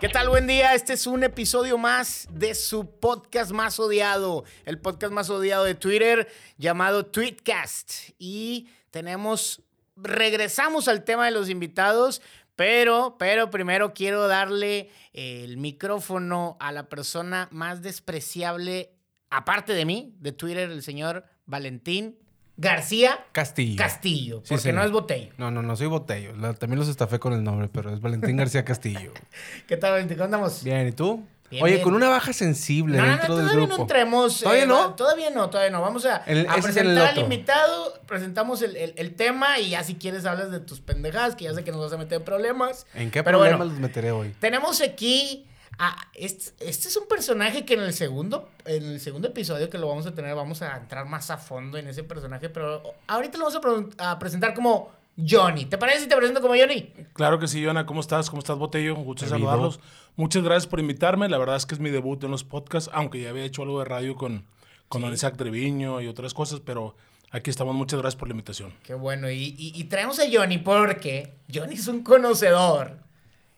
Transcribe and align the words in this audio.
¿Qué 0.00 0.08
tal? 0.08 0.28
Buen 0.28 0.46
día. 0.46 0.74
Este 0.74 0.92
es 0.92 1.08
un 1.08 1.24
episodio 1.24 1.76
más 1.76 2.28
de 2.30 2.54
su 2.54 2.88
podcast 2.88 3.50
más 3.50 3.80
odiado, 3.80 4.44
el 4.64 4.78
podcast 4.78 5.12
más 5.12 5.28
odiado 5.28 5.64
de 5.64 5.74
Twitter 5.74 6.28
llamado 6.56 7.04
Tweetcast. 7.04 8.10
Y 8.16 8.68
tenemos, 8.92 9.60
regresamos 9.96 10.86
al 10.86 11.02
tema 11.02 11.24
de 11.24 11.32
los 11.32 11.48
invitados, 11.50 12.22
pero, 12.54 13.16
pero 13.18 13.50
primero 13.50 13.92
quiero 13.92 14.28
darle 14.28 14.88
el 15.14 15.56
micrófono 15.56 16.56
a 16.60 16.70
la 16.70 16.88
persona 16.88 17.48
más 17.50 17.82
despreciable, 17.82 18.92
aparte 19.30 19.72
de 19.72 19.84
mí, 19.84 20.14
de 20.20 20.30
Twitter, 20.30 20.70
el 20.70 20.84
señor 20.84 21.24
Valentín 21.44 22.16
García 22.60 23.24
Castillo. 23.32 23.76
Castillo, 23.78 24.42
porque 24.48 24.72
no 24.72 24.82
es 24.82 24.90
Botello. 24.90 25.32
No, 25.38 25.50
no, 25.52 25.62
no 25.62 25.76
soy 25.76 25.86
Botello. 25.86 26.34
La- 26.36 26.54
también 26.54 26.80
los 26.80 26.88
estafé 26.88 27.18
con 27.20 27.32
el 27.32 27.44
nombre, 27.44 27.68
pero 27.72 27.92
es 27.94 28.00
Valentín 28.00 28.36
García 28.36 28.64
Castillo. 28.64 29.12
¿Qué 29.68 29.76
tal, 29.76 29.92
Valentín? 29.92 30.16
¿Cómo 30.16 30.24
andamos? 30.24 30.64
Bien, 30.64 30.88
¿y 30.88 30.92
tú? 30.92 31.24
Bien, 31.50 31.62
Oye, 31.64 31.74
bien. 31.74 31.84
con 31.84 31.94
una 31.94 32.08
baja 32.10 32.32
sensible 32.34 32.98
No, 32.98 33.04
no, 33.04 33.10
no, 33.10 33.16
dentro 33.16 33.36
del 33.36 33.46
todavía 33.46 33.66
grupo. 33.66 33.76
no 33.78 33.82
entremos. 33.84 34.40
¿Todavía 34.40 34.64
eh, 34.64 34.66
no? 34.66 34.74
va- 34.90 34.96
Todavía 34.96 35.30
no, 35.30 35.48
todavía 35.48 35.70
no. 35.70 35.80
Vamos 35.80 36.04
a, 36.04 36.16
El- 36.26 36.46
a 36.48 36.56
ese 36.56 36.70
es 36.70 36.76
el 36.76 36.84
presentar 36.84 37.08
al 37.10 37.18
invitado, 37.20 37.94
presentamos 38.06 38.60
el, 38.60 38.76
el- 38.76 38.92
el 38.96 39.14
tema 39.14 39.58
y 39.60 39.70
ya 39.70 39.82
si 39.84 39.94
quieres 39.94 40.26
hablas 40.26 40.50
de 40.50 40.60
tus 40.60 40.80
pendejadas, 40.80 41.36
que 41.36 41.44
ya 41.44 41.54
sé 41.54 41.62
que 41.64 41.70
nos 41.70 41.80
vas 41.80 41.92
a 41.92 41.96
meter 41.96 42.18
en 42.18 42.24
problemas. 42.24 42.86
¿En 42.92 43.10
qué 43.10 43.22
Pero 43.22 43.38
problema 43.38 43.56
bueno, 43.58 43.72
los 43.72 43.80
meteré 43.80 44.10
hoy? 44.10 44.34
tenemos 44.40 44.80
aquí 44.82 45.46
a 45.78 45.96
este, 46.14 46.52
este 46.68 46.88
es 46.88 46.96
un 46.96 47.06
personaje 47.06 47.64
que 47.64 47.74
en 47.74 47.80
el 47.80 47.92
segundo 47.92 48.48
en 48.64 48.84
el 48.84 49.00
segundo 49.00 49.28
episodio 49.28 49.70
que 49.70 49.78
lo 49.78 49.88
vamos 49.88 50.06
a 50.06 50.14
tener 50.14 50.34
vamos 50.34 50.60
a 50.62 50.76
entrar 50.76 51.06
más 51.06 51.30
a 51.30 51.36
fondo 51.38 51.78
en 51.78 51.86
ese 51.88 52.02
personaje, 52.04 52.48
pero 52.48 52.82
ahorita 53.06 53.38
lo 53.38 53.44
vamos 53.44 53.56
a, 53.56 53.60
pre- 53.60 54.04
a 54.04 54.18
presentar 54.18 54.54
como 54.54 54.90
Johnny. 55.16 55.64
¿Te 55.66 55.78
parece 55.78 56.00
si 56.02 56.08
te 56.08 56.16
presento 56.16 56.40
como 56.40 56.54
Johnny? 56.56 56.92
Claro 57.12 57.38
que 57.40 57.48
sí, 57.48 57.62
Joana. 57.64 57.86
¿Cómo 57.86 58.00
estás? 58.00 58.30
¿Cómo 58.30 58.38
estás, 58.40 58.56
Botello? 58.56 58.94
Un 58.94 59.04
gusto 59.04 59.26
saludarlos. 59.26 59.80
Muchas 60.16 60.42
gracias 60.44 60.66
por 60.68 60.78
invitarme. 60.80 61.28
La 61.28 61.38
verdad 61.38 61.56
es 61.56 61.66
que 61.66 61.74
es 61.74 61.80
mi 61.80 61.90
debut 61.90 62.22
en 62.24 62.30
los 62.30 62.44
podcasts, 62.44 62.88
aunque 62.92 63.20
ya 63.20 63.30
había 63.30 63.44
hecho 63.44 63.62
algo 63.62 63.78
de 63.80 63.84
radio 63.84 64.14
con, 64.16 64.44
con 64.88 65.02
Don 65.02 65.12
Isaac 65.12 65.36
Treviño 65.36 66.00
y 66.00 66.06
otras 66.06 66.34
cosas, 66.34 66.60
pero 66.60 66.94
aquí 67.32 67.50
estamos. 67.50 67.74
Muchas 67.74 67.98
gracias 68.00 68.18
por 68.18 68.28
la 68.28 68.32
invitación. 68.32 68.72
Qué 68.84 68.94
bueno. 68.94 69.28
Y, 69.30 69.54
y- 69.58 69.72
y 69.74 69.84
traemos 69.84 70.20
a 70.20 70.24
Johnny 70.32 70.58
porque 70.58 71.34
Johnny 71.52 71.74
es 71.74 71.88
un 71.88 72.02
conocedor 72.04 72.98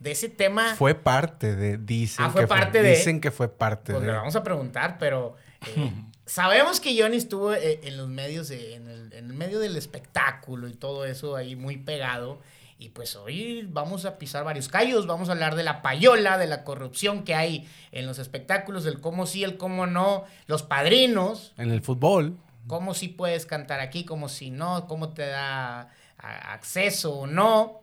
de 0.01 0.11
ese 0.11 0.29
tema. 0.29 0.75
Fue 0.75 0.95
parte 0.97 1.55
de. 1.55 1.79
Dicen 1.79 2.25
Ah, 2.27 2.31
fue 2.31 2.41
que 2.43 2.47
parte 2.49 2.83
de- 2.83 2.91
Dicen 2.91 3.21
que 3.21 3.31
fue 3.31 3.49
parte 3.49 3.93
Pues 3.93 4.05
le 4.05 4.11
de. 4.11 4.17
vamos 4.17 4.35
a 4.35 4.43
preguntar, 4.43 4.97
pero 4.99 5.37
eh, 5.77 5.93
sabemos 6.27 6.81
que 6.81 7.01
Johnny 7.01 7.17
estuvo 7.19 7.53
eh, 7.55 7.81
en 7.85 7.97
los 7.97 8.09
medios, 8.09 8.51
eh, 8.51 8.75
en 8.75 8.89
el, 8.89 9.13
en 9.13 9.27
el 9.27 9.33
medio 9.35 9.59
del 9.61 9.77
espectáculo 9.77 10.67
y 10.69 10.75
todo 10.75 11.05
eso 11.05 11.37
ahí 11.37 11.55
muy 11.55 11.77
pegado. 11.77 12.41
Y 12.79 12.89
pues 12.89 13.15
hoy 13.15 13.69
vamos 13.71 14.07
a 14.07 14.17
pisar 14.17 14.43
varios 14.43 14.69
callos, 14.69 15.07
vamos 15.07 15.29
a 15.29 15.33
hablar 15.33 15.55
de 15.55 15.63
la 15.65 15.83
payola, 15.83 16.39
de 16.39 16.47
la 16.47 16.65
corrupción 16.65 17.25
que 17.25 17.35
hay 17.35 17.69
en 17.93 18.07
los 18.07 18.19
espectáculos, 18.19 18.87
el 18.87 19.01
cómo 19.03 19.27
sí, 19.27 19.45
el 19.45 19.59
cómo 19.59 19.87
no, 19.87 20.25
los 20.47 20.63
padrinos, 20.63 21.53
En 21.59 21.71
el 21.73 21.83
fútbol. 21.83 22.39
cómo 22.67 22.95
sí 22.95 23.09
puedes 23.09 23.45
cantar 23.45 23.81
aquí, 23.81 24.07
cómo 24.07 24.31
si 24.31 24.51
no, 24.51 24.87
cómo 24.89 25.13
te 25.13 25.27
da 25.27 25.91
acceso 26.17 27.13
o 27.19 27.27
no. 27.27 27.83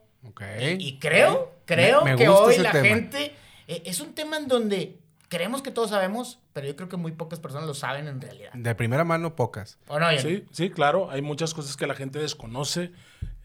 Y 0.80 0.98
creo, 0.98 1.54
creo 1.68 2.04
Me- 2.04 2.12
me 2.14 2.18
que 2.18 2.28
hoy 2.28 2.58
la 2.58 2.72
tema. 2.72 2.88
gente 2.88 3.36
eh, 3.68 3.84
es 3.86 4.00
un 4.00 4.14
tema 4.16 4.38
en 4.38 4.48
donde 4.48 4.98
creemos 5.30 5.62
que 5.62 5.70
todos 5.72 5.90
sabemos, 5.92 6.40
pero 6.54 6.66
yo 6.68 6.76
creo 6.76 6.90
que 6.90 6.98
muy 6.98 7.12
pocas 7.12 7.40
personas 7.40 7.68
lo 7.68 7.74
saben 7.76 8.08
en 8.08 8.20
realidad. 8.22 8.52
De 8.54 8.74
primera 8.74 9.04
mano, 9.04 9.36
pocas. 9.36 9.78
¿O 9.88 10.00
no, 10.00 10.06
Johnny? 10.08 10.20
Sí, 10.22 10.46
sí, 10.52 10.70
claro. 10.72 11.12
Hay 11.12 11.22
muchas 11.22 11.54
cosas 11.54 11.78
que 11.78 11.86
la 11.86 11.94
gente 11.96 12.18
desconoce. 12.18 12.92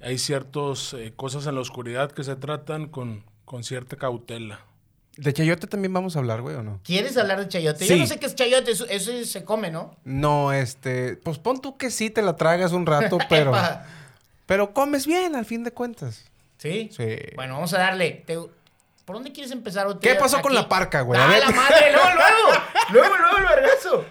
Hay 0.01 0.17
ciertas 0.19 0.95
eh, 0.95 1.13
cosas 1.15 1.47
en 1.47 1.55
la 1.57 1.61
oscuridad 1.61 2.11
que 2.13 2.25
se 2.25 2.37
tratan 2.37 2.87
con, 2.87 3.25
con 3.45 3.65
cierta 3.65 3.97
cautela. 3.97 4.61
¿De 5.17 5.33
chayote 5.35 5.67
también 5.67 5.93
vamos 5.93 6.17
a 6.17 6.21
hablar, 6.21 6.41
güey, 6.41 6.57
o 6.57 6.63
no? 6.63 6.81
¿Quieres 6.85 7.17
hablar 7.19 7.39
de 7.39 7.47
chayote? 7.49 7.87
Yo 7.87 7.97
no 7.97 8.07
sé 8.07 8.19
qué 8.19 8.25
es 8.27 8.35
chayote, 8.35 8.71
eso, 8.71 8.87
eso 8.89 9.13
se 9.25 9.45
come, 9.45 9.71
¿no? 9.71 9.95
No, 10.05 10.53
este. 10.55 11.17
Pues 11.17 11.39
pon 11.39 11.61
tú 11.61 11.77
que 11.77 11.91
sí 11.91 12.09
te 12.09 12.23
la 12.23 12.37
tragas 12.37 12.73
un 12.73 12.87
rato, 12.87 13.19
pero. 13.29 13.53
Pero 14.47 14.73
comes 14.73 15.07
bien, 15.07 15.37
al 15.37 15.45
fin 15.45 15.65
de 15.65 15.73
cuentas. 15.73 16.25
¿Sí? 16.63 16.89
Sí. 16.97 17.17
Bueno, 17.35 17.55
vamos 17.55 17.75
a 17.75 17.79
darle. 17.79 18.23
Te- 18.25 18.39
¿Por 19.05 19.17
dónde 19.17 19.33
quieres 19.33 19.51
empezar? 19.51 19.87
o 19.89 19.97
te- 19.97 20.09
¿Qué 20.09 20.15
pasó 20.15 20.41
con 20.41 20.53
aquí? 20.53 20.63
la 20.63 20.69
parca, 20.69 21.01
güey? 21.01 21.21
A 21.21 21.25
¡Ah, 21.25 21.29
ver. 21.29 21.41
la 21.41 21.51
madre! 21.51 21.93
¡Luego, 21.93 22.09
luego! 22.15 22.63
¡Luego, 22.93 23.17
luego, 23.17 23.39
el 23.39 23.45
vergazo! 23.63 24.05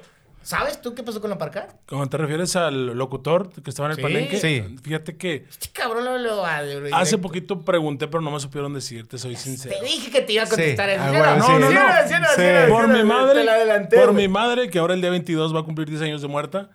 ¿Sabes 0.43 0.81
tú 0.81 0.93
qué 0.93 1.01
pasó 1.03 1.21
con 1.21 1.29
la 1.29 1.37
parca? 1.37 1.67
Cuando 1.87 2.09
te 2.09 2.17
refieres 2.17 2.55
al 2.57 2.87
locutor 2.97 3.51
que 3.63 3.69
estaba 3.69 3.87
en 3.87 3.91
el 3.91 3.95
Sí. 3.97 4.01
palenque, 4.01 4.37
Sí. 4.39 4.75
fíjate 4.83 5.15
que 5.15 5.45
Este 5.49 5.69
cabrón 5.69 6.03
lo... 6.03 6.17
lo 6.17 6.35
lo- 6.37 6.95
hace 6.95 7.17
poquito 7.19 7.61
pregunté, 7.61 8.07
pero 8.07 8.19
no 8.21 8.31
me 8.31 8.39
supieron 8.39 8.73
decirte, 8.73 9.17
soy 9.19 9.35
sincero. 9.37 9.75
Te 9.79 9.85
dije 9.85 10.11
que 10.11 10.21
te 10.21 10.33
iba 10.33 10.43
a 10.43 10.47
contestar 10.49 10.89
Sí, 10.89 10.95
ah, 10.99 11.09
¿sí 11.09 11.15
o 11.15 11.19
bueno, 11.19 11.35
no? 11.37 11.45
sí. 11.45 11.51
no, 11.53 11.59
no, 11.59 11.67
Sí, 11.69 11.73
no, 11.75 11.87
no, 11.87 12.07
sí, 12.07 12.13
no, 12.19 12.27
sí. 12.29 12.41
sí, 12.41 12.47
no, 12.67 12.73
por 12.75 12.85
sí, 12.87 12.91
mi 12.91 13.03
madre, 13.03 13.45
te 13.87 13.97
por 13.97 14.11
güey. 14.11 14.15
mi 14.15 14.27
madre, 14.33 14.69
que 14.71 14.79
ahora 14.79 14.93
el 14.95 15.01
día 15.01 15.11
22 15.11 15.55
va 15.55 15.59
a 15.59 15.63
cumplir 15.63 15.87
10 15.89 16.01
años 16.01 16.21
de 16.23 16.27
muerta, 16.27 16.69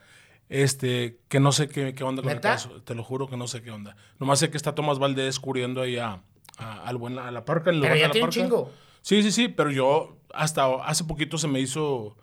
este, 0.49 1.19
que 1.29 1.41
no 1.41 1.53
sé 1.53 1.69
qué, 1.69 1.95
qué 1.95 2.05
onda 2.05 2.23
con 2.23 2.33
¿Neta? 2.33 2.49
el 2.51 2.55
caso. 2.55 2.83
Te 2.83 2.95
lo 2.95 3.03
juro 3.03 3.29
que 3.29 3.37
no 3.37 3.49
sé 3.49 3.63
qué 3.63 3.71
onda. 3.71 3.97
Nomás 4.19 4.39
sé 4.39 4.51
que 4.51 4.57
está 4.57 4.75
Tomás 4.75 4.99
Valdés 4.99 5.41
cubriendo 5.41 5.83
ahí 5.83 5.97
a, 5.99 6.21
a- 6.59 6.83
al 6.87 6.97
buen, 6.97 7.19
a 7.19 7.31
la 7.31 7.45
parca. 7.45 7.71
Pero 7.71 7.83
ya 7.83 8.07
la 8.07 8.11
tiene 8.13 8.27
un 8.27 8.31
parca. 8.31 8.31
chingo. 8.31 8.71
Sí, 9.03 9.23
sí, 9.23 9.33
sí, 9.33 9.49
pero 9.49 9.71
yo 9.71 10.17
hasta 10.35 10.67
hace 10.85 11.05
poquito 11.05 11.39
se 11.39 11.49
me 11.49 11.61
hizo... 11.61 12.17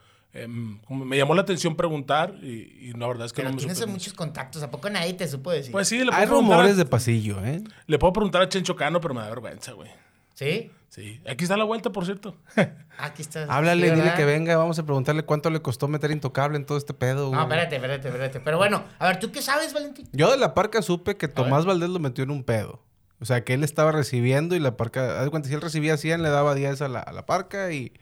como 0.86 1.06
me 1.06 1.16
llamó 1.18 1.34
la 1.36 1.42
atención 1.44 1.76
preguntar 1.76 2.36
y, 2.42 2.90
y 2.90 2.94
la 2.94 3.08
verdad 3.08 3.26
es 3.26 3.34
que 3.34 3.38
Pero 3.38 3.50
no 3.50 3.56
me 3.56 3.60
tienes 3.60 3.78
supe. 3.78 3.92
muchos 3.92 4.14
contactos. 4.14 4.64
¿A 4.64 4.72
poco 4.72 4.90
nadie 4.90 5.14
te 5.14 5.28
supo 5.28 5.52
decir? 5.52 5.72
Pues 5.72 5.88
sí, 5.88 6.00
le 6.00 6.06
puedo, 6.08 6.18
Hay 6.18 6.26
preguntar 6.28 6.54
a- 6.54 6.58
rumores 6.58 6.78
de 6.78 6.86
pasillo, 6.86 7.44
¿eh? 7.46 7.62
le 7.88 8.00
puedo 8.00 8.14
preguntar 8.14 8.42
a 8.42 8.50
Chencho 8.50 8.76
Cano, 8.76 9.00
pero 9.00 9.14
me 9.14 9.22
da 9.22 9.30
vergüenza, 9.30 9.72
güey. 9.74 9.90
¿Sí? 10.34 10.72
Sí, 10.94 11.20
aquí 11.28 11.44
está 11.46 11.58
la 11.58 11.64
vuelta, 11.64 11.92
por 11.92 12.06
cierto. 12.06 12.36
Aquí 13.00 13.24
está. 13.24 13.46
Háblale, 13.46 13.90
sí, 13.90 13.96
dile 13.96 14.14
que 14.14 14.26
venga, 14.26 14.56
vamos 14.58 14.78
a 14.78 14.84
preguntarle 14.86 15.24
cuánto 15.24 15.50
le 15.50 15.60
costó 15.60 15.88
meter 15.88 16.12
intocable 16.12 16.56
en 16.56 16.68
todo 16.68 16.78
este 16.78 16.94
pedo, 16.94 17.30
güey. 17.30 17.36
No, 17.36 17.42
espérate, 17.42 17.78
espérate, 17.78 18.08
espérate. 18.10 18.40
Pero 18.42 18.58
bueno, 18.58 18.84
a 19.00 19.08
ver, 19.08 19.20
¿tú 19.20 19.32
qué 19.32 19.42
sabes, 19.42 19.74
Valentín? 19.74 20.08
Yo 20.12 20.30
de 20.30 20.38
la 20.38 20.54
parca 20.54 20.84
supe 20.84 21.18
que 21.18 21.28
Tomás 21.28 21.66
Valdés 21.66 21.90
lo 21.90 21.98
metió 21.98 22.24
en 22.24 22.30
un 22.30 22.44
pedo. 22.44 22.84
O 23.20 23.26
sea, 23.26 23.44
que 23.44 23.56
él 23.56 23.64
estaba 23.64 23.92
recibiendo 23.92 24.56
y 24.56 24.60
la 24.60 24.78
parca... 24.78 25.18
Haz 25.18 25.24
de 25.26 25.32
cuenta, 25.32 25.48
si 25.50 25.56
él 25.56 25.62
recibía 25.62 25.98
100, 25.98 26.22
le 26.22 26.30
daba 26.30 26.54
10 26.54 26.80
a 26.84 26.88
la, 26.90 27.00
a 27.00 27.12
la 27.12 27.26
parca 27.26 27.72
y 27.72 27.94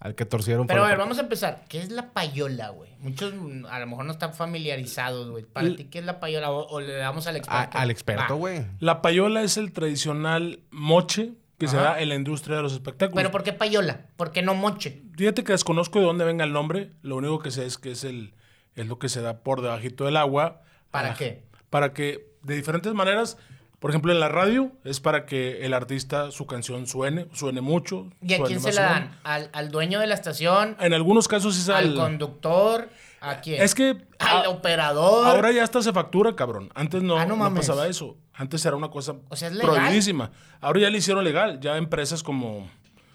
al 0.00 0.14
que 0.14 0.26
torcieron... 0.26 0.66
Pero 0.66 0.84
a 0.84 0.88
ver, 0.88 0.98
vamos 0.98 1.16
a 1.16 1.22
empezar. 1.22 1.64
¿Qué 1.70 1.80
es 1.80 1.90
la 1.90 2.12
payola, 2.12 2.68
güey? 2.68 2.90
Muchos 2.98 3.32
mm, 3.32 3.64
a 3.64 3.78
lo 3.80 3.86
mejor 3.86 4.04
no 4.04 4.12
están 4.12 4.34
familiarizados, 4.34 5.30
güey. 5.30 5.44
Para 5.44 5.68
L- 5.68 5.76
ti, 5.76 5.84
¿qué 5.84 6.00
es 6.00 6.04
la 6.04 6.20
payola? 6.20 6.50
O, 6.50 6.66
o 6.66 6.80
le 6.80 6.92
damos 6.96 7.26
al 7.28 7.36
A- 7.36 7.38
experto. 7.38 7.78
al 7.78 7.90
experto, 7.90 8.34
Va. 8.34 8.38
güey. 8.38 8.66
La 8.80 9.00
payola 9.00 9.42
es 9.42 9.56
el 9.56 9.72
tradicional 9.72 10.60
moche 10.70 11.32
que 11.58 11.68
se 11.68 11.76
Ajá. 11.76 11.84
da 11.94 12.00
en 12.00 12.08
la 12.10 12.14
industria 12.14 12.56
de 12.56 12.62
los 12.62 12.72
espectáculos. 12.72 13.16
Pero 13.16 13.30
¿por 13.30 13.42
qué 13.42 13.52
payola? 13.52 14.06
¿Por 14.16 14.30
qué 14.32 14.42
no 14.42 14.54
moche? 14.54 15.02
Fíjate 15.16 15.42
que 15.44 15.52
desconozco 15.52 15.98
de 16.00 16.04
dónde 16.04 16.24
venga 16.24 16.44
el 16.44 16.52
nombre. 16.52 16.90
Lo 17.02 17.16
único 17.16 17.38
que 17.38 17.50
sé 17.50 17.64
es 17.66 17.78
que 17.78 17.92
es 17.92 18.04
el 18.04 18.34
es 18.74 18.86
lo 18.86 18.98
que 18.98 19.08
se 19.08 19.22
da 19.22 19.38
por 19.38 19.62
debajito 19.62 20.04
del 20.04 20.16
agua. 20.18 20.60
¿Para 20.90 21.12
Ah, 21.12 21.14
qué? 21.18 21.44
Para 21.70 21.94
que 21.94 22.26
de 22.42 22.54
diferentes 22.56 22.92
maneras, 22.92 23.38
por 23.78 23.90
ejemplo 23.90 24.12
en 24.12 24.20
la 24.20 24.28
radio, 24.28 24.70
es 24.84 25.00
para 25.00 25.24
que 25.24 25.64
el 25.64 25.72
artista 25.72 26.30
su 26.30 26.46
canción 26.46 26.86
suene, 26.86 27.26
suene 27.32 27.62
mucho. 27.62 28.10
¿Y 28.20 28.34
a 28.34 28.42
quién 28.42 28.60
se 28.60 28.72
la 28.74 28.82
dan? 28.82 29.18
¿Al, 29.24 29.48
al 29.54 29.70
dueño 29.70 29.98
de 29.98 30.06
la 30.08 30.14
estación? 30.14 30.76
En 30.78 30.92
algunos 30.92 31.26
casos 31.26 31.56
es 31.58 31.68
¿Al 31.70 31.86
al... 31.88 31.94
conductor? 31.94 32.90
¿A 33.30 33.40
quién? 33.40 33.62
Es 33.62 33.74
que 33.74 33.96
¿Al 34.18 34.46
a- 34.46 34.48
operador? 34.50 35.26
ahora 35.26 35.52
ya 35.52 35.64
hasta 35.64 35.82
se 35.82 35.92
factura, 35.92 36.34
cabrón. 36.36 36.70
Antes 36.74 37.02
no, 37.02 37.16
Ah, 37.18 37.26
no 37.26 37.36
pasaba 37.54 37.86
eso. 37.88 38.16
Antes 38.34 38.64
era 38.66 38.76
una 38.76 38.88
cosa 38.88 39.16
O 39.28 39.36
sea, 39.36 39.48
¿es 39.48 39.54
legal? 39.54 39.74
prohibidísima. 39.74 40.30
Ahora 40.60 40.80
ya 40.80 40.90
le 40.90 40.98
hicieron 40.98 41.24
legal. 41.24 41.58
Ya 41.60 41.76
empresas 41.76 42.22
como, 42.22 42.68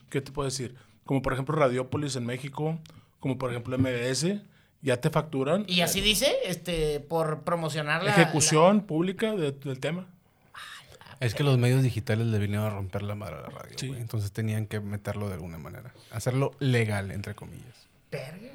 ¿qué 0.09 0.21
te 0.21 0.31
puedo 0.31 0.47
decir? 0.49 0.75
Como 1.05 1.21
por 1.21 1.33
ejemplo 1.33 1.55
Radiopolis 1.55 2.15
en 2.15 2.25
México, 2.25 2.79
como 3.19 3.37
por 3.37 3.51
ejemplo 3.51 3.77
MBS, 3.77 4.41
ya 4.81 4.97
te 4.97 5.09
facturan 5.11 5.63
¿Y 5.67 5.81
así 5.81 6.01
dice? 6.01 6.33
Este, 6.45 6.99
por 7.01 7.41
promocionar 7.43 8.03
la... 8.03 8.11
ejecución 8.11 8.81
pública 8.81 9.35
de- 9.35 9.51
del 9.51 9.79
tema. 9.79 10.07
Es 11.19 11.35
que 11.35 11.43
los 11.43 11.57
medios 11.59 11.83
digitales 11.83 12.25
le 12.25 12.39
vinieron 12.39 12.65
a 12.65 12.69
romper 12.71 13.03
la 13.03 13.13
madre 13.13 13.35
a 13.35 13.41
la 13.41 13.49
radio, 13.49 13.77
Sí. 13.77 13.93
Entonces 13.95 14.31
tenían 14.31 14.65
que 14.65 14.79
meterlo 14.79 15.27
de 15.27 15.35
alguna 15.35 15.59
manera. 15.59 15.93
Hacerlo 16.09 16.51
legal, 16.59 17.11
entre 17.11 17.35
comillas. 17.35 17.87
la- 18.11 18.17
Verga. 18.19 18.49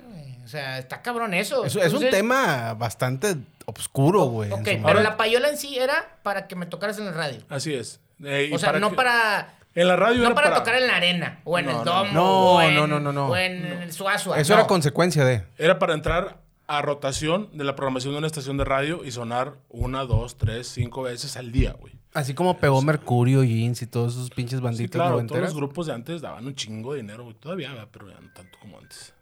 O 0.46 0.48
sea, 0.48 0.78
está 0.78 1.02
cabrón 1.02 1.34
eso. 1.34 1.64
Es, 1.64 1.74
es 1.74 1.92
un 1.92 2.08
tema 2.08 2.72
bastante 2.74 3.36
oscuro, 3.64 4.26
güey. 4.26 4.52
Ok, 4.52 4.62
pero 4.84 5.00
la 5.00 5.16
payola 5.16 5.48
en 5.48 5.58
sí 5.58 5.76
era 5.76 6.18
para 6.22 6.46
que 6.46 6.54
me 6.54 6.66
tocaras 6.66 6.96
en 6.98 7.06
la 7.06 7.10
radio. 7.12 7.40
Así 7.48 7.74
es. 7.74 8.00
Eh, 8.24 8.50
O 8.54 8.58
sea, 8.58 8.72
no 8.74 8.90
que- 8.90 8.96
para... 8.96 9.52
En 9.74 9.88
la 9.88 9.96
radio 9.96 10.20
No 10.20 10.26
era 10.26 10.34
para, 10.34 10.54
tocar 10.54 10.76
en 10.76 10.86
la 10.86 10.96
arena, 10.96 11.40
o 11.44 11.58
en 11.58 11.66
No, 11.66 11.70
el 11.72 11.76
no, 11.78 11.84
domo, 11.84 12.12
no. 12.14 12.40
o 12.54 12.62
en, 12.62 12.74
No, 12.76 12.86
no, 12.86 12.98
no, 13.00 13.12
no, 13.12 13.26
o 13.26 13.36
en 13.36 13.66
el 13.66 13.92
suazua. 13.92 14.38
Eso 14.40 14.54
no. 14.54 14.60
era 14.60 14.66
consecuencia 14.68 15.22
de. 15.24 15.44
Era 15.58 15.78
para 15.78 15.92
entrar 15.92 16.38
a 16.66 16.80
rotación 16.80 17.50
de 17.52 17.62
la 17.64 17.76
programación 17.76 18.14
de 18.14 18.18
una 18.18 18.26
estación 18.26 18.56
de 18.56 18.64
radio 18.64 19.04
y 19.04 19.10
sonar 19.10 19.54
una, 19.68 20.04
dos, 20.04 20.38
tres, 20.38 20.68
cinco 20.68 21.02
veces 21.02 21.36
al 21.36 21.52
día, 21.52 21.72
güey. 21.78 21.92
Así 22.14 22.32
como 22.32 22.56
pegó 22.56 22.80
Mercurio, 22.80 23.42
Jeans 23.44 23.82
y 23.82 23.86
todos 23.86 24.14
esos 24.14 24.30
pinches 24.30 24.60
Sí, 24.60 24.64
banditos 24.64 24.98
claro, 24.98 25.26
todos 25.26 25.42
los 25.42 25.54
grupos 25.54 25.88
de 25.88 25.92
antes 25.92 26.22
daban 26.22 26.46
un 26.46 26.54
chingo 26.54 26.94
de 26.94 27.02
dinero, 27.02 27.24
güey. 27.24 27.36
Todavía, 27.36 27.86
pero 27.92 28.08
ya 28.08 28.18
no 28.18 28.32
tanto 28.32 28.58
como 28.58 28.78
antes. 28.78 29.12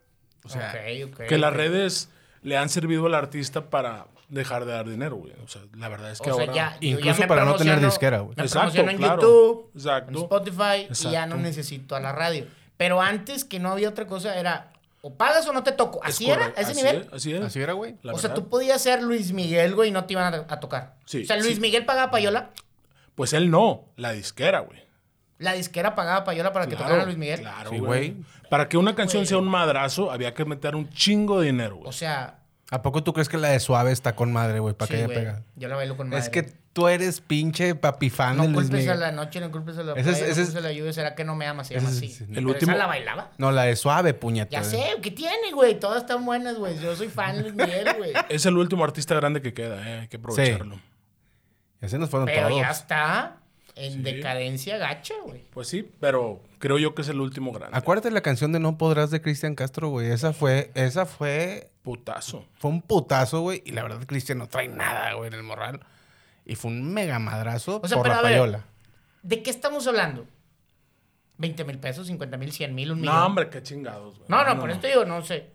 O 0.44 0.48
sea, 0.48 0.72
que 1.28 1.38
las 1.38 1.52
redes 1.52 2.10
le 2.42 2.56
han 2.56 2.68
servido 2.68 3.06
al 3.06 3.14
artista 3.14 3.70
para 3.70 4.06
dejar 4.28 4.64
de 4.64 4.72
dar 4.72 4.88
dinero, 4.88 5.16
güey. 5.16 5.32
O 5.44 5.48
sea, 5.48 5.62
la 5.76 5.88
verdad 5.88 6.10
es 6.10 6.20
que 6.20 6.30
O 6.30 6.34
sea, 6.34 6.44
ahora... 6.44 6.54
ya, 6.54 6.76
yo 6.80 6.98
ya 6.98 7.10
Incluso 7.10 7.26
para 7.26 7.44
no 7.44 7.56
tener 7.56 7.80
disquera, 7.80 8.20
güey. 8.20 8.36
Me 8.36 8.42
Exacto, 8.42 8.80
en 8.80 8.96
claro. 8.96 9.22
YouTube, 9.22 9.70
Exacto. 9.74 10.10
en 10.10 10.16
Spotify 10.16 10.88
y 10.90 11.10
ya 11.12 11.26
no 11.26 11.36
necesito 11.36 11.96
a 11.96 12.00
la 12.00 12.12
radio. 12.12 12.46
Pero 12.76 13.00
antes 13.00 13.44
que 13.44 13.58
no 13.60 13.70
había 13.70 13.88
otra 13.88 14.06
cosa 14.06 14.36
era 14.38 14.72
o 15.00 15.14
pagas 15.14 15.46
o 15.46 15.52
no 15.52 15.62
te 15.62 15.72
toco. 15.72 16.00
Es 16.02 16.14
Así 16.14 16.30
era, 16.30 16.46
a 16.46 16.48
ese 16.60 16.72
Así 16.72 16.74
nivel. 16.76 16.96
es, 17.02 17.12
así 17.12 17.34
es. 17.34 17.40
Así 17.42 17.60
era, 17.60 17.74
güey. 17.74 17.96
La 18.02 18.14
o 18.14 18.18
sea, 18.18 18.32
tú 18.32 18.48
podías 18.48 18.80
ser 18.80 19.02
Luis 19.02 19.32
Miguel, 19.32 19.74
güey, 19.74 19.90
y 19.90 19.92
no 19.92 20.04
te 20.06 20.14
iban 20.14 20.32
a, 20.32 20.46
a 20.48 20.60
tocar. 20.60 20.94
Sí, 21.04 21.22
o 21.22 21.26
sea, 21.26 21.36
Luis 21.36 21.56
sí. 21.56 21.60
Miguel 21.60 21.84
pagaba 21.84 22.10
payola, 22.10 22.50
Pues 23.14 23.32
él 23.34 23.50
no, 23.50 23.84
la 23.96 24.12
disquera, 24.12 24.60
güey. 24.60 24.82
La 25.38 25.52
disquera 25.52 25.94
pagaba 25.94 26.24
payola 26.24 26.52
para 26.52 26.66
que 26.66 26.70
Claro, 26.76 26.84
tocaran 26.84 27.02
a 27.02 27.04
Luis 27.06 27.18
Miguel. 27.18 27.40
Claro, 27.40 27.70
Sí, 27.70 27.78
güey. 27.78 28.16
Para 28.50 28.68
que 28.68 28.76
una 28.76 28.94
canción 28.94 29.20
Güey. 29.22 29.28
sea 29.28 29.38
un 29.38 29.48
madrazo, 29.48 30.10
había 30.12 30.32
que 30.34 30.44
meter 30.44 30.76
un 30.76 30.88
chingo 30.90 31.40
de 31.40 31.46
dinero, 31.46 31.76
güey. 31.76 31.88
O 31.88 31.92
sea, 31.92 32.38
¿A 32.70 32.82
poco 32.82 33.04
tú 33.04 33.12
crees 33.12 33.28
que 33.28 33.36
la 33.36 33.48
de 33.48 33.60
Suave 33.60 33.92
está 33.92 34.16
con 34.16 34.32
madre, 34.32 34.58
güey? 34.58 34.74
Para 34.74 34.88
sí, 34.88 34.94
que 34.96 35.04
güey, 35.04 35.18
pegado. 35.18 35.44
yo 35.54 35.68
la 35.68 35.76
bailo 35.76 35.96
con 35.96 36.08
madre. 36.08 36.22
Es 36.22 36.28
que 36.30 36.42
tú 36.72 36.88
eres 36.88 37.20
pinche 37.20 37.74
papi 37.74 38.10
fan 38.10 38.32
de 38.38 38.46
no 38.48 38.52
Luis 38.52 38.68
culpes 38.68 38.80
a 38.88 38.92
Miguel. 38.94 39.00
la 39.00 39.12
noche, 39.12 39.38
no 39.40 39.50
culpes 39.52 39.76
a 39.78 39.82
la 39.84 39.92
es- 39.92 40.02
playa, 40.02 40.10
no 40.10 40.16
ese 40.16 40.30
es- 40.30 40.36
culpes 40.48 40.56
a 40.56 40.60
la 40.60 40.72
lluvia, 40.72 40.92
será 40.92 41.14
que 41.14 41.24
no 41.24 41.36
me 41.36 41.46
amas, 41.46 41.68
se 41.68 41.74
llama 41.74 41.90
ese 41.90 42.06
así. 42.06 42.24
el 42.34 42.46
último- 42.46 42.72
esa 42.72 42.78
la 42.78 42.86
bailaba. 42.86 43.30
No, 43.38 43.52
la 43.52 43.64
de 43.64 43.76
Suave, 43.76 44.14
puñeta. 44.14 44.50
Ya 44.50 44.64
sé, 44.64 44.82
¿qué 45.02 45.10
tiene, 45.10 45.52
güey? 45.52 45.78
Todas 45.78 46.02
están 46.02 46.24
buenas, 46.24 46.56
güey. 46.56 46.78
Yo 46.80 46.96
soy 46.96 47.08
fan 47.08 47.36
de 47.36 47.42
Luis 47.42 47.54
Miguel, 47.54 47.86
güey. 47.98 48.12
Es 48.30 48.46
el 48.46 48.56
último 48.56 48.82
artista 48.82 49.14
grande 49.14 49.40
que 49.42 49.52
queda, 49.52 49.86
eh. 49.88 50.00
Hay 50.00 50.08
que 50.08 50.16
aprovecharlo. 50.16 50.80
Ese 51.80 51.98
nos 51.98 52.08
fueron 52.10 52.26
Pero 52.26 52.48
todos. 52.48 52.60
ya 52.60 52.70
está 52.70 53.36
en 53.76 53.92
Sí. 53.94 53.98
decadencia 54.02 54.78
gacha, 54.78 55.14
güey. 55.24 55.42
Pues 55.52 55.68
sí, 55.68 55.88
pero 56.00 56.40
creo 56.58 56.78
yo 56.78 56.94
que 56.94 57.02
es 57.02 57.08
el 57.08 57.20
último 57.20 57.52
grande. 57.52 57.76
Acuérdate 57.76 58.10
la 58.10 58.20
canción 58.20 58.52
de 58.52 58.60
No 58.60 58.78
Podrás 58.78 59.10
de 59.10 59.20
Cristian 59.20 59.54
Castro, 59.54 59.88
güey. 59.88 60.10
Esa 60.10 60.32
fue, 60.32 60.70
esa 60.74 61.06
fue, 61.06 61.70
Putazo. 61.82 62.44
fue 62.58 62.70
un 62.70 62.82
putazo, 62.82 63.40
güey. 63.40 63.62
Y 63.66 63.72
la 63.72 63.82
verdad, 63.82 64.04
Cristian 64.06 64.38
no 64.38 64.46
trae 64.48 64.68
nada, 64.68 65.14
güey, 65.14 65.28
en 65.28 65.34
el 65.34 65.42
morral. 65.42 65.80
Y 66.46 66.54
fue 66.56 66.70
un 66.70 66.92
mega 66.92 67.18
madrazo 67.18 67.80
O 67.82 67.88
sea, 67.88 67.96
por 67.96 68.04
pero 68.04 68.14
la 68.14 68.20
a 68.20 68.22
ver, 68.22 68.32
payola. 68.32 68.64
¿De 69.22 69.42
qué 69.42 69.50
estamos 69.50 69.86
hablando? 69.86 70.26
¿20 71.38 71.64
mil 71.66 71.78
pesos? 71.78 72.08
¿50 72.08 72.38
mil? 72.38 72.52
¿100 72.52 72.72
mil? 72.74 72.92
¿Un 72.92 73.00
millón? 73.00 73.14
No, 73.14 73.26
hombre, 73.26 73.48
qué 73.50 73.62
chingados, 73.62 74.16
güey. 74.18 74.26
No, 74.28 74.44
no, 74.44 74.60
por 74.60 74.70
esto 74.70 74.86
digo, 74.86 75.04
no 75.04 75.22
sé. 75.22 75.50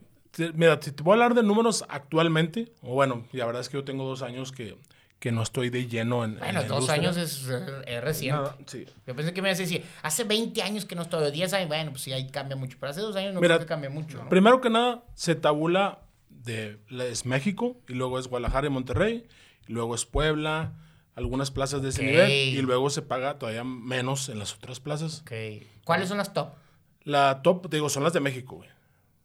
Mira, 0.53 0.77
si 0.81 0.91
te 0.91 1.01
voy 1.03 1.11
a 1.11 1.13
hablar 1.15 1.33
de 1.35 1.43
números 1.43 1.85
actualmente, 1.89 2.71
o 2.81 2.93
bueno, 2.93 3.25
y 3.31 3.37
la 3.37 3.45
verdad 3.45 3.61
es 3.61 3.69
que 3.69 3.77
yo 3.77 3.83
tengo 3.83 4.05
dos 4.05 4.21
años 4.21 4.51
que, 4.51 4.77
que 5.19 5.31
no 5.31 5.43
estoy 5.43 5.69
de 5.69 5.87
lleno 5.87 6.23
en. 6.23 6.33
en 6.33 6.39
Bueno, 6.39 6.63
dos 6.63 6.69
industria. 6.89 6.93
años 6.93 7.17
es, 7.17 7.47
eh, 7.49 7.81
es 7.85 8.03
reciente. 8.03 8.41
Nada, 8.41 8.55
sí. 8.65 8.85
Yo 9.05 9.15
pensé 9.15 9.33
que 9.33 9.41
me 9.41 9.49
ibas 9.49 9.59
a 9.59 9.63
decir, 9.63 9.83
hace 10.01 10.23
20 10.23 10.61
años 10.61 10.85
que 10.85 10.95
no 10.95 11.01
estoy, 11.01 11.23
o 11.23 11.31
10 11.31 11.53
años, 11.53 11.67
bueno, 11.67 11.91
pues 11.91 12.03
sí, 12.03 12.13
ahí 12.13 12.29
cambia 12.29 12.55
mucho. 12.55 12.77
Pero 12.79 12.91
hace 12.91 13.01
dos 13.01 13.15
años 13.15 13.33
no 13.33 13.41
Mira, 13.41 13.55
creo 13.55 13.65
que 13.67 13.69
cambie 13.69 13.89
mucho, 13.89 14.23
¿no? 14.23 14.29
Primero 14.29 14.61
que 14.61 14.69
nada, 14.69 15.03
se 15.15 15.35
tabula 15.35 15.99
de 16.29 16.79
es 16.89 17.25
México, 17.25 17.77
y 17.87 17.93
luego 17.93 18.17
es 18.17 18.27
Guadalajara 18.27 18.67
y 18.67 18.69
Monterrey, 18.69 19.27
y 19.67 19.73
luego 19.73 19.93
es 19.93 20.05
Puebla, 20.05 20.73
algunas 21.15 21.51
plazas 21.51 21.81
de 21.81 21.89
ese 21.89 22.03
nivel, 22.03 22.31
y 22.31 22.61
luego 22.61 22.89
se 22.89 23.01
paga 23.01 23.37
todavía 23.37 23.65
menos 23.65 24.29
en 24.29 24.39
las 24.39 24.53
otras 24.53 24.79
plazas. 24.79 25.21
Ok. 25.21 25.31
¿Cuáles 25.83 26.07
son 26.07 26.17
las 26.17 26.33
top? 26.33 26.49
La 27.03 27.41
top, 27.41 27.69
digo, 27.69 27.89
son 27.89 28.03
las 28.03 28.13
de 28.13 28.19
México, 28.21 28.55
güey. 28.57 28.69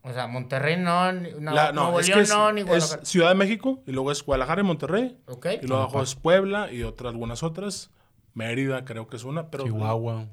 O 0.07 0.13
sea, 0.13 0.27
Monterrey 0.27 0.77
no, 0.77 1.13
no, 1.13 1.53
La- 1.53 1.73
Nuevo 1.73 1.99
es 1.99 2.09
León 2.09 2.19
que 2.19 2.23
es, 2.25 2.29
no, 2.31 2.53
ni 2.53 2.61
es 2.61 2.67
Guadalajara. 2.67 3.05
Ciudad 3.07 3.29
de 3.31 3.35
México, 3.37 3.83
y 3.87 3.93
luego 3.93 4.13
es 4.13 4.23
Guadalajara 4.23 4.61
y 4.61 4.65
Monterrey, 4.65 5.19
Ok. 5.27 5.47
y 5.63 5.67
luego 5.67 5.83
abajo 5.83 6.03
es 6.03 6.15
Puebla 6.15 6.71
y 6.71 6.83
otras, 6.83 7.11
algunas 7.11 7.43
otras. 7.43 7.91
Mérida 8.35 8.85
creo 8.85 9.07
que 9.09 9.17
es 9.17 9.25
una, 9.25 9.51
pero... 9.51 9.65
Chihuahua. 9.65 10.23
O 10.23 10.27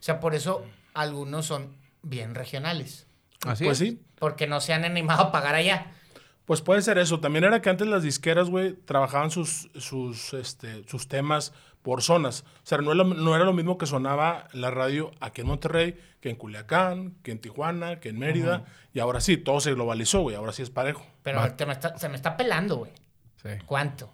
sea, 0.00 0.20
por 0.20 0.34
eso 0.34 0.64
algunos 0.94 1.44
son 1.46 1.76
bien 2.02 2.34
regionales. 2.34 3.06
Así 3.46 3.64
Pues 3.64 3.80
es. 3.80 3.88
sí, 3.90 4.02
Porque 4.18 4.46
no 4.46 4.60
se 4.60 4.72
han 4.72 4.84
animado 4.84 5.24
a 5.24 5.32
pagar 5.32 5.54
allá. 5.54 5.92
Pues 6.44 6.60
puede 6.60 6.82
ser 6.82 6.98
eso. 6.98 7.20
También 7.20 7.44
era 7.44 7.62
que 7.62 7.70
antes 7.70 7.86
las 7.86 8.02
disqueras, 8.02 8.50
güey, 8.50 8.74
trabajaban 8.74 9.30
sus, 9.30 9.70
sus, 9.78 10.34
este, 10.34 10.84
sus 10.88 11.08
temas 11.08 11.52
por 11.82 12.02
zonas. 12.02 12.44
O 12.58 12.66
sea, 12.66 12.78
no 12.78 12.92
era, 12.92 13.02
lo, 13.04 13.14
no 13.14 13.34
era 13.34 13.44
lo 13.44 13.52
mismo 13.52 13.78
que 13.78 13.86
sonaba 13.86 14.48
la 14.52 14.70
radio 14.70 15.10
aquí 15.20 15.40
en 15.42 15.46
Monterrey, 15.46 15.98
que 16.20 16.30
en 16.30 16.36
Culiacán, 16.36 17.14
que 17.22 17.30
en 17.30 17.38
Tijuana, 17.40 18.00
que 18.00 18.10
en 18.10 18.18
Mérida. 18.18 18.64
Y 18.92 19.00
ahora 19.00 19.20
sí, 19.20 19.36
todo 19.38 19.60
se 19.60 19.72
globalizó, 19.74 20.20
güey. 20.20 20.36
Ahora 20.36 20.52
sí 20.52 20.62
es 20.62 20.70
parejo. 20.70 21.04
Pero 21.22 21.54
te 21.54 21.64
me 21.66 21.72
está- 21.72 21.96
se 21.98 22.08
me 22.08 22.16
está 22.16 22.36
pelando, 22.36 22.76
güey. 22.76 22.92
Sí. 23.42 23.48
¿Cuánto? 23.66 24.06
O 24.06 24.10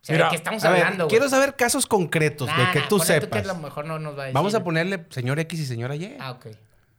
sea, 0.00 0.14
Mira, 0.14 0.26
¿de 0.26 0.30
qué 0.30 0.36
estamos 0.36 0.62
ver, 0.62 0.72
hablando, 0.72 1.04
güey? 1.04 1.10
quiero 1.10 1.28
saber 1.28 1.56
casos 1.56 1.86
concretos, 1.86 2.48
güey, 2.48 2.66
Nah, 2.66 2.72
que 2.72 2.80
tú 2.82 2.98
sepas. 3.00 3.42
que 3.42 3.48
a 3.50 3.52
lo 3.54 3.60
mejor 3.60 3.84
no 3.84 3.98
nos 3.98 4.16
va 4.16 4.22
a 4.22 4.26
decir. 4.26 4.34
Vamos 4.34 4.54
a 4.54 4.62
ponerle 4.62 5.06
señor 5.10 5.38
X 5.40 5.58
y 5.60 5.66
señora 5.66 5.96
Y. 5.96 6.16
Ah, 6.20 6.32
ok. 6.32 6.46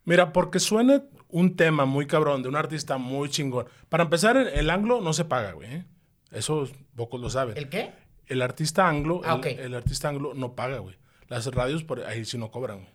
Mira, 0.03 0.33
porque 0.33 0.59
suene 0.59 1.01
un 1.29 1.55
tema 1.55 1.85
muy 1.85 2.07
cabrón 2.07 2.43
de 2.43 2.49
un 2.49 2.55
artista 2.55 2.97
muy 2.97 3.29
chingón. 3.29 3.67
Para 3.87 4.03
empezar, 4.03 4.35
el, 4.35 4.47
el 4.47 4.69
anglo 4.69 5.01
no 5.01 5.13
se 5.13 5.25
paga, 5.25 5.53
güey. 5.53 5.73
¿eh? 5.73 5.85
Eso 6.31 6.67
pocos 6.95 7.21
lo 7.21 7.29
saben. 7.29 7.57
¿El 7.57 7.69
qué? 7.69 7.91
El 8.27 8.41
artista 8.41 8.87
anglo, 8.87 9.21
Ah, 9.23 9.39
el, 9.43 9.73
artista 9.73 10.09
anglo 10.09 10.33
no 10.33 10.53
paga, 10.53 10.79
güey. 10.79 10.97
Las 11.27 11.47
radios 11.47 11.83
por 11.83 12.03
ahí 12.05 12.25
sí 12.25 12.37
no 12.37 12.51
cobran, 12.51 12.79
güey. 12.79 12.89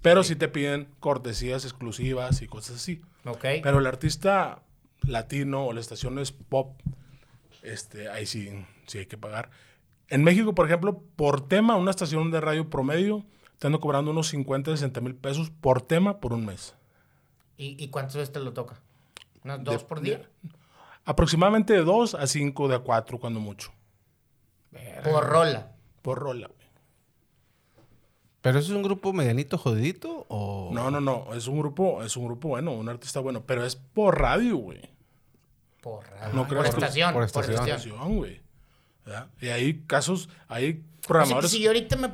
Pero 0.00 0.24
sí 0.24 0.36
te 0.36 0.48
piden 0.48 0.88
cortesías 0.98 1.64
exclusivas 1.64 2.42
y 2.42 2.46
cosas 2.46 2.76
así. 2.76 3.02
Ok. 3.24 3.44
Pero 3.62 3.78
el 3.78 3.86
artista 3.86 4.62
latino 5.02 5.66
o 5.66 5.72
la 5.72 5.80
estación 5.80 6.18
es 6.18 6.32
pop, 6.32 6.80
este, 7.62 8.08
ahí 8.08 8.26
sí, 8.26 8.50
sí 8.86 8.98
hay 8.98 9.06
que 9.06 9.18
pagar. 9.18 9.50
En 10.08 10.24
México, 10.24 10.54
por 10.54 10.66
ejemplo, 10.66 11.02
por 11.16 11.46
tema, 11.48 11.76
una 11.76 11.90
estación 11.90 12.30
de 12.30 12.40
radio 12.40 12.68
promedio 12.68 13.24
te 13.58 13.68
ando 13.68 13.78
cobrando 13.78 14.10
unos 14.10 14.28
50, 14.28 14.72
60 14.72 15.00
mil 15.00 15.14
pesos 15.14 15.50
por 15.50 15.82
tema 15.82 16.18
por 16.18 16.32
un 16.32 16.44
mes. 16.44 16.74
¿Y, 17.62 17.76
y 17.82 17.88
cuántas 17.88 18.16
veces 18.16 18.32
te 18.32 18.40
lo 18.40 18.52
toca? 18.52 18.80
¿Unas 19.44 19.62
dos 19.62 19.78
De- 19.78 19.84
por 19.84 20.00
día? 20.00 20.28
Aproximadamente 21.04 21.72
de 21.72 21.82
2 21.82 22.14
a 22.14 22.26
5, 22.26 22.68
de 22.68 22.74
a 22.76 22.78
4 22.80 23.18
cuando 23.18 23.40
mucho. 23.40 23.72
Por 25.04 25.24
rola. 25.26 25.72
Por 26.00 26.18
rola, 26.18 26.46
güey. 26.48 26.58
¿Pero 28.40 28.58
eso 28.58 28.70
es 28.72 28.76
un 28.76 28.82
grupo 28.82 29.12
medianito 29.12 29.56
jodidito 29.58 30.26
o...? 30.28 30.70
No, 30.72 30.90
no, 30.90 31.00
no. 31.00 31.32
Es 31.34 31.46
un 31.46 31.58
grupo, 31.58 32.02
es 32.02 32.16
un 32.16 32.24
grupo 32.26 32.48
bueno, 32.48 32.72
un 32.72 32.88
artista 32.88 33.20
bueno. 33.20 33.42
Pero 33.46 33.64
es 33.64 33.76
por 33.76 34.20
radio, 34.20 34.56
güey. 34.56 34.80
Por 35.80 36.04
radio. 36.10 36.34
No 36.34 36.48
por, 36.48 36.62
que- 36.62 36.68
estación. 36.68 37.12
por 37.12 37.20
Por 37.20 37.26
estación. 37.26 37.54
estación. 37.54 37.76
Estación, 37.96 38.16
güey. 38.16 38.40
¿Verdad? 39.04 39.28
Y 39.40 39.48
hay 39.48 39.82
casos, 39.86 40.28
hay 40.48 40.64
O 40.64 40.72
sea, 40.72 40.80
que 41.00 41.06
programadores. 41.08 41.50
si 41.50 41.60
yo 41.60 41.70
ahorita 41.70 41.96
me 41.96 42.08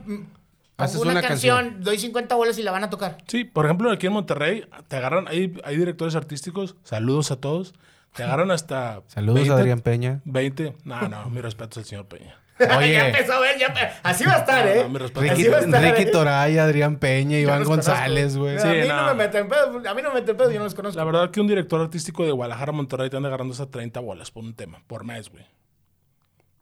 Haces 0.79 1.01
una, 1.01 1.11
una 1.13 1.23
canción, 1.23 1.57
canción. 1.65 1.83
doy 1.85 1.99
50 1.99 2.35
bolas 2.37 2.59
y 2.59 2.63
la 2.63 2.71
van 2.71 2.85
a 2.85 2.91
tocar. 2.91 3.19
Sí, 3.27 3.45
por 3.45 3.65
ejemplo, 3.65 3.91
aquí 3.91 4.07
en 4.07 4.13
Monterrey 4.13 4.65
te 4.89 4.97
agarran, 4.97 5.27
hay, 5.29 5.59
hay 5.65 5.77
directores 5.77 6.15
artísticos, 6.15 6.77
saludos 6.85 7.31
a 7.33 7.37
todos, 7.41 7.75
te 8.15 8.23
agarran 8.23 8.51
hasta... 8.51 9.03
Saludos 9.09 9.41
20, 9.41 9.53
a 9.53 9.57
Adrián 9.57 9.81
Peña. 9.81 10.21
20, 10.25 10.77
no, 10.85 11.09
no, 11.09 11.29
mi 11.31 11.41
respeto 11.41 11.81
al 11.81 11.85
señor 11.87 12.07
Peña. 12.07 12.39
ya 12.61 12.77
Oye, 12.79 13.07
empezó 13.07 13.35
a 13.35 13.41
ver, 13.41 13.59
ya 13.59 13.73
así 14.03 14.25
va 14.25 14.35
a 14.35 14.39
estar, 14.39 14.65
No, 14.65 14.71
¿eh? 14.71 14.83
no, 14.83 14.89
mi 14.89 14.99
respeto. 14.99 15.21
Ricky, 15.21 15.33
Así 15.35 15.49
va 15.49 15.57
a 15.59 15.61
estar, 15.61 15.83
Ricky 15.83 16.03
¿eh? 16.03 16.11
Toray, 16.13 16.59
Adrián 16.59 16.97
Peña, 16.99 17.39
Iván. 17.39 17.63
González, 17.65 18.37
güey. 18.37 18.57
A 18.57 18.61
Sí, 18.61 18.69
mí 18.69 18.89
no. 18.89 18.97
no. 19.03 19.07
me 19.15 19.15
meten 19.15 19.49
pedo, 19.49 19.67
a 19.89 19.95
mí 19.95 20.03
no 20.03 20.09
me 20.09 20.15
meten 20.21 20.37
pedo, 20.37 20.51
yo 20.51 20.59
no 20.59 20.65
los 20.65 20.75
conozco. 20.75 20.99
La 20.99 21.05
verdad 21.05 21.31
que 21.31 21.41
un 21.41 21.47
director 21.49 21.81
artístico 21.81 22.25
de 22.25 22.31
Guadalajara, 22.33 22.73
Monterrey, 22.73 23.11
te 23.11 23.17
anda 23.17 23.29
agarrando 23.29 23.53
hasta 23.53 23.67
30 23.67 24.01
bolas 24.01 24.31
por 24.31 24.43
un 24.45 24.55
tema, 24.55 24.83
por 24.87 25.05
mes, 25.05 25.29
güey. 25.31 25.45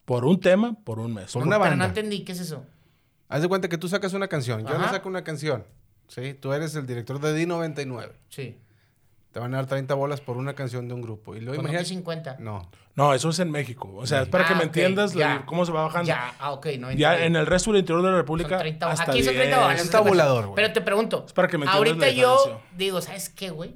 Por 0.04 0.24
un 0.24 0.38
tema, 0.40 0.74
por 0.84 1.00
un 1.00 1.14
mes. 1.14 1.32
Por 1.32 1.42
una 1.42 1.56
Pero 1.58 1.64
no 1.76 1.82
banda. 1.82 1.86
entendí, 1.86 2.24
¿qué 2.24 2.32
es 2.32 2.40
eso? 2.40 2.64
Haz 3.28 3.42
de 3.42 3.48
cuenta 3.48 3.68
que 3.68 3.78
tú 3.78 3.88
sacas 3.88 4.12
una 4.12 4.28
canción. 4.28 4.66
Yo 4.66 4.78
no 4.78 4.88
saco 4.88 5.08
una 5.08 5.24
canción. 5.24 5.64
Sí, 6.08 6.34
tú 6.34 6.52
eres 6.52 6.74
el 6.76 6.86
director 6.86 7.20
de 7.20 7.34
D99. 7.46 8.12
Sí. 8.28 8.58
Te 9.32 9.40
van 9.40 9.52
a 9.52 9.58
dar 9.58 9.66
30 9.66 9.92
bolas 9.94 10.20
por 10.20 10.36
una 10.38 10.54
canción 10.54 10.88
de 10.88 10.94
un 10.94 11.02
grupo. 11.02 11.34
Y 11.36 11.40
luego 11.40 11.56
Con 11.56 11.64
imagínate... 11.64 11.88
50. 11.88 12.36
No. 12.38 12.70
No, 12.94 13.12
eso 13.12 13.28
es 13.28 13.38
en 13.40 13.50
México. 13.50 13.92
O 13.94 14.06
sea, 14.06 14.22
es 14.22 14.28
para 14.28 14.46
que 14.46 14.54
Ah, 14.54 14.56
me 14.56 14.60
ok, 14.62 14.66
entiendas 14.68 15.14
la- 15.14 15.44
cómo 15.44 15.66
se 15.66 15.72
va 15.72 15.82
bajando. 15.82 16.06
Ya, 16.06 16.34
ah, 16.38 16.52
ok, 16.52 16.66
no 16.78 16.90
Ya 16.92 17.22
en 17.26 17.36
el 17.36 17.44
resto 17.46 17.70
del 17.70 17.80
interior 17.80 18.02
de 18.02 18.10
la 18.12 18.16
República, 18.16 18.48
Son 18.50 18.58
30 18.60 18.90
hasta 18.90 19.02
Aquí 19.12 19.22
son 19.22 19.34
30 19.34 19.56
10. 19.56 19.66
bolas. 19.66 19.80
Es 19.82 19.90
tabulador, 19.90 20.44
güey. 20.46 20.56
Pero 20.56 20.72
te 20.72 20.80
pregunto. 20.80 21.24
Es 21.26 21.32
para 21.34 21.48
que 21.48 21.58
me 21.58 21.66
entiendas 21.66 21.88
Ahorita 21.88 22.06
la 22.06 22.12
yo 22.12 22.60
digo, 22.78 23.02
¿sabes 23.02 23.28
qué, 23.28 23.50
güey? 23.50 23.74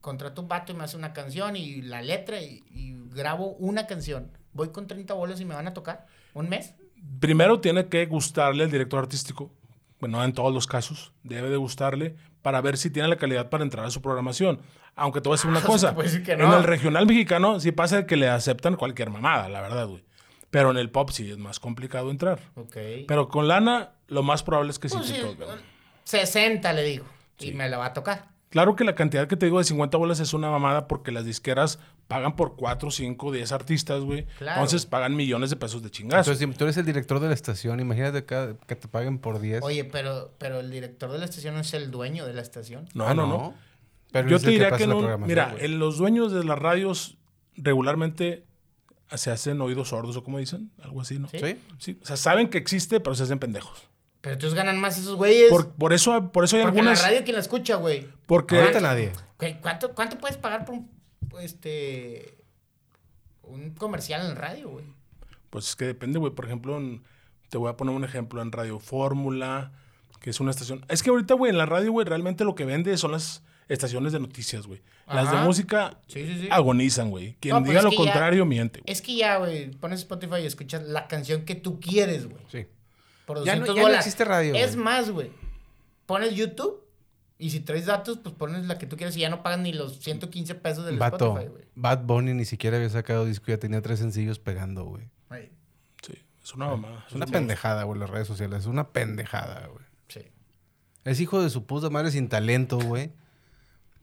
Contrato 0.00 0.42
un 0.42 0.48
vato 0.48 0.70
y 0.70 0.76
me 0.76 0.84
hace 0.84 0.96
una 0.98 1.12
canción 1.14 1.56
y 1.56 1.80
la 1.82 2.02
letra 2.02 2.40
y, 2.40 2.62
y 2.70 2.94
grabo 3.14 3.52
una 3.58 3.86
canción. 3.86 4.30
Voy 4.52 4.68
con 4.68 4.86
30 4.86 5.14
bolas 5.14 5.40
y 5.40 5.44
me 5.46 5.54
van 5.54 5.66
a 5.66 5.74
tocar. 5.74 6.06
¿Un 6.34 6.48
mes? 6.48 6.74
Primero 7.20 7.60
tiene 7.60 7.86
que 7.88 8.06
gustarle 8.06 8.64
al 8.64 8.70
director 8.70 8.98
artístico. 9.00 9.50
Bueno, 10.00 10.22
en 10.24 10.32
todos 10.32 10.52
los 10.52 10.66
casos. 10.66 11.12
Debe 11.22 11.48
de 11.48 11.56
gustarle 11.56 12.16
para 12.42 12.60
ver 12.60 12.76
si 12.76 12.90
tiene 12.90 13.08
la 13.08 13.16
calidad 13.16 13.48
para 13.48 13.64
entrar 13.64 13.86
a 13.86 13.90
su 13.90 14.02
programación. 14.02 14.60
Aunque 14.96 15.20
te 15.20 15.28
voy 15.28 15.34
a 15.34 15.38
decir 15.38 15.50
una 15.50 15.60
cosa. 15.62 15.94
En 15.98 16.40
el 16.40 16.62
regional 16.64 17.06
mexicano 17.06 17.58
sí 17.60 17.72
pasa 17.72 18.06
que 18.06 18.16
le 18.16 18.28
aceptan 18.28 18.76
cualquier 18.76 19.10
mamada, 19.10 19.48
la 19.48 19.62
verdad, 19.62 19.86
güey. 19.86 20.04
Pero 20.50 20.70
en 20.70 20.76
el 20.76 20.90
pop 20.90 21.10
sí 21.10 21.30
es 21.30 21.38
más 21.38 21.58
complicado 21.58 22.10
entrar. 22.10 22.38
Ok. 22.54 22.76
Pero 23.08 23.28
con 23.28 23.48
lana, 23.48 23.92
lo 24.08 24.22
más 24.22 24.42
probable 24.42 24.70
es 24.70 24.78
que 24.78 24.88
sí 24.88 24.96
Pues 24.96 25.08
te 25.08 25.16
sí, 25.16 25.20
toque. 25.22 25.44
60 26.04 26.72
le 26.74 26.82
digo. 26.84 27.06
Y 27.40 27.52
me 27.52 27.68
la 27.68 27.78
va 27.78 27.86
a 27.86 27.92
tocar. 27.92 28.28
Claro 28.54 28.76
que 28.76 28.84
la 28.84 28.94
cantidad 28.94 29.26
que 29.26 29.36
te 29.36 29.46
digo 29.46 29.58
de 29.58 29.64
50 29.64 29.98
bolas 29.98 30.20
es 30.20 30.32
una 30.32 30.48
mamada 30.48 30.86
porque 30.86 31.10
las 31.10 31.24
disqueras 31.24 31.80
pagan 32.06 32.36
por 32.36 32.54
4, 32.54 32.88
5, 32.92 33.32
10 33.32 33.50
artistas, 33.50 34.02
güey. 34.04 34.26
Claro. 34.38 34.60
Entonces 34.62 34.86
pagan 34.86 35.16
millones 35.16 35.50
de 35.50 35.56
pesos 35.56 35.82
de 35.82 35.90
chingazo. 35.90 36.30
Entonces, 36.30 36.48
si 36.48 36.56
tú 36.56 36.62
eres 36.62 36.76
el 36.76 36.86
director 36.86 37.18
de 37.18 37.26
la 37.26 37.34
estación, 37.34 37.80
imagínate 37.80 38.24
cada- 38.24 38.56
que 38.56 38.76
te 38.76 38.86
paguen 38.86 39.18
por 39.18 39.40
10. 39.40 39.60
Oye, 39.64 39.84
pero, 39.84 40.30
pero 40.38 40.60
el 40.60 40.70
director 40.70 41.10
de 41.10 41.18
la 41.18 41.24
estación 41.24 41.54
no 41.54 41.62
es 41.62 41.74
el 41.74 41.90
dueño 41.90 42.26
de 42.26 42.32
la 42.32 42.42
estación. 42.42 42.88
no, 42.94 43.08
Ah, 43.08 43.14
no, 43.14 43.26
no. 43.26 43.54
Pero 44.12 44.28
Yo 44.28 44.38
te 44.38 44.44
que 44.44 44.50
diría 44.52 44.70
que 44.70 44.86
no. 44.86 45.18
Mira, 45.18 45.56
en 45.58 45.80
los 45.80 45.98
dueños 45.98 46.30
de 46.32 46.44
las 46.44 46.56
radios 46.56 47.16
regularmente 47.56 48.44
se 49.16 49.32
hacen 49.32 49.60
oídos 49.60 49.88
sordos 49.88 50.16
o 50.16 50.22
como 50.22 50.38
dicen, 50.38 50.70
algo 50.80 51.00
así, 51.00 51.18
¿no? 51.18 51.28
Sí. 51.28 51.38
¿Sí? 51.40 51.56
Sí, 51.78 51.98
o 52.00 52.06
sea, 52.06 52.16
saben 52.16 52.48
que 52.48 52.58
existe, 52.58 53.00
pero 53.00 53.16
se 53.16 53.24
hacen 53.24 53.40
pendejos. 53.40 53.82
Pero 54.24 54.34
entonces 54.34 54.56
ganan 54.56 54.80
más 54.80 54.96
esos 54.98 55.14
güeyes. 55.16 55.50
Por, 55.50 55.70
por 55.74 55.92
eso, 55.92 56.32
por 56.32 56.44
eso 56.44 56.56
hay 56.56 56.62
porque 56.62 56.78
algunas. 56.80 57.00
la 57.02 57.08
radio 57.08 57.22
quien 57.24 57.34
la 57.36 57.42
escucha, 57.42 57.76
güey. 57.76 58.08
Porque 58.26 58.58
Ahorita 58.58 58.80
nadie. 58.80 59.12
Güey, 59.38 59.60
¿Cuánto, 59.60 59.94
¿Cuánto 59.94 60.16
puedes 60.18 60.38
pagar 60.38 60.64
por 60.64 60.74
un, 60.76 60.90
este, 61.40 62.38
un 63.42 63.70
comercial 63.74 64.28
en 64.28 64.36
radio, 64.36 64.70
güey? 64.70 64.86
Pues 65.50 65.68
es 65.68 65.76
que 65.76 65.84
depende, 65.84 66.18
güey. 66.18 66.32
Por 66.32 66.46
ejemplo, 66.46 66.76
en- 66.78 67.02
te 67.50 67.58
voy 67.58 67.68
a 67.70 67.76
poner 67.76 67.94
un 67.94 68.02
ejemplo 68.02 68.40
en 68.42 68.50
Radio 68.50 68.78
Fórmula, 68.80 69.72
que 70.20 70.30
es 70.30 70.40
una 70.40 70.50
estación. 70.50 70.84
Es 70.88 71.02
que 71.02 71.10
ahorita, 71.10 71.34
güey, 71.34 71.50
en 71.50 71.58
la 71.58 71.66
radio, 71.66 71.92
güey, 71.92 72.06
realmente 72.06 72.44
lo 72.44 72.54
que 72.54 72.64
vende 72.64 72.96
son 72.96 73.12
las 73.12 73.42
estaciones 73.68 74.12
de 74.12 74.20
noticias, 74.20 74.66
güey. 74.66 74.80
Las 75.06 75.30
de 75.30 75.36
música 75.38 75.98
Sí, 76.06 76.26
sí, 76.26 76.40
sí. 76.42 76.48
agonizan, 76.50 77.10
güey. 77.10 77.36
Quien 77.40 77.54
No, 77.54 77.60
pues 77.60 77.70
diga 77.70 77.82
lo 77.82 77.90
ya- 77.90 77.96
contrario 77.96 78.46
miente, 78.46 78.80
güey. 78.80 78.90
Es 78.90 79.02
que 79.02 79.14
ya, 79.16 79.36
güey, 79.36 79.70
pones 79.72 80.00
Spotify 80.00 80.36
y 80.42 80.46
escuchas 80.46 80.82
la 80.84 81.06
canción 81.08 81.44
que 81.44 81.54
tú 81.54 81.78
quieres, 81.78 82.26
güey. 82.26 82.42
Sí. 82.50 82.66
Por 83.26 83.44
Ya 83.44 83.54
no- 83.56 83.60
200 83.66 83.76
ya 83.76 83.82
no 83.82 83.94
existe 83.98 84.24
radio, 84.24 84.54
Es 84.54 84.74
güey. 84.74 84.84
más, 84.84 85.10
güey. 85.10 85.32
Pones 86.06 86.34
YouTube 86.34 86.82
y 87.38 87.50
si 87.50 87.60
traes 87.60 87.86
datos, 87.86 88.18
pues 88.22 88.34
pones 88.34 88.66
la 88.66 88.78
que 88.78 88.86
tú 88.86 88.96
quieras 88.96 89.16
y 89.16 89.20
ya 89.20 89.30
no 89.30 89.42
pagan 89.42 89.62
ni 89.62 89.72
los 89.72 89.98
115 90.00 90.54
pesos 90.54 90.84
del 90.84 90.98
Vato, 90.98 91.28
Spotify, 91.28 91.48
güey. 91.50 91.64
Bad 91.74 92.04
Bunny 92.04 92.34
ni 92.34 92.44
siquiera 92.44 92.76
había 92.76 92.90
sacado 92.90 93.24
disco, 93.24 93.46
ya 93.48 93.58
tenía 93.58 93.80
tres 93.82 93.98
sencillos 93.98 94.38
pegando, 94.38 94.84
güey. 94.84 95.08
Güey, 95.28 95.50
Sí, 96.06 96.14
es 96.42 96.54
una 96.54 96.66
mamada. 96.68 97.04
Es 97.08 97.14
una 97.14 97.26
pendejada, 97.26 97.84
güey, 97.84 97.98
las 97.98 98.10
redes 98.10 98.26
sociales. 98.28 98.60
Es 98.60 98.66
una 98.66 98.88
pendejada, 98.92 99.66
güey. 99.68 99.84
Sí. 100.08 100.20
Es 101.04 101.20
hijo 101.20 101.42
de 101.42 101.48
su 101.50 101.64
puta 101.66 101.88
madre 101.90 102.10
sin 102.10 102.28
talento, 102.28 102.78
güey. 102.78 103.10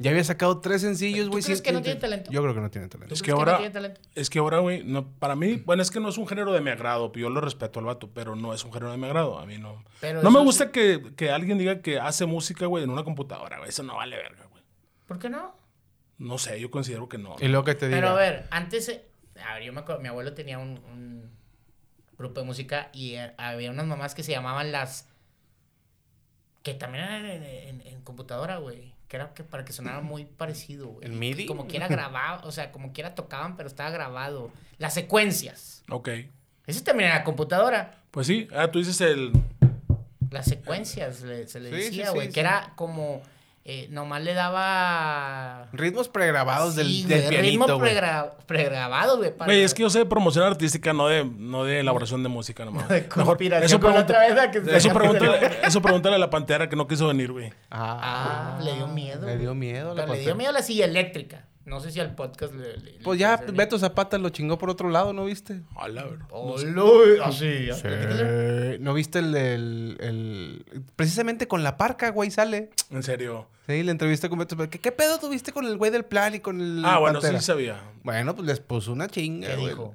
Ya 0.02 0.12
había 0.12 0.24
sacado 0.24 0.60
tres 0.62 0.82
sencillos, 0.82 1.26
¿Tú 1.26 1.32
güey. 1.32 1.44
crees 1.44 1.60
sin- 1.60 1.64
que 1.66 1.72
no 1.72 1.82
tiene 1.82 2.00
talento? 2.00 2.32
Yo 2.32 2.42
creo 2.42 2.54
que 2.54 2.62
no 2.62 2.70
tiene 2.72 2.88
talento. 2.88 3.10
¿Tú 3.10 3.14
Es 3.16 3.22
crees 3.22 3.36
que 3.36 3.40
ahora-? 3.40 3.94
Es 4.16 4.30
que 4.30 4.40
ahora, 4.40 4.60
güey, 4.60 4.84
no, 4.84 5.08
para 5.14 5.36
mí, 5.36 5.58
bueno, 5.66 5.82
es 5.82 5.92
que 5.92 6.00
no 6.00 6.10
es 6.10 6.18
un 6.18 6.28
género 6.28 6.52
de 6.54 6.62
mi 6.62 6.70
agrado, 6.72 7.12
yo 7.14 7.30
lo 7.30 7.42
respeto 7.42 7.80
al 7.80 7.86
vato, 7.86 8.10
pero 8.14 8.36
no 8.36 8.54
es 8.54 8.64
un 8.66 8.74
género 8.74 8.92
de 8.92 8.98
mi 8.98 9.06
agrado, 9.06 9.40
a 9.40 9.46
mí 9.46 9.58
no. 9.58 9.84
Pero 10.00 10.22
no 10.24 10.32
me 10.32 10.40
gusta 10.40 10.66
sí- 10.66 10.72
que, 10.72 11.14
que 11.16 11.32
alguien 11.32 11.58
diga 11.58 11.82
que 11.82 12.00
hace 12.00 12.26
música, 12.26 12.66
güey, 12.66 12.84
en 12.84 12.90
una 12.90 13.04
computadora, 13.04 13.58
güey, 13.58 13.70
eso 13.70 13.84
no 13.84 13.96
vale 13.96 14.18
verga, 14.18 14.46
güey. 14.52 14.64
¿Por 15.08 15.20
qué 15.20 15.30
no? 15.30 15.56
No 16.18 16.38
sé, 16.38 16.60
yo 16.60 16.70
considero 16.72 17.10
que 17.10 17.18
no. 17.18 17.36
Y 17.40 17.48
luego 17.48 17.64
que 17.66 17.76
te 17.76 17.88
diga. 17.88 17.98
Pero 18.00 18.10
a 18.12 18.16
ver, 18.16 18.48
antes, 18.52 18.90
eh, 18.90 19.06
a 19.48 19.56
ver, 19.56 19.64
yo 19.64 19.74
me 19.74 19.80
acuerdo, 19.82 20.02
mi 20.02 20.08
abuelo 20.08 20.34
tenía 20.34 20.58
un, 20.60 20.80
un 20.92 21.32
grupo 22.18 22.40
de 22.42 22.46
música 22.46 22.90
y 22.94 23.16
eh, 23.16 23.34
había 23.38 23.72
unas 23.72 23.86
mamás 23.88 24.14
que 24.16 24.22
se 24.24 24.32
llamaban 24.32 24.72
las, 24.72 25.08
que 26.64 26.74
también 26.76 27.04
eran 27.06 27.26
en, 27.26 27.44
en- 27.44 27.82
en 27.88 28.02
computadora, 28.02 28.58
güey, 28.58 28.94
que 29.12 29.18
era 29.18 29.34
que 29.34 29.44
para 29.44 29.66
que 29.66 29.74
sonara 29.74 30.00
muy 30.00 30.24
parecido, 30.24 30.88
güey. 30.88 31.06
¿En 31.06 31.20
MIDI? 31.20 31.46
Como 31.46 31.68
quiera 31.68 31.88
grabado, 31.90 32.48
o 32.48 32.52
sea, 32.54 32.72
como 32.72 32.94
quiera 32.94 33.14
tocaban, 33.14 33.58
pero 33.58 33.68
estaba 33.68 33.90
grabado. 33.90 34.52
Las 34.78 34.94
secuencias. 34.94 35.84
Ok. 35.90 36.08
Eso 36.66 36.82
también 36.82 37.10
era 37.10 37.26
computadora. 37.26 38.04
Pues 38.12 38.28
sí, 38.28 38.48
ah, 38.56 38.72
tú 38.72 38.80
dices 38.80 39.02
el... 39.02 39.34
Las 40.30 40.46
secuencias, 40.46 41.24
le- 41.24 41.46
se 41.46 41.60
le 41.60 41.72
sí, 41.72 41.76
decía, 41.76 42.08
sí, 42.08 42.14
güey, 42.14 42.28
sí. 42.28 42.34
que 42.34 42.40
era 42.40 42.72
como, 42.78 43.22
eh, 43.64 43.88
nomás 43.92 44.22
le 44.24 44.34
daba... 44.34 45.68
Ritmos 45.72 46.10
pregrabados 46.10 46.76
del, 46.76 46.88
Sí, 46.88 47.04
del 47.06 47.20
güey, 47.20 47.30
pianito, 47.30 47.52
ritmo 47.66 47.78
güey. 47.80 47.92
pregra- 47.92 48.32
pregrabado, 48.48 49.18
güey. 49.18 49.32
para- 49.36 49.46
Güey, 49.46 49.62
es 49.64 49.74
que 49.74 49.84
yo 49.84 49.90
sé 49.90 50.00
de 50.00 50.06
promoción 50.06 50.46
artística, 50.46 50.94
no 50.94 51.08
de, 51.08 51.26
no 51.26 51.64
de 51.64 51.80
elaboración 51.80 52.24
de 52.24 52.30
música 52.30 52.66
nomás. 52.66 52.88
De 52.90 53.02
Mejor, 53.02 53.24
conspiración 53.26 53.66
eso, 53.66 53.80
con 53.80 53.94
la 53.94 54.06
pregunta- 54.06 54.14
otra 54.26 54.36
vez 54.36 54.48
a 54.48 54.52
que 54.52 54.62
se- 54.64 54.78
eso, 54.78 54.90
pregúntale, 54.94 55.52
eso 55.64 55.82
pregúntale 55.82 56.16
a 56.16 56.20
la 56.20 56.30
pantera 56.30 56.68
que 56.70 56.76
no 56.76 56.88
quiso 56.88 57.08
venir, 57.08 57.32
güey. 57.32 57.54
Ah, 57.70 58.60
le 58.64 58.74
dio 58.74 58.88
miedo. 58.88 59.28
Le 59.28 59.38
dio 59.38 59.54
miedo. 59.54 59.94
la 59.94 60.02
Pero 60.04 60.14
le 60.16 60.20
dio 60.22 60.36
miedo 60.36 60.52
la 60.52 60.62
silla 60.64 60.86
eléctrica. 60.86 61.46
No 61.64 61.80
sé 61.80 61.92
si 61.92 62.00
al 62.00 62.16
podcast 62.16 62.54
le. 62.56 62.78
le- 62.78 63.00
Pues 63.04 63.20
ya 63.20 63.38
le- 63.46 63.52
Beto 63.52 63.78
Zapata 63.78 64.18
lo 64.18 64.30
chingó 64.30 64.58
por 64.58 64.70
otro 64.72 64.90
lado, 64.90 65.14
¿no 65.14 65.26
viste? 65.26 65.62
Hola. 65.76 66.06
Oh, 66.32 66.58
lo- 66.58 67.24
así. 67.24 67.70
así. 67.70 67.84
Eh, 67.86 68.78
¿No 68.82 68.94
viste 68.96 69.20
el, 69.20 69.36
el, 69.36 69.98
el- 70.00 70.66
Precisamente 70.96 71.48
con 71.48 71.64
la 71.64 71.78
parca, 71.78 72.10
güey, 72.10 72.32
sale. 72.32 72.72
En 72.90 73.04
serio. 73.04 73.48
Sí, 73.68 73.84
la 73.84 73.92
entrevista 73.92 74.28
con 74.28 74.40
Beto 74.40 74.56
Zapata. 74.56 74.72
¿Qué, 74.72 74.80
qué 74.80 74.92
pedo 74.92 75.20
tuviste 75.20 75.52
con 75.52 75.66
el 75.66 75.78
güey 75.78 75.92
del 75.92 76.04
plan 76.04 76.34
y 76.34 76.40
con 76.40 76.60
el 76.62 76.84
Ah, 76.84 76.98
bueno, 76.98 77.20
Pantera? 77.20 77.40
sí 77.40 77.46
sabía. 77.46 77.80
Bueno, 78.04 78.36
pues 78.36 78.48
les 78.48 78.60
puso 78.60 78.92
una 78.92 79.08
chinga, 79.08 79.50
¿Qué 79.50 79.56
güey. 79.56 79.70
dijo? 79.70 79.94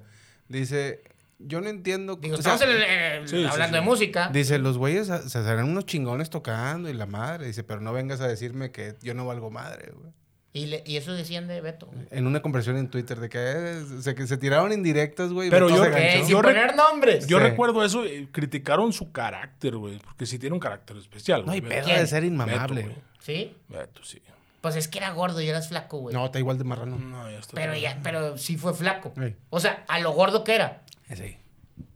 Dice, 0.48 1.02
yo 1.40 1.60
no 1.60 1.68
entiendo... 1.68 2.14
Digo, 2.14 2.36
o 2.36 2.42
sea, 2.42 2.54
estamos 2.54 2.74
en 2.76 2.80
el- 2.82 2.88
en 2.88 3.02
el- 3.22 3.28
sí, 3.28 3.38
sí, 3.38 3.44
hablando 3.44 3.76
sí. 3.76 3.80
de 3.82 3.90
música. 3.90 4.30
Dice, 4.32 4.58
los 4.58 4.78
güeyes 4.78 5.08
se 5.08 5.28
serán 5.28 5.64
unos 5.68 5.84
chingones 5.84 6.30
tocando 6.30 6.88
y 6.88 6.92
la 6.92 7.06
madre. 7.06 7.48
Dice, 7.48 7.64
pero 7.64 7.80
no 7.80 7.92
vengas 7.92 8.20
a 8.20 8.28
decirme 8.28 8.70
que 8.70 8.94
yo 9.02 9.14
no 9.14 9.26
valgo 9.26 9.50
madre, 9.50 9.92
güey. 9.92 10.12
Y, 10.56 10.66
le- 10.66 10.82
y 10.86 10.96
eso 10.96 11.12
decían 11.12 11.46
de 11.48 11.60
Beto. 11.60 11.88
En 12.10 12.26
una 12.26 12.40
conversión 12.40 12.78
en 12.78 12.88
Twitter 12.88 13.20
de 13.20 13.28
que 13.28 13.38
eh, 13.38 13.84
se, 14.00 14.14
que 14.14 14.26
se 14.26 14.38
tiraron 14.38 14.72
indirectas, 14.72 15.30
güey. 15.32 15.48
y 15.48 15.50
Pero 15.50 15.66
Beto 15.66 15.84
yo- 15.84 15.90
ganchó. 15.90 16.18
sin 16.20 16.28
Yo 16.28 16.40
poner 16.42 16.74
nombres. 16.74 17.26
Yo 17.26 17.38
Sí. 17.38 17.42
recuerdo 17.44 17.84
eso 17.84 18.06
y 18.06 18.26
criticaron 18.28 18.92
su 18.94 19.12
carácter, 19.12 19.76
güey. 19.76 19.98
Porque 19.98 20.24
sí 20.24 20.38
tiene 20.38 20.54
un 20.54 20.60
carácter 20.60 20.96
especial, 20.96 21.44
No 21.44 21.52
hay 21.52 21.60
güey. 21.60 21.72
pedo 21.72 21.88
de 21.88 22.06
ser 22.06 22.24
inmamable. 22.24 22.82
Beto, 22.84 22.94
güey. 22.94 23.04
¿Sí? 23.20 23.54
Beto, 23.68 24.02
sí. 24.02 24.22
Pues 24.62 24.76
es 24.76 24.88
que 24.88 24.98
era 24.98 25.10
gordo 25.10 25.40
y 25.42 25.48
eras 25.48 25.68
flaco, 25.68 25.98
güey. 25.98 26.14
No, 26.14 26.24
está 26.24 26.38
igual 26.38 26.56
de 26.58 26.64
marrano. 26.64 26.96
No, 26.98 27.30
ya 27.30 27.38
está. 27.38 27.54
Pero 27.54 27.76
ya, 27.76 28.00
pero 28.02 28.38
sí 28.38 28.56
fue 28.56 28.72
flaco. 28.74 29.12
Sí. 29.16 29.36
O 29.50 29.60
sea, 29.60 29.84
a 29.88 30.00
lo 30.00 30.12
gordo 30.12 30.42
que 30.42 30.54
era. 30.54 30.82
Sí. 31.14 31.36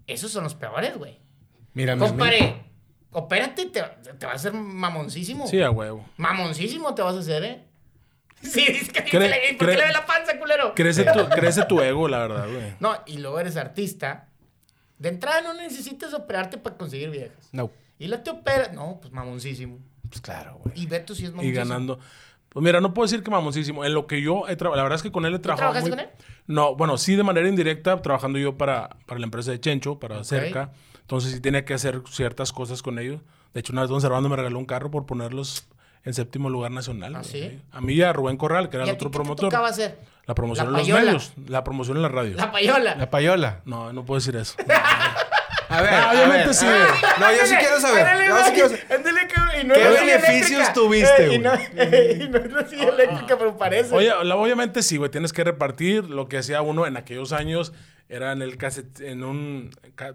Esos 0.06 0.30
son 0.30 0.44
los 0.44 0.54
peores, 0.54 0.96
güey. 0.98 1.18
Mira, 1.72 1.96
mi- 1.96 2.06
Compare, 2.06 2.62
opérate, 3.12 3.66
te, 3.66 3.82
te 4.18 4.26
va 4.26 4.32
a 4.32 4.34
hacer 4.34 4.52
mamoncísimo. 4.52 5.46
Sí, 5.46 5.60
a 5.62 5.70
huevo. 5.70 6.04
Mamoncísimo 6.18 6.94
te 6.94 7.02
vas 7.02 7.16
a 7.16 7.20
hacer, 7.20 7.42
¿eh? 7.44 7.64
Sí, 8.50 8.64
es 8.66 8.90
que 8.90 9.04
Cre- 9.04 9.28
le- 9.28 9.54
¿por 9.58 9.68
qué 9.68 9.76
le 9.76 9.84
ve 9.86 9.92
la 9.92 10.06
panza, 10.06 10.38
culero? 10.38 10.74
Crece 10.74 11.04
tu, 11.12 11.28
crece 11.28 11.64
tu 11.66 11.80
ego, 11.82 12.08
la 12.08 12.18
verdad, 12.18 12.48
güey. 12.50 12.74
No, 12.80 12.96
y 13.06 13.18
luego 13.18 13.38
eres 13.40 13.56
artista. 13.56 14.28
De 14.98 15.08
entrada 15.10 15.40
no 15.42 15.54
necesitas 15.54 16.12
operarte 16.14 16.58
para 16.58 16.76
conseguir 16.76 17.10
viejas. 17.10 17.48
No. 17.52 17.70
Y 17.98 18.06
la 18.08 18.22
te 18.22 18.30
opera. 18.30 18.70
No, 18.72 18.98
pues 19.00 19.12
mamoncísimo. 19.12 19.78
Pues 20.08 20.20
claro, 20.20 20.58
güey. 20.62 20.78
Y 20.80 20.86
Beto 20.86 21.14
sí 21.14 21.24
es 21.24 21.30
Y 21.30 21.32
mamoncísimo. 21.32 21.64
ganando. 21.64 21.98
Pues 22.48 22.64
mira, 22.64 22.80
no 22.80 22.92
puedo 22.94 23.06
decir 23.06 23.22
que 23.22 23.30
mamoncísimo. 23.30 23.84
En 23.84 23.94
lo 23.94 24.06
que 24.06 24.20
yo 24.22 24.48
he 24.48 24.56
trabajado, 24.56 24.76
la 24.76 24.82
verdad 24.82 24.96
es 24.96 25.02
que 25.02 25.12
con 25.12 25.24
él 25.24 25.34
he 25.34 25.38
trabajado. 25.38 25.72
trabajaste 25.72 25.90
muy- 25.96 25.98
con 26.04 26.06
él? 26.06 26.24
No, 26.46 26.74
bueno, 26.74 26.98
sí 26.98 27.14
de 27.16 27.22
manera 27.22 27.48
indirecta, 27.48 28.02
trabajando 28.02 28.38
yo 28.38 28.56
para, 28.58 28.96
para 29.06 29.20
la 29.20 29.24
empresa 29.26 29.50
de 29.52 29.60
Chencho, 29.60 29.98
para 30.00 30.24
Cerca. 30.24 30.72
Entonces 31.02 31.32
sí 31.32 31.40
tenía 31.40 31.64
que 31.64 31.74
hacer 31.74 32.02
ciertas 32.10 32.52
cosas 32.52 32.82
con 32.82 32.98
ellos. 32.98 33.20
De 33.54 33.60
hecho, 33.60 33.72
una 33.72 33.82
vez 33.82 33.90
Don 33.90 34.00
Servando 34.00 34.28
me 34.28 34.36
regaló 34.36 34.58
un 34.58 34.66
carro 34.66 34.90
por 34.90 35.06
ponerlos 35.06 35.66
en 36.04 36.14
séptimo 36.14 36.48
lugar 36.50 36.70
nacional. 36.70 37.14
¿Ah, 37.16 37.24
sí? 37.24 37.60
A 37.72 37.80
mí 37.80 37.94
y 37.94 38.02
a 38.02 38.12
Rubén 38.12 38.36
Corral, 38.36 38.68
que 38.70 38.76
era 38.76 38.86
¿Y 38.86 38.88
el 38.88 38.94
a 38.94 38.96
otro 38.96 39.10
qué 39.10 39.14
promotor. 39.14 39.48
tocaba 39.50 39.68
hacer? 39.68 39.98
La 40.26 40.34
promoción 40.34 40.72
La 40.72 40.80
en 40.80 40.88
los 40.88 40.96
medios, 41.04 41.32
la 41.48 41.64
promoción 41.64 41.96
en 41.96 42.02
la 42.04 42.08
radio. 42.08 42.36
La 42.36 42.52
payola. 42.52 42.94
La 42.94 43.10
payola. 43.10 43.60
No, 43.64 43.92
no 43.92 44.04
puedo 44.04 44.18
decir 44.20 44.36
eso. 44.36 44.54
A 45.70 45.82
ver, 45.82 45.94
Ah, 45.94 46.10
a 46.10 46.12
obviamente 46.14 46.46
ver, 46.46 46.54
sí. 46.54 46.66
a 46.66 46.68
ver. 46.70 46.88
No, 47.20 47.30
yo 47.30 47.46
sí 47.46 47.54
quiero 47.54 47.80
saber. 47.80 48.04
Ándale, 48.04 48.28
Yo 48.28 48.44
sí 48.44 48.50
quiero 48.54 48.68
saber. 48.70 48.86
Y 49.60 49.64
no 49.66 49.74
¿Qué 49.74 49.82
es 49.82 50.00
beneficios 50.00 50.50
eléctrica. 50.50 50.72
tuviste, 50.72 51.26
Eh, 51.26 51.34
y, 51.34 51.38
no, 51.38 51.52
y 52.24 52.28
no 52.28 52.38
es 52.38 52.52
la 52.52 52.66
silla 52.68 52.88
eléctrica, 52.88 53.38
pero 53.38 53.56
parece. 53.56 53.94
Oye, 53.94 54.12
la- 54.24 54.36
obviamente 54.36 54.82
sí, 54.82 54.96
güey, 54.96 55.10
tienes 55.10 55.32
que 55.32 55.44
repartir. 55.44 56.04
Lo 56.10 56.28
que 56.28 56.38
hacía 56.38 56.62
uno 56.62 56.86
en 56.86 56.96
aquellos 56.96 57.32
años 57.32 57.72
era 58.12 58.32
en 58.32 58.42
el 58.42 58.56
cassette, 58.56 59.02
en 59.02 59.22
un, 59.22 59.70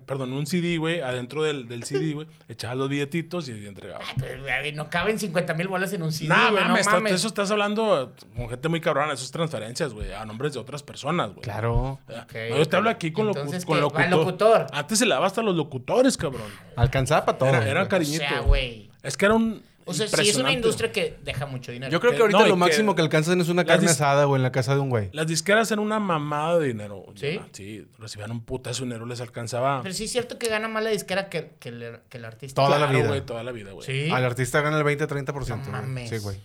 perdón, 0.06 0.32
en 0.32 0.36
un 0.40 0.46
CD, 0.46 0.78
güey, 0.78 1.00
adentro 1.00 1.44
del, 1.44 1.70
del 1.70 1.86
CD, 1.86 2.12
güey, 2.16 2.28
echabas 2.50 2.76
los 2.76 2.90
billetitos 2.90 3.48
y 3.48 3.52
entregabas. 3.66 4.06
Güey, 4.18 4.74
no 4.74 4.90
caben 4.90 5.18
50 5.18 5.54
mil 5.54 5.70
bolas 5.70 5.94
en 5.94 6.04
un 6.04 6.12
CD, 6.12 6.28
güey, 6.28 6.40
mames, 6.56 6.68
no 6.68 6.76
está- 6.76 6.92
mames. 6.92 7.14
eso 7.14 7.28
estás 7.30 7.52
hablando 7.52 8.14
con 8.36 8.50
gente 8.50 8.68
muy 8.68 8.82
cabrona, 8.82 9.14
eso 9.14 9.24
es 9.24 9.32
transferencias, 9.32 9.94
güey, 9.94 10.12
a 10.12 10.26
nombres 10.26 10.52
de 10.52 10.60
otras 10.60 10.84
personas, 10.84 11.30
güey. 11.30 11.42
Claro. 11.42 12.00
Ah, 12.10 12.26
Ok, 12.26 12.36
no, 12.50 12.58
yo 12.58 12.66
te 12.66 12.76
hablo 12.76 12.90
aquí 12.90 13.14
con, 13.14 13.28
locu- 13.28 13.38
Entonces, 13.38 13.64
con 13.66 13.76
¿qué? 13.78 13.82
locutor. 13.84 14.04
¿Al 14.04 14.10
locutor? 14.12 14.68
Antes 14.74 15.00
se 15.00 15.06
le 15.06 15.14
daba 15.14 15.28
hasta 15.28 15.42
los 15.42 15.56
locutores, 15.56 16.18
cabrón. 16.18 16.42
Alcanzaba 16.76 17.24
para 17.24 17.38
todo. 17.38 17.48
Era, 17.48 17.60
era 17.60 17.74
güey. 17.76 17.86
O 17.86 17.90
cariñito. 17.90 18.26
sea, 18.28 18.40
güey. 18.42 18.85
Es 19.06 19.18
que 19.18 19.26
era 19.26 19.36
un. 19.36 19.62
O 19.88 19.94
sea, 19.94 20.08
sí 20.08 20.30
es 20.30 20.36
una 20.38 20.52
industria 20.52 20.92
que 20.92 21.16
deja 21.24 21.46
mucho 21.46 21.72
dinero. 21.72 21.92
Yo 21.92 22.00
creo 22.00 22.12
que 22.12 22.18
Que- 22.18 22.24
ahorita 22.24 22.40
no, 22.40 22.48
lo 22.48 22.58
máximo 22.58 22.96
que 22.96 23.04
alcanzan 23.04 23.40
es 23.40 23.50
una 23.50 23.66
carne 23.66 23.86
asada, 23.86 24.26
güey, 24.26 24.40
en 24.40 24.44
la 24.44 24.52
casa 24.52 24.74
de 24.74 24.80
un 24.82 24.90
güey. 24.90 25.10
Las 25.14 25.28
disqueras 25.28 25.70
eran 25.70 25.86
una 25.86 26.00
mamada 26.00 26.58
de 26.58 26.68
dinero. 26.68 27.06
¿Sí? 27.14 27.40
Sí, 27.52 27.88
recibían 28.00 28.32
un 28.32 28.42
putazo 28.44 28.82
de 28.84 28.88
dinero, 28.88 29.06
les 29.06 29.22
alcanzaba. 29.22 29.84
Pero 29.84 29.94
sí 29.94 30.06
es 30.06 30.12
cierto 30.12 30.40
que 30.40 30.48
gana 30.50 30.68
más 30.68 30.84
la 30.84 30.90
disquera 30.90 31.30
que, 31.30 31.52
que, 31.60 31.70
el, 31.70 32.00
que 32.10 32.18
el 32.18 32.26
artista. 32.26 32.64
Toda 32.66 32.80
la 32.80 32.88
vida. 32.88 33.08
güey, 33.08 33.22
toda 33.22 33.44
la 33.44 33.52
vida, 33.52 33.74
güey. 33.74 33.86
Sí. 33.86 34.10
Al 34.12 34.26
artista 34.26 34.60
gana 34.62 34.80
el 34.80 34.84
20-30%. 34.84 35.26
No 35.50 35.56
güey. 35.58 35.72
mames. 35.72 36.10
Sí, 36.10 36.18
güey. 36.18 36.38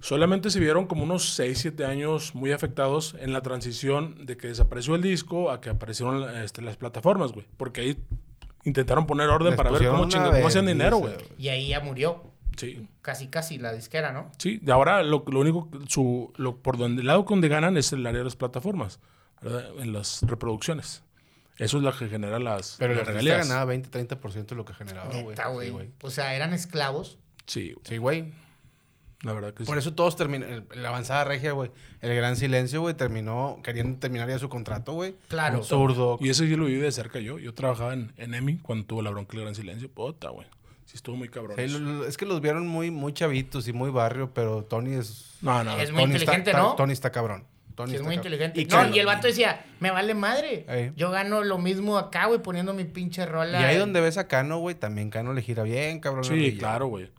Solamente 0.00 0.50
se 0.50 0.60
vieron 0.60 0.86
como 0.86 1.02
unos 1.02 1.30
6, 1.34 1.58
7 1.58 1.84
años 1.84 2.36
muy 2.36 2.52
afectados 2.52 3.16
en 3.18 3.32
la 3.32 3.40
transición 3.42 4.24
de 4.24 4.36
que 4.36 4.46
desapareció 4.46 4.94
el 4.94 5.02
disco 5.02 5.50
a 5.50 5.60
que 5.60 5.70
aparecieron 5.70 6.22
este, 6.36 6.62
las 6.62 6.76
plataformas, 6.76 7.32
güey. 7.32 7.44
Porque 7.56 7.80
ahí 7.80 7.96
intentaron 8.68 9.06
poner 9.06 9.28
orden 9.28 9.50
Les 9.50 9.56
para 9.56 9.70
ver 9.70 9.86
cómo, 9.88 10.02
una 10.02 10.08
chinga- 10.10 10.30
cómo 10.32 10.46
hacían 10.46 10.66
dinero, 10.66 10.98
güey. 10.98 11.14
Y 11.38 11.48
ahí 11.48 11.68
ya 11.68 11.80
murió. 11.80 12.22
Sí. 12.56 12.88
Casi, 13.02 13.28
casi 13.28 13.58
la 13.58 13.72
disquera, 13.72 14.12
¿no? 14.12 14.30
Sí, 14.38 14.60
y 14.64 14.70
ahora 14.70 15.02
lo, 15.02 15.24
lo 15.28 15.40
único, 15.40 15.68
su, 15.86 16.32
lo, 16.36 16.56
por 16.56 16.76
donde, 16.76 17.02
el 17.02 17.06
lado 17.06 17.22
donde 17.28 17.48
ganan 17.48 17.76
es 17.76 17.92
el 17.92 18.04
área 18.06 18.18
de 18.18 18.24
las 18.24 18.34
plataformas, 18.36 18.98
¿verdad? 19.40 19.66
en 19.78 19.92
las 19.92 20.22
reproducciones. 20.22 21.02
Eso 21.56 21.78
es 21.78 21.82
lo 21.82 21.96
que 21.96 22.08
genera 22.08 22.38
las, 22.38 22.76
Pero 22.78 22.94
las 22.94 23.00
artista 23.08 23.20
regalías. 23.20 23.48
ganaba 23.48 23.72
20-30% 23.72 24.46
de 24.46 24.54
lo 24.56 24.64
que 24.64 24.74
generaba, 24.74 25.08
güey. 25.22 25.36
Sí, 25.66 25.70
güey. 25.72 25.90
o 26.02 26.10
sea, 26.10 26.34
eran 26.34 26.52
esclavos. 26.52 27.18
Sí, 27.46 27.72
güey. 27.72 27.84
Sí, 27.84 27.96
güey. 27.96 28.32
La 29.22 29.32
verdad 29.32 29.52
que 29.52 29.64
sí. 29.64 29.66
Por 29.66 29.78
eso 29.78 29.94
todos 29.94 30.14
terminan. 30.16 30.66
La 30.74 30.90
avanzada 30.90 31.24
regia, 31.24 31.52
güey. 31.52 31.70
El 32.00 32.14
gran 32.14 32.36
silencio, 32.36 32.80
güey, 32.80 32.94
terminó 32.94 33.58
queriendo 33.64 33.98
terminar 33.98 34.28
ya 34.28 34.38
su 34.38 34.48
contrato, 34.48 34.92
güey. 34.92 35.16
Claro. 35.28 35.64
Zurdo. 35.64 36.18
Y 36.20 36.28
eso 36.28 36.44
yo 36.44 36.56
lo 36.56 36.66
viví 36.66 36.80
de 36.80 36.92
cerca 36.92 37.18
yo. 37.18 37.38
Yo 37.38 37.52
trabajaba 37.52 37.94
en, 37.94 38.12
en 38.16 38.34
EMI 38.34 38.58
cuando 38.58 38.86
tuvo 38.86 39.02
la 39.02 39.10
bronca 39.10 39.32
del 39.32 39.42
gran 39.42 39.54
silencio. 39.56 39.90
Puta, 39.90 40.28
güey. 40.28 40.46
Sí 40.84 40.96
estuvo 40.96 41.16
muy 41.16 41.28
cabrón. 41.28 41.56
Sí, 41.58 42.04
es 42.08 42.16
que 42.16 42.24
los 42.26 42.40
vieron 42.40 42.66
muy, 42.66 42.90
muy 42.90 43.12
chavitos 43.12 43.66
y 43.68 43.72
muy 43.72 43.90
barrio, 43.90 44.32
pero 44.32 44.64
Tony 44.64 44.94
es. 44.94 45.34
No, 45.42 45.62
no. 45.64 45.76
Es 45.78 45.90
muy 45.90 46.02
Tony 46.02 46.12
inteligente, 46.14 46.50
está, 46.50 46.62
¿no? 46.62 46.74
Tony 46.76 46.92
está 46.92 47.10
cabrón. 47.10 47.44
Tony 47.74 47.90
Sí, 47.90 47.96
es 47.96 48.02
muy 48.02 48.16
cabrón. 48.16 48.32
inteligente. 48.34 48.60
Y, 48.60 48.64
no, 48.66 48.96
y 48.96 48.98
el 49.00 49.06
vato 49.06 49.26
decía, 49.26 49.64
me 49.80 49.90
vale 49.90 50.14
madre. 50.14 50.92
Yo 50.96 51.10
gano 51.10 51.42
lo 51.44 51.58
mismo 51.58 51.98
acá, 51.98 52.26
güey, 52.26 52.40
poniendo 52.40 52.72
mi 52.72 52.84
pinche 52.84 53.22
y 53.22 53.26
rola. 53.26 53.58
ahí 53.66 53.76
donde 53.76 54.00
ves 54.00 54.16
a 54.16 54.28
Cano, 54.28 54.58
güey, 54.58 54.76
también 54.76 55.10
Cano 55.10 55.32
le 55.34 55.42
gira 55.42 55.64
bien, 55.64 56.00
cabrón. 56.00 56.24
Sí, 56.24 56.56
claro, 56.56 56.86
güey. 56.86 57.10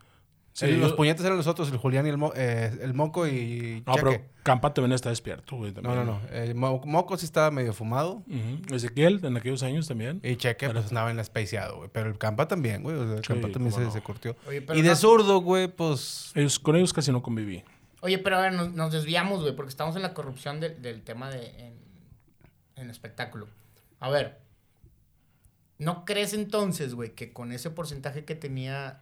Sí, 0.52 0.66
los 0.76 0.92
puñetes 0.94 1.24
eran 1.24 1.36
los 1.38 1.46
otros, 1.46 1.70
el 1.70 1.78
Julián 1.78 2.06
y 2.06 2.10
el, 2.10 2.18
Mo- 2.18 2.32
eh, 2.34 2.76
el 2.82 2.92
Moco 2.92 3.26
y 3.26 3.82
No, 3.86 3.94
Cheque. 3.94 4.04
pero 4.10 4.24
Campa 4.42 4.74
también 4.74 4.92
está 4.92 5.08
despierto, 5.08 5.56
güey. 5.56 5.72
No, 5.72 5.80
también. 5.80 6.06
no, 6.06 6.20
no. 6.20 6.28
El 6.28 6.54
Mo- 6.54 6.82
Moco 6.84 7.16
sí 7.16 7.24
estaba 7.24 7.50
medio 7.50 7.72
fumado. 7.72 8.22
Ezequiel, 8.70 9.24
en 9.24 9.36
aquellos 9.36 9.62
años 9.62 9.86
también. 9.88 10.20
Y 10.24 10.36
Cheque, 10.36 10.68
pues 10.68 10.88
andaba 10.88 11.10
en 11.10 11.16
la 11.16 11.24
spaceado, 11.24 11.76
güey. 11.78 11.88
Pero 11.92 12.10
el 12.10 12.18
Campa 12.18 12.46
también, 12.48 12.82
güey. 12.82 12.96
O 12.96 13.06
sea, 13.06 13.16
el 13.16 13.22
Sí, 13.24 13.28
Campa 13.28 13.48
también 13.50 13.72
se, 13.72 13.80
no. 13.80 13.90
se 13.92 14.02
curtió. 14.02 14.36
Oye, 14.46 14.60
pero 14.60 14.78
Y 14.78 14.82
de 14.82 14.94
zurdo, 14.96 15.40
güey, 15.40 15.68
pues. 15.68 16.32
Ellos, 16.34 16.58
con 16.58 16.74
ellos 16.76 16.92
casi 16.92 17.10
no 17.12 17.22
conviví. 17.22 17.62
Oye, 18.02 18.18
pero 18.18 18.36
a 18.36 18.40
ver, 18.40 18.52
nos, 18.52 18.72
nos 18.72 18.92
desviamos, 18.92 19.40
güey, 19.42 19.54
porque 19.54 19.70
estamos 19.70 19.94
en 19.96 20.02
la 20.02 20.14
corrupción 20.14 20.58
del- 20.60 20.82
del 20.82 21.02
tema 21.02 21.30
de 21.30 21.46
en, 21.58 21.74
en 22.76 22.90
espectáculo. 22.90 23.46
A 24.00 24.10
ver, 24.10 24.40
¿no 25.78 26.04
crees 26.04 26.34
entonces, 26.34 26.94
güey, 26.94 27.14
que 27.14 27.32
con 27.32 27.52
ese 27.52 27.70
porcentaje 27.70 28.24
que 28.24 28.34
tenía 28.34 29.00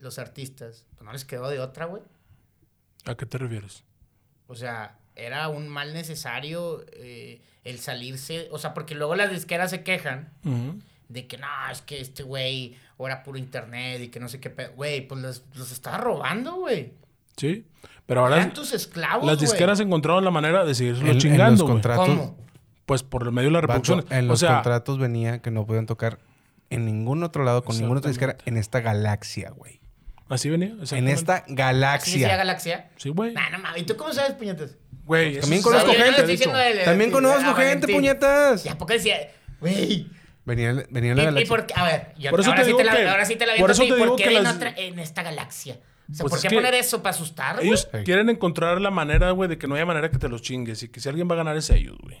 los 0.00 0.18
artistas, 0.18 0.84
pues 0.94 1.02
no 1.04 1.12
les 1.12 1.24
quedó 1.24 1.48
de 1.48 1.60
otra, 1.60 1.86
güey? 1.86 2.02
¿A 3.04 3.14
qué 3.16 3.26
te 3.26 3.38
refieres? 3.38 3.84
O 4.46 4.54
sea, 4.54 4.96
era 5.16 5.48
un 5.48 5.68
mal 5.68 5.92
necesario 5.94 6.84
eh, 6.92 7.40
el 7.64 7.78
salirse, 7.78 8.48
o 8.50 8.58
sea, 8.58 8.74
porque 8.74 8.94
luego 8.94 9.14
las 9.16 9.30
disqueras 9.30 9.70
se 9.70 9.82
quejan 9.82 10.30
Ujú. 10.44 10.78
de 11.08 11.26
que 11.26 11.38
no, 11.38 11.46
es 11.70 11.82
que 11.82 12.00
este 12.00 12.22
güey 12.22 12.76
ahora 12.98 13.22
puro 13.22 13.38
internet 13.38 14.00
y 14.02 14.08
que 14.08 14.20
no 14.20 14.28
sé 14.28 14.40
qué, 14.40 14.50
pe-". 14.50 14.68
güey, 14.68 15.06
pues 15.06 15.20
los, 15.20 15.42
los 15.54 15.70
estaba 15.72 15.98
robando, 15.98 16.54
güey. 16.56 16.92
Sí. 17.36 17.64
Pero 18.06 18.22
ahora 18.22 18.36
Eran 18.36 18.52
tus 18.54 18.72
esclavos, 18.72 19.26
las 19.26 19.36
güey. 19.36 19.46
disqueras 19.50 19.80
encontraron 19.80 20.24
la 20.24 20.30
manera 20.30 20.64
de 20.64 20.74
seguirse 20.74 21.02
en- 21.02 21.08
en 21.08 21.18
chingando, 21.18 21.50
los 21.50 21.60
güey. 21.62 21.72
contratos- 21.74 22.06
¿Cómo? 22.08 22.36
Pues 22.86 23.02
por 23.02 23.22
el 23.24 23.32
medio 23.32 23.48
de 23.48 23.52
las 23.52 23.62
Vato, 23.62 23.74
reproducciones. 23.80 24.18
en 24.18 24.24
o 24.24 24.28
los 24.28 24.40
sea, 24.40 24.54
contratos 24.54 24.98
venía 24.98 25.42
que 25.42 25.50
no 25.50 25.66
podían 25.66 25.84
tocar 25.86 26.18
en 26.70 26.86
ningún 26.86 27.22
otro 27.22 27.44
lado, 27.44 27.62
con 27.62 27.76
ninguna 27.78 27.98
otra 27.98 28.08
disquera, 28.10 28.36
en 28.46 28.56
esta 28.56 28.80
galaxia, 28.80 29.50
güey. 29.50 29.80
Así 30.28 30.48
venía. 30.50 30.74
En 30.92 31.08
esta 31.08 31.38
¿Sí 31.46 31.52
decía 31.52 31.56
galaxia. 31.56 32.36
Galaxia? 32.36 32.90
Sí, 32.96 33.08
güey. 33.10 33.32
Nah, 33.32 33.50
no 33.50 33.58
mames. 33.58 33.82
¿Y 33.82 33.84
tú 33.84 33.96
cómo 33.96 34.12
sabes, 34.12 34.32
puñetas? 34.32 34.76
Güey, 35.04 35.32
eso 35.32 35.40
También 35.42 35.62
conozco 35.62 35.92
gente. 35.92 36.84
También 36.84 37.10
conozco 37.10 37.54
gente, 37.54 37.62
Valentín. 37.62 37.94
puñetas. 37.96 38.66
¿Y 38.66 38.68
a 38.68 38.76
poco 38.78 38.92
decía, 38.92 39.16
güey? 39.60 40.06
Venía, 40.44 40.72
venía 40.90 41.10
en 41.12 41.16
la 41.16 41.22
¿Y, 41.22 41.26
y 41.26 41.26
galaxia. 41.26 41.48
por 41.48 41.66
qué? 41.66 41.74
A 41.76 41.84
ver, 41.84 42.14
yo, 42.18 42.30
Por 42.30 42.40
eso 42.40 42.50
ahora, 42.50 42.60
te 42.62 42.64
sí 42.64 42.68
digo 42.68 42.78
te 42.78 42.84
la, 42.84 42.96
que- 42.96 43.08
ahora 43.08 43.24
sí 43.26 43.36
te 43.36 43.46
la 43.46 43.52
por 43.52 43.56
viento 43.58 43.72
eso 43.72 43.82
te 43.82 43.94
digo 43.96 44.06
¿Por 44.08 44.16
qué 44.16 44.24
que 44.24 44.36
en, 44.36 44.42
las- 44.44 44.56
otra- 44.56 44.74
en 44.76 44.98
esta 44.98 45.22
galaxia? 45.22 45.74
O 45.74 46.14
sea, 46.14 46.22
Pues 46.22 46.30
¿por 46.30 46.38
es 46.38 46.42
qué 46.42 46.48
que 46.48 46.54
poner 46.54 46.74
eso 46.74 47.02
para 47.02 47.14
asustar? 47.14 47.58
Ellos 47.62 47.86
quieren 48.04 48.30
encontrar 48.30 48.80
la 48.80 48.90
manera, 48.90 49.30
güey, 49.32 49.48
de 49.50 49.58
que 49.58 49.66
no 49.66 49.74
haya 49.74 49.84
manera 49.84 50.10
que 50.10 50.16
te 50.18 50.26
los 50.28 50.40
chingues. 50.40 50.82
Y 50.82 50.88
que 50.88 51.00
si 51.00 51.08
alguien 51.10 51.28
va 51.28 51.34
a 51.34 51.36
ganar 51.38 51.54
es 51.58 51.68
ellos, 51.68 51.98
güey. 52.02 52.16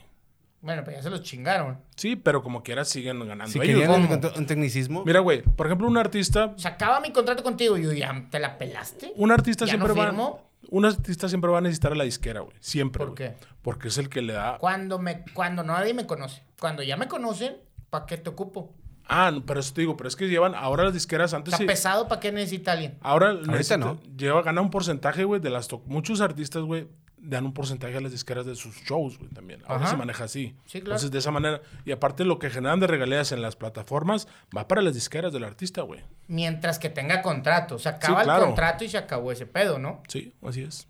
Bueno, 0.60 0.82
pues 0.82 0.96
ya 0.96 1.02
se 1.02 1.10
los 1.10 1.22
chingaron. 1.22 1.78
Sí, 1.96 2.16
pero 2.16 2.42
como 2.42 2.62
quiera 2.64 2.84
siguen 2.84 3.20
ganando 3.20 3.46
Si 3.52 3.58
ellos. 3.60 3.80
querían 3.80 3.90
un, 4.10 4.20
un 4.36 4.46
tecnicismo, 4.46 5.04
Mira, 5.04 5.20
güey, 5.20 5.42
por 5.42 5.66
ejemplo, 5.66 5.86
un 5.86 5.96
artista... 5.96 6.52
Se 6.56 6.66
acaba 6.66 7.00
mi 7.00 7.12
contrato 7.12 7.42
contigo 7.44 7.78
y 7.78 7.82
yo 7.84 7.92
ya 7.92 8.26
te 8.30 8.40
la 8.40 8.58
pelaste. 8.58 9.12
Un 9.16 9.30
artista 9.30 9.64
¿Ya 9.66 9.70
siempre 9.72 9.90
no 9.94 9.94
va... 10.00 10.06
firmo? 10.06 10.48
Un 10.70 10.84
artista 10.84 11.28
siempre 11.28 11.50
va 11.50 11.58
a 11.58 11.60
necesitar 11.60 11.92
a 11.92 11.94
la 11.94 12.04
disquera, 12.04 12.40
güey. 12.40 12.56
Siempre, 12.60 13.04
¿Por 13.06 13.14
qué? 13.14 13.34
Porque 13.62 13.88
es 13.88 13.98
el 13.98 14.08
que 14.08 14.20
le 14.20 14.32
da... 14.32 14.58
Cuando, 14.58 14.98
me, 14.98 15.24
cuando 15.32 15.62
nadie 15.62 15.94
me 15.94 16.06
conoce. 16.06 16.42
Cuando 16.60 16.82
ya 16.82 16.96
me 16.96 17.06
conocen, 17.06 17.56
¿para 17.88 18.04
qué 18.06 18.16
te 18.18 18.28
ocupo? 18.28 18.74
Ah, 19.06 19.30
no, 19.30 19.46
pero 19.46 19.60
eso 19.60 19.72
te 19.72 19.80
digo, 19.82 19.96
pero 19.96 20.08
es 20.08 20.16
que 20.16 20.28
llevan... 20.28 20.54
Ahora 20.56 20.82
las 20.84 20.92
disqueras 20.92 21.32
antes... 21.34 21.54
¿Está 21.54 21.62
sí- 21.62 21.66
pesado? 21.66 22.08
¿Para 22.08 22.20
qué 22.20 22.32
necesita 22.32 22.72
alguien? 22.72 22.98
Ahora 23.00 23.32
necesita- 23.32 23.78
no. 23.78 23.98
Lleva, 24.16 24.42
gana 24.42 24.60
un 24.60 24.70
porcentaje, 24.70 25.22
güey, 25.24 25.40
de 25.40 25.50
las... 25.50 25.68
Muchos 25.86 26.20
artistas, 26.20 26.64
güey, 26.64 26.88
dan 27.20 27.44
un 27.44 27.52
porcentaje 27.52 27.96
a 27.96 28.00
las 28.00 28.12
disqueras 28.12 28.46
de 28.46 28.54
sus 28.56 28.76
shows, 28.82 29.18
güey, 29.18 29.30
también. 29.30 29.60
Ahora 29.66 29.82
Ajá. 29.82 29.90
se 29.90 29.96
maneja 29.96 30.24
así. 30.24 30.54
Sí, 30.66 30.80
claro. 30.80 30.92
Entonces, 30.92 31.10
de 31.10 31.18
esa 31.18 31.30
manera... 31.30 31.60
Y 31.84 31.92
aparte, 31.92 32.24
lo 32.24 32.38
que 32.38 32.50
generan 32.50 32.80
de 32.80 32.86
regalías 32.86 33.32
en 33.32 33.42
las 33.42 33.56
plataformas 33.56 34.28
va 34.56 34.68
para 34.68 34.82
las 34.82 34.94
disqueras 34.94 35.32
del 35.32 35.44
artista, 35.44 35.82
güey. 35.82 36.00
Mientras 36.28 36.78
que 36.78 36.88
tenga 36.90 37.22
contrato. 37.22 37.78
Se 37.78 37.88
acaba 37.88 38.22
claro. 38.22 38.40
el 38.42 38.46
contrato 38.48 38.84
y 38.84 38.88
se 38.88 38.98
acabó 38.98 39.32
ese 39.32 39.46
pedo, 39.46 39.78
¿no? 39.78 40.02
Sí, 40.08 40.32
así 40.42 40.62
es. 40.62 40.86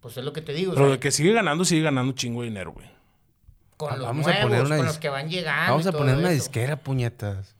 Pues 0.00 0.16
es 0.16 0.24
lo 0.24 0.32
que 0.32 0.42
te 0.42 0.52
digo. 0.52 0.72
o 0.72 0.74
Pero 0.74 0.86
sea, 0.86 0.92
de 0.94 1.00
que 1.00 1.10
sigue 1.10 1.32
ganando, 1.32 1.64
sigue 1.64 1.82
ganando 1.82 2.10
un 2.10 2.14
chingo 2.16 2.42
de 2.42 2.48
dinero, 2.48 2.72
güey. 2.72 2.88
con 3.76 3.90
los 3.98 4.06
Vamos 4.06 4.26
a 4.26 4.30
nuevos, 4.30 4.44
poner 4.50 4.66
una 4.66 4.76
con 4.76 4.86
los 4.86 4.98
que 4.98 5.08
van 5.08 5.28
llegando. 5.30 5.72
vamos 5.72 5.86
y 5.86 5.88
a 5.88 5.92
poner 5.92 6.16
una 6.16 6.28
eso. 6.30 6.42
disquera, 6.42 6.76
puñetas. 6.76 7.54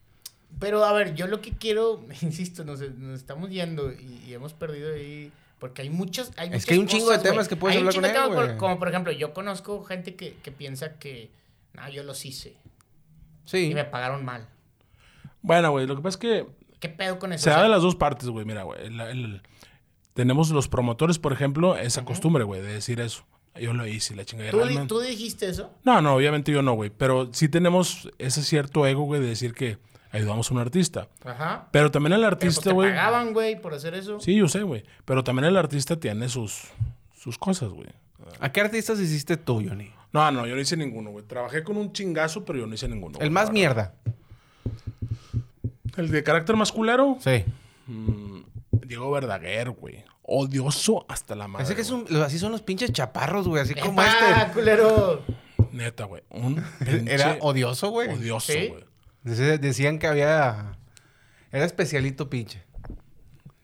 Pero 0.61 0.85
a 0.85 0.93
ver, 0.93 1.15
yo 1.15 1.27
lo 1.27 1.41
que 1.41 1.53
quiero, 1.53 2.05
insisto, 2.23 2.65
nos, 2.65 2.81
nos 2.81 3.19
estamos 3.19 3.51
yendo 3.51 3.91
y, 3.93 4.23
y 4.27 4.35
hemos 4.35 4.53
perdido 4.53 4.93
ahí. 4.95 5.33
Porque 5.59 5.83
hay 5.83 5.91
muchas. 5.91 6.33
Hay 6.37 6.51
Es 6.53 6.67
que 6.67 6.75
hay 6.75 6.81
un 6.81 6.87
chingo 6.87 7.11
de 7.11 7.19
temas 7.19 7.49
que 7.49 7.57
puedes 7.57 7.77
Hay 7.77 7.83
un 7.83 7.89
hablar 7.89 8.13
chingo 8.13 8.35
con 8.35 8.45
él, 8.45 8.49
por-. 8.51 8.57
Como 8.59 8.79
por 8.79 8.89
ejemplo, 8.89 9.13
yo 9.13 9.33
conozco 9.33 9.83
gente 9.85 10.15
que, 10.15 10.35
que 10.43 10.53
piensa 10.53 10.99
que. 10.99 11.31
No, 11.73 11.89
yo 11.89 12.03
los 12.03 12.25
hice. 12.25 12.55
Sí. 13.45 13.71
Y 13.71 13.75
me 13.75 13.85
pagaron 13.85 14.25
mal. 14.25 14.47
Bueno, 15.43 15.71
güey, 15.71 15.87
lo 15.87 15.97
que 15.97 16.03
pasa 16.03 16.15
es 16.17 16.21
que 16.21 16.47
¿Qué 16.81 16.89
pedo 16.89 17.19
con 17.19 17.33
eso? 17.33 17.45
se 17.45 17.51
da 17.51 17.63
de 17.63 17.69
las 17.69 17.83
dos 17.83 17.95
partes, 17.97 18.29
güey. 18.29 18.45
Mira, 18.45 18.63
güey. 18.63 18.87
el- 18.87 19.01
el- 19.01 19.43
tenemos 20.15 20.51
los 20.51 20.69
promotores, 20.69 21.19
por 21.19 21.33
ejemplo, 21.33 21.77
esa 21.77 22.05
costumbre, 22.05 22.45
güey, 22.45 22.61
de 22.63 22.73
decir 22.75 23.01
eso. 23.01 23.25
Yo 23.61 23.73
lo 23.73 23.87
hice, 23.87 24.15
la 24.17 24.25
chingada. 24.25 24.51
¿tú, 24.51 24.59
realmente- 24.59 24.89
¿Tú 24.89 25.01
dijiste 25.01 25.49
eso? 25.49 25.71
No, 25.85 26.01
no, 26.01 26.15
obviamente 26.17 26.51
yo 26.53 26.63
no, 26.63 26.75
güey. 26.75 26.91
Pero 26.91 27.31
sí 27.33 27.49
tenemos 27.49 28.11
ese 28.19 28.43
cierto 28.43 28.87
ego, 28.87 29.03
güey, 29.05 29.21
de 29.21 29.29
decir 29.29 29.55
que 29.55 29.79
ayudamos 30.15 30.51
a 30.51 30.55
un 30.55 30.61
artista. 30.61 31.09
Ajá. 31.25 31.69
Pero 31.71 31.91
también 31.91 32.13
el 32.15 32.21
pues, 32.21 32.33
artista, 32.33 32.73
güey. 32.73 32.91
pagaban, 32.91 33.33
güey, 33.33 33.61
por 33.61 33.75
hacer 33.75 33.95
eso. 33.95 34.21
Sí, 34.21 34.35
yo 34.37 34.49
sé, 34.49 34.63
güey. 34.63 34.85
Pero 35.05 35.23
también 35.25 35.45
el 35.47 35.57
artista 35.57 35.99
tiene 35.99 36.29
sus, 36.29 36.63
sus 37.17 37.39
cosas, 37.39 37.71
güey. 37.71 37.89
¿A 38.41 38.51
qué 38.53 38.61
artistas 38.61 38.99
hiciste 39.01 39.37
tú, 39.37 39.63
Johnny? 39.67 39.91
No, 40.13 40.31
no, 40.31 40.47
yo 40.47 40.55
no 40.55 40.61
hice 40.61 40.77
ninguno, 40.77 41.11
güey. 41.11 41.25
Trabajé 41.27 41.63
con 41.65 41.77
un 41.77 41.93
chingazo, 41.93 42.45
pero 42.45 42.61
yo 42.61 42.67
no 42.67 42.75
hice 42.75 42.89
ninguno. 42.89 43.15
El 43.15 43.19
güey, 43.19 43.31
más 43.31 43.51
mierda. 43.53 43.95
El 45.97 46.11
de 46.11 46.23
carácter 46.23 46.57
masculero, 46.57 47.19
Sí. 47.21 47.45
mm, 47.87 48.41
Diego 48.87 49.11
Verdaguer, 49.11 49.71
güey. 49.71 50.05
Odioso 50.23 51.05
hasta 51.09 51.35
la 51.35 51.47
madre. 51.49 51.65
Ese 51.65 51.75
que 51.75 51.83
es 51.83 51.91
güey. 51.91 52.05
un, 52.11 52.23
así 52.23 52.39
son 52.39 52.51
los 52.53 52.63
pinches 52.63 52.93
chaparros, 52.93 53.47
güey. 53.47 53.63
Así 53.63 53.75
como 53.75 54.03
¡Epa, 54.03 54.43
este. 54.43 54.53
culero! 54.55 55.23
Neta, 55.73 56.05
güey. 56.05 56.23
Un 56.31 56.63
Era 57.07 57.37
odioso, 57.41 57.91
güey. 57.91 58.09
odioso, 58.09 58.53
¿Sí? 58.53 58.73
Decían 59.25 59.99
que 59.99 60.07
había. 60.07 60.77
Era 61.51 61.65
especialito 61.65 62.29
pinche. 62.31 62.63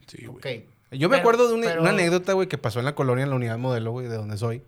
Sí, 0.07 0.27
güey. 0.27 0.37
Ok. 0.39 0.65
Yo 0.93 1.09
me 1.09 1.17
Pero- 1.17 1.21
acuerdo 1.21 1.49
de 1.49 1.55
una, 1.55 1.67
pero- 1.69 1.83
una 1.83 1.91
anécdota, 1.91 2.33
güey, 2.33 2.49
que 2.49 2.59
pasó 2.59 2.79
en 2.81 2.85
la 2.85 2.95
colonia, 2.95 3.23
en 3.25 3.31
la 3.31 3.37
unidad 3.37 3.59
modelo, 3.59 3.93
güey, 3.93 4.09
de 4.09 4.17
donde 4.17 4.37
soy. 4.37 4.63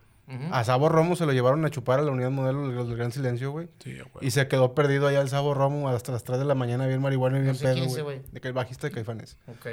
A 0.50 0.64
Sabo 0.64 0.88
Romo 0.88 1.14
se 1.14 1.26
lo 1.26 1.33
llevaron 1.33 1.62
a 1.66 1.68
chupar 1.70 1.98
a 1.98 2.02
la 2.02 2.11
unidad 2.11 2.31
modelo 2.31 2.66
los 2.66 2.88
del 2.88 2.96
Gran 2.96 3.12
Silencio, 3.12 3.50
güey. 3.50 3.68
Sí, 3.85 3.98
güey. 4.14 4.26
Y 4.26 4.31
se 4.31 4.48
quedó 4.48 4.74
perdido 4.74 5.07
allá 5.07 5.20
el 5.20 5.28
Sabo 5.28 5.52
Romo 5.52 5.90
hasta 5.90 6.11
las 6.11 6.24
3 6.24 6.38
de 6.38 6.46
la 6.46 6.55
mañana, 6.55 6.87
bien 6.87 7.02
marihuana 7.02 7.38
y 7.38 7.42
bien 7.42 7.55
sé 7.55 7.64
quién 7.64 7.74
pedo, 7.74 7.85
es 7.85 7.92
ese 7.92 8.02
güey. 8.02 8.18
güey. 8.20 8.31
De 8.33 8.40
que 8.40 8.48
el 8.48 8.55
bajista 8.55 8.87
de 8.87 8.94
Caifanes. 8.94 9.37
Ok. 9.48 9.66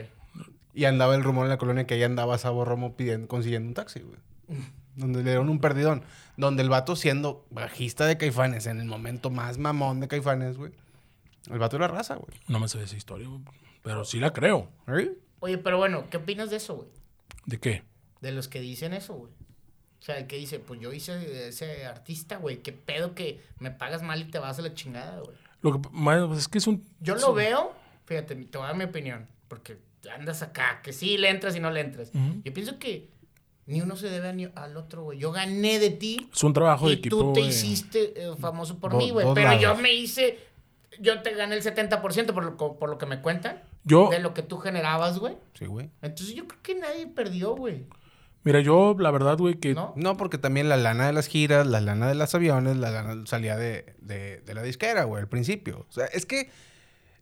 Y 0.74 0.84
andaba 0.84 1.16
el 1.16 1.24
rumor 1.24 1.46
en 1.46 1.50
la 1.50 1.58
colonia 1.58 1.86
que 1.88 1.94
ahí 1.94 2.04
andaba 2.04 2.38
Sabo 2.38 2.66
Romo 2.66 2.98
pidiendo, 2.98 3.28
consiguiendo 3.30 3.70
un 3.70 3.74
taxi, 3.74 4.02
güey. 4.02 4.18
Donde 4.98 5.20
le 5.20 5.30
dieron 5.30 5.48
un 5.48 5.60
perdidón. 5.62 6.02
Donde 6.36 6.62
el 6.62 6.68
vato 6.70 6.98
siendo 6.98 7.46
bajista 7.52 8.06
de 8.06 8.18
Caifanes, 8.18 8.66
en 8.66 8.82
el 8.82 8.88
momento 8.88 9.30
más 9.30 9.58
mamón 9.60 10.02
de 10.02 10.10
Caifanes, 10.10 10.58
güey. 10.58 10.74
El 11.50 11.60
vato 11.60 11.76
era 11.78 11.88
raza, 11.88 12.16
güey. 12.16 12.38
No 12.48 12.60
me 12.60 12.68
sé 12.68 12.82
esa 12.84 12.96
historia, 12.98 13.28
güey. 13.28 13.42
Pero 13.84 14.04
sí 14.06 14.20
la 14.20 14.34
creo. 14.34 14.70
¿Eh? 14.88 15.12
Oye, 15.40 15.58
pero 15.58 15.78
bueno, 15.78 16.06
¿qué 16.10 16.18
opinas 16.18 16.50
de 16.50 16.58
eso, 16.58 16.76
güey? 16.76 16.88
¿De 17.46 17.60
qué? 17.60 17.84
De 18.22 18.32
los 18.32 18.48
que 18.48 18.60
dicen 18.60 18.94
eso, 18.94 19.14
güey. 19.14 19.32
O 19.32 20.02
sea, 20.02 20.18
el 20.18 20.28
que 20.28 20.36
dice, 20.38 20.60
pues 20.60 20.80
yo 20.80 20.94
hice 20.94 21.48
ese 21.50 21.86
artista, 21.86 22.38
güey. 22.38 22.58
¿Qué 22.62 22.72
pedo 22.72 23.16
que 23.16 23.42
me 23.60 23.72
pagas 23.72 24.02
mal 24.02 24.22
y 24.22 24.26
te 24.26 24.40
vas 24.40 24.60
a 24.60 24.62
la 24.62 24.74
chingada, 24.74 25.20
güey? 25.20 25.36
Lo 25.62 25.74
que, 25.74 25.90
pues 25.90 26.40
es 26.40 26.48
que 26.48 26.58
es 26.58 26.68
un... 26.68 26.86
Yo 27.02 27.16
lo 27.16 27.34
veo, 27.34 27.74
fíjate, 28.06 28.36
te 28.36 28.58
voy 28.58 28.66
a 28.66 28.68
dar 28.70 28.78
mi 28.78 28.86
opinión, 28.86 29.28
porque 29.50 29.78
andas 30.16 30.42
acá, 30.42 30.82
que 30.84 30.94
sí 30.94 31.18
le 31.18 31.30
entras 31.30 31.56
y 31.56 31.60
no 31.60 31.70
le 31.72 31.82
entras. 31.82 32.12
Yo 32.44 32.54
pienso 32.54 32.80
que 32.80 33.10
ni 33.66 33.82
uno 33.82 33.96
se 33.98 34.10
debe 34.10 34.32
ni- 34.34 34.50
al 34.56 34.78
otro, 34.78 35.04
güey. 35.04 35.20
Yo 35.20 35.32
gané 35.34 35.80
de 35.80 35.90
ti 35.92 36.30
Es 36.34 36.44
un 36.44 36.54
trabajo 36.54 36.88
de 36.88 36.94
y 36.94 36.98
equipo, 36.98 37.18
tú 37.18 37.34
te 37.34 37.42
hiciste 37.42 38.14
eh, 38.16 38.32
famoso 38.40 38.78
por 38.80 38.92
Do- 38.94 38.98
mí, 38.98 39.12
güey. 39.12 39.28
Pero 39.36 39.60
yo 39.60 39.76
me 39.76 39.94
hice, 39.94 40.40
yo 41.00 41.22
te 41.22 41.34
gané 41.36 41.56
el 41.56 41.62
70% 41.64 42.34
por 42.34 42.44
lo, 42.44 42.58
por 42.58 42.90
lo 42.90 42.98
que 42.98 43.06
me 43.06 43.22
cuentan, 43.22 43.62
Yo, 43.84 44.10
de 44.10 44.20
lo 44.20 44.34
que 44.34 44.42
tú 44.42 44.58
generabas, 44.58 45.20
güey. 45.20 45.38
Sí, 45.54 45.66
güey. 45.66 45.90
Entonces 46.02 46.36
yo 46.36 46.48
creo 46.48 46.62
que 46.62 46.76
nadie 46.76 47.08
perdió, 47.08 47.56
güey. 47.56 47.86
mira, 48.44 48.60
yo 48.62 48.96
la 48.98 49.12
verdad, 49.12 49.38
güey, 49.38 49.56
que... 49.56 49.74
¿No? 49.74 49.94
No, 49.96 50.18
porque 50.18 50.38
también 50.38 50.68
la 50.70 50.78
lana 50.78 51.06
de 51.08 51.14
las 51.14 51.28
giras, 51.28 51.68
la 51.68 51.80
lana 51.82 52.08
de 52.08 52.16
los 52.16 52.34
aviones, 52.34 52.78
la 52.78 52.90
lana 52.92 53.24
salía 53.26 53.56
de, 53.58 53.96
de, 54.00 54.42
de 54.42 54.54
la 54.54 54.64
disquera, 54.64 55.04
güey, 55.04 55.22
al 55.22 55.28
principio. 55.30 55.86
O 55.90 55.92
sea, 55.92 56.06
es 56.06 56.26
que 56.26 56.50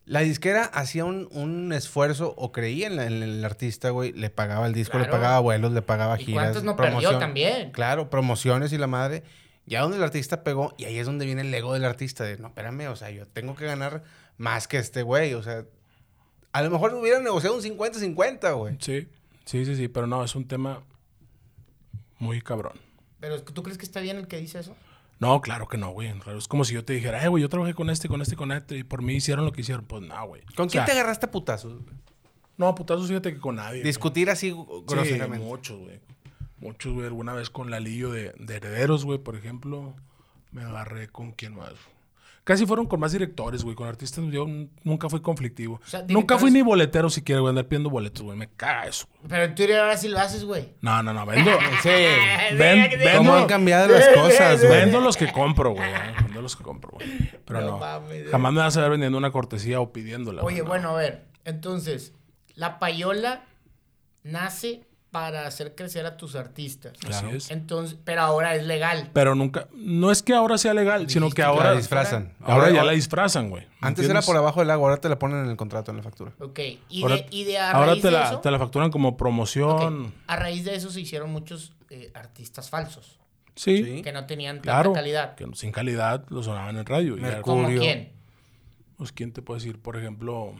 La 0.06 0.22
disquera 0.22 0.64
hacía 0.64 1.04
un, 1.04 1.28
un 1.34 1.74
esfuerzo 1.74 2.34
o 2.38 2.54
creía 2.54 2.88
en, 2.88 2.96
la- 2.96 3.08
en 3.08 3.22
el 3.24 3.44
artista, 3.44 3.90
güey. 3.90 4.14
Le 4.14 4.30
pagaba 4.30 4.66
el 4.66 4.72
disco, 4.74 4.98
le 4.98 5.04
pagaba 5.06 5.40
vuelos, 5.42 5.74
le 5.74 5.82
pagaba 5.82 6.18
¿Y 6.18 6.24
giras. 6.24 6.44
cuántos 6.46 6.64
no 6.64 6.78
perdió 6.78 7.20
también? 7.20 7.72
Claro, 7.72 8.10
promociones 8.10 8.72
y 8.72 8.78
la 8.78 8.88
madre. 8.88 9.24
Ya 9.68 9.82
donde 9.82 9.98
el 9.98 10.04
artista 10.04 10.44
pegó, 10.44 10.74
y 10.78 10.86
ahí 10.86 10.98
es 10.98 11.06
donde 11.06 11.26
viene 11.26 11.42
el 11.42 11.54
ego 11.54 11.74
del 11.74 11.86
artista. 11.86 12.24
De, 12.24 12.38
no, 12.38 12.48
espérame, 12.48 12.88
o 12.90 12.96
sea, 12.96 13.12
yo 13.12 13.28
tengo 13.28 13.56
que 13.56 13.66
ganar 13.66 14.02
más 14.38 14.68
que 14.68 14.78
este 14.78 15.04
güey. 15.04 15.34
O 15.36 15.44
sea, 15.44 15.66
a 16.54 16.62
lo 16.64 16.72
mejor 16.72 16.94
hubiera 16.96 17.20
negociado 17.20 17.56
un 17.56 17.62
50-50, 17.62 18.58
güey. 18.58 18.78
Sí, 18.80 19.08
sí, 19.46 19.66
sí, 19.66 19.76
sí, 19.76 19.88
pero 19.90 20.08
no, 20.08 20.24
es 20.24 20.34
un 20.36 20.48
tema 20.48 20.82
muy 22.18 22.42
cabrón. 22.42 22.74
Pero 23.20 23.44
¿tú 23.44 23.62
crees 23.64 23.78
que 23.78 23.86
está 23.86 24.00
bien 24.00 24.18
el 24.18 24.28
que 24.28 24.38
dice 24.38 24.60
eso? 24.60 24.76
No, 25.20 25.42
claro 25.42 25.68
que 25.68 25.78
no, 25.78 25.90
güey. 25.92 26.12
Claro, 26.20 26.38
Es 26.38 26.48
como 26.48 26.64
si 26.64 26.74
yo 26.74 26.86
te 26.86 26.94
dijera, 26.94 27.24
eh, 27.24 27.28
güey, 27.28 27.42
yo 27.42 27.50
trabajé 27.50 27.74
con 27.74 27.90
este, 27.90 28.08
con 28.08 28.22
este, 28.22 28.36
con 28.36 28.52
este, 28.52 28.78
y 28.78 28.84
por 28.84 29.02
mí 29.02 29.16
hicieron 29.16 29.46
lo 29.46 29.52
que 29.52 29.62
hicieron. 29.62 29.86
Pues 29.86 30.04
no, 30.04 30.28
güey. 30.28 30.44
¿Con 30.56 30.68
O 30.68 30.70
quién 30.70 30.84
sea, 30.84 30.86
te 30.86 30.92
agarraste 30.92 31.26
a 31.26 31.32
putazos? 31.32 31.74
güey? 31.74 31.96
No, 32.56 32.74
putazos, 32.74 33.08
fíjate 33.08 33.34
que 33.34 33.40
con 33.40 33.56
nadie. 33.56 33.80
güey. 33.80 33.84
Discutir 33.84 34.30
así 34.30 34.52
Sí, 34.52 34.56
groseramente. 34.88 35.46
muchos, 35.46 35.80
güey. 35.80 36.00
Muchos, 36.60 36.94
güey. 36.94 37.06
Alguna 37.06 37.34
vez 37.34 37.50
con 37.50 37.70
Lalillo 37.72 38.12
de, 38.12 38.34
de 38.40 38.56
Herederos, 38.56 39.06
güey, 39.06 39.20
por 39.20 39.36
ejemplo. 39.36 39.94
Me 40.52 40.64
agarré 40.64 41.08
con 41.10 41.32
quién 41.34 41.56
más. 41.56 41.74
Casi 42.44 42.66
fueron 42.66 42.86
con 42.88 43.02
más 43.02 43.12
directores, 43.12 43.62
güey. 43.66 43.76
Con 43.76 43.90
artistas 43.90 44.24
yo 44.32 44.48
nunca 44.86 45.10
fui 45.10 45.20
conflictivo. 45.20 45.82
sea, 45.86 46.06
nunca 46.08 46.38
fui 46.38 46.50
ni 46.50 46.62
boletero 46.62 47.10
siquiera, 47.10 47.42
güey. 47.42 47.50
Andar 47.50 47.66
pidiendo 47.68 47.90
boletos, 47.90 48.24
güey. 48.24 48.38
Me 48.38 48.48
caga 48.48 48.88
eso. 48.88 49.06
güey. 49.18 49.30
Pero 49.30 49.44
en 49.44 49.56
Twitter 49.56 49.80
ahora 49.82 49.98
sí 49.98 50.08
lo 50.08 50.18
haces, 50.18 50.46
güey. 50.46 50.70
No, 50.80 51.04
no, 51.04 51.12
no. 51.14 51.26
Vendo, 51.26 51.52
Sí. 51.84 51.90
ven, 52.58 52.90
¿Cómo 53.18 53.32
vendo, 53.32 53.34
han 53.36 53.48
cambiado 53.48 53.90
las 53.90 54.08
cosas, 54.16 54.60
güey? 54.66 54.80
vendo 54.80 55.02
los 55.02 55.18
que 55.18 55.30
compro, 55.30 55.72
güey. 55.72 55.90
eh. 55.92 56.16
Vendo 56.24 56.42
los 56.42 56.56
que 56.56 56.64
compro, 56.64 56.92
güey. 56.94 57.06
Pero 57.46 57.62
No 57.62 57.80
jamás 58.32 58.54
me 58.54 58.60
vas 58.62 58.78
a 58.78 58.82
ver 58.82 58.92
vendiendo 58.92 59.18
una 59.18 59.32
cortesía 59.32 59.82
o 59.82 59.92
pidiéndola. 59.92 60.42
Oye, 60.44 60.62
güey, 60.62 60.64
no. 60.64 60.70
bueno, 60.70 60.90
a 60.92 60.94
ver. 61.02 61.26
Entonces, 61.44 62.14
la 62.56 62.80
payola 62.80 63.44
nace 64.24 64.87
para 65.20 65.48
hacer 65.48 65.74
crecer 65.74 66.06
a 66.06 66.16
tus 66.16 66.36
artistas. 66.36 66.94
Así 67.10 67.26
es. 67.32 67.50
Entonces, 67.50 67.98
pero 68.04 68.22
ahora 68.22 68.54
es 68.56 68.64
legal. 68.68 69.10
Pero 69.14 69.34
nunca. 69.34 69.68
No 69.74 70.12
es 70.12 70.22
que 70.22 70.36
ahora 70.36 70.60
sea 70.60 70.76
legal, 70.76 71.10
sino 71.10 71.32
que 71.32 71.42
ahora. 71.42 71.72
la 71.72 71.78
disfrazan. 71.78 72.34
Ahora, 72.44 72.70
ya 72.70 72.84
la 72.84 72.92
disfrazan, 72.92 73.50
güey. 73.50 73.66
Antes 73.82 74.08
era 74.08 74.22
por 74.22 74.38
abajo 74.38 74.60
del 74.60 74.70
agua, 74.70 74.90
ahora 74.90 75.02
te 75.02 75.10
la 75.10 75.18
ponen 75.18 75.44
en 75.46 75.50
el 75.50 75.58
contrato, 75.58 75.90
en 75.90 75.98
la 75.98 76.04
factura. 76.04 76.34
Ok. 76.40 76.60
Y 76.90 77.02
Ahora, 77.02 77.16
de, 77.16 77.26
y 77.32 77.44
de 77.46 77.58
a 77.58 77.72
ahora 77.72 77.96
te 77.96 78.02
de 78.02 78.12
la, 78.12 78.26
eso. 78.28 78.40
te 78.42 78.52
la 78.52 78.60
facturan 78.60 78.92
como 78.92 79.18
promoción. 79.18 80.14
A 80.28 80.36
raíz 80.36 80.64
de 80.66 80.76
eso 80.76 80.92
se 80.92 81.02
hicieron 81.02 81.32
muchos 81.32 81.74
eh, 81.90 82.12
artistas 82.14 82.70
falsos. 82.70 83.20
Sí. 83.56 83.84
Sí. 83.84 84.02
Que 84.04 84.12
no 84.12 84.28
tenían 84.28 84.58
tanta 84.58 84.72
Claro. 84.72 84.94
calidad. 84.94 85.34
Que 85.34 85.48
sin 85.56 85.72
calidad 85.72 86.26
lo 86.30 86.44
sonaban 86.44 86.78
en 86.78 86.86
radio. 86.86 87.18
Como, 87.18 87.42
¿Como 87.42 87.64
Curio. 87.64 87.80
quién? 87.82 88.12
pues, 88.98 89.12
¿quién 89.12 89.32
te 89.34 89.42
puede 89.42 89.62
decir? 89.62 89.82
Por 89.82 89.98
ejemplo. 89.98 90.54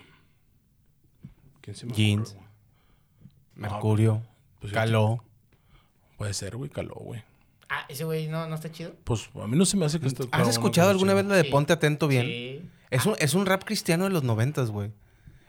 ¿Quién 1.62 1.76
se 1.76 1.86
me 1.86 1.94
Jeans. 1.94 2.36
Mercurio, 3.56 4.22
Pues, 4.60 4.74
Caló. 4.74 5.24
Puede 6.18 6.34
ser, 6.34 6.56
güey, 6.58 6.70
caló, 6.70 6.96
güey. 6.96 7.22
Ah, 7.70 7.86
ese 7.90 8.04
güey 8.06 8.28
no, 8.28 8.48
no 8.48 8.56
está 8.56 8.72
chido. 8.72 8.94
Pues 9.04 9.30
a 9.42 9.46
mí 9.48 9.56
no 9.58 9.66
se 9.66 9.78
me 9.78 9.86
hace 9.86 10.00
que 10.00 10.08
esto. 10.08 10.28
¿Has 10.32 10.48
escuchado 10.48 10.90
alguna 10.90 11.14
vez 11.14 11.26
la 11.26 11.36
de 11.36 11.44
Sí. 11.44 11.50
Ponte 11.50 11.74
Atento 11.74 12.08
Bien? 12.08 12.26
Sí. 12.26 12.62
Es, 12.90 13.06
un, 13.06 13.16
es 13.20 13.34
un 13.34 13.46
rap 13.46 13.64
cristiano 13.66 14.06
de 14.06 14.10
los 14.10 14.24
noventas, 14.24 14.72
güey. 14.72 14.92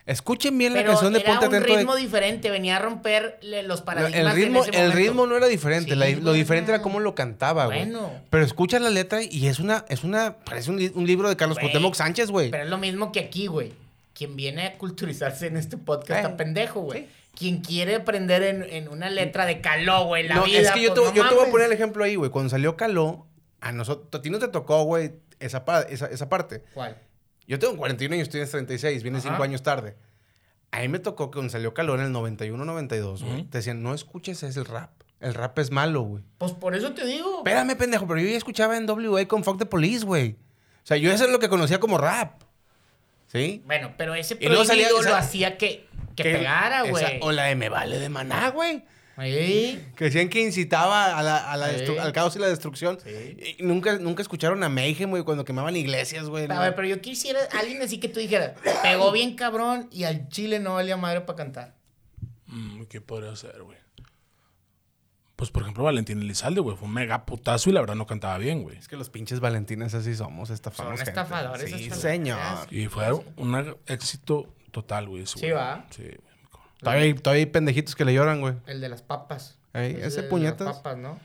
Escuchen 0.04 0.56
bien 0.56 0.72
la 0.74 0.84
canción 0.84 1.12
de 1.12 1.20
era 1.20 1.28
Ponte 1.32 1.46
un 1.48 1.54
Atento. 1.54 1.72
de- 1.72 1.78
ritmo 1.78 1.94
diferente, 1.94 2.50
venía 2.50 2.76
a 2.76 2.78
romper 2.80 3.38
los 3.42 3.80
No, 3.80 3.84
paradigmas 3.84 4.14
el 4.14 4.32
ritmo, 4.42 4.64
en 4.64 4.70
ese 4.74 4.84
el 4.84 4.92
ritmo 4.92 5.26
no 5.26 5.36
era 5.36 5.46
diferente, 5.46 5.90
Sí, 5.92 5.96
la- 5.96 6.08
lo 6.10 6.32
diferente 6.32 6.70
era 6.72 6.80
cómo 6.82 6.98
lo 6.98 7.14
cantaba, 7.14 7.66
güey. 7.66 7.78
Bueno. 7.84 8.10
Pero 8.30 8.44
escuchas 8.44 8.80
la 8.82 8.88
letra 8.90 9.22
y 9.22 9.46
es 9.46 9.58
una, 9.58 9.84
es 9.88 10.04
una, 10.04 10.36
parece 10.44 10.70
un, 10.70 10.78
li- 10.78 10.92
un 10.94 11.06
libro 11.06 11.28
de 11.28 11.36
Carlos 11.36 11.56
Güey. 11.58 11.66
Cuauhtémoc 11.70 11.94
Sánchez, 11.94 12.30
güey. 12.30 12.50
Pero 12.50 12.64
es 12.64 12.70
lo 12.70 12.78
mismo 12.78 13.12
que 13.12 13.20
aquí, 13.20 13.46
güey. 13.46 13.72
Quien 14.14 14.34
viene 14.34 14.66
a 14.66 14.78
culturizarse 14.78 15.46
en 15.46 15.56
este 15.58 15.76
podcast 15.76 16.10
Eh, 16.10 16.16
está 16.22 16.36
pendejo, 16.36 16.80
güey. 16.80 17.06
Quien 17.38 17.60
quiere 17.60 17.94
aprender 17.94 18.42
en, 18.42 18.62
en 18.64 18.88
una 18.88 19.08
letra 19.10 19.46
de 19.46 19.60
caló, 19.60 20.06
güey, 20.06 20.26
la 20.26 20.34
no, 20.36 20.44
vida. 20.44 20.58
es 20.60 20.70
que 20.72 20.82
yo, 20.82 20.92
pues, 20.94 21.12
te, 21.12 21.18
no 21.20 21.24
yo 21.24 21.28
te 21.28 21.34
voy 21.36 21.46
a 21.46 21.50
poner 21.52 21.66
el 21.68 21.72
ejemplo 21.72 22.02
ahí, 22.02 22.16
güey. 22.16 22.30
Cuando 22.30 22.50
salió 22.50 22.76
Caló, 22.76 23.26
a 23.60 23.70
nosotros, 23.70 24.08
a 24.18 24.22
ti 24.22 24.28
no 24.30 24.38
te 24.40 24.48
tocó, 24.48 24.82
güey, 24.82 25.12
esa, 25.38 25.64
pa- 25.64 25.82
esa, 25.82 26.06
esa 26.06 26.28
parte. 26.28 26.64
¿Cuál? 26.74 26.96
Yo 27.46 27.58
tengo 27.60 27.76
41 27.76 28.14
años, 28.14 28.28
tienes 28.28 28.50
36, 28.50 29.02
vienes 29.04 29.24
Ajá. 29.24 29.34
5 29.36 29.42
años 29.44 29.62
tarde. 29.62 29.96
A 30.72 30.80
mí 30.80 30.88
me 30.88 30.98
tocó 30.98 31.30
que 31.30 31.36
cuando 31.36 31.50
salió 31.52 31.72
Caló 31.74 31.94
en 31.94 32.00
el 32.02 32.12
91-92, 32.12 33.22
güey. 33.24 33.44
Te 33.44 33.58
decían, 33.58 33.82
no 33.82 33.94
escuches 33.94 34.42
ese 34.42 34.64
rap. 34.64 34.90
El 35.20 35.32
rap 35.34 35.58
es 35.58 35.70
malo, 35.70 36.02
güey. 36.02 36.22
Pues 36.38 36.52
por 36.52 36.74
eso 36.76 36.92
te 36.92 37.06
digo. 37.06 37.38
Espérame, 37.38 37.74
pendejo, 37.76 38.06
pero 38.06 38.20
yo 38.20 38.28
ya 38.28 38.36
escuchaba 38.36 38.76
en 38.76 38.88
WA 38.88 39.26
con 39.26 39.44
Fuck 39.44 39.58
the 39.58 39.66
Police, 39.66 40.04
güey. 40.04 40.32
O 40.32 40.86
sea, 40.88 40.96
yo 40.96 41.10
eso 41.10 41.24
es 41.24 41.30
lo 41.30 41.38
que 41.38 41.48
conocía 41.48 41.80
como 41.80 41.98
rap. 41.98 42.42
¿Sí? 43.28 43.62
Bueno, 43.66 43.92
pero 43.96 44.14
ese 44.14 44.36
Y 44.40 44.46
luego 44.46 44.64
salía- 44.64 44.88
prohibido 44.88 45.10
lo 45.10 45.16
hacía 45.16 45.58
que, 45.58 45.87
que 46.22 46.30
Que- 46.30 46.38
pegara, 46.38 46.82
güey. 46.82 47.18
O 47.22 47.32
la 47.32 47.44
de 47.44 47.54
Me 47.56 47.68
Vale 47.68 47.98
de 47.98 48.08
Maná, 48.08 48.50
güey. 48.50 48.84
Sí. 49.20 49.80
Que 49.96 50.04
decían 50.04 50.28
que 50.28 50.40
incitaba 50.40 51.18
a 51.18 51.22
la, 51.24 51.50
a 51.50 51.56
la 51.56 51.70
Sí. 51.70 51.76
destru- 51.84 51.98
al 51.98 52.12
caos 52.12 52.36
y 52.36 52.38
la 52.38 52.46
destrucción. 52.46 52.98
Sí. 53.02 53.56
Y 53.58 53.62
nunca, 53.64 53.98
nunca 53.98 54.22
escucharon 54.22 54.62
a 54.62 54.68
Mayhem, 54.68 55.10
güey, 55.10 55.24
cuando 55.24 55.44
quemaban 55.44 55.74
iglesias, 55.74 56.28
güey. 56.28 56.46
A 56.48 56.60
ver, 56.60 56.76
pero 56.76 56.86
yo 56.86 57.00
quisiera 57.00 57.40
alguien 57.58 57.82
así 57.82 57.98
que 57.98 58.08
tú 58.08 58.20
dijeras, 58.20 58.52
pegó 58.82 59.10
bien 59.10 59.34
cabrón 59.34 59.88
y 59.90 60.04
al 60.04 60.28
chile 60.28 60.60
no 60.60 60.74
valía 60.74 60.96
madre 60.96 61.22
para 61.22 61.36
cantar. 61.36 61.74
Mm, 62.46 62.84
¿Qué 62.84 63.00
podría 63.00 63.34
ser, 63.34 63.60
güey? 63.62 63.76
Pues, 65.34 65.50
por 65.50 65.62
ejemplo, 65.62 65.84
Valentín 65.84 66.20
Elizalde, 66.20 66.60
güey. 66.60 66.76
Fue 66.76 66.88
un 66.88 66.94
mega 66.94 67.24
putazo 67.24 67.70
y 67.70 67.72
la 67.72 67.80
verdad 67.80 67.94
no 67.94 68.06
cantaba 68.06 68.38
bien, 68.38 68.62
güey. 68.62 68.76
Es 68.76 68.88
que 68.88 68.96
los 68.96 69.08
pinches 69.10 69.38
Valentines 69.38 69.94
así 69.94 70.14
somos, 70.16 70.50
estafamos. 70.50 70.90
Son 70.90 70.96
gente. 70.96 71.10
estafadores, 71.10 71.70
Sí, 71.70 71.84
estafadores. 71.84 72.00
señor. 72.00 72.38
Y 72.72 72.86
fue 72.86 73.12
un 73.36 73.76
éxito 73.86 74.52
total, 74.70 75.08
güey. 75.08 75.26
Sí, 75.26 75.40
güey. 75.40 75.52
va. 75.52 75.86
Sí, 75.90 76.02
güey. 76.02 76.18
Todavía 76.80 77.02
hay, 77.04 77.14
todavía 77.14 77.44
hay 77.44 77.50
pendejitos 77.50 77.96
que 77.96 78.04
le 78.04 78.14
lloran, 78.14 78.40
güey. 78.40 78.54
El 78.66 78.80
de 78.80 78.88
las 78.88 79.02
papas. 79.02 79.58
Ey, 79.74 79.92
Ese 79.96 80.06
ese 80.06 80.22
de 80.22 80.28
puñetas. 80.28 80.66
Las 80.66 80.76
papas, 80.76 80.96
¿no? 80.98 81.18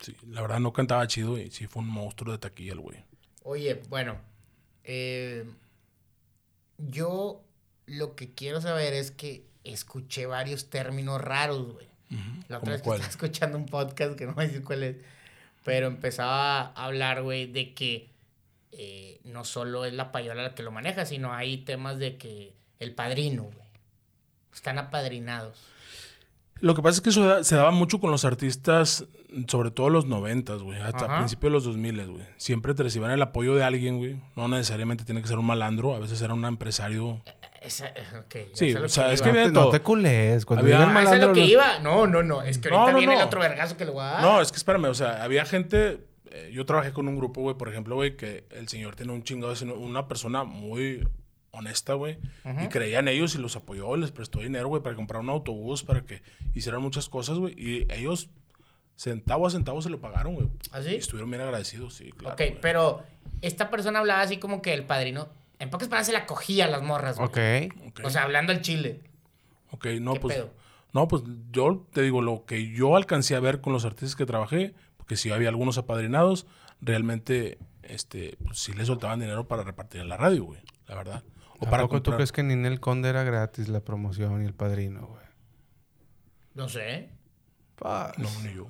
Sí, 0.00 0.16
la 0.28 0.40
verdad 0.42 0.60
no 0.60 0.72
cantaba 0.72 1.06
chido 1.06 1.38
y 1.38 1.50
sí 1.50 1.66
fue 1.66 1.82
un 1.82 1.88
monstruo 1.88 2.32
de 2.32 2.38
taquilla 2.38 2.72
el 2.72 2.80
güey. 2.80 2.98
Oye, 3.44 3.82
bueno, 3.88 4.16
eh, 4.84 5.44
yo 6.78 7.42
lo 7.86 8.14
que 8.14 8.32
quiero 8.34 8.60
saber 8.60 8.94
es 8.94 9.10
que 9.10 9.46
escuché 9.64 10.26
varios 10.26 10.70
términos 10.70 11.20
raros, 11.20 11.72
güey. 11.72 11.86
La 12.48 12.58
otra 12.58 12.60
¿Cómo 12.60 12.72
vez 12.72 12.80
que 12.82 12.84
cuál? 12.84 13.00
estaba 13.00 13.10
escuchando 13.26 13.58
un 13.58 13.66
podcast 13.66 14.16
que 14.16 14.26
no 14.26 14.34
voy 14.34 14.44
a 14.44 14.46
decir 14.48 14.64
cuál 14.64 14.82
es, 14.82 14.96
pero 15.64 15.86
empezaba 15.86 16.60
a 16.60 16.84
hablar, 16.84 17.22
güey, 17.22 17.46
de 17.46 17.72
que 17.74 18.10
eh, 18.72 19.20
no 19.24 19.44
solo 19.44 19.84
es 19.84 19.92
la 19.94 20.12
payola 20.12 20.42
la 20.42 20.54
que 20.54 20.62
lo 20.62 20.70
maneja, 20.72 21.06
sino 21.06 21.32
hay 21.32 21.58
temas 21.58 21.98
de 21.98 22.18
que 22.18 22.54
el 22.82 22.94
padrino, 22.94 23.44
güey. 23.44 23.56
Están 24.52 24.78
apadrinados. 24.78 25.58
Lo 26.60 26.74
que 26.74 26.82
pasa 26.82 26.96
es 26.96 27.00
que 27.00 27.10
eso 27.10 27.24
da- 27.26 27.42
se 27.42 27.56
daba 27.56 27.72
mucho 27.72 27.98
con 27.98 28.10
los 28.12 28.24
artistas, 28.24 29.06
sobre 29.48 29.70
todo 29.72 29.90
los 29.90 30.06
noventas, 30.06 30.62
güey. 30.62 30.80
Hasta 30.80 31.06
Ajá. 31.06 31.16
principios 31.18 31.50
de 31.50 31.54
los 31.54 31.64
2000, 31.64 32.06
güey. 32.08 32.24
Siempre 32.36 32.72
te 32.74 32.84
recibían 32.84 33.10
el 33.10 33.22
apoyo 33.22 33.54
de 33.56 33.64
alguien, 33.64 33.98
güey. 33.98 34.20
No 34.36 34.46
necesariamente 34.46 35.04
tiene 35.04 35.22
que 35.22 35.26
ser 35.28 35.38
un 35.38 35.46
malandro. 35.46 35.94
A 35.94 35.98
veces 35.98 36.22
era 36.22 36.34
un 36.34 36.44
empresario. 36.44 37.20
Esa, 37.60 37.86
ok, 38.18 38.34
ya 38.34 38.40
Sí, 38.54 38.70
sé 38.72 38.76
a 38.76 38.80
lo 38.80 38.86
o 38.86 38.88
sea, 38.88 39.08
que 39.08 39.14
es 39.14 39.22
que 39.22 39.30
había 39.30 39.46
No 39.48 39.52
todo. 39.62 39.70
te 39.70 39.80
culés. 39.80 40.44
Cuando 40.46 40.64
Había- 40.64 40.76
el 40.76 40.82
Ah, 40.82 40.86
¿eso 40.86 40.98
es 40.98 41.04
lo 41.04 41.10
malandro, 41.10 41.32
que 41.32 41.40
los- 41.40 41.50
iba? 41.50 41.78
No, 41.80 42.06
no, 42.06 42.22
no. 42.22 42.42
Es 42.42 42.58
que 42.58 42.68
ahorita 42.68 42.92
no, 42.92 42.98
viene 42.98 43.14
el 43.16 43.22
otro 43.22 43.40
vergazo 43.40 43.76
que 43.76 43.84
le 43.84 43.90
voy 43.90 44.02
a 44.02 44.06
dar. 44.06 44.22
No, 44.22 44.40
es 44.40 44.52
que 44.52 44.56
espérame, 44.56 44.84
o 44.84 44.94
sea, 44.94 45.22
había 45.24 45.44
gente. 45.44 46.06
eh, 46.34 46.50
yo 46.50 46.64
trabajé 46.64 46.92
con 46.94 47.08
un 47.08 47.16
grupo, 47.16 47.42
güey, 47.42 47.56
por 47.58 47.68
ejemplo, 47.68 47.94
güey, 47.94 48.16
que 48.16 48.46
el 48.52 48.66
señor 48.66 48.96
tiene 48.96 49.12
un 49.12 49.22
chingado, 49.22 49.52
una 49.76 50.08
persona 50.08 50.44
muy 50.44 51.06
honesta, 51.52 51.94
güey, 51.94 52.18
y 52.62 52.68
creía 52.68 53.00
en 53.00 53.08
ellos 53.08 53.34
y 53.34 53.38
los 53.38 53.56
apoyó, 53.56 53.96
les 53.96 54.10
prestó 54.10 54.40
dinero, 54.40 54.68
güey, 54.68 54.82
para 54.82 54.96
comprar 54.96 55.20
un 55.20 55.28
autobús, 55.28 55.84
para 55.84 56.02
que 56.04 56.22
hicieran 56.54 56.82
muchas 56.82 57.08
cosas, 57.08 57.38
güey, 57.38 57.54
y 57.56 57.86
ellos 57.92 58.30
centavo 58.96 59.46
a 59.46 59.50
centavo 59.50 59.82
se 59.82 59.90
lo 59.90 60.00
pagaron, 60.00 60.34
güey. 60.34 60.48
¿Ah, 60.72 60.82
sí? 60.82 60.90
Y 60.90 60.96
estuvieron 60.96 61.30
bien 61.30 61.42
agradecidos, 61.42 61.94
sí, 61.94 62.10
claro. 62.12 62.34
ok, 62.34 62.58
pero 62.60 63.02
esta 63.42 63.70
persona 63.70 63.98
hablaba 63.98 64.22
así 64.22 64.38
como 64.38 64.62
que 64.62 64.72
el 64.72 64.84
padrino, 64.84 65.28
en 65.58 65.70
pocas 65.70 65.88
palabras, 65.88 66.06
se 66.06 66.12
la 66.12 66.26
cogía 66.26 66.64
a 66.64 66.68
las 66.68 66.82
morras, 66.82 67.18
güey. 67.18 67.28
Ok. 67.28 67.74
Ok. 67.88 68.00
O 68.04 68.10
sea, 68.10 68.22
hablando 68.22 68.52
al 68.52 68.62
chile. 68.62 69.00
Ok, 69.70 69.86
no, 70.00 70.14
¿Qué 70.14 70.20
pues. 70.20 70.36
pedo? 70.36 70.50
No, 70.92 71.08
pues 71.08 71.22
yo 71.50 71.86
te 71.92 72.02
digo, 72.02 72.20
lo 72.20 72.44
que 72.44 72.70
yo 72.70 72.96
alcancé 72.96 73.34
a 73.34 73.40
ver 73.40 73.60
con 73.60 73.72
los 73.72 73.84
artistas 73.84 74.16
que 74.16 74.26
trabajé, 74.26 74.74
porque 74.96 75.16
sí 75.16 75.30
había 75.30 75.48
algunos 75.48 75.78
apadrinados, 75.78 76.46
realmente, 76.80 77.58
este, 77.82 78.36
pues 78.44 78.58
sí 78.58 78.72
le 78.72 78.84
soltaban 78.84 79.20
dinero 79.20 79.48
para 79.48 79.62
repartir 79.62 80.00
en 80.00 80.08
la 80.08 80.16
radio, 80.16 80.44
güey, 80.44 80.60
la 80.86 80.94
verdad. 80.94 81.22
O 81.62 81.66
¿A 81.66 81.70
para 81.70 81.86
tú 81.88 82.10
crees 82.12 82.32
que 82.32 82.40
en 82.40 82.48
Ninel 82.48 82.80
Conde 82.80 83.08
era 83.08 83.22
gratis 83.22 83.68
la 83.68 83.80
promoción 83.80 84.42
y 84.42 84.46
el 84.46 84.52
padrino, 84.54 85.06
güey? 85.06 85.22
No 86.54 86.68
sé. 86.68 87.08
Paz. 87.76 88.18
No, 88.18 88.28
ni 88.42 88.54
yo. 88.54 88.66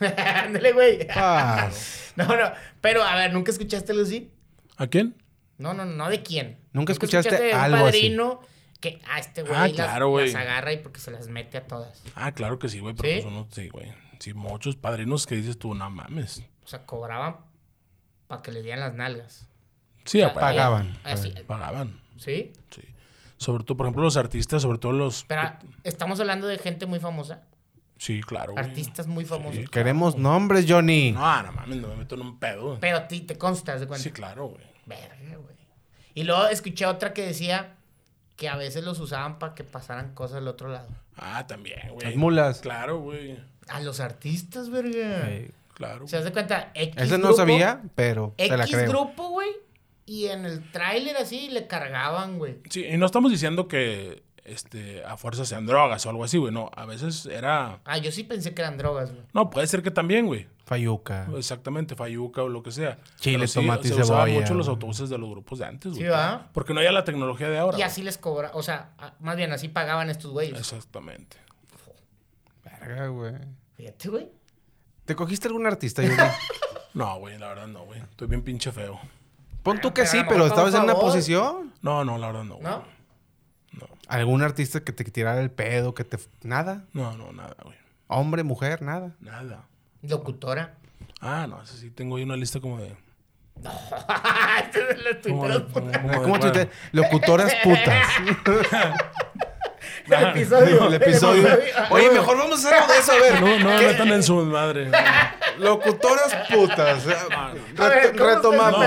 Ándale, 0.16 0.72
güey. 0.72 1.06
Paz. 1.06 2.12
no, 2.16 2.24
no. 2.24 2.52
Pero, 2.80 3.02
a 3.02 3.14
ver, 3.16 3.32
¿nunca 3.32 3.50
escuchaste 3.50 3.92
Lucy? 3.94 4.30
¿A 4.78 4.86
quién? 4.86 5.14
No, 5.58 5.74
no, 5.74 5.84
no, 5.84 6.08
¿de 6.08 6.22
quién? 6.22 6.58
¿Nunca 6.72 6.92
escuchaste 6.92 7.36
de 7.38 7.52
un 7.54 7.60
algo 7.60 7.76
así? 7.86 7.98
padrino 8.00 8.40
que, 8.80 8.98
ah, 9.10 9.18
este 9.18 9.42
güey 9.42 9.54
Ah, 9.54 9.66
las, 9.68 9.72
claro, 9.72 10.08
güey. 10.08 10.32
las 10.32 10.40
agarra 10.40 10.72
y 10.72 10.78
porque 10.78 11.00
se 11.00 11.10
las 11.10 11.28
mete 11.28 11.58
a 11.58 11.66
todas. 11.66 12.02
Ah, 12.14 12.32
claro 12.32 12.58
que 12.58 12.70
sí, 12.70 12.78
güey, 12.80 12.94
pero 12.94 13.08
¿Sí? 13.10 13.14
pues 13.22 13.26
uno, 13.26 13.46
sí, 13.50 13.68
güey. 13.68 13.92
Sí, 14.18 14.32
muchos 14.32 14.76
padrinos 14.76 15.26
que 15.26 15.34
dices 15.36 15.58
tú, 15.58 15.74
no 15.74 15.90
mames. 15.90 16.42
O 16.64 16.66
sea, 16.66 16.86
cobraban 16.86 17.36
para 18.26 18.40
que 18.40 18.52
le 18.52 18.62
dieran 18.62 18.80
las 18.80 18.94
nalgas. 18.94 19.46
Sí, 20.06 20.22
aparte, 20.22 20.40
Pagaban. 20.40 20.98
así- 21.04 21.34
pagaban. 21.46 21.99
¿Sí? 22.20 22.52
Sí. 22.70 22.82
Sobre 23.36 23.64
todo, 23.64 23.76
por 23.78 23.86
ejemplo, 23.86 24.02
los 24.02 24.16
artistas, 24.18 24.60
sobre 24.62 24.78
todo 24.78 24.92
los... 24.92 25.24
Pero 25.26 25.42
estamos 25.84 26.20
hablando 26.20 26.46
de 26.46 26.58
gente 26.58 26.84
muy 26.86 27.00
famosa. 27.00 27.42
Sí, 27.96 28.20
claro. 28.20 28.52
güey. 28.52 28.64
Artistas 28.64 29.06
muy 29.06 29.24
famosos. 29.24 29.56
Sí. 29.56 29.64
Queremos 29.66 30.16
nombres, 30.16 30.66
Johnny. 30.68 31.12
No, 31.12 31.42
no 31.42 31.52
mames, 31.52 31.78
no 31.78 31.88
me 31.88 31.96
meto 31.96 32.14
en 32.16 32.20
un 32.22 32.38
pedo. 32.38 32.66
güey. 32.68 32.80
Pero 32.80 32.98
a 32.98 33.08
ti 33.08 33.20
te 33.22 33.36
constas 33.38 33.80
de 33.80 33.86
cuenta. 33.86 34.02
Sí, 34.04 34.10
claro, 34.10 34.46
güey. 34.48 34.62
Verga, 34.86 35.36
güey. 35.36 35.56
Y 36.14 36.24
luego 36.24 36.46
escuché 36.48 36.86
otra 36.86 37.12
que 37.14 37.24
decía 37.26 37.76
que 38.36 38.48
a 38.48 38.56
veces 38.56 38.84
los 38.84 38.98
usaban 39.00 39.38
para 39.38 39.54
que 39.54 39.64
pasaran 39.64 40.14
cosas 40.14 40.38
al 40.38 40.48
otro 40.48 40.68
lado. 40.68 40.88
Ah, 41.16 41.46
también, 41.46 41.78
güey. 41.92 42.06
Las 42.06 42.16
mulas. 42.16 42.60
Claro, 42.60 43.00
güey. 43.00 43.38
A 43.68 43.80
los 43.80 44.00
artistas, 44.00 44.68
verga. 44.70 45.28
Ey. 45.30 45.50
Claro. 45.74 46.06
¿Se 46.08 46.20
das 46.22 46.30
cuenta? 46.32 46.72
X 46.74 46.94
Ese 47.02 47.16
no 47.16 47.28
grupo- 47.28 47.36
sabía, 47.36 47.82
pero 47.94 48.34
te 48.36 48.48
la 48.54 48.64
X 48.64 48.76
creo. 48.76 48.88
grupo, 48.90 49.28
güey. 49.30 49.48
Y 50.10 50.26
en 50.26 50.44
el 50.44 50.68
tráiler 50.72 51.16
así 51.18 51.50
le 51.50 51.68
cargaban, 51.68 52.38
güey. 52.38 52.58
Sí, 52.68 52.84
y 52.84 52.96
no 52.96 53.06
estamos 53.06 53.30
diciendo 53.30 53.68
que 53.68 54.24
este, 54.42 55.04
a 55.04 55.16
fuerza 55.16 55.44
sean 55.44 55.66
drogas 55.66 56.04
o 56.04 56.10
algo 56.10 56.24
así, 56.24 56.36
güey. 56.36 56.52
No, 56.52 56.68
a 56.74 56.84
veces 56.84 57.26
era... 57.26 57.78
Ah, 57.84 57.96
yo 57.98 58.10
sí 58.10 58.24
pensé 58.24 58.52
que 58.52 58.60
eran 58.60 58.76
drogas, 58.76 59.12
güey. 59.12 59.22
No, 59.32 59.50
puede 59.50 59.68
ser 59.68 59.84
que 59.84 59.92
también, 59.92 60.26
güey. 60.26 60.48
Fayuca. 60.64 61.28
Exactamente, 61.36 61.94
fayuca 61.94 62.42
o 62.42 62.48
lo 62.48 62.60
que 62.60 62.72
sea. 62.72 62.98
Chile, 63.20 63.46
sí, 63.46 63.60
tomate 63.60 63.86
y 63.86 63.92
se 63.92 64.00
usaban 64.02 64.26
cebolla, 64.26 64.40
mucho 64.40 64.54
los 64.54 64.66
güey. 64.66 64.74
autobuses 64.74 65.10
de 65.10 65.16
los 65.18 65.30
grupos 65.30 65.60
de 65.60 65.66
antes, 65.66 65.92
güey. 65.92 66.02
Sí, 66.02 66.08
¿va? 66.08 66.48
Porque 66.52 66.74
no 66.74 66.80
había 66.80 66.90
la 66.90 67.04
tecnología 67.04 67.48
de 67.48 67.58
ahora. 67.58 67.78
Y 67.78 67.82
así 67.82 68.02
les 68.02 68.18
cobra, 68.18 68.50
o 68.54 68.64
sea, 68.64 68.90
más 69.20 69.36
bien 69.36 69.52
así 69.52 69.68
pagaban 69.68 70.10
estos 70.10 70.32
güey. 70.32 70.50
güeyes. 70.50 70.72
Exactamente. 70.72 71.36
Verga, 72.64 73.06
güey. 73.06 73.34
Fíjate, 73.76 74.08
güey. 74.08 74.28
¿Te 75.04 75.14
cogiste 75.14 75.46
algún 75.46 75.68
artista, 75.68 76.02
Johnny? 76.02 76.16
No, 76.94 77.16
güey, 77.20 77.38
la 77.38 77.46
verdad 77.50 77.68
no, 77.68 77.84
güey. 77.84 78.00
Estoy 78.00 78.26
bien 78.26 78.42
pinche 78.42 78.72
feo. 78.72 78.98
Pon 79.62 79.80
tú 79.80 79.92
que 79.92 80.02
Pero 80.02 80.10
sí, 80.10 80.22
pero 80.28 80.46
estabas 80.46 80.74
en 80.74 80.82
una 80.82 80.94
posición. 80.94 81.72
No, 81.82 82.04
no, 82.04 82.18
la 82.18 82.28
verdad 82.28 82.44
no. 82.44 82.56
güey. 82.56 82.66
¿No? 82.66 82.84
¿Algún 84.08 84.42
artista 84.42 84.80
que 84.80 84.92
te 84.92 85.04
tirara 85.04 85.40
el 85.40 85.50
pedo, 85.50 85.94
que 85.94 86.04
te... 86.04 86.18
Nada? 86.42 86.84
No, 86.92 87.16
no, 87.16 87.32
nada, 87.32 87.54
güey. 87.62 87.76
Hombre, 88.08 88.42
mujer, 88.42 88.82
nada. 88.82 89.14
Nada. 89.20 89.68
Locutora. 90.02 90.74
Ah, 91.20 91.46
no, 91.48 91.62
eso 91.62 91.76
sí, 91.76 91.90
tengo 91.90 92.16
ahí 92.16 92.22
una 92.24 92.36
lista 92.36 92.60
como 92.60 92.78
de... 92.78 92.96
Este 94.64 94.82
es 94.82 94.90
el 94.90 95.22
de- 95.22 95.30
¿Cómo. 95.30 96.38
Locutoras 96.92 97.54
putas. 97.62 98.08
El 100.06 100.28
episodio. 100.28 100.86
el 100.88 100.94
episodio. 100.94 101.48
Oye, 101.90 102.10
mejor 102.10 102.36
vamos 102.36 102.64
a 102.64 102.68
hacer 102.68 102.80
algo 102.80 102.92
de 102.92 102.98
eso, 102.98 103.12
a 103.12 103.16
ver. 103.16 103.40
No, 103.40 103.58
no 103.58 103.78
me 103.78 103.86
metan 103.86 104.08
en 104.08 104.22
su 104.22 104.34
madre. 104.44 104.90
Locutoras 105.60 106.34
putas. 106.52 107.06
A 107.06 107.88
ver, 107.88 108.14
Reto- 108.14 108.18
¿cómo 108.18 108.30
retomamos. 108.30 108.86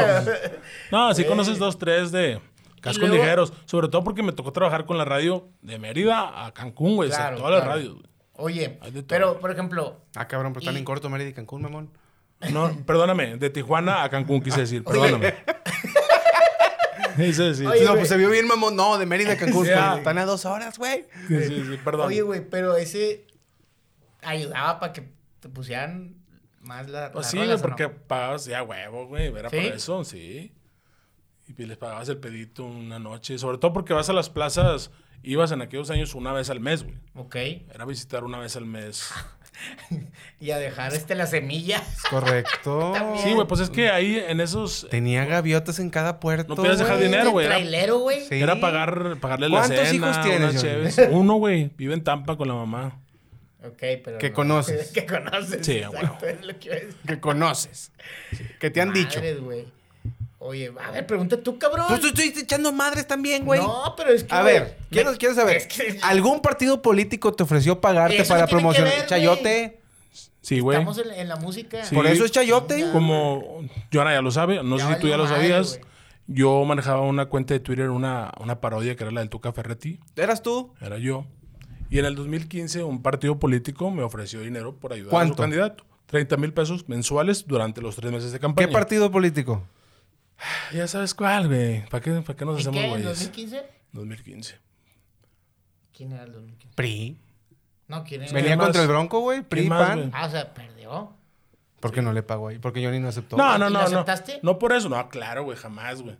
No, 0.92 1.14
sí 1.14 1.24
conoces 1.26 1.58
dos, 1.60 1.78
tres 1.78 2.12
de 2.12 2.40
cascos 2.82 3.08
luego- 3.10 3.16
ligeros. 3.24 3.54
Sobre 3.66 3.88
todo 3.88 4.04
porque 4.04 4.24
me 4.24 4.32
tocó 4.32 4.52
trabajar 4.52 4.86
con 4.86 4.98
la 4.98 5.06
radio 5.06 5.48
de 5.62 5.80
Mérida 5.80 6.46
a 6.46 6.54
Cancún, 6.54 6.96
güey. 6.96 7.10
o 7.10 7.12
sea, 7.12 7.22
Claro, 7.28 7.38
todas 7.38 7.54
las 7.60 7.66
radios. 7.68 7.94
güey. 7.94 8.06
Oye, 8.36 8.80
pero, 9.08 9.40
por 9.40 9.52
ejemplo, 9.52 10.02
Ah, 10.16 10.28
cabrón, 10.28 10.54
pero 10.54 10.62
están 10.62 10.76
Y- 10.76 10.80
en 10.80 10.86
corto, 10.86 11.10
Mérida 11.10 11.30
y 11.30 11.34
Cancún, 11.34 11.62
mamón. 11.62 11.90
No, 12.52 12.76
perdóname, 12.86 13.38
de 13.38 13.50
Tijuana 13.50 14.04
a 14.04 14.10
Cancún 14.10 14.42
quise 14.42 14.62
decir, 14.62 14.84
perdóname. 14.84 15.34
Quise 17.16 17.44
decir. 17.44 17.68
Oye, 17.68 17.86
no, 17.86 17.96
pues 17.96 18.08
se 18.10 18.18
vio 18.18 18.30
bien, 18.30 18.48
mamón. 18.48 18.76
No, 18.76 18.98
de 18.98 19.06
Mérida 19.06 19.34
a 19.34 19.38
Cancún. 19.38 19.66
Sí, 19.66 19.72
pues, 19.72 19.84
ah. 19.84 19.96
están 19.98 20.18
a 20.18 20.26
dos 20.26 20.46
horas, 20.46 20.78
güey. 20.80 21.06
Sí, 21.28 21.44
sí, 21.44 21.64
sí, 21.70 21.80
perdón. 21.84 22.08
oye, 22.08 22.22
güey, 22.24 22.42
pero 22.50 22.76
ese 22.76 23.28
ayudaba 24.24 24.80
para 24.80 24.94
que 24.94 25.10
te 25.40 25.48
pusieran 25.50 26.16
más 26.64 26.90
la. 26.90 27.12
Pues 27.12 27.28
sí, 27.28 27.38
rolas, 27.38 27.60
¿o 27.60 27.64
porque 27.64 27.84
no? 27.84 27.94
pagabas 28.08 28.46
ya 28.46 28.64
huevo, 28.64 29.08
güey. 29.08 29.28
Era 29.28 29.50
¿Sí? 29.50 29.58
por 29.58 29.66
eso, 29.66 30.04
sí. 30.04 30.54
Y 31.48 31.54
pues 31.54 31.68
les 31.68 31.78
pagabas 31.78 32.10
el 32.10 32.18
pedito 32.18 32.64
una 32.64 33.00
noche. 33.00 33.38
Sobre 33.38 33.58
todo 33.58 33.74
porque 33.74 33.94
vas 33.94 34.10
a 34.10 34.14
las 34.14 34.30
plazas, 34.30 34.92
ibas 35.22 35.52
en 35.52 35.62
aquellos 35.62 35.90
años 35.90 36.16
una 36.16 36.32
vez 36.34 36.50
al 36.50 36.60
mes, 36.60 36.84
güey. 36.84 36.96
Ok. 37.16 37.36
Era 37.74 37.86
visitar 37.86 38.24
una 38.24 38.40
vez 38.40 38.56
al 38.56 38.66
mes. 38.66 39.12
Y 40.40 40.50
a 40.50 40.58
dejar 40.58 40.94
este 40.94 41.14
la 41.14 41.28
semilla. 41.28 41.82
Correcto. 42.10 42.94
Sí, 43.24 43.34
güey, 43.34 43.48
pues 43.48 43.62
es 43.62 43.70
que 43.70 43.90
ahí 43.90 44.18
en 44.18 44.42
esos... 44.42 44.88
Tenía 44.90 45.26
gaviotas 45.26 45.80
en 45.80 45.90
cada 45.92 46.20
puerto. 46.20 46.50
No 46.50 46.56
podías 46.56 46.80
dejar 46.80 47.00
dinero, 47.00 47.30
güey. 47.32 47.46
Era, 47.46 47.56
Trailero, 47.56 48.00
güey. 48.00 48.26
Sí. 48.28 48.42
era 48.42 48.60
pagar, 48.60 49.18
pagarle 49.22 49.48
la 49.48 49.60
¿Cuántos 49.60 49.88
cena, 49.88 50.10
hijos 50.10 50.22
tienes. 50.62 51.10
Uno, 51.12 51.36
güey. 51.36 51.72
Vive 51.78 51.94
en 51.94 52.04
Tampa 52.04 52.36
con 52.36 52.48
la 52.48 52.56
mamá. 52.56 53.03
Ok, 53.66 53.82
pero. 54.04 54.18
Que 54.18 54.30
no. 54.30 54.36
conoces. 54.36 54.92
que 54.94 55.06
conoces. 55.06 55.66
Sí, 55.66 55.78
exacto, 55.78 56.26
es 56.26 56.46
lo 56.46 56.60
que 56.60 56.68
iba 56.68 56.76
a 56.76 56.80
decir. 56.80 56.96
Que 57.08 57.20
conoces. 57.20 57.92
Que 58.60 58.70
te 58.70 58.82
han 58.82 58.94
dicho. 58.94 59.22
Güey. 59.42 59.66
Oye, 60.40 60.74
a 60.84 60.92
ver, 60.92 61.08
pregunta 61.08 61.38
tú, 61.42 61.58
cabrón. 61.58 61.86
Pues 61.88 62.02
tú 62.02 62.08
estoy 62.08 62.34
echando 62.38 62.74
madres 62.74 63.08
también, 63.08 63.46
güey. 63.46 63.62
No, 63.62 63.94
pero 63.96 64.10
es 64.10 64.26
que. 64.26 64.34
A 64.36 64.42
güey, 64.42 64.54
ver, 64.56 64.78
quiero, 64.92 65.12
me- 65.12 65.18
quiero 65.18 65.34
saber. 65.36 65.56
es 65.58 65.68
que- 65.68 66.00
¿Algún 66.02 66.42
partido 66.42 66.82
político 66.82 67.34
te 67.34 67.44
ofreció 67.44 67.80
pagarte 67.80 68.18
¿Eso 68.18 68.34
para 68.34 68.48
promocionar? 68.48 68.94
ver, 68.94 69.06
Chayote. 69.06 69.80
Sí, 70.42 70.60
güey. 70.60 70.78
Estamos 70.78 70.98
en, 70.98 71.12
en 71.12 71.30
la 71.30 71.38
música. 71.38 71.86
Sí. 71.86 71.96
Por 71.96 72.06
eso 72.06 72.26
es 72.26 72.32
chayote. 72.32 72.78
Ya. 72.82 72.92
Como 72.92 73.64
Joana 73.94 74.12
ya 74.12 74.22
lo 74.22 74.32
sabe, 74.32 74.62
no 74.62 74.78
Ya 74.78 74.88
sé 74.90 74.96
si 74.96 75.00
tú 75.00 75.08
ya 75.08 75.16
lo 75.16 75.26
sabías. 75.28 75.80
Yo 76.28 76.66
manejaba 76.66 77.02
una 77.02 77.28
cuenta 77.28 77.54
de 77.54 77.62
Twitter, 77.62 77.90
una, 77.90 78.32
una 78.42 78.60
parodia 78.60 78.98
que 78.98 79.04
era 79.04 79.12
la 79.12 79.22
del 79.22 79.30
Tuca 79.30 79.54
Ferretti. 79.54 80.00
¿Eras 80.18 80.42
tú? 80.42 80.74
Era 80.82 80.98
yo. 80.98 81.26
Y 81.94 82.00
en 82.00 82.06
el 82.06 82.16
2015 82.16 82.82
un 82.82 83.04
partido 83.04 83.38
político 83.38 83.92
me 83.92 84.02
ofreció 84.02 84.42
dinero 84.42 84.76
por 84.76 84.94
ayudar 84.94 85.26
a 85.26 85.28
su 85.28 85.36
candidato. 85.36 85.86
30 86.08 86.38
mil 86.38 86.52
pesos 86.52 86.90
mensuales 86.90 87.46
durante 87.46 87.82
los 87.82 87.96
tres 87.96 88.12
meses 88.12 88.32
de 88.32 88.40
campaña. 88.40 88.68
¿Qué 88.68 88.74
partido 88.74 89.12
político? 89.12 89.64
Ya 90.74 90.88
sabes 90.88 91.14
cuál, 91.14 91.48
güey. 91.48 91.88
¿Para 91.90 92.02
qué, 92.02 92.12
¿Para 92.14 92.36
qué 92.36 92.46
nos 92.46 92.56
¿En 92.56 92.62
hacemos 92.62 92.90
güeyes? 92.90 93.06
2015? 93.06 93.64
2015. 93.92 94.60
¿Quién 95.96 96.12
era 96.14 96.24
el 96.24 96.32
2015? 96.34 96.76
PRI. 96.76 97.18
No, 97.88 98.04
¿quién 98.04 98.24
era? 98.24 98.34
Venía 98.34 98.58
contra 98.58 98.82
el 98.82 98.88
Bronco, 98.88 99.20
güey. 99.20 99.44
PRI, 99.44 99.62
¿Quién 99.62 99.70
más, 99.70 99.88
PAN. 99.88 100.12
Ah, 100.16 100.26
o 100.26 100.32
sea, 100.32 100.52
perdió. 100.52 101.14
¿Por 101.80 101.92
qué 101.92 102.02
no 102.02 102.12
le 102.12 102.24
pagó 102.24 102.48
ahí? 102.48 102.58
Porque 102.58 102.84
Johnny 102.84 103.00
no 103.00 103.10
aceptó. 103.10 103.38
No, 103.38 103.56
¿Y 103.56 103.60
no, 103.60 103.66
lo 103.66 103.70
no, 103.70 103.80
no. 103.80 103.86
aceptaste? 103.86 104.40
No 104.42 104.58
por 104.58 104.74
eso. 104.74 104.90
No, 104.90 105.10
claro, 105.10 105.44
güey. 105.44 105.56
Jamás, 105.60 106.02
güey. 106.02 106.18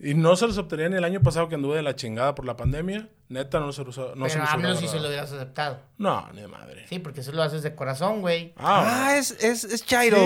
Y 0.00 0.14
no 0.14 0.34
se 0.36 0.46
los 0.46 0.58
obtenía 0.58 0.88
ni 0.88 0.96
el 0.96 1.04
año 1.04 1.22
pasado 1.22 1.48
que 1.48 1.54
anduve 1.54 1.76
de 1.76 1.82
la 1.82 1.94
chingada 1.96 2.34
por 2.34 2.44
la 2.44 2.56
pandemia. 2.56 3.08
Neta, 3.28 3.60
no 3.60 3.72
se 3.72 3.84
los, 3.84 3.96
no 3.96 4.04
se 4.04 4.12
pero 4.12 4.44
los 4.44 4.52
AMLO 4.52 4.68
hubiera 4.70 4.76
sí 4.80 4.88
se 4.88 5.00
lo 5.00 5.08
hubieras 5.08 5.32
aceptado. 5.32 5.80
No, 5.98 6.28
ni 6.34 6.40
de 6.42 6.48
madre. 6.48 6.84
Sí, 6.88 6.98
porque 6.98 7.20
eso 7.20 7.32
lo 7.32 7.42
haces 7.42 7.62
de 7.62 7.74
corazón, 7.74 8.20
güey. 8.20 8.52
Ah, 8.56 9.06
Ah, 9.08 9.16
es, 9.16 9.30
es, 9.42 9.64
es 9.64 9.84
Chairo. 9.86 10.18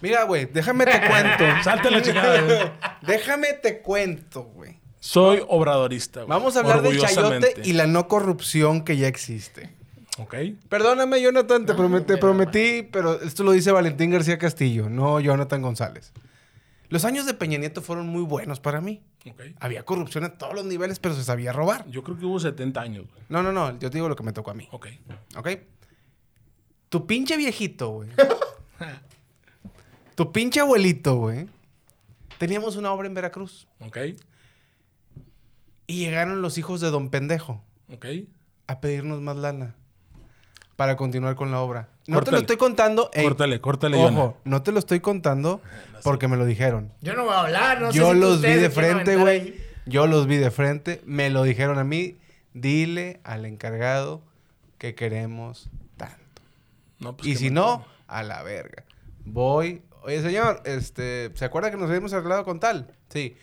Mira, 0.00 0.24
güey, 0.24 0.46
déjame 0.46 0.86
te 0.86 0.98
cuento. 1.06 1.44
salte 1.64 1.90
la 1.90 2.00
chingada. 2.02 2.40
güey. 2.40 2.58
déjame 3.02 3.52
te 3.54 3.80
cuento, 3.82 4.44
güey. 4.44 4.78
Soy 5.00 5.42
obradorista, 5.48 6.20
güey. 6.20 6.28
Vamos 6.30 6.56
a 6.56 6.60
hablar 6.60 6.82
del 6.82 6.98
chayote 6.98 7.54
y 7.64 7.72
la 7.74 7.86
no 7.86 8.06
corrupción 8.08 8.84
que 8.84 8.96
ya 8.96 9.08
existe. 9.08 9.74
Ok. 10.18 10.34
Perdóname, 10.68 11.20
Jonathan, 11.22 11.64
te, 11.66 11.72
No, 11.74 11.78
promet- 11.78 12.06
te 12.06 12.16
prometí, 12.18 12.82
pero 12.90 13.20
esto 13.22 13.42
lo 13.42 13.52
dice 13.52 13.72
Valentín 13.72 14.10
García 14.10 14.38
Castillo, 14.38 14.88
no 14.90 15.18
Jonathan 15.20 15.62
González. 15.62 16.12
Los 16.90 17.04
años 17.04 17.24
de 17.24 17.34
Peña 17.34 17.56
Nieto 17.56 17.82
fueron 17.82 18.08
muy 18.08 18.22
buenos 18.22 18.60
para 18.60 18.80
mí. 18.80 19.02
Había 19.60 19.84
corrupción 19.84 20.24
a 20.24 20.36
todos 20.36 20.54
los 20.54 20.64
niveles, 20.64 20.98
pero 20.98 21.14
se 21.14 21.22
sabía 21.24 21.52
robar. 21.52 21.88
Yo 21.88 22.02
creo 22.02 22.18
que 22.18 22.26
hubo 22.26 22.38
70 22.40 22.80
años, 22.80 23.06
güey. 23.08 23.22
No, 23.28 23.42
no, 23.42 23.52
no, 23.52 23.70
yo 23.78 23.90
te 23.90 23.96
digo 23.96 24.08
lo 24.08 24.16
que 24.16 24.24
me 24.24 24.32
tocó 24.32 24.50
a 24.50 24.54
mí. 24.54 24.68
Ok. 24.72 24.88
¿Ok? 25.36 25.48
Tu 26.88 27.06
pinche 27.06 27.36
viejito, 27.36 27.90
güey. 27.90 28.08
tu 30.16 30.32
pinche 30.32 30.60
abuelito, 30.60 31.14
güey. 31.16 31.48
Teníamos 32.38 32.74
una 32.76 32.92
obra 32.92 33.06
en 33.06 33.14
Veracruz. 33.14 33.68
Ok. 33.78 33.98
Y 35.86 35.98
llegaron 36.04 36.42
los 36.42 36.58
hijos 36.58 36.80
de 36.80 36.90
Don 36.90 37.10
Pendejo 37.10 37.62
Ok. 37.92 38.06
a 38.66 38.80
pedirnos 38.80 39.20
más 39.20 39.36
lana 39.36 39.74
para 40.80 40.96
continuar 40.96 41.36
con 41.36 41.50
la 41.50 41.60
obra. 41.60 41.90
No 42.06 42.22
te 42.22 42.30
lo 42.30 42.38
estoy 42.38 42.56
contando. 42.56 43.10
ey, 43.12 43.22
Córtale, 43.22 43.60
córtale, 43.60 43.98
Yona. 43.98 44.18
Ojo, 44.18 44.36
no 44.44 44.62
te 44.62 44.72
lo 44.72 44.78
estoy 44.78 45.00
contando 45.00 45.60
porque 46.02 46.26
me 46.26 46.38
lo 46.38 46.46
dijeron. 46.46 46.90
Yo 47.02 47.12
no 47.12 47.24
voy 47.24 47.34
a 47.34 47.40
hablar, 47.40 47.82
no 47.82 47.92
sé 47.92 47.98
Yo 47.98 48.14
si 48.14 48.18
los 48.18 48.40
vi 48.40 48.54
de 48.54 48.70
frente, 48.70 49.16
güey. 49.16 49.56
Yo 49.84 50.06
los 50.06 50.26
vi 50.26 50.38
de 50.38 50.50
frente. 50.50 51.02
Me 51.04 51.28
lo 51.28 51.42
dijeron 51.42 51.78
a 51.78 51.84
mí. 51.84 52.16
Dile 52.54 53.20
al 53.24 53.44
encargado 53.44 54.22
que 54.78 54.94
queremos 54.94 55.68
tanto. 55.98 56.40
No, 56.98 57.14
pues 57.14 57.28
Y 57.28 57.36
si 57.36 57.50
no, 57.50 57.84
a 58.06 58.22
la 58.22 58.42
verga. 58.42 58.84
Voy. 59.26 59.82
Oye, 60.00 60.22
señor, 60.22 60.62
este, 60.64 61.30
¿se 61.34 61.44
acuerda 61.44 61.70
que 61.70 61.76
nos 61.76 61.90
habíamos 61.90 62.14
arreglado 62.14 62.42
con 62.44 62.58
tal? 62.58 62.94
Sí. 63.10 63.36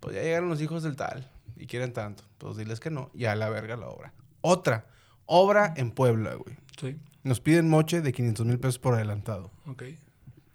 Pues 0.00 0.16
ya 0.16 0.22
llegaron 0.22 0.48
los 0.48 0.60
hijos 0.60 0.82
del 0.82 0.96
tal 0.96 1.30
y 1.56 1.68
quieren 1.68 1.92
tanto. 1.92 2.24
Pues 2.38 2.56
diles 2.56 2.80
que 2.80 2.90
no 2.90 3.12
y 3.14 3.26
a 3.26 3.36
la 3.36 3.48
verga 3.48 3.76
la 3.76 3.86
obra. 3.86 4.12
Otra. 4.40 4.86
Obra 5.32 5.72
en 5.76 5.92
Puebla, 5.92 6.34
güey. 6.34 6.56
Sí. 6.80 6.98
Nos 7.22 7.40
piden 7.40 7.68
moche 7.68 8.00
de 8.00 8.12
500 8.12 8.46
mil 8.46 8.58
pesos 8.58 8.78
por 8.78 8.94
adelantado. 8.94 9.50
Ok. 9.66 9.84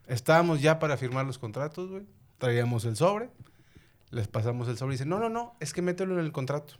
Estábamos 0.07 0.61
ya 0.61 0.79
para 0.79 0.97
firmar 0.97 1.25
los 1.25 1.37
contratos, 1.39 1.89
güey. 1.89 2.03
Traíamos 2.39 2.83
el 2.85 2.95
sobre. 2.97 3.29
Les 4.11 4.27
pasamos 4.27 4.67
el 4.67 4.77
sobre 4.77 4.93
y 4.93 4.95
dicen, 4.95 5.09
no, 5.09 5.19
no, 5.19 5.29
no, 5.29 5.55
es 5.59 5.71
que 5.73 5.81
mételo 5.81 6.13
en 6.19 6.25
el 6.25 6.31
contrato. 6.31 6.73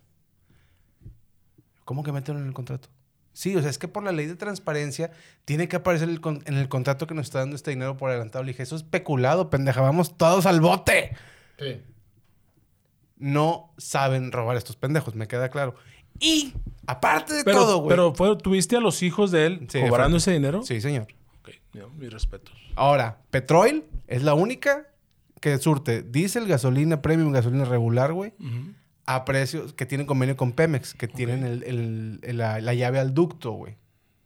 ¿Cómo 1.84 2.02
que 2.02 2.12
mételo 2.12 2.38
en 2.38 2.46
el 2.46 2.52
contrato? 2.52 2.88
Sí, 3.32 3.54
o 3.56 3.60
sea, 3.60 3.70
es 3.70 3.78
que 3.78 3.88
por 3.88 4.02
la 4.02 4.12
ley 4.12 4.26
de 4.26 4.36
transparencia 4.36 5.10
tiene 5.44 5.68
que 5.68 5.76
aparecer 5.76 6.08
el 6.08 6.20
con- 6.20 6.42
en 6.46 6.54
el 6.56 6.68
contrato 6.68 7.06
que 7.06 7.14
nos 7.14 7.26
está 7.26 7.40
dando 7.40 7.54
este 7.56 7.70
dinero 7.70 7.96
por 7.96 8.10
adelantado. 8.10 8.44
Le 8.44 8.52
dije, 8.52 8.62
eso 8.62 8.76
es 8.76 8.82
peculado, 8.82 9.50
pendeja, 9.50 9.80
vamos 9.80 10.16
todos 10.16 10.46
al 10.46 10.60
bote. 10.60 11.16
Sí. 11.58 11.82
No 13.18 13.72
saben 13.78 14.32
robar 14.32 14.56
estos 14.56 14.76
pendejos, 14.76 15.14
me 15.14 15.28
queda 15.28 15.48
claro. 15.50 15.74
Y, 16.20 16.52
aparte 16.86 17.34
de 17.34 17.44
Pero, 17.44 17.58
todo, 17.60 17.78
güey. 17.78 17.88
pero 17.90 18.14
fue, 18.14 18.36
¿tuviste 18.36 18.76
a 18.76 18.80
los 18.80 19.02
hijos 19.02 19.30
de 19.30 19.46
él 19.46 19.66
Sí, 19.68 19.80
cobrando 19.88 20.16
ese 20.18 20.32
dinero? 20.32 20.62
Sí, 20.62 20.80
señor. 20.80 21.06
Ok, 21.40 21.50
mis 21.98 22.12
respetos. 22.12 22.54
Ahora, 22.74 23.18
Petroil 23.30 23.84
es 24.06 24.22
la 24.22 24.34
única 24.34 24.86
que 25.40 25.56
surte 25.58 26.02
diésel, 26.02 26.46
gasolina 26.46 27.02
premium, 27.02 27.32
gasolina 27.32 27.64
regular, 27.64 28.12
güey, 28.12 28.32
a 29.04 29.24
precios 29.24 29.72
que 29.74 29.86
tienen 29.86 30.06
convenio 30.06 30.36
con 30.36 30.52
Pemex, 30.52 30.94
que 30.94 31.06
tienen 31.08 31.44
el- 31.44 31.62
el- 31.64 32.18
el- 32.22 32.38
la, 32.38 32.60
la 32.60 32.74
llave 32.74 32.98
al 32.98 33.14
ducto, 33.14 33.52
güey. 33.52 33.76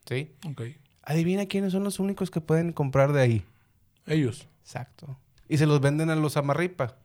¿Sí? 0.09 0.33
Ok. 0.49 0.63
Adivina 1.03 1.47
quiénes 1.47 1.73
son 1.73 1.85
los 1.85 1.99
únicos 1.99 2.31
que 2.31 2.41
pueden 2.41 2.73
comprar 2.73 3.13
de 3.13 3.21
ahí. 3.21 3.45
Ellos. 4.07 4.49
Exacto. 4.63 5.19
Y 5.49 5.59
se 5.59 5.67
los 5.67 5.81
venden 5.81 6.11
a 6.11 6.17
los 6.17 6.37
amarripa. 6.37 6.97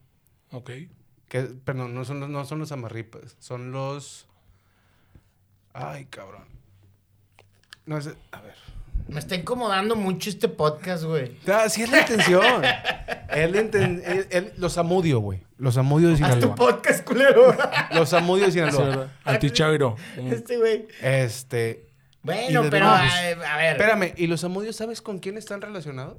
Ok. 0.52 0.72
Que, 1.28 1.42
perdón, 1.42 1.96
no 1.96 2.06
son, 2.06 2.32
no 2.32 2.46
son 2.46 2.60
los 2.60 2.72
amarripas. 2.72 3.36
Son 3.40 3.72
los... 3.72 4.28
Ay, 5.78 6.06
cabrón. 6.06 6.46
No 7.86 7.98
es... 7.98 8.08
A 8.32 8.42
ver. 8.42 8.56
Me 9.10 9.20
está 9.20 9.36
incomodando 9.36 9.96
mucho 9.96 10.30
este 10.30 10.48
podcast, 10.48 11.04
güey. 11.04 11.38
Ah, 11.48 11.68
sí 11.70 11.84
es 11.84 11.92
la 11.92 12.00
intención. 12.02 12.64
es 12.64 13.52
la 13.52 13.62
inten- 13.62 14.02
él- 14.06 14.28
él- 14.32 14.54
los 14.58 14.78
amudio, 14.78 15.20
güey. 15.20 15.42
Los 15.58 15.78
amudio 15.78 16.08
de 16.08 16.14
Haz 16.16 16.20
tu 16.22 16.26
Sinaloa. 16.28 16.56
podcast, 16.56 17.04
culero. 17.06 17.56
Los 17.94 18.14
amudio 18.14 18.46
de 18.46 18.52
Sinaloa. 18.54 19.10
Mm. 20.18 20.28
este, 20.34 20.58
güey. 20.58 20.88
Este... 21.02 21.86
Bueno, 22.24 22.64
pero 22.72 22.88
a, 22.88 23.02
a 23.08 23.58
ver. 23.58 23.74
Espérame, 23.78 24.14
¿y 24.18 24.26
los 24.26 24.44
amudios 24.44 24.76
sabes 24.78 25.02
con 25.04 25.20
quién 25.20 25.38
están 25.38 25.62
relacionados? 25.62 26.18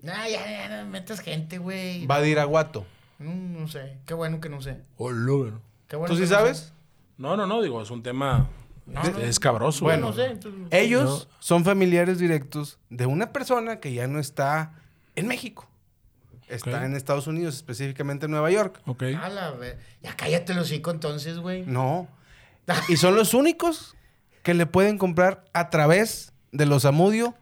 Nah, 0.00 0.26
ya, 0.26 0.50
ya, 0.50 0.82
no 0.84 0.88
metas 0.90 1.20
gente, 1.20 1.58
güey. 1.58 2.06
Badiraguato. 2.06 2.86
No, 3.18 3.34
no 3.34 3.68
sé. 3.68 3.98
Qué 4.06 4.14
bueno 4.14 4.40
que 4.40 4.48
no 4.48 4.62
sé. 4.62 4.78
Hola, 4.96 5.30
güey. 5.32 5.52
Qué 5.86 5.96
bueno 5.96 6.14
¿Tú 6.14 6.16
sí 6.18 6.24
que 6.26 6.30
no 6.30 6.34
sabes? 6.36 6.58
sé. 6.58 6.72
No, 7.18 7.36
no, 7.36 7.46
no, 7.46 7.62
digo, 7.62 7.80
es 7.82 7.90
un 7.90 8.02
tema 8.02 8.48
No, 8.86 9.02
no. 9.02 9.18
escabroso. 9.18 9.84
Bueno, 9.84 10.08
No 10.08 10.12
sé. 10.12 10.26
entonces- 10.26 10.66
Ellos 10.70 11.28
son 11.38 11.64
familiares 11.64 12.18
directos 12.18 12.78
de 12.90 13.06
una 13.06 13.32
persona 13.32 13.80
que 13.80 13.92
ya 13.92 14.06
no 14.08 14.18
está 14.18 14.74
en 15.14 15.26
México. 15.28 15.68
Está 16.48 16.84
en 16.84 16.94
Estados 16.94 17.26
Unidos, 17.26 17.54
específicamente 17.54 18.26
en 18.26 18.32
Nueva 18.32 18.50
York. 18.50 18.80
Ok. 18.86 19.04
A 19.22 19.28
la 19.30 19.52
ver- 19.52 19.78
Ya 20.02 20.14
cállate 20.16 20.52
los 20.52 20.64
hocico 20.66 20.90
entonces, 20.90 21.38
güey. 21.38 21.64
No. 21.66 22.08
Y 22.88 22.96
son 22.96 23.14
los 23.16 23.32
únicos 23.34 23.94
que 24.42 24.52
le 24.54 24.66
pueden 24.66 24.98
comprar 24.98 25.44
a 25.54 25.70
través 25.70 26.32
de 26.50 26.66
los 26.66 26.84
Amudio. 26.84 27.34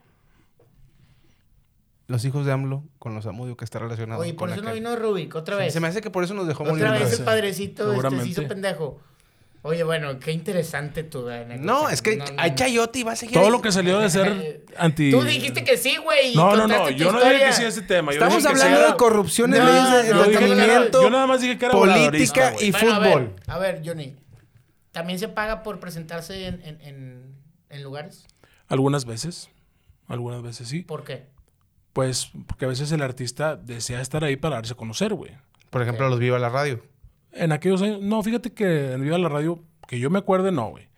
Los 2.07 2.25
hijos 2.25 2.45
de 2.45 2.51
AMLO 2.51 2.83
con 2.99 3.15
los 3.15 3.25
Amudio 3.25 3.55
que 3.55 3.63
está 3.63 3.79
relacionado 3.79 4.21
Oye, 4.21 4.33
por 4.33 4.49
con 4.49 4.57
eso 4.57 4.61
no 4.67 4.73
vino 4.73 4.95
Rubik, 4.95 5.33
otra 5.35 5.55
Sí, 5.57 5.63
vez. 5.63 5.73
Se 5.73 5.79
me 5.79 5.87
hace 5.87 6.01
que 6.01 6.09
por 6.09 6.23
eso 6.23 6.33
nos 6.33 6.45
dejó 6.47 6.65
morir. 6.65 6.83
Otra 6.85 6.99
vez 6.99 7.17
el 7.19 7.25
padrecito 7.25 7.91
este, 7.93 8.21
se 8.21 8.27
hizo 8.27 8.47
pendejo. 8.47 8.99
Oye, 9.63 9.83
bueno, 9.83 10.17
qué 10.19 10.31
interesante 10.31 11.03
tu 11.03 11.29
anécdota. 11.29 11.61
No, 11.61 11.89
es 11.89 12.01
que 12.01 12.15
No, 12.15 12.25
no, 12.25 12.41
hay 12.41 12.55
chayote 12.55 12.99
y 12.99 13.03
va 13.03 13.11
a 13.11 13.15
seguir. 13.15 13.35
Todo 13.35 13.45
ahí. 13.45 13.51
lo 13.51 13.61
que 13.61 13.71
salió 13.71 13.99
de 13.99 14.09
ser 14.09 14.65
anti. 14.75 15.11
Tú 15.11 15.21
dijiste 15.21 15.63
que 15.63 15.77
sí, 15.77 15.97
güey. 15.97 16.33
No, 16.35 16.55
no, 16.55 16.67
no. 16.67 16.89
Yo 16.89 17.11
no 17.11 17.19
dije 17.19 17.45
que 17.45 17.53
sí 17.53 17.63
a 17.63 17.67
ese 17.67 17.83
tema. 17.83 18.11
Yo 18.11 18.17
Estamos 18.17 18.43
hablando 18.45 18.87
de 18.87 18.97
corrupción 18.97 19.53
en 19.53 19.63
No, 19.63 19.71
leyes 19.71 20.07
de 20.07 20.13
no, 20.13 20.25
Yo, 20.25 20.31
entretenimiento, 20.31 21.09
nada 21.11 21.27
más 21.27 21.41
dije 21.41 21.59
que 21.59 21.65
era 21.65 21.73
política 21.75 22.53
y 22.59 22.71
Bueno, 22.71 22.95
a 22.95 22.99
ver, 22.99 23.11
fútbol. 23.11 23.35
A 23.47 23.57
ver, 23.59 23.81
Johnny. 23.85 24.15
¿También 24.91 25.19
se 25.19 25.27
paga 25.27 25.61
por 25.61 25.79
presentarse 25.79 26.47
en, 26.47 26.61
en, 26.65 26.81
en, 26.81 27.35
en 27.69 27.83
lugares? 27.83 28.25
Algunas 28.67 29.05
veces. 29.05 29.49
Algunas 30.07 30.41
veces 30.41 30.67
sí. 30.67 30.81
¿Por 30.81 31.03
qué? 31.03 31.27
Pues 31.93 32.31
porque 32.47 32.65
a 32.65 32.67
veces 32.67 32.91
el 32.91 33.01
artista 33.01 33.55
desea 33.55 34.01
estar 34.01 34.23
ahí 34.23 34.37
para 34.37 34.55
darse 34.55 34.73
a 34.73 34.75
conocer, 34.75 35.13
güey. 35.13 35.31
Por 35.69 35.81
ejemplo, 35.81 36.09
los 36.09 36.19
Viva 36.19 36.39
la 36.39 36.49
Radio. 36.49 36.81
En 37.33 37.51
aquellos 37.51 37.81
años, 37.81 38.01
no, 38.01 38.21
fíjate 38.23 38.53
que 38.53 38.93
en 38.93 39.01
Viva 39.01 39.17
la 39.17 39.29
Radio, 39.29 39.63
que 39.87 39.99
yo 39.99 40.09
me 40.09 40.19
acuerde, 40.19 40.51
no, 40.51 40.69
güey. 40.69 40.89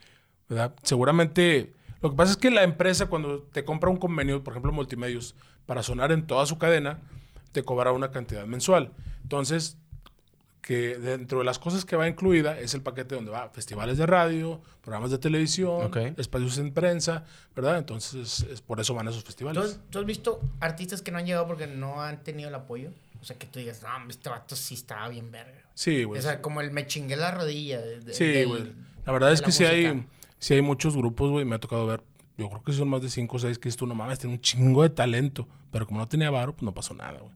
¿Verdad? 0.49 0.73
Seguramente, 0.83 1.73
lo 2.01 2.11
que 2.11 2.15
pasa 2.15 2.31
es 2.31 2.37
que 2.37 2.51
la 2.51 2.63
empresa 2.63 3.07
cuando 3.07 3.41
te 3.41 3.63
compra 3.63 3.89
un 3.89 3.97
convenio, 3.97 4.43
por 4.43 4.53
ejemplo, 4.53 4.71
Multimedios, 4.71 5.35
para 5.65 5.83
sonar 5.83 6.11
en 6.11 6.27
toda 6.27 6.45
su 6.45 6.57
cadena, 6.57 6.99
te 7.51 7.63
cobra 7.63 7.91
una 7.91 8.11
cantidad 8.11 8.45
mensual. 8.45 8.91
Entonces, 9.21 9.77
que 10.63 10.97
dentro 10.97 11.39
de 11.39 11.45
las 11.45 11.59
cosas 11.59 11.83
que 11.83 11.97
va 11.97 12.07
incluida 12.07 12.57
es 12.57 12.73
el 12.73 12.81
paquete 12.81 13.15
donde 13.15 13.31
va 13.31 13.49
festivales 13.49 13.97
de 13.97 14.05
radio, 14.05 14.61
programas 14.81 15.11
de 15.11 15.17
televisión, 15.17 15.91
espacios 16.17 16.57
en 16.57 16.73
prensa, 16.73 17.25
¿verdad? 17.53 17.77
Entonces, 17.77 18.45
es 18.49 18.61
por 18.61 18.79
eso 18.79 18.93
van 18.93 19.07
a 19.07 19.09
esos 19.11 19.23
¿Tú 19.23 19.27
festivales. 19.27 19.63
has, 19.63 19.79
tú 19.89 19.99
has 19.99 20.05
visto 20.05 20.39
artistas 20.61 21.01
que 21.01 21.11
no 21.11 21.17
han 21.17 21.25
llegado 21.25 21.47
porque 21.47 21.67
no 21.67 22.01
han 22.01 22.23
tenido 22.23 22.47
el 22.47 22.55
apoyo? 22.55 22.91
O 23.21 23.25
sea, 23.25 23.37
que 23.37 23.45
tú 23.45 23.59
digas, 23.59 23.83
no, 23.83 24.09
este 24.09 24.29
vato 24.29 24.55
sí 24.55 24.75
estaba 24.75 25.09
bien 25.09 25.31
verga. 25.31 25.62
Sí, 25.73 26.03
güey. 26.03 26.19
O 26.19 26.21
sea, 26.23 26.41
como 26.41 26.61
el 26.61 26.71
me 26.71 26.85
chingué 26.87 27.15
la 27.15 27.31
rodilla. 27.31 27.81
de- 27.81 28.13
Sí, 28.13 28.25
del- 28.25 28.47
güey. 28.47 28.71
La 29.05 29.11
verdad 29.13 29.31
es 29.33 29.41
que 29.41 29.51
sí 29.51 29.65
hay, 29.65 30.05
sí 30.39 30.53
hay 30.53 30.61
muchos 30.61 30.95
grupos, 30.95 31.29
güey. 31.31 31.45
Me 31.45 31.55
ha 31.55 31.59
tocado 31.59 31.85
ver. 31.87 32.03
Yo 32.37 32.49
creo 32.49 32.63
que 32.63 32.73
son 32.73 32.87
más 32.89 33.01
de 33.01 33.09
5 33.09 33.37
o 33.37 33.39
6 33.39 33.59
que 33.59 33.69
tú, 33.71 33.85
no 33.85 33.93
mames, 33.95 34.19
tiene 34.19 34.35
un 34.35 34.41
chingo 34.41 34.81
de 34.83 34.89
talento. 34.89 35.47
Pero 35.71 35.85
como 35.87 35.99
no 35.99 36.07
tenía 36.07 36.29
varo, 36.31 36.53
pues 36.53 36.63
no 36.63 36.73
pasó 36.73 36.93
nada, 36.93 37.19
güey. 37.19 37.31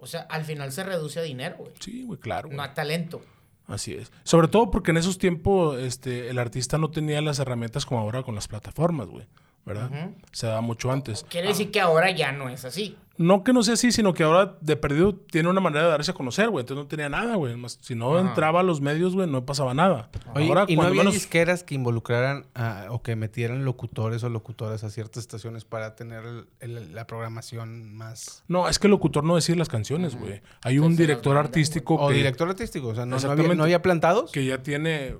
O 0.00 0.06
sea, 0.06 0.22
al 0.22 0.44
final 0.44 0.70
se 0.72 0.84
reduce 0.84 1.18
a 1.18 1.22
dinero, 1.22 1.56
güey. 1.58 1.72
Sí, 1.80 2.02
güey, 2.04 2.18
claro. 2.20 2.48
güey. 2.48 2.56
No 2.56 2.62
a 2.62 2.74
talento. 2.74 3.22
Así 3.66 3.94
es. 3.94 4.12
Sobre 4.22 4.46
todo 4.48 4.70
porque 4.70 4.92
en 4.92 4.96
esos 4.98 5.18
tiempos 5.18 5.78
este, 5.80 6.28
el 6.30 6.38
artista 6.38 6.78
no 6.78 6.90
tenía 6.90 7.20
las 7.20 7.40
herramientas 7.40 7.84
como 7.84 8.00
ahora 8.00 8.22
con 8.22 8.34
las 8.36 8.46
plataformas, 8.46 9.08
güey. 9.08 9.26
¿Verdad? 9.66 9.90
Se 10.32 10.46
daba 10.46 10.60
mucho 10.60 10.90
antes. 10.92 11.26
Quiere 11.28 11.48
decir 11.48 11.70
que 11.72 11.80
ahora 11.80 12.10
ya 12.12 12.30
no 12.32 12.48
es 12.48 12.64
así. 12.64 12.96
No 13.18 13.42
que 13.44 13.52
no 13.54 13.62
sea 13.62 13.74
así, 13.74 13.90
sino 13.92 14.12
que 14.12 14.22
ahora 14.24 14.58
de 14.60 14.76
perdido 14.76 15.14
tiene 15.14 15.48
una 15.48 15.60
manera 15.60 15.84
de 15.86 15.90
darse 15.90 16.10
a 16.10 16.14
conocer, 16.14 16.50
güey. 16.50 16.60
Entonces 16.62 16.84
no 16.84 16.86
tenía 16.88 17.08
nada, 17.08 17.34
güey. 17.36 17.56
Si 17.80 17.94
no 17.94 18.14
Ajá. 18.16 18.28
entraba 18.28 18.60
a 18.60 18.62
los 18.62 18.80
medios, 18.82 19.14
güey, 19.14 19.26
no 19.28 19.44
pasaba 19.46 19.72
nada. 19.74 20.10
Oye, 20.34 20.46
ahora, 20.48 20.66
¿y 20.68 20.74
no 20.76 20.80
cuando 20.82 20.90
había 20.90 21.00
menos- 21.00 21.14
disqueras 21.14 21.64
que 21.64 21.74
involucraran 21.74 22.44
a- 22.54 22.86
o 22.90 23.02
que 23.02 23.16
metieran 23.16 23.64
locutores 23.64 24.22
o 24.22 24.28
locutoras 24.28 24.84
a 24.84 24.90
ciertas 24.90 25.22
estaciones 25.22 25.64
para 25.64 25.96
tener 25.96 26.24
el- 26.26 26.46
el- 26.60 26.94
la 26.94 27.06
programación 27.06 27.94
más... 27.94 28.44
No, 28.48 28.68
es 28.68 28.78
que 28.78 28.86
el 28.86 28.90
locutor 28.92 29.24
no 29.24 29.34
decide 29.34 29.56
las 29.56 29.70
canciones, 29.70 30.14
güey. 30.14 30.42
Hay 30.62 30.78
un 30.78 30.94
director 30.94 31.38
artístico 31.38 31.94
O 31.96 32.10
director 32.10 32.48
artístico, 32.48 32.88
o 32.88 32.94
sea, 32.94 33.06
¿no, 33.06 33.18
no 33.18 33.30
había, 33.32 33.54
no 33.54 33.64
había 33.64 33.82
plantados? 33.82 34.30
que 34.30 34.44
ya 34.44 34.62
tiene... 34.62 35.16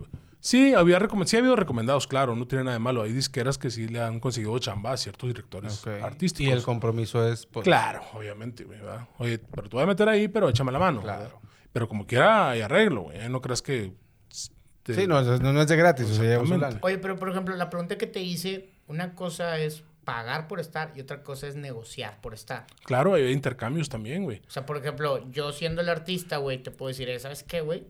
Sí, 0.46 0.74
había 0.74 1.00
sí 1.24 1.36
ha 1.36 1.40
habido 1.40 1.56
recomendados, 1.56 2.06
claro, 2.06 2.36
no 2.36 2.46
tiene 2.46 2.62
nada 2.62 2.76
de 2.76 2.78
malo. 2.78 3.02
Hay 3.02 3.12
disqueras 3.12 3.58
que 3.58 3.68
sí 3.68 3.88
le 3.88 4.00
han 4.00 4.20
conseguido 4.20 4.56
chamba 4.60 4.92
a 4.92 4.96
ciertos 4.96 5.28
directores 5.28 5.84
artísticos. 6.00 6.48
Y 6.48 6.52
el 6.56 6.62
compromiso 6.62 7.26
es... 7.28 7.46
pues, 7.46 7.64
Claro, 7.64 8.02
obviamente, 8.14 8.62
güey, 8.62 8.78
¿verdad? 8.78 9.08
Oye, 9.18 9.40
pero 9.40 9.68
te 9.68 9.74
voy 9.74 9.82
a 9.82 9.86
meter 9.86 10.08
ahí, 10.08 10.28
pero 10.28 10.48
échame 10.48 10.70
la 10.70 10.78
mano. 10.78 11.02
Claro. 11.02 11.22
¿verdad? 11.24 11.38
Pero 11.72 11.88
como 11.88 12.06
quiera, 12.06 12.50
hay 12.50 12.60
arreglo, 12.60 13.02
güey. 13.02 13.18
¿eh? 13.22 13.28
No 13.28 13.40
creas 13.42 13.60
que... 13.60 13.92
te- 14.84 14.94
Sí, 14.94 15.08
no, 15.08 15.20
no, 15.20 15.52
no 15.52 15.60
es 15.62 15.66
de 15.66 15.74
gratis, 15.76 16.06
o 16.08 16.14
sea. 16.14 16.38
Oye, 16.80 16.98
pero 16.98 17.16
por 17.16 17.28
ejemplo, 17.28 17.56
la 17.56 17.68
pregunta 17.68 17.98
que 17.98 18.06
te 18.06 18.20
hice, 18.22 18.70
una 18.86 19.16
cosa 19.16 19.58
es 19.58 19.82
pagar 20.04 20.46
por 20.46 20.60
estar 20.60 20.92
y 20.94 21.00
otra 21.00 21.24
cosa 21.24 21.48
es 21.48 21.56
negociar 21.56 22.20
por 22.20 22.34
estar. 22.34 22.66
Claro, 22.84 23.14
hay 23.14 23.32
intercambios 23.32 23.88
también, 23.88 24.22
güey. 24.22 24.42
O 24.46 24.50
sea, 24.52 24.64
por 24.64 24.76
ejemplo, 24.76 25.28
yo 25.32 25.50
siendo 25.50 25.80
el 25.80 25.88
artista, 25.88 26.36
güey, 26.36 26.62
te 26.62 26.70
puedo 26.70 26.86
decir, 26.90 27.08
eh, 27.08 27.18
¿sabes 27.18 27.42
qué, 27.42 27.62
güey? 27.62 27.88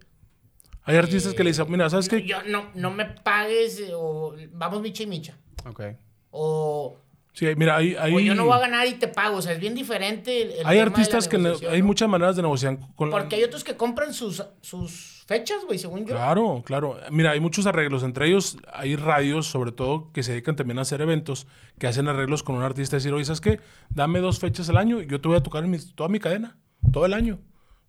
Hay 0.86 0.96
artistas 0.96 1.34
que 1.34 1.42
le 1.44 1.50
dicen, 1.50 1.66
mira, 1.70 1.90
¿sabes 1.90 2.08
qué? 2.08 2.22
Yo 2.22 2.42
no, 2.44 2.70
no 2.74 2.90
me 2.90 3.04
pagues 3.04 3.80
eh, 3.80 3.90
o 3.94 4.34
vamos 4.52 4.80
micha 4.80 5.02
y 5.02 5.06
micha. 5.06 5.36
Ok. 5.68 5.82
O, 6.30 6.96
Sí, 7.32 7.44
mira, 7.54 7.76
hay... 7.76 7.94
hay 7.96 8.14
o 8.14 8.20
yo 8.20 8.34
no 8.34 8.46
voy 8.46 8.56
a 8.56 8.60
ganar 8.60 8.86
y 8.86 8.94
te 8.94 9.08
pago. 9.08 9.36
O 9.36 9.42
sea, 9.42 9.52
es 9.52 9.60
bien 9.60 9.74
diferente 9.74 10.40
el, 10.40 10.48
el 10.52 10.54
hay 10.54 10.60
tema 10.60 10.70
de 10.70 10.76
la 10.76 10.82
artistas 10.84 11.28
que... 11.28 11.36
hay 11.68 11.80
¿no? 11.80 11.86
muchas 11.86 12.08
maneras 12.08 12.34
de 12.34 12.40
negociar 12.40 12.78
con 12.94 13.10
la- 13.10 13.18
Porque 13.18 13.36
hay 13.36 13.44
otros 13.44 13.62
que 13.62 13.76
compran 13.76 14.14
sus, 14.14 14.42
sus 14.62 15.22
fechas, 15.26 15.58
güey, 15.66 15.78
según 15.78 16.06
yo. 16.06 16.14
Claro, 16.14 16.62
claro. 16.64 16.98
Mira, 17.10 17.32
hay 17.32 17.40
muchos 17.40 17.66
arreglos. 17.66 18.04
Entre 18.04 18.28
ellos 18.28 18.56
hay 18.72 18.96
radios, 18.96 19.48
sobre 19.48 19.70
todo, 19.72 20.10
que 20.12 20.22
se 20.22 20.32
dedican 20.32 20.56
también 20.56 20.78
a 20.78 20.82
hacer 20.82 21.02
eventos, 21.02 21.46
que 21.78 21.86
hacen 21.86 22.08
arreglos 22.08 22.42
con 22.42 22.54
un 22.56 22.62
artista 22.62 22.96
y 22.96 22.98
decir, 23.00 23.12
oye, 23.12 23.26
¿sabes 23.26 23.42
qué? 23.42 23.60
Dame 23.90 24.20
dos 24.20 24.38
fechas 24.38 24.70
al 24.70 24.78
año 24.78 25.02
y 25.02 25.06
yo 25.06 25.20
te 25.20 25.28
voy 25.28 25.36
a 25.36 25.42
tocar 25.42 25.62
en 25.62 25.70
mi- 25.72 25.78
toda 25.94 26.08
mi 26.08 26.18
cadena, 26.20 26.56
todo 26.90 27.04
el 27.04 27.12
año. 27.12 27.38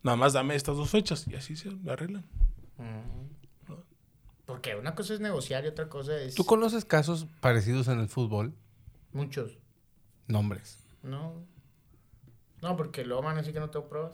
Nada 0.03 0.17
más 0.17 0.33
dame 0.33 0.55
estas 0.55 0.75
dos 0.75 0.89
fechas. 0.89 1.25
Y 1.25 1.35
así 1.35 1.55
se 1.55 1.69
arreglan. 1.89 2.25
Porque 4.45 4.75
una 4.75 4.95
cosa 4.95 5.13
es 5.13 5.19
negociar 5.19 5.65
y 5.65 5.67
otra 5.67 5.89
cosa 5.89 6.17
es... 6.17 6.35
¿Tú 6.35 6.45
conoces 6.45 6.85
casos 6.85 7.27
parecidos 7.41 7.89
en 7.89 7.99
el 7.99 8.07
fútbol? 8.07 8.53
Muchos. 9.11 9.57
Nombres. 10.27 10.79
No. 11.03 11.33
No, 12.61 12.77
porque 12.77 13.03
luego 13.03 13.23
van 13.23 13.35
a 13.35 13.39
decir 13.39 13.53
que 13.53 13.59
no 13.59 13.69
tengo 13.69 13.87
pruebas. 13.89 14.13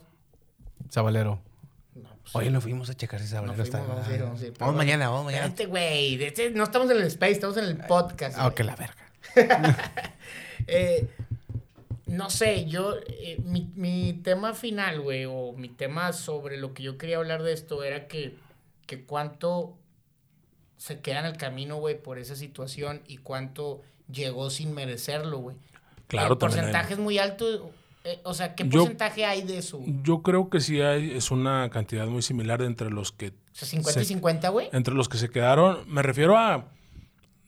Zabalero. 0.92 1.40
No, 1.96 2.10
pues, 2.24 2.36
Oye, 2.36 2.50
no 2.50 2.62
fuimos 2.62 2.90
a 2.90 2.96
checar 2.96 3.20
si 3.22 3.32
no 3.36 3.42
fuimos, 3.42 3.60
está... 3.60 3.82
vamos 3.82 4.08
a 4.08 4.16
ir, 4.16 4.24
vamos 4.24 4.42
a 4.42 4.46
ir. 4.48 4.54
Vamos 4.58 4.58
Pero 4.58 4.72
mañana, 4.74 5.10
vamos 5.10 5.26
mañana. 5.26 5.46
Espérate, 5.46 5.66
güey. 5.68 6.24
este- 6.24 6.50
no 6.50 6.64
estamos 6.64 6.90
en 6.90 6.98
el 6.98 7.04
space, 7.04 7.34
estamos 7.34 7.58
en 7.58 7.66
el 7.66 7.78
podcast. 7.78 8.36
Ah, 8.40 8.48
ok, 8.48 8.60
la 8.62 8.76
verga. 8.76 9.04
Eh, 10.66 11.10
no 12.06 12.30
sé, 12.30 12.68
yo, 12.68 12.96
eh, 13.06 13.38
mi, 13.44 13.70
mi 13.76 14.14
tema 14.24 14.54
final, 14.54 15.02
güey, 15.02 15.26
o 15.26 15.52
mi 15.52 15.68
tema 15.68 16.14
sobre 16.14 16.56
lo 16.56 16.74
que 16.74 16.84
yo 16.84 16.98
quería 16.98 17.18
hablar 17.18 17.44
de 17.44 17.52
esto 17.52 17.84
era 17.84 18.08
que, 18.08 18.38
que 18.86 19.04
cuánto 19.06 19.78
se 20.78 21.00
queda 21.00 21.20
en 21.22 21.26
el 21.28 21.38
camino, 21.38 21.78
güey, 21.78 22.02
por 22.02 22.18
esa 22.20 22.36
situación 22.36 23.02
y 23.08 23.18
cuánto 23.18 23.82
llegó 24.12 24.50
sin 24.50 24.74
merecerlo, 24.74 25.38
güey. 25.40 25.56
Claro, 26.08 26.28
El 26.28 26.34
hay- 26.34 26.40
porcentaje 26.40 26.94
es 26.94 27.00
muy 27.00 27.18
alto. 27.18 27.72
eh, 28.06 28.20
o 28.26 28.34
sea, 28.34 28.54
¿qué 28.54 28.66
Yo- 28.68 28.82
porcentaje 28.82 29.24
hay 29.26 29.44
de 29.44 29.58
eso? 29.60 29.82
Yo 30.04 30.22
creo 30.24 30.50
que 30.50 30.60
sí 30.60 30.82
hay, 30.82 31.12
es 31.12 31.32
una 31.32 31.70
cantidad 31.70 32.06
muy 32.08 32.22
similar 32.22 32.62
entre 32.62 32.90
los 32.90 33.14
que 33.14 33.30
O 33.30 33.32
sea, 33.54 33.66
50 33.68 34.02
y 34.02 34.04
se- 34.04 34.08
50, 34.10 34.50
güey. 34.50 34.68
entre 34.74 34.94
los 34.94 35.08
que 35.08 35.18
se 35.18 35.30
quedaron. 35.30 35.90
Me 35.90 36.02
refiero 36.02 36.38
a 36.38 36.66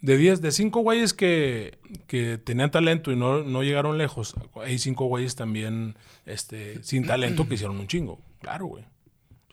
de 0.01 0.15
10, 0.17 0.41
de 0.41 0.51
5 0.53 0.79
güeyes 0.81 1.13
que, 1.13 1.77
que 2.07 2.37
tenían 2.37 2.71
talento 2.71 3.11
y 3.11 3.17
no, 3.17 3.43
no 3.43 3.63
llegaron 3.63 3.97
lejos. 3.97 4.35
Hay 4.63 4.79
5 4.79 5.07
güeyes 5.07 5.35
también 5.35 5.97
este, 6.25 6.81
sin 6.83 7.05
talento 7.05 7.47
que 7.49 7.55
hicieron 7.55 7.77
un 7.77 7.87
chingo. 7.87 8.21
Claro, 8.39 8.67
güey. 8.67 8.85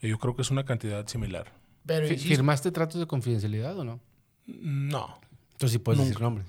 Y 0.03 0.09
Yo 0.09 0.19
creo 0.19 0.37
que 0.37 0.43
es 0.43 0.51
una 0.53 0.65
cantidad 0.65 1.05
similar. 1.09 1.51
Pero 1.87 2.07
Fi- 2.07 2.15
insisto, 2.15 2.35
¿Firmaste 2.37 2.71
tratos 2.71 3.01
de 3.01 3.07
confidencialidad 3.07 3.79
o 3.79 3.85
no? 3.85 4.01
No. 4.47 5.19
Entonces 5.53 5.73
sí 5.73 5.79
puedes 5.79 6.01
decir 6.01 6.21
nombres. 6.21 6.47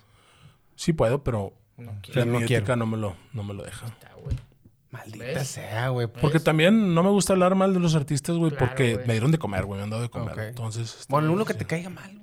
Sí 0.76 0.94
puedo, 0.94 1.24
pero 1.24 1.54
no 1.78 1.92
la 1.92 2.00
quiero, 2.02 2.26
no 2.32 2.40
mi 2.40 2.46
quiero. 2.46 2.76
no 2.76 2.86
me 2.86 2.98
lo, 2.98 3.16
no 3.34 3.44
me 3.44 3.54
lo 3.54 3.64
deja. 3.64 3.86
güey. 4.24 4.36
Maldita 4.92 5.26
¿Ves? 5.26 5.48
sea, 5.48 5.90
güey. 5.90 6.08
Porque 6.08 6.40
también 6.40 6.94
no 6.94 7.02
me 7.04 7.10
gusta 7.10 7.34
hablar 7.34 7.56
mal 7.56 7.74
de 7.74 7.80
los 7.80 7.96
artistas, 7.96 8.36
güey, 8.38 8.52
Claro, 8.52 8.68
porque 8.68 8.94
güey. 8.96 9.08
me 9.08 9.14
dieron 9.14 9.32
de 9.32 9.40
comer, 9.40 9.66
güey, 9.66 9.78
me 9.80 9.84
han 9.84 9.90
dado 9.90 10.04
de 10.04 10.10
comer. 10.10 10.38
Entonces, 10.40 10.96
este, 11.00 11.12
Bueno, 11.12 11.32
uno 11.34 11.46
que 11.46 11.54
te 11.56 11.66
caiga 11.66 11.90
mal, 11.90 12.12
güey. 12.16 12.22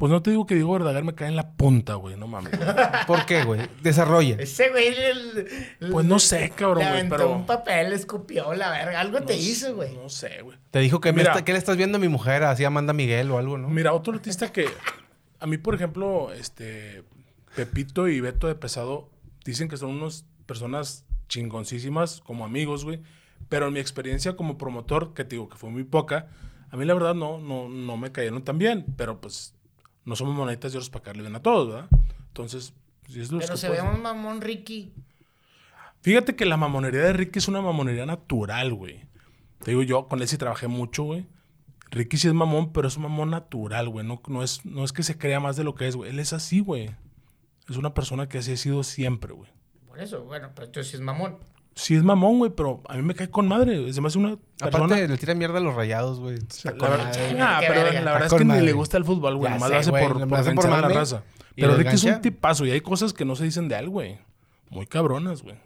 Pues 0.00 0.10
no 0.10 0.22
te 0.22 0.30
digo 0.30 0.46
que 0.46 0.54
Diego 0.54 0.72
Verdaguer 0.72 1.04
me 1.04 1.14
cae 1.14 1.28
en 1.28 1.36
la 1.36 1.52
punta, 1.52 1.96
güey, 1.96 2.16
no 2.16 2.26
mames. 2.26 2.56
güey. 2.56 2.68
¿Por 3.06 3.26
qué, 3.26 3.44
güey? 3.44 3.60
Desarrolla. 3.82 4.36
Ese 4.38 4.70
güey. 4.70 4.86
el- 4.88 5.46
el- 5.78 5.90
Pues 5.90 6.06
no 6.06 6.18
sé, 6.18 6.48
cabrón, 6.56 6.84
le 6.84 6.90
güey, 6.90 7.08
pero- 7.10 7.30
un 7.32 7.44
papel, 7.44 7.92
escupió 7.92 8.54
la 8.54 8.70
verga. 8.70 8.98
Algo 8.98 9.20
te 9.20 9.36
hizo, 9.36 9.74
güey. 9.76 9.94
No 9.94 10.08
sé, 10.08 10.40
güey. 10.40 10.56
Te 10.70 10.78
dijo 10.78 11.02
que 11.02 11.12
me 11.12 11.18
Mira. 11.18 11.32
está- 11.32 11.44
¿qué 11.44 11.52
le 11.52 11.58
estás 11.58 11.76
viendo 11.76 11.98
a 11.98 12.00
mi 12.00 12.08
mujer? 12.08 12.44
Así 12.44 12.64
Amanda 12.64 12.94
Miguel 12.94 13.30
o 13.30 13.36
algo, 13.36 13.58
¿no? 13.58 13.68
Mira, 13.68 13.92
otro 13.92 14.14
artista 14.14 14.50
que 14.50 14.64
a 15.38 15.46
mí, 15.46 15.58
por 15.58 15.74
ejemplo, 15.74 16.32
este 16.32 17.04
Pepito 17.54 18.08
y 18.08 18.20
Beto 18.22 18.46
de 18.48 18.54
Pesado 18.54 19.10
dicen 19.44 19.68
que 19.68 19.76
son 19.76 19.90
unas 19.90 20.24
personas 20.46 21.04
chingoncísimas 21.28 22.20
como 22.22 22.44
amigos, 22.46 22.84
güey. 22.84 23.02
Pero 23.50 23.66
en 23.68 23.74
mi 23.74 23.80
experiencia 23.80 24.34
como 24.36 24.56
promotor, 24.56 25.12
que 25.14 25.24
te 25.24 25.30
digo 25.36 25.48
que 25.48 25.56
fue 25.56 25.68
muy 25.70 25.84
poca, 25.84 26.28
a 26.70 26.76
mí 26.76 26.84
la 26.84 26.94
verdad 26.94 27.14
no, 27.14 27.38
no, 27.38 27.68
no 27.68 27.96
me 27.96 28.12
cayeron 28.12 28.42
tan 28.44 28.58
bien. 28.58 28.86
Pero 28.96 29.20
pues 29.20 29.54
no 30.04 30.16
somos 30.16 30.34
moneditas 30.34 30.72
de 30.72 30.78
oro 30.78 30.86
para 30.90 31.04
caerle 31.04 31.22
bien 31.22 31.36
a 31.36 31.42
todos, 31.42 31.68
¿verdad? 31.68 31.88
Entonces, 32.28 32.74
si 33.08 33.20
es 33.20 33.30
lo 33.30 33.38
Pero 33.38 33.52
que 33.52 33.58
se 33.58 33.68
ve 33.68 33.80
un 33.82 34.02
mamón 34.02 34.40
Ricky. 34.40 34.92
Fíjate 36.02 36.34
que 36.34 36.46
la 36.46 36.56
mamonería 36.56 37.00
de 37.00 37.12
Ricky 37.12 37.38
es 37.38 37.48
una 37.48 37.60
mamonería 37.60 38.06
natural, 38.06 38.72
güey. 38.72 39.04
Te 39.62 39.72
digo, 39.72 39.82
yo 39.82 40.08
con 40.08 40.22
él 40.22 40.28
sí 40.28 40.38
trabajé 40.38 40.68
mucho, 40.68 41.04
güey. 41.04 41.26
Ricky 41.90 42.16
sí 42.16 42.28
es 42.28 42.34
mamón, 42.34 42.72
pero 42.72 42.88
es 42.88 42.96
un 42.96 43.02
mamón 43.02 43.30
natural, 43.30 43.88
güey. 43.88 44.06
No, 44.06 44.22
no, 44.28 44.42
es, 44.42 44.64
no 44.64 44.84
es 44.84 44.92
que 44.92 45.02
se 45.02 45.18
crea 45.18 45.40
más 45.40 45.56
de 45.56 45.64
lo 45.64 45.74
que 45.74 45.88
es, 45.88 45.96
güey. 45.96 46.10
Él 46.10 46.18
es 46.18 46.32
así, 46.32 46.60
güey. 46.60 46.90
Es 47.68 47.76
una 47.76 47.92
persona 47.92 48.28
que 48.28 48.38
así 48.38 48.52
ha 48.52 48.56
sido 48.56 48.82
siempre, 48.84 49.32
güey. 49.34 49.50
Por 49.86 50.00
eso, 50.00 50.24
bueno, 50.24 50.50
pero 50.54 50.66
entonces 50.66 50.90
sí 50.90 50.96
es 50.96 51.02
mamón. 51.02 51.38
Sí 51.80 51.94
es 51.94 52.02
mamón, 52.02 52.36
güey, 52.36 52.50
pero 52.54 52.82
a 52.88 52.96
mí 52.96 53.02
me 53.02 53.14
cae 53.14 53.30
con 53.30 53.48
madre. 53.48 53.90
Se 53.90 54.02
me 54.02 54.08
hace 54.08 54.18
una 54.18 54.36
persona... 54.58 54.84
Aparte, 54.84 55.08
le 55.08 55.16
tira 55.16 55.34
mierda 55.34 55.56
a 55.56 55.60
los 55.62 55.74
rayados, 55.74 56.20
güey. 56.20 56.36
La 56.64 56.72
verdad, 56.72 57.10
pero 57.60 57.82
verga. 57.82 58.00
la 58.02 58.12
verdad 58.12 58.26
es 58.26 58.34
que 58.34 58.44
ni 58.44 58.60
le 58.60 58.72
gusta 58.74 58.98
el 58.98 59.06
fútbol, 59.06 59.36
güey. 59.36 59.50
Nomás 59.50 59.70
lo 59.70 59.78
hace 59.78 59.90
por, 59.90 60.28
por 60.28 60.54
por 60.54 60.66
a 60.66 60.80
la 60.82 60.88
raza. 60.88 61.22
Pero 61.56 61.68
lo 61.68 61.78
Ricky 61.78 61.94
es 61.94 62.04
un 62.04 62.20
tipazo 62.20 62.66
y 62.66 62.70
hay 62.70 62.82
cosas 62.82 63.14
que 63.14 63.24
no 63.24 63.34
se 63.34 63.44
dicen 63.44 63.68
de 63.68 63.78
él, 63.78 63.88
güey. 63.88 64.18
Muy 64.68 64.86
cabronas, 64.86 65.42
güey. 65.42 65.56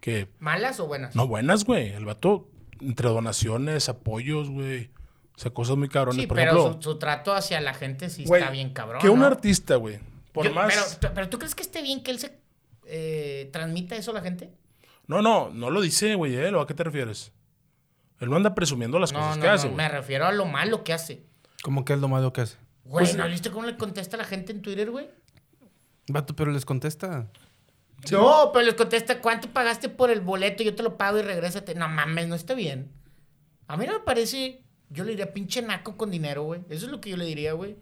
Que 0.00 0.28
¿Malas 0.40 0.80
o 0.80 0.88
buenas? 0.88 1.14
No, 1.14 1.28
buenas, 1.28 1.64
güey. 1.64 1.92
El 1.92 2.04
vato, 2.04 2.48
entre 2.80 3.08
donaciones, 3.08 3.88
apoyos, 3.88 4.50
güey. 4.50 4.90
O 5.36 5.38
sea, 5.38 5.52
cosas 5.52 5.76
muy 5.76 5.88
cabrones. 5.88 6.22
Sí, 6.22 6.26
Por 6.26 6.36
pero 6.36 6.50
ejemplo, 6.50 6.82
su, 6.82 6.90
su 6.90 6.98
trato 6.98 7.32
hacia 7.32 7.60
la 7.60 7.74
gente 7.74 8.10
sí 8.10 8.24
está 8.24 8.50
bien 8.50 8.70
cabrón. 8.70 9.00
Que 9.00 9.08
un 9.08 9.20
¿no? 9.20 9.26
artista, 9.26 9.76
güey. 9.76 10.00
Por 10.32 10.46
Yo- 10.46 10.52
más. 10.52 10.98
Pero, 11.00 11.14
pero 11.14 11.28
tú 11.28 11.38
crees 11.38 11.54
que 11.54 11.62
esté 11.62 11.80
bien 11.80 12.02
que 12.02 12.10
él 12.10 12.18
se 12.18 12.38
eh, 12.86 13.48
transmita 13.52 13.96
eso 13.96 14.10
a 14.10 14.14
la 14.14 14.20
gente? 14.20 14.50
No, 15.06 15.22
no, 15.22 15.50
no 15.50 15.70
lo 15.70 15.80
dice, 15.80 16.14
güey. 16.14 16.34
él, 16.36 16.54
¿o 16.54 16.60
¿A 16.60 16.66
qué 16.66 16.74
te 16.74 16.84
refieres? 16.84 17.32
Él 18.18 18.30
no 18.30 18.36
anda 18.36 18.54
presumiendo 18.54 18.98
las 18.98 19.12
No, 19.12 19.18
cosas 19.20 19.36
no, 19.36 19.42
que 19.42 19.48
no, 19.48 19.54
hace, 19.54 19.66
güey. 19.68 19.76
me 19.76 19.88
refiero 19.88 20.26
a 20.26 20.32
lo 20.32 20.46
malo 20.46 20.82
que 20.84 20.92
hace. 20.92 21.22
¿Cómo 21.62 21.84
que 21.84 21.92
es 21.92 21.98
lo 22.00 22.08
malo 22.08 22.32
que 22.32 22.40
hace? 22.42 22.56
Güey, 22.84 23.04
Pues, 23.04 23.16
¿no 23.16 23.26
viste 23.28 23.50
cómo 23.50 23.66
le 23.66 23.76
contesta 23.76 24.16
a 24.16 24.18
la 24.18 24.24
gente 24.24 24.52
en 24.52 24.62
Twitter, 24.62 24.90
güey? 24.90 25.08
Vato, 26.08 26.34
pero 26.36 26.50
les 26.52 26.64
contesta. 26.64 27.26
No, 28.12 28.50
pero 28.52 28.64
les 28.66 28.74
contesta, 28.74 29.20
¿cuánto 29.20 29.48
pagaste 29.50 29.88
por 29.88 30.10
el 30.10 30.20
boleto? 30.20 30.62
Yo 30.62 30.74
te 30.74 30.82
lo 30.82 30.96
pago 30.96 31.18
y 31.18 31.22
regrésate. 31.22 31.74
No 31.74 31.88
mames, 31.88 32.28
no 32.28 32.34
está 32.34 32.54
bien. 32.54 32.90
A 33.66 33.76
mí 33.76 33.86
no 33.86 33.94
me 33.94 34.00
parece, 34.00 34.62
yo 34.90 35.02
le 35.04 35.10
diría 35.10 35.32
pinche 35.32 35.62
naco 35.62 35.96
con 35.96 36.10
dinero, 36.10 36.44
güey. 36.44 36.60
Eso 36.68 36.86
es 36.86 36.92
lo 36.92 37.00
que 37.00 37.10
yo 37.10 37.16
le 37.16 37.24
diría, 37.24 37.54
güey. 37.54 37.76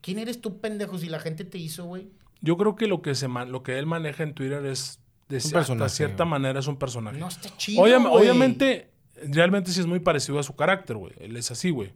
¿Quién 0.00 0.18
eres 0.18 0.40
tú, 0.40 0.60
pendejo, 0.60 0.98
si 0.98 1.08
la 1.08 1.18
gente 1.20 1.44
te 1.44 1.58
hizo, 1.58 1.84
güey? 1.84 2.08
Yo 2.40 2.56
creo 2.56 2.76
que 2.76 2.86
lo 2.86 3.02
que, 3.02 3.14
se 3.14 3.28
man- 3.28 3.52
lo 3.52 3.62
que 3.62 3.78
él 3.78 3.86
maneja 3.86 4.22
en 4.22 4.34
Twitter 4.34 4.64
es. 4.64 5.00
De 5.28 5.36
Un 5.36 5.42
hasta 5.42 5.50
personaje, 5.58 5.90
cierta 5.94 6.24
manera 6.24 6.60
es 6.60 6.66
un 6.68 6.76
personaje. 6.76 7.18
No 7.18 7.28
está 7.28 7.48
chido. 7.56 7.82
Obviamente, 7.82 8.90
realmente 9.28 9.72
sí 9.72 9.80
es 9.80 9.86
muy 9.86 9.98
parecido 10.00 10.38
a 10.38 10.42
su 10.42 10.54
carácter, 10.54 10.96
güey. 10.96 11.12
Él 11.18 11.36
es 11.36 11.50
así, 11.50 11.70
güey. 11.70 11.92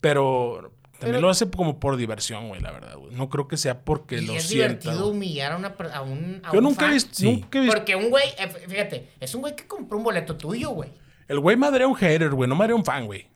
Pero 0.00 0.72
también 0.98 1.16
Pero- 1.16 1.20
lo 1.20 1.30
hace 1.30 1.50
como 1.50 1.78
por 1.80 1.96
diversión, 1.96 2.48
güey, 2.48 2.60
la 2.60 2.70
verdad, 2.72 2.96
güey. 2.96 3.14
No 3.14 3.28
creo 3.28 3.48
que 3.48 3.56
sea 3.56 3.80
porque 3.84 4.16
Y 4.18 4.26
lo 4.26 4.34
es 4.34 4.44
sienta. 4.48 4.66
divertido 4.68 4.98
güey. 5.06 5.16
humillar 5.16 5.52
a, 5.52 5.56
una, 5.56 5.68
a 5.92 6.02
un 6.02 6.40
a 6.44 6.52
Yo 6.52 6.58
un 6.58 6.64
nunca 6.64 6.86
he 6.88 6.92
visto. 6.92 7.14
Sí. 7.14 7.24
Nunca 7.30 7.58
he 7.58 7.62
visto. 7.62 7.76
Porque 7.76 7.96
un 7.96 8.10
güey, 8.10 8.24
eh, 8.38 8.48
fíjate, 8.68 9.08
es 9.20 9.34
un 9.34 9.40
güey 9.42 9.54
que 9.56 9.66
compró 9.66 9.96
un 9.98 10.04
boleto 10.04 10.36
tuyo, 10.36 10.70
güey. 10.70 10.90
El 11.28 11.40
güey 11.40 11.56
madrea 11.56 11.86
a 11.86 11.88
un 11.88 11.94
hater, 11.96 12.30
güey. 12.30 12.48
No 12.48 12.54
madrea 12.54 12.74
a 12.74 12.78
un 12.78 12.84
fan, 12.84 13.06
güey. 13.06 13.26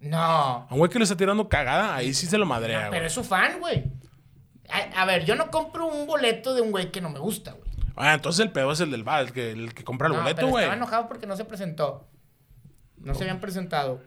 No. 0.00 0.18
A 0.18 0.68
un 0.70 0.78
güey 0.78 0.90
que 0.90 0.98
le 0.98 1.04
está 1.04 1.16
tirando 1.16 1.48
cagada, 1.48 1.94
ahí 1.96 2.12
sí 2.14 2.26
se 2.26 2.36
lo 2.38 2.44
madrea, 2.46 2.82
No, 2.82 2.88
güey. 2.88 2.98
pero 2.98 3.06
es 3.06 3.12
su 3.12 3.24
fan, 3.24 3.58
güey. 3.60 3.84
A, 4.68 5.02
a 5.02 5.04
ver, 5.06 5.24
yo 5.24 5.34
no 5.36 5.50
compro 5.50 5.86
un 5.86 6.06
boleto 6.06 6.54
de 6.54 6.60
un 6.60 6.70
güey 6.70 6.90
que 6.92 7.00
no 7.00 7.10
me 7.10 7.18
gusta, 7.18 7.52
güey. 7.52 7.63
Ah, 7.96 8.14
entonces 8.14 8.44
el 8.44 8.50
pedo 8.52 8.72
es 8.72 8.80
el 8.80 8.90
del 8.90 9.04
bar, 9.04 9.22
el 9.24 9.32
que, 9.32 9.52
el 9.52 9.74
que 9.74 9.84
compra 9.84 10.08
el 10.08 10.14
No, 10.14 10.20
boleto, 10.22 10.48
güey. 10.48 10.64
estaba 10.64 10.76
enojado 10.76 11.08
porque 11.08 11.26
no 11.26 11.36
se 11.36 11.44
presentó. 11.44 12.08
No 12.98 13.14
se 13.14 13.22
habían 13.24 13.40
presentado. 13.40 14.00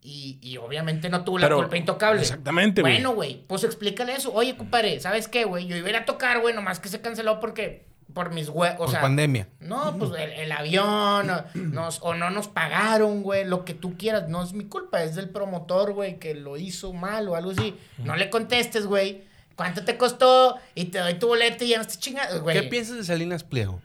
Y, 0.00 0.38
y 0.40 0.56
obviamente 0.58 1.08
no 1.08 1.24
tuvo 1.24 1.38
la 1.38 1.46
Pero- 1.48 1.56
culpa 1.58 1.76
intocable. 1.76 2.22
exactamente, 2.22 2.80
güey. 2.80 2.94
Bueno, 2.94 3.14
güey, 3.14 3.44
pues 3.48 3.64
explícale 3.64 4.14
eso. 4.14 4.32
Oye, 4.32 4.56
compadre, 4.56 5.00
¿sabes 5.00 5.26
qué, 5.26 5.44
güey? 5.44 5.66
Yo 5.66 5.76
iba 5.76 5.86
a 5.88 5.90
ir 5.90 5.96
a 5.96 6.04
tocar, 6.04 6.40
güey, 6.40 6.54
nomás 6.54 6.78
que 6.80 6.88
se 6.88 7.00
canceló 7.00 7.40
porque... 7.40 7.84
Por 8.14 8.32
mis 8.32 8.48
güey, 8.48 8.70
o 8.74 8.76
Por 8.76 8.90
sea... 8.90 9.00
pandemia. 9.02 9.48
No, 9.58 9.94
pues 9.98 10.12
el, 10.18 10.30
el 10.30 10.52
avión, 10.52 11.28
o, 11.28 11.44
nos, 11.56 11.98
o 12.02 12.14
no 12.14 12.30
nos 12.30 12.46
pagaron, 12.48 13.22
güey, 13.22 13.44
lo 13.44 13.64
que 13.64 13.74
tú 13.74 13.98
quieras. 13.98 14.28
No 14.28 14.42
es 14.44 14.52
mi 14.54 14.64
culpa, 14.66 15.02
es 15.02 15.16
del 15.16 15.28
promotor, 15.28 15.92
güey, 15.92 16.18
que 16.18 16.34
lo 16.34 16.56
hizo 16.56 16.92
mal 16.94 17.28
o 17.28 17.34
algo 17.34 17.50
así. 17.50 17.76
No 17.98 18.14
le 18.16 18.30
contestes, 18.30 18.86
güey. 18.86 19.24
¿Cuánto 19.56 19.84
te 19.84 19.96
costó? 19.96 20.56
Y 20.74 20.86
te 20.86 20.98
doy 20.98 21.14
tu 21.18 21.26
boleto 21.28 21.64
y 21.64 21.68
ya 21.68 21.76
no 21.76 21.82
estás 21.82 21.98
chingado, 21.98 22.42
güey. 22.42 22.60
¿Qué 22.60 22.68
piensas 22.68 22.96
de 22.96 23.04
Salinas 23.04 23.42
Pliego? 23.42 23.80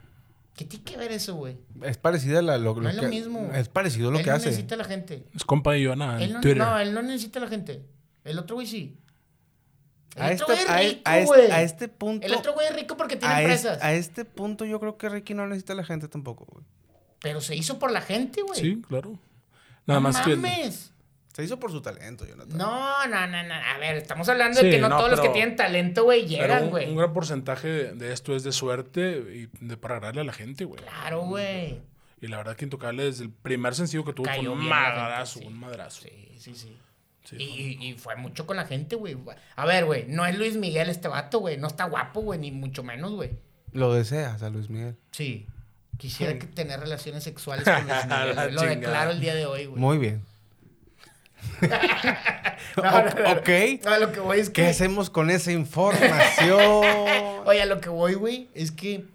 ¿Qué 0.56 0.66
tiene 0.66 0.84
que 0.86 0.98
ver 0.98 1.12
eso, 1.14 1.34
güey? 1.36 1.58
Es 1.84 1.98
parecida 1.98 2.40
a 2.40 2.42
la, 2.42 2.58
lo, 2.58 2.76
No 2.76 2.90
es 2.90 2.96
lo 2.96 3.04
que- 3.04 3.08
mismo. 3.08 3.50
Es 3.54 3.70
parecido 3.70 4.10
a 4.10 4.12
lo 4.12 4.18
él 4.20 4.24
que 4.26 4.30
no 4.30 4.36
hace. 4.36 4.48
necesita 4.48 4.76
a 4.76 4.78
la 4.78 4.84
gente. 4.84 5.26
Es 5.34 5.44
compa 5.46 5.72
de 5.74 5.86
Joana 5.86 6.18
en 6.18 6.22
Él 6.24 6.34
no, 6.34 6.42
Twitter. 6.42 6.58
no, 6.58 6.78
él 6.78 6.94
no 6.94 7.02
necesita 7.02 7.40
a 7.40 7.44
la 7.44 7.48
gente. 7.48 7.82
El 8.26 8.38
otro 8.38 8.56
güey 8.58 8.68
sí. 8.68 8.98
El 10.18 10.22
A 10.24 10.26
otro 10.34 10.34
este, 10.34 10.46
güey 10.46 10.60
es 10.60 10.70
a, 10.70 10.78
rico, 10.80 11.02
a 11.06 11.18
este, 11.20 11.26
güey. 11.38 11.52
a 11.52 11.62
este 11.64 11.88
punto. 11.88 12.28
El 12.28 12.34
otro 12.36 12.54
güey 12.54 12.68
es 12.68 12.76
rico 12.76 12.98
porque 12.98 13.16
tiene 13.16 13.34
a, 13.34 13.40
es- 13.42 13.46
empresas. 13.64 13.82
a 13.82 13.94
este 13.94 14.26
punto 14.26 14.66
yo 14.66 14.80
creo 14.82 14.98
que 14.98 15.08
Ricky 15.08 15.34
no 15.34 15.48
necesita 15.48 15.72
a 15.74 15.78
la 15.78 15.86
gente 15.86 16.10
tampoco, 16.10 16.46
güey. 16.52 16.66
Pero 17.22 17.40
se 17.40 17.56
hizo 17.56 17.80
por 17.80 17.92
la 17.92 18.02
gente, 18.02 18.42
güey. 18.42 18.60
Sí, 18.60 18.82
claro. 18.88 19.18
Nada 19.88 20.00
no 20.00 20.10
más 20.10 20.20
que. 20.22 20.36
Se 21.34 21.44
hizo 21.44 21.60
por 21.60 21.72
su 21.72 21.82
talento, 21.82 22.26
Jonathan. 22.26 22.58
No, 22.58 23.08
no, 23.08 23.28
no, 23.28 23.44
no. 23.44 23.54
A 23.54 23.78
ver, 23.80 23.96
estamos 23.96 24.28
hablando 24.28 24.60
Sí, 24.60 24.66
de 24.66 24.72
que 24.74 24.80
no, 24.80 24.90
no, 24.90 24.98
todos 24.98 25.12
los 25.12 25.22
que 25.22 25.30
tienen 25.30 25.56
talento, 25.56 26.04
güey, 26.04 26.26
llegan, 26.28 26.64
un, 26.66 26.70
güey. 26.72 26.90
un 26.90 26.98
gran 26.98 27.14
porcentaje 27.14 27.68
de, 27.94 28.12
esto 28.12 28.36
es 28.36 28.44
de 28.44 28.52
suerte 28.52 29.24
y 29.34 29.66
de 29.66 29.78
para 29.78 29.98
a 30.10 30.14
la 30.14 30.34
gente, 30.34 30.66
güey. 30.66 30.82
Claro, 30.84 31.22
güey. 31.22 31.80
Y 32.22 32.28
la 32.28 32.38
verdad 32.38 32.56
que 32.56 32.66
Intocable 32.66 33.04
desde 33.06 33.24
el 33.24 33.32
primer 33.32 33.74
sencillo 33.76 34.04
que 34.04 34.14
tuvo 34.14 34.26
fue 34.26 34.36
Cayó 34.38 34.52
un 34.54 34.70
la 34.70 34.76
gente, 34.76 35.00
madrazo, 35.00 35.40
sí. 35.40 35.46
un 35.46 35.60
madrazo. 35.60 36.02
Sí, 36.04 36.32
sí, 36.38 36.54
sí. 36.56 36.78
Sí, 37.24 37.36
y, 37.38 37.76
fue- 37.78 37.86
y- 37.86 37.94
fue 37.94 38.16
mucho 38.18 38.46
con 38.46 38.58
la 38.58 38.66
gente, 38.66 38.96
güey. 38.96 39.16
A 39.56 39.66
ver, 39.66 39.86
güey, 39.86 40.06
no 40.08 40.26
es 40.26 40.38
Luis 40.38 40.58
Miguel 40.58 40.90
este 40.90 41.08
vato, 41.08 41.40
güey. 41.40 41.58
No 41.58 41.68
está 41.68 41.86
guapo, 41.86 42.22
güey, 42.22 42.40
ni 42.40 42.52
mucho 42.52 42.84
menos, 42.84 43.12
güey. 43.14 43.32
Lo 43.72 43.94
deseas 43.94 44.44
a 44.44 44.50
Luis 44.50 44.70
Miguel. 44.70 44.98
Sí. 45.12 45.48
Quisiera 45.98 46.38
que 46.38 46.48
tener 46.48 46.80
relaciones 46.80 47.24
sexuales 47.24 47.64
con 47.66 47.88
Luis 47.88 48.06
Miguel. 48.06 48.56
Lo 48.56 48.62
declaro 48.64 49.12
el 49.12 49.20
día 49.22 49.34
de 49.36 49.46
hoy, 49.46 49.66
güey. 49.68 49.80
Muy 49.80 49.98
bien. 49.98 50.24
No, 52.78 52.84
no, 52.84 53.04
no. 53.04 53.32
ok. 53.40 53.50
No, 53.84 54.00
lo 54.00 54.12
que 54.12 54.20
voy 54.20 54.40
es 54.40 54.50
¿Qué 54.50 54.62
que. 54.64 54.68
hacemos 54.70 55.10
con 55.10 55.30
esa 55.30 55.52
información? 55.52 56.60
Oye, 57.46 57.62
a 57.62 57.66
lo 57.66 57.82
que 57.82 57.90
voy, 57.90 58.14
güey, 58.14 58.50
es 58.54 58.72
que. 58.72 59.06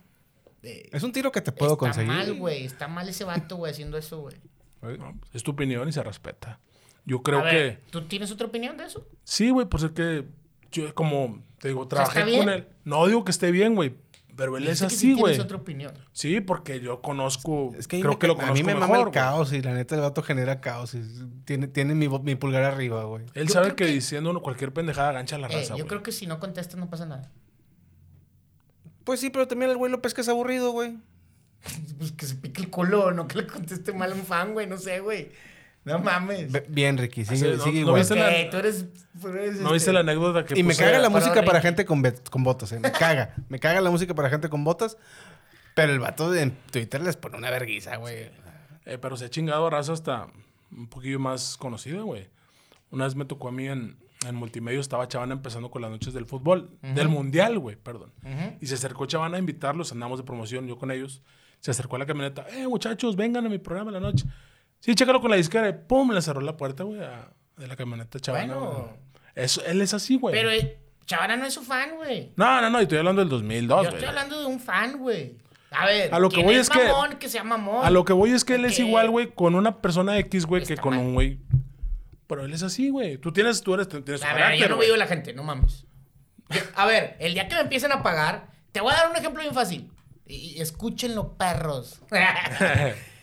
eh, 0.63 0.89
es 0.93 1.03
un 1.03 1.13
tiro 1.13 1.33
que 1.33 1.41
te 1.41 1.53
puedo 1.53 1.73
está 1.73 1.79
conseguir. 1.87 2.13
mal, 2.13 2.35
güey. 2.35 2.65
Está 2.65 2.89
mal 2.89 3.09
ese 3.09 3.25
vato, 3.25 3.57
güey, 3.57 3.73
haciendo 3.73 3.97
eso, 3.97 4.21
güey. 4.21 4.37
No, 4.83 5.19
es 5.33 5.43
tu 5.43 5.53
opinión 5.53 5.89
y 5.89 5.93
se 5.93 6.03
respeta. 6.03 6.59
Yo 7.05 7.23
creo 7.23 7.39
A 7.41 7.45
ver, 7.45 7.77
que. 7.79 7.83
¿tú 7.91 8.03
tienes 8.03 8.31
otra 8.31 8.47
opinión 8.47 8.77
de 8.77 8.85
eso? 8.85 9.07
Sí, 9.25 9.51
güey, 9.51 9.67
pues 9.67 9.85
es 9.85 9.93
que 9.93 10.25
yo 10.73 10.93
como 10.95 11.43
te 11.59 11.69
digo, 11.69 11.87
trabajé 11.89 12.19
¿está 12.21 12.31
con 12.31 12.31
bien? 12.47 12.49
él. 12.49 12.69
No 12.85 13.07
digo 13.07 13.25
que 13.25 13.31
esté 13.31 13.51
bien, 13.53 13.75
güey. 13.75 13.95
Pero 14.37 14.57
él 14.59 14.69
es 14.69 14.81
que 14.81 14.87
así, 14.87 15.15
güey. 15.15 15.41
otra 15.41 15.57
opinión. 15.57 15.95
Sí, 16.13 16.41
porque 16.43 16.79
yo 16.81 17.01
conozco. 17.01 17.73
Es 17.79 17.89
que 17.89 17.97
a 17.97 17.99
mí 17.99 18.03
creo 18.03 18.13
me, 18.13 18.19
que 18.19 18.27
lo 18.27 18.33
a 18.35 18.37
conozco 18.37 18.55
mí 18.55 18.63
me 18.63 18.75
mama 18.75 18.87
mejor, 18.87 18.99
el 18.99 19.05
güey. 19.05 19.13
caos 19.15 19.53
y 19.55 19.63
la 19.63 19.73
neta 19.73 19.95
el 19.95 20.03
vato 20.03 20.23
genera 20.23 20.61
caos. 20.61 20.95
y 20.95 21.03
tiene 21.47 21.69
tiene 21.69 21.95
mi, 21.95 22.07
mi 22.09 22.35
pulgar 22.37 22.63
arriba, 22.65 23.05
güey. 23.05 23.25
Él 23.35 23.47
Yo 23.49 23.55
sabe 23.55 23.69
que, 23.71 23.87
que- 23.87 23.93
diciendo 23.93 24.31
uno- 24.31 24.43
cualquier 24.43 24.73
pendejada 24.73 25.13
gancha 25.13 25.37
a 25.37 25.39
la 25.39 25.47
Eh, 25.49 25.53
raza, 25.61 25.77
yo 25.77 25.87
creo 25.87 26.03
que 26.03 26.13
si 26.13 26.27
no 26.27 26.39
contestas 26.39 26.79
no 26.79 26.91
pasa 26.91 27.07
nada. 27.07 27.31
Pues 29.05 29.21
sí, 29.21 29.31
pero 29.31 29.47
también 29.49 29.71
el 29.71 29.77
güey 29.77 29.91
López 29.91 30.13
que 30.15 30.21
es 30.21 30.29
aburrido, 30.29 30.71
güey. 30.73 30.97
Pues 31.99 32.13
que 32.13 32.27
se 32.27 32.35
pique 32.35 32.61
el 32.63 32.71
culo, 32.71 33.13
no 33.13 33.27
que 33.29 33.39
le 33.39 33.47
conteste 33.47 33.93
mal 33.93 34.13
a 34.13 34.15
un 34.15 34.23
fan, 34.25 34.53
güey, 34.53 34.67
no 34.67 34.77
sé, 34.77 35.01
güey. 35.01 35.31
No 35.87 35.99
mames. 36.01 36.49
Bien, 36.69 36.99
Ricky, 36.99 37.25
sigue, 37.25 37.49
Así, 37.53 37.57
no- 37.59 37.65
sigue 37.65 37.81
no 37.81 37.87
igual. 37.87 38.01
viste 38.01 38.15
Ok, 38.15 38.19
la- 38.21 38.51
tú 38.51 38.57
eres... 38.59 38.87
tú 39.21 39.29
eres, 39.29 39.53
¿No 39.55 39.61
este, 39.69 39.73
viste 39.73 39.93
la 39.93 40.01
anécdota 40.01 40.45
que 40.45 40.59
Y 40.59 40.63
me 40.63 40.75
puse? 40.75 40.85
caga 40.85 40.99
la 40.99 41.09
música 41.09 41.43
para 41.45 41.61
gente 41.63 41.85
con, 41.87 42.03
con 42.31 42.45
botas, 42.45 42.73
eh. 42.73 42.81
Me 42.81 42.93
caga. 42.93 43.35
Me 43.49 43.59
caga 43.59 43.81
la 43.81 43.91
música 43.91 44.15
para 44.15 44.29
gente 44.29 44.49
con 44.51 44.65
botas. 44.65 44.99
Pero 45.75 45.93
el 45.93 46.01
vato 46.01 46.35
en 46.35 46.51
Twitter 46.71 47.01
les 47.03 47.17
pone 47.17 47.39
una 47.39 47.51
verguiza, 47.51 47.97
güey. 47.97 48.31
Eh, 48.85 48.99
pero 49.01 49.17
se 49.17 49.27
ha 49.27 49.31
chingado 49.31 49.67
a 49.67 49.71
raza 49.71 49.93
hasta 49.93 50.27
un 50.71 50.89
poquillo 50.89 51.19
más 51.21 51.57
conocida, 51.57 52.01
güey. 52.03 52.29
Una 52.91 53.05
vez 53.05 53.15
me 53.15 53.25
tocó 53.25 53.49
a 53.49 53.53
mí 53.53 53.69
en, 53.69 53.97
en 54.27 54.35
multimedia, 54.35 54.81
estaba 54.81 55.07
Chavana 55.07 55.35
empezando 55.35 55.71
con 55.71 55.83
las 55.83 55.91
noches 55.91 56.15
del 56.15 56.25
fútbol, 56.27 56.71
del 56.83 57.09
mundial, 57.09 57.59
güey, 57.59 57.77
perdón. 57.77 58.13
Y 58.61 58.67
se 58.67 58.75
acercó 58.75 59.07
Chavana 59.07 59.37
a 59.37 59.41
invitarlos, 59.41 59.93
andamos 59.93 60.19
de 60.19 60.25
promoción, 60.25 60.67
yo 60.67 60.79
con 60.79 60.91
ellos. 60.91 61.23
Se 61.61 61.71
acercó 61.71 61.97
a 61.97 61.99
la 62.01 62.07
camioneta, 62.07 62.47
eh, 62.51 62.67
muchachos, 62.69 63.17
vengan 63.17 63.45
a 63.47 63.49
mi 63.49 63.59
programa 63.59 63.91
en 63.91 63.95
la 63.95 64.01
noche. 64.01 64.25
Sí, 64.87 64.95
chécalo 64.95 65.21
con 65.21 65.31
la 65.31 65.37
disquera. 65.37 65.69
Y 65.69 65.73
pum, 65.73 66.13
le 66.13 66.23
cerró 66.23 66.41
la 66.41 66.57
puerta, 66.57 66.85
güey, 66.85 67.01
de 67.57 67.67
la 67.67 67.75
camioneta 67.75 68.21
Chavana. 68.21 68.55
Bueno. 68.55 68.97
Eso, 69.35 69.61
él 69.67 69.83
es 69.83 69.93
así, 69.93 70.17
güey. 70.17 70.33
Pero 70.33 70.49
eh, 70.51 70.79
Chavana 71.07 71.37
no 71.37 71.45
es 71.45 71.55
su 71.55 71.63
fan, 71.65 71.97
güey. 71.97 72.33
No, 72.37 72.61
no, 72.61 72.71
no, 72.71 72.79
y 72.79 72.85
estoy 72.85 72.99
hablando 72.99 73.21
del 73.21 73.29
2002, 73.29 73.69
Yo 73.69 73.83
güey. 73.91 73.95
estoy 73.97 74.09
hablando 74.09 74.39
de 74.41 74.47
un 74.47 74.61
fan, 74.61 74.97
güey. 74.99 75.37
A 75.73 75.85
ver, 75.87 76.15
A 76.15 76.21
lo 76.21 76.31
que 76.31 76.41
voy 76.43 76.55
es 76.55 76.61
es 76.63 76.71
que- 76.71 76.85
mamón, 76.85 77.17
que 77.19 77.29
sea 77.29 77.43
mamón. 77.43 77.85
A 77.85 77.91
lo 77.91 78.05
que 78.05 78.13
voy 78.13 78.31
es 78.31 78.45
que 78.45 78.55
él 78.55 78.65
es 78.65 78.79
igual, 78.79 79.11
güey, 79.11 79.35
con 79.35 79.57
una 79.57 79.79
persona 79.83 80.17
X, 80.21 80.47
güey, 80.47 80.65
que 80.65 80.77
con 80.77 80.95
mal. 80.97 81.05
un 81.05 81.15
güey. 81.15 81.41
Pero 82.29 82.45
él 82.45 82.53
es 82.55 82.63
así, 82.63 82.89
güey. 82.91 83.19
Tú 83.19 83.33
tienes, 83.33 83.61
tú 83.63 83.75
eres, 83.75 83.89
tienes 83.89 84.23
A 84.23 84.35
ver, 84.35 84.57
yo 84.57 84.69
no 84.69 84.79
vivo 84.79 84.95
la 84.97 85.07
gente, 85.09 85.33
no 85.35 85.43
mames. 85.43 85.85
Yo- 86.51 86.61
a 86.77 86.87
ver, 86.87 87.17
el 87.19 87.35
día 87.35 87.49
que 87.49 87.57
me 87.57 87.63
empiecen 87.63 87.91
a 87.91 88.03
pagar, 88.05 88.49
te 88.71 88.81
voy 88.81 88.93
a 88.93 88.97
dar 88.99 89.11
un 89.11 89.17
ejemplo 89.17 89.43
bien 89.43 89.53
fácil. 89.53 89.91
Y 90.27 90.61
escúchenlo, 90.61 91.33
perros. 91.37 92.01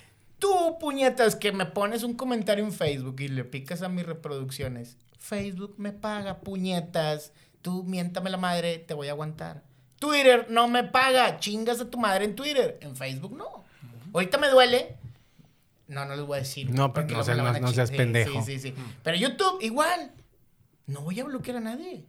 Tú, 0.44 0.78
puñetas, 0.78 1.38
que 1.38 1.54
me 1.54 1.66
pones 1.66 2.04
un 2.04 2.16
comentario 2.16 2.66
en 2.66 2.74
Facebook 2.74 3.16
y 3.22 3.30
le 3.30 3.46
picas 3.46 3.82
a 3.82 3.88
mis 3.88 4.06
reproducciones. 4.06 4.98
Facebook 5.18 5.76
me 5.78 5.94
paga, 5.94 6.42
puñetas. 6.42 7.32
Tú 7.62 7.86
miéntame 7.86 8.30
la 8.30 8.36
madre, 8.36 8.78
te 8.80 8.94
voy 8.94 9.08
a 9.08 9.12
aguantar. 9.12 9.64
Twitter 10.00 10.48
no 10.50 10.68
me 10.68 10.84
paga, 10.84 11.40
chingas 11.40 11.80
a 11.80 11.90
tu 11.90 11.98
madre 11.98 12.26
en 12.26 12.36
Twitter. 12.36 12.78
En 12.82 12.98
Facebook 12.98 13.38
no. 13.38 13.64
Ahorita 14.14 14.38
me 14.38 14.50
duele. 14.50 14.98
No, 15.88 16.04
no 16.04 16.14
les 16.14 16.26
voy 16.26 16.36
a 16.36 16.40
decir. 16.42 16.70
No, 16.72 16.92
porque 16.92 17.08
pero 17.16 17.20
no 17.20 17.24
seas- 17.24 17.38
no- 17.38 17.88
no 17.88 17.98
pendejo. 17.98 18.44
Sí, 18.44 18.60
sí, 18.60 18.60
sí. 18.60 18.76
Pero 19.02 19.16
YouTube, 19.16 19.60
igual. 19.62 20.12
No 20.88 21.04
voy 21.04 21.22
a 21.22 21.24
bloquear 21.24 21.56
a 21.56 21.62
nadie. 21.62 22.04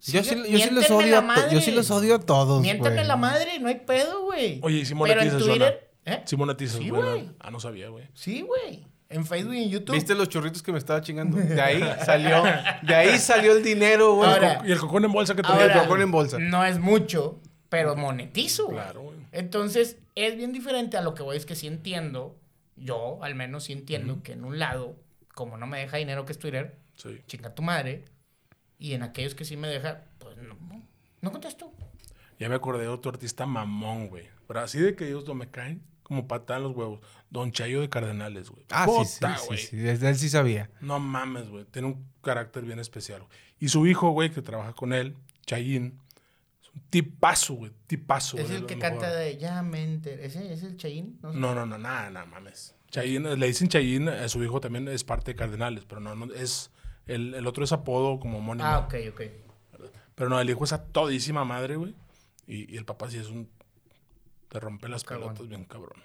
Yo 0.00 0.24
sí, 0.24 0.34
yo 0.48 0.58
sí 0.58 0.70
los 0.70 0.90
odio 0.90 1.22
yo 1.50 1.60
sí 1.60 1.72
los 1.72 1.90
odio 1.90 2.14
a 2.14 2.20
todos, 2.20 2.62
Miéntame 2.62 2.94
güey. 2.96 3.06
la 3.06 3.16
madre, 3.16 3.58
no 3.58 3.68
hay 3.68 3.80
pedo, 3.80 4.22
güey. 4.24 4.60
Oye, 4.62 4.78
¿y 4.78 4.86
si 4.86 4.94
Pero 4.94 5.20
en 5.20 5.38
Twitter, 5.38 5.85
¿eh? 6.06 6.22
Sí, 6.24 6.88
güey. 6.88 7.30
Ah, 7.40 7.50
no 7.50 7.60
sabía, 7.60 7.88
güey. 7.90 8.06
Sí, 8.14 8.40
güey. 8.42 8.86
En 9.08 9.24
Facebook 9.24 9.54
y 9.54 9.62
en 9.64 9.70
YouTube. 9.70 9.94
¿Viste 9.94 10.14
los 10.16 10.28
churritos 10.28 10.62
que 10.62 10.72
me 10.72 10.78
estaba 10.78 11.00
chingando? 11.00 11.36
De 11.36 11.60
ahí 11.60 11.80
salió, 12.04 12.42
de 12.82 12.94
ahí 12.94 13.18
salió 13.18 13.52
el 13.56 13.62
dinero, 13.62 14.14
güey. 14.14 14.28
Ahora- 14.30 14.62
Y 14.66 14.72
el 14.72 14.78
cocón 14.78 15.04
en 15.04 15.12
bolsa 15.12 15.36
que 15.36 15.42
te 15.42 15.48
Ahora- 15.48 15.72
dio. 15.74 15.82
cocón 15.82 16.00
en 16.02 16.10
bolsa. 16.10 16.38
No 16.38 16.64
es 16.64 16.78
mucho, 16.80 17.40
pero 17.68 17.94
monetizo, 17.94 18.64
güey. 18.64 18.76
Claro, 18.78 19.02
güey. 19.02 19.16
Entonces, 19.32 19.98
es 20.16 20.36
bien 20.36 20.52
diferente 20.52 20.96
a 20.96 21.02
lo 21.02 21.14
que 21.14 21.22
voy, 21.22 21.36
es 21.36 21.46
que 21.46 21.54
sí 21.54 21.66
entiendo, 21.68 22.36
yo 22.76 23.22
al 23.22 23.34
menos 23.36 23.64
sí 23.64 23.72
entiendo 23.74 24.22
que 24.24 24.32
en 24.32 24.44
un 24.44 24.58
lado, 24.58 24.96
como 25.34 25.56
no 25.56 25.66
me 25.68 25.78
deja 25.78 25.98
dinero 25.98 26.24
que 26.24 26.32
es 26.32 26.38
Twitter, 26.38 26.76
Sí. 26.96 27.20
chinga 27.28 27.54
tu 27.54 27.62
madre, 27.62 28.04
y 28.78 28.94
en 28.94 29.02
aquellos 29.04 29.34
que 29.36 29.44
sí 29.44 29.56
me 29.56 29.68
deja, 29.68 30.02
pues 30.18 30.36
no, 30.38 30.56
no 31.20 31.30
contesto. 31.32 31.70
Ya 32.40 32.48
me 32.48 32.54
acordé 32.56 32.82
de 32.82 32.88
otro 32.88 33.10
artista 33.12 33.46
mamón, 33.46 34.08
güey. 34.08 34.28
Pero 34.48 34.60
así 34.60 34.78
de 34.80 34.94
que 34.96 35.06
ellos 35.06 35.26
no 35.26 35.34
me 35.34 35.48
caen 35.50 35.82
como 36.06 36.28
patada 36.28 36.58
en 36.58 36.62
los 36.66 36.76
huevos. 36.76 37.00
Don 37.30 37.50
Chayo 37.50 37.80
de 37.80 37.88
Cardenales, 37.88 38.48
güey. 38.48 38.64
Ah, 38.70 38.86
sí, 38.86 39.04
sí, 39.06 39.14
Puta, 39.16 39.38
sí, 39.38 39.46
güey. 39.48 39.58
sí, 39.58 39.76
desde 39.76 40.08
él 40.08 40.14
sí 40.14 40.28
sabía. 40.28 40.70
No 40.80 41.00
mames, 41.00 41.48
güey. 41.48 41.64
Tiene 41.64 41.88
un 41.88 42.06
carácter 42.22 42.64
bien 42.64 42.78
especial. 42.78 43.24
Y 43.58 43.70
su 43.70 43.88
hijo, 43.88 44.10
güey, 44.10 44.30
que 44.30 44.40
trabaja 44.40 44.72
con 44.72 44.92
él, 44.92 45.16
Chayin, 45.46 45.98
es 46.62 46.70
un 46.72 46.80
tipazo, 46.90 47.54
güey. 47.54 47.72
Tipazo, 47.88 48.38
es 48.38 48.50
el 48.50 48.66
que 48.66 48.76
mejor. 48.76 48.92
canta 49.00 49.10
de 49.16 49.36
Ya 49.36 49.60
me 49.64 49.82
enteré. 49.82 50.24
¿Ese 50.24 50.52
es 50.52 50.62
el 50.62 50.76
Chayin? 50.76 51.18
No 51.22 51.32
sé. 51.32 51.38
No, 51.38 51.56
no, 51.56 51.66
no, 51.66 51.76
nada, 51.76 52.08
nada, 52.08 52.24
mames. 52.26 52.76
Chayin, 52.92 53.26
eh, 53.26 53.36
le 53.36 53.46
dicen 53.48 53.66
Chayin, 53.66 54.08
a 54.08 54.28
su 54.28 54.44
hijo 54.44 54.60
también 54.60 54.86
es 54.86 55.02
parte 55.02 55.32
de 55.32 55.36
Cardenales, 55.36 55.84
pero 55.86 56.00
no, 56.00 56.14
no, 56.14 56.32
es, 56.34 56.70
el, 57.06 57.34
el 57.34 57.48
otro 57.48 57.64
es 57.64 57.72
apodo 57.72 58.20
como 58.20 58.38
homónimo. 58.38 58.68
Ah, 58.68 58.78
ok, 58.78 58.94
ok. 59.12 59.22
Pero 60.14 60.30
no, 60.30 60.38
el 60.40 60.48
hijo 60.48 60.62
es 60.62 60.72
a 60.72 60.84
todísima 60.84 61.44
madre, 61.44 61.74
güey. 61.74 61.96
Y, 62.46 62.72
y 62.72 62.76
el 62.76 62.84
papá 62.84 63.10
sí 63.10 63.18
es 63.18 63.26
un, 63.26 63.50
te 64.48 64.60
rompe 64.60 64.88
las 64.88 65.04
pelotas 65.04 65.48
bien 65.48 65.64
cabrón. 65.64 66.02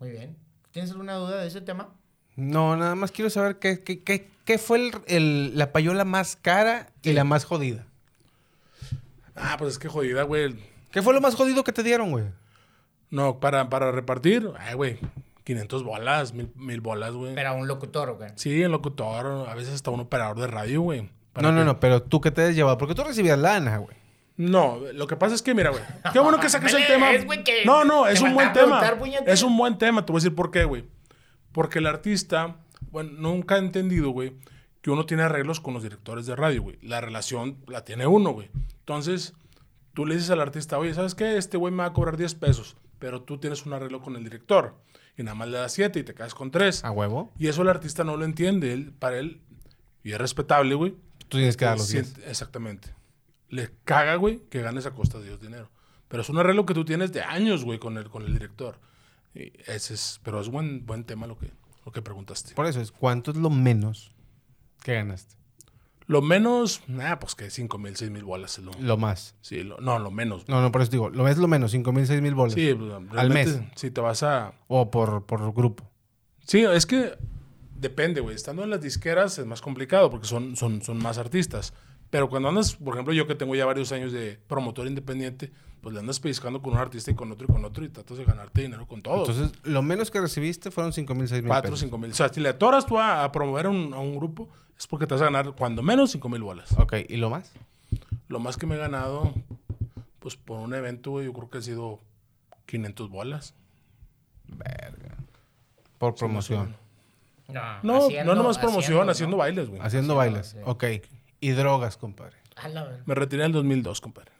Muy 0.00 0.10
bien. 0.10 0.36
¿Tienes 0.70 0.90
alguna 0.92 1.14
duda 1.14 1.40
de 1.40 1.48
ese 1.48 1.60
tema? 1.60 1.88
No, 2.36 2.76
nada 2.76 2.94
más 2.94 3.10
quiero 3.10 3.30
saber 3.30 3.58
qué, 3.58 3.82
qué, 3.82 4.02
qué, 4.04 4.30
qué 4.44 4.58
fue 4.58 4.78
el, 4.78 4.92
el- 5.06 5.58
la 5.58 5.72
payola 5.72 6.04
más 6.04 6.36
cara 6.36 6.90
y 7.02 7.12
la 7.12 7.24
más 7.24 7.44
jodida. 7.44 7.86
Ah, 9.34 9.56
pues 9.58 9.72
es 9.72 9.78
que 9.78 9.88
jodida, 9.88 10.22
güey. 10.22 10.54
¿Qué 10.90 11.02
fue 11.02 11.14
lo 11.14 11.20
más 11.20 11.34
jodido 11.34 11.64
que 11.64 11.72
te 11.72 11.82
dieron, 11.82 12.10
güey? 12.10 12.24
No, 13.10 13.40
para, 13.40 13.68
para 13.68 13.90
repartir, 13.92 14.50
ay, 14.58 14.74
güey, 14.74 14.98
500 15.44 15.82
bolas, 15.82 16.32
mil, 16.34 16.50
mil 16.56 16.80
bolas, 16.80 17.12
güey. 17.12 17.34
Pero 17.34 17.48
a 17.50 17.52
un 17.52 17.66
locutor, 17.68 18.10
¿o 18.10 18.18
qué? 18.18 18.26
Sí, 18.36 18.62
el 18.62 18.70
locutor, 18.72 19.48
a 19.48 19.54
veces 19.54 19.74
hasta 19.74 19.90
un 19.90 20.00
operador 20.00 20.38
de 20.38 20.46
radio, 20.46 20.82
güey. 20.82 21.08
No, 21.40 21.52
no, 21.52 21.60
que- 21.60 21.64
no, 21.64 21.80
pero 21.80 22.02
tú 22.02 22.20
qué 22.20 22.30
te 22.30 22.42
has 22.48 22.54
llevado, 22.54 22.76
porque 22.78 22.94
tú 22.94 23.04
recibías 23.04 23.38
lana, 23.38 23.78
güey. 23.78 23.96
No, 24.38 24.78
lo 24.94 25.06
que 25.06 25.16
pasa 25.16 25.34
es 25.34 25.42
que, 25.42 25.52
mira, 25.54 25.70
güey. 25.70 25.82
Qué 26.12 26.18
bueno 26.20 26.38
que 26.40 26.48
saques 26.48 26.72
el 26.72 26.86
tema. 26.86 27.10
es, 27.12 27.26
güey, 27.26 27.44
que 27.44 27.64
no, 27.66 27.84
no, 27.84 28.06
es 28.06 28.20
un 28.22 28.32
buen 28.34 28.52
tema. 28.52 28.80
preguntar. 28.80 29.24
Es 29.26 29.42
un 29.42 29.56
buen 29.56 29.76
tema. 29.78 30.06
Te 30.06 30.12
voy 30.12 30.20
a 30.20 30.22
decir 30.22 30.34
por 30.34 30.50
qué, 30.50 30.64
güey. 30.64 30.84
Porque 31.52 31.80
el 31.80 31.86
artista, 31.86 32.56
bueno, 32.92 33.10
nunca 33.16 33.56
ha 33.56 33.58
entendido, 33.58 34.10
güey, 34.10 34.34
que 34.80 34.90
uno 34.92 35.06
tiene 35.06 35.24
arreglos 35.24 35.60
con 35.60 35.74
los 35.74 35.82
directores 35.82 36.24
de 36.26 36.36
radio, 36.36 36.62
güey. 36.62 36.78
La 36.82 37.00
relación 37.00 37.58
la 37.66 37.84
tiene 37.84 38.06
uno, 38.06 38.30
güey. 38.30 38.48
Entonces, 38.78 39.34
tú 39.92 40.06
le 40.06 40.14
dices 40.14 40.30
al 40.30 40.40
artista, 40.40 40.78
oye, 40.78 40.94
¿sabes 40.94 41.16
qué? 41.16 41.36
Este 41.36 41.56
güey 41.56 41.72
me 41.72 41.78
va 41.82 41.86
a 41.86 41.92
cobrar 41.92 42.16
10 42.16 42.34
pesos, 42.36 42.76
pero 43.00 43.22
tú 43.22 43.38
tienes 43.38 43.66
un 43.66 43.72
arreglo 43.72 44.00
con 44.00 44.14
el 44.14 44.22
director. 44.22 44.76
Y 45.16 45.24
nada 45.24 45.34
más 45.34 45.48
le 45.48 45.58
das 45.58 45.72
7 45.72 45.98
y 45.98 46.04
te 46.04 46.14
quedas 46.14 46.32
con 46.34 46.52
3. 46.52 46.84
¿A 46.84 46.92
huevo? 46.92 47.32
Y 47.38 47.48
eso 47.48 47.62
el 47.62 47.68
artista 47.70 48.04
no 48.04 48.16
lo 48.16 48.24
entiende. 48.24 48.72
Él, 48.72 48.92
para 48.96 49.18
él, 49.18 49.40
y 50.04 50.12
es 50.12 50.18
respetable, 50.18 50.76
güey. 50.76 50.94
Tú 51.28 51.38
tienes 51.38 51.56
que 51.56 51.64
dar 51.64 51.76
los 51.76 51.88
Siente- 51.88 52.20
10. 52.20 52.28
Exactamente. 52.30 52.94
Le 53.48 53.70
caga, 53.84 54.16
güey, 54.16 54.40
que 54.50 54.60
ganes 54.62 54.86
a 54.86 54.92
costa 54.92 55.18
de 55.18 55.24
Dios 55.24 55.40
dinero. 55.40 55.70
Pero 56.08 56.22
es 56.22 56.28
un 56.28 56.38
arreglo 56.38 56.66
que 56.66 56.74
tú 56.74 56.84
tienes 56.84 57.12
de 57.12 57.22
años, 57.22 57.64
güey, 57.64 57.78
con 57.78 57.96
el, 57.98 58.08
con 58.08 58.22
el 58.24 58.32
director. 58.32 58.78
Y 59.34 59.52
ese 59.66 59.94
es, 59.94 60.20
pero 60.22 60.40
es 60.40 60.48
buen, 60.48 60.84
buen 60.86 61.04
tema 61.04 61.26
lo 61.26 61.38
que, 61.38 61.50
lo 61.84 61.92
que 61.92 62.02
preguntaste. 62.02 62.54
Por 62.54 62.66
eso 62.66 62.80
es, 62.80 62.92
¿cuánto 62.92 63.30
es 63.30 63.36
lo 63.36 63.50
menos 63.50 64.12
que 64.82 64.94
ganaste? 64.94 65.36
Lo 66.06 66.22
menos, 66.22 66.82
nada, 66.86 67.18
pues 67.18 67.34
que 67.34 67.50
5 67.50 67.76
mil, 67.76 67.94
6 67.94 68.10
mil 68.10 68.24
bolas. 68.24 68.56
es 68.58 68.64
lo- 68.64 68.72
Lo 68.80 68.96
más. 68.96 69.34
sí, 69.42 69.62
lo- 69.62 69.78
no, 69.80 69.98
lo 69.98 70.10
menos. 70.10 70.48
No, 70.48 70.62
no, 70.62 70.72
por 70.72 70.80
eso 70.80 70.90
digo, 70.90 71.10
lo 71.10 71.28
es 71.28 71.36
lo 71.36 71.48
menos, 71.48 71.70
5 71.72 71.92
mil, 71.92 72.06
6 72.06 72.22
mil 72.22 72.34
bolas. 72.34 72.54
Sí, 72.54 72.72
pues, 72.74 72.90
realmente, 73.10 73.58
mes. 73.60 73.70
Si 73.76 73.90
te 73.90 74.00
vas 74.00 74.22
a... 74.22 74.54
O 74.68 74.90
por, 74.90 75.26
por 75.26 75.52
grupo. 75.52 75.90
Sí, 76.46 76.60
es 76.64 76.86
que 76.86 77.18
depende, 77.74 78.22
güey. 78.22 78.34
Estando 78.34 78.64
en 78.64 78.70
las 78.70 78.80
disqueras 78.80 79.38
es 79.38 79.44
más 79.44 79.60
complicado 79.60 80.10
porque 80.10 80.26
son, 80.26 80.56
son, 80.56 80.80
son 80.80 80.96
más 80.96 81.18
artistas. 81.18 81.74
Pero 82.10 82.28
cuando 82.28 82.48
andas, 82.48 82.74
por 82.76 82.94
ejemplo, 82.94 83.12
yo 83.12 83.26
que 83.26 83.34
tengo 83.34 83.54
ya 83.54 83.66
varios 83.66 83.92
años 83.92 84.12
de 84.12 84.38
promotor 84.46 84.86
independiente, 84.86 85.50
pues 85.82 85.92
le 85.94 86.00
andas 86.00 86.18
pellizcando 86.20 86.60
con 86.62 86.72
un 86.72 86.78
artista 86.78 87.10
y 87.10 87.14
con 87.14 87.30
otro 87.30 87.46
y 87.48 87.52
con 87.52 87.64
otro 87.64 87.84
y 87.84 87.88
tratas 87.88 88.16
de 88.18 88.24
ganarte 88.24 88.62
dinero 88.62 88.86
con 88.86 89.02
todos. 89.02 89.28
Entonces, 89.28 89.58
lo 89.64 89.82
menos 89.82 90.10
que 90.10 90.20
recibiste 90.20 90.70
fueron 90.70 90.92
5 90.92 91.14
mil, 91.14 91.28
6 91.28 91.42
mil 91.42 91.48
Cuatro 91.48 91.68
o 91.68 91.72
pesos. 91.72 91.80
cinco 91.80 91.98
mil. 91.98 92.10
O 92.10 92.14
sea, 92.14 92.28
si 92.30 92.40
le 92.40 92.48
atoras 92.48 92.86
tú 92.86 92.98
a, 92.98 93.24
a 93.24 93.30
promover 93.32 93.66
a 93.66 93.70
un, 93.70 93.92
a 93.94 93.98
un 93.98 94.16
grupo, 94.16 94.48
es 94.78 94.86
porque 94.86 95.06
te 95.06 95.14
vas 95.14 95.20
a 95.22 95.26
ganar 95.26 95.52
cuando 95.52 95.82
menos 95.82 96.10
cinco 96.10 96.28
mil 96.28 96.42
bolas. 96.42 96.72
Ok, 96.78 96.94
¿y 97.08 97.16
lo 97.16 97.30
más? 97.30 97.52
Lo 98.28 98.40
más 98.40 98.56
que 98.56 98.66
me 98.66 98.74
he 98.74 98.78
ganado, 98.78 99.32
pues 100.18 100.36
por 100.36 100.58
un 100.60 100.74
evento, 100.74 101.22
yo 101.22 101.32
creo 101.32 101.50
que 101.50 101.58
ha 101.58 101.62
sido 101.62 102.00
500 102.66 103.10
bolas. 103.10 103.54
Por 105.98 106.14
promoción. 106.14 106.76
No, 107.82 107.96
haciendo- 108.06 108.24
no 108.24 108.34
nomás 108.42 108.58
promoción, 108.58 108.82
haciendo, 108.82 109.04
¿no? 109.04 109.10
haciendo 109.10 109.36
bailes, 109.36 109.68
güey. 109.68 109.80
Haciendo 109.80 110.14
Haciendo, 110.14 110.14
bailes. 110.16 110.46
sí. 110.48 110.58
Ok. 110.64 110.84
Y 111.40 111.50
drogas, 111.50 111.96
compadre. 111.96 112.36
A 112.56 112.68
la. 112.68 112.88
Me 113.06 113.14
retiré 113.14 113.42
en 113.42 113.46
el 113.46 113.52
2002, 113.52 114.00
compadre. 114.00 114.32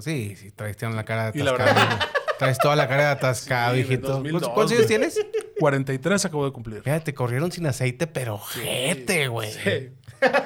Sí, 0.00 0.36
sí, 0.36 0.50
traes 0.52 0.76
toda 0.76 0.92
la 0.92 1.04
cara 1.04 1.30
de 1.32 1.38
Y 1.38 1.42
la 1.42 1.50
atascado. 1.52 1.74
verdad- 1.88 1.98
hijo. 2.02 2.10
Traes 2.38 2.58
toda 2.58 2.76
la 2.76 2.86
cara 2.86 3.02
de 3.04 3.08
atascado, 3.10 3.74
Sí, 3.74 3.82
güey, 3.82 3.94
hijito. 3.94 4.08
2002, 4.12 4.42
¿Cuántos, 4.50 4.72
años 4.72 4.86
güey. 4.86 4.88
tienes? 4.88 5.26
43 5.58 6.24
acabo 6.26 6.44
de 6.44 6.52
cumplir. 6.52 6.82
Fíjate, 6.82 7.14
corrieron 7.14 7.50
sin 7.50 7.66
aceite, 7.66 8.06
pero 8.06 8.38
jete, 8.38 9.28
güey. 9.28 9.50
Sí. 9.52 9.90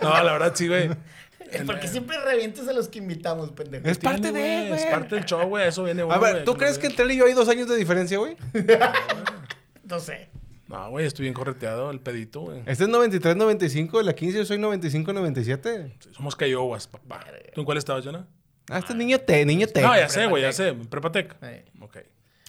No, 0.02 0.22
la 0.22 0.32
verdad 0.32 0.52
sí, 0.54 0.68
güey. 0.68 0.90
Porque 1.66 1.88
siempre 1.88 2.16
revientes 2.24 2.68
a 2.68 2.72
los 2.72 2.88
que 2.88 2.98
invitamos, 2.98 3.50
pendejo. 3.50 3.88
Es 3.88 3.98
parte 3.98 4.30
de, 4.30 4.40
güey, 4.40 4.72
Es 4.72 4.82
güey. 4.82 4.90
parte 4.90 5.14
del 5.16 5.24
show, 5.24 5.48
güey. 5.48 5.66
Eso 5.66 5.82
viene 5.82 6.02
A 6.02 6.06
uno, 6.06 6.20
ver, 6.20 6.32
güey, 6.34 6.44
¿tú 6.44 6.54
crees 6.56 6.78
que 6.78 6.86
entre 6.86 7.04
él 7.06 7.10
y 7.10 7.16
yo 7.16 7.24
hay 7.26 7.32
dos 7.32 7.48
años 7.48 7.68
de 7.68 7.76
diferencia, 7.76 8.18
güey? 8.18 8.36
No 9.84 9.98
sé. 9.98 10.28
No, 10.70 10.88
güey, 10.90 11.04
estoy 11.06 11.24
bien 11.24 11.34
correteado, 11.34 11.90
el 11.90 12.00
pedito, 12.00 12.40
güey. 12.42 12.60
Este 12.64 12.84
es 12.84 12.90
93-95 12.90 13.98
de 13.98 14.04
la 14.04 14.14
15, 14.14 14.38
yo 14.38 14.44
soy 14.44 14.58
95-97. 14.58 15.92
Sí, 15.98 16.08
Somos 16.12 16.36
Cayowas, 16.36 16.86
papá. 16.86 17.24
¿Tú 17.54 17.60
en 17.60 17.64
cuál 17.64 17.76
estabas, 17.78 18.04
Jonah? 18.04 18.26
Ah, 18.70 18.78
este 18.78 18.92
es 18.92 18.96
niño 18.98 19.18
T, 19.18 19.44
niño 19.44 19.66
T. 19.66 19.82
No, 19.82 19.96
ya 19.96 20.08
sé, 20.08 20.26
güey, 20.26 20.42
ya 20.42 20.52
sé. 20.52 20.72
Prepatec. 20.74 21.36
Eh. 21.42 21.64
Ok. 21.80 21.98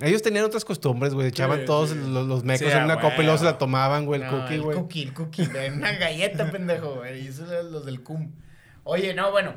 Ellos 0.02 0.22
tenían 0.22 0.46
otras 0.46 0.66
costumbres, 0.66 1.14
güey. 1.14 1.28
Echaban 1.28 1.60
Sí, 1.62 1.66
todos 1.66 1.90
sí. 1.92 1.96
los, 1.96 2.28
los 2.28 2.44
mecos 2.44 2.68
Sí, 2.72 2.78
en 2.78 2.84
una 2.84 2.94
a 2.96 3.00
copa 3.02 3.16
y 3.20 3.24
luego 3.24 3.38
se 3.38 3.46
la 3.46 3.58
tomaban, 3.58 4.06
güey, 4.06 4.22
el 4.22 4.28
No, 4.28 4.40
cookie, 4.42 4.54
el 4.56 4.62
güey. 4.62 4.78
cookie, 4.78 5.02
el 5.04 5.14
cookie. 5.14 5.46
güey, 5.48 5.70
Una 5.72 5.92
galleta, 5.94 6.52
pendejo, 6.52 6.96
güey. 6.98 7.24
Y 7.26 7.28
eso 7.28 7.52
eran 7.52 7.72
los 7.72 7.86
del 7.86 8.02
cum. 8.04 8.32
Oye, 8.84 9.14
no, 9.16 9.32
bueno. 9.32 9.56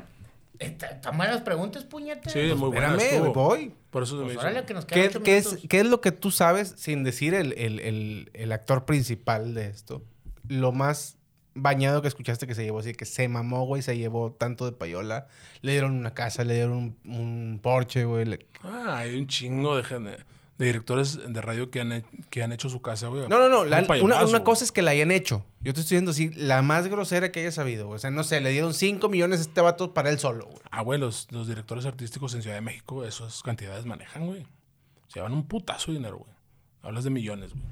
Está- 0.59 0.87
Están 0.87 1.17
buenas 1.17 1.41
preguntas, 1.41 1.83
puñete. 1.83 2.29
Sí, 2.29 2.53
muy 2.55 2.69
buena. 2.69 2.93
Espérame, 2.95 3.15
estuvo. 3.25 3.33
voy. 3.33 3.73
Por 3.89 4.03
eso 4.03 4.21
Pues 4.23 4.37
órale, 4.37 4.65
que 4.65 4.73
nos 4.73 4.85
¿Qué, 4.85 5.09
qué 5.23 5.37
es. 5.37 5.57
¿Qué 5.69 5.79
es 5.79 5.85
lo 5.85 6.01
que 6.01 6.11
tú 6.11 6.31
sabes, 6.31 6.73
sin 6.77 7.03
decir 7.03 7.33
el, 7.33 7.53
el- 7.53 7.79
el- 7.79 8.29
el 8.33 8.51
actor 8.51 8.85
principal 8.85 9.53
de 9.53 9.67
esto? 9.67 10.03
Lo 10.47 10.71
más 10.71 11.17
bañado 11.53 12.01
que 12.01 12.09
escuchaste 12.09 12.47
que 12.47 12.55
se 12.55 12.63
llevó, 12.65 12.79
así 12.79 12.93
que 12.93 13.05
se 13.05 13.27
mamó, 13.29 13.65
güey, 13.65 13.81
se 13.81 13.97
llevó 13.97 14.33
tanto 14.33 14.65
de 14.65 14.73
payola. 14.73 15.27
Le 15.61 15.71
dieron 15.71 15.93
una 15.93 16.13
casa, 16.13 16.43
le 16.43 16.55
dieron 16.55 16.73
un, 16.73 16.97
un 17.15 17.59
Porsche, 17.63 18.03
güey. 18.03 18.25
le- 18.25 18.45
Ah, 18.61 18.97
hay 18.97 19.15
un 19.17 19.27
chingo 19.27 19.77
de, 19.77 19.83
gen- 19.83 20.17
de 20.57 20.65
directores 20.67 21.19
de 21.27 21.41
radio 21.41 21.69
que 21.69 21.81
han, 21.81 22.05
que 22.29 22.41
han 22.41 22.53
hecho 22.53 22.69
su 22.69 22.81
casa, 22.81 23.07
güey. 23.07 23.27
No, 23.27 23.37
no, 23.39 23.49
no. 23.49 23.65
la- 23.65 23.81
Un 23.81 24.01
una, 24.03 24.23
una 24.25 24.43
cosa 24.43 24.63
es 24.63 24.71
que 24.71 24.81
la 24.81 24.91
hayan 24.91 25.11
hecho. 25.11 25.45
Yo 25.59 25.73
te 25.73 25.81
estoy 25.81 25.95
diciendo 25.97 26.11
así, 26.11 26.29
la 26.35 26.61
más 26.61 26.87
grosera 26.87 27.31
que 27.31 27.41
haya 27.41 27.51
sabido. 27.51 27.87
güey. 27.87 27.97
O 27.97 27.99
sea, 27.99 28.09
no 28.11 28.23
sé, 28.23 28.39
le 28.39 28.51
dieron 28.51 28.73
5 28.73 29.09
millones 29.09 29.39
a 29.39 29.41
este 29.43 29.59
vato 29.61 29.93
para 29.93 30.09
él 30.09 30.17
solo, 30.19 30.45
güey. 30.45 30.59
Ah, 30.71 30.81
güey, 30.81 30.99
los, 30.99 31.27
los 31.31 31.47
directores 31.47 31.85
artísticos 31.85 32.33
en 32.35 32.41
Ciudad 32.41 32.55
de 32.55 32.61
México, 32.61 33.03
esas 33.03 33.41
cantidades 33.43 33.85
manejan, 33.85 34.25
güey. 34.27 34.43
Se 35.07 35.15
llevan 35.19 35.33
un 35.33 35.45
putazo 35.45 35.91
de 35.91 35.97
dinero, 35.97 36.17
güey. 36.19 36.31
Hablas 36.83 37.03
de 37.03 37.09
millones, 37.09 37.51
güey. 37.51 37.63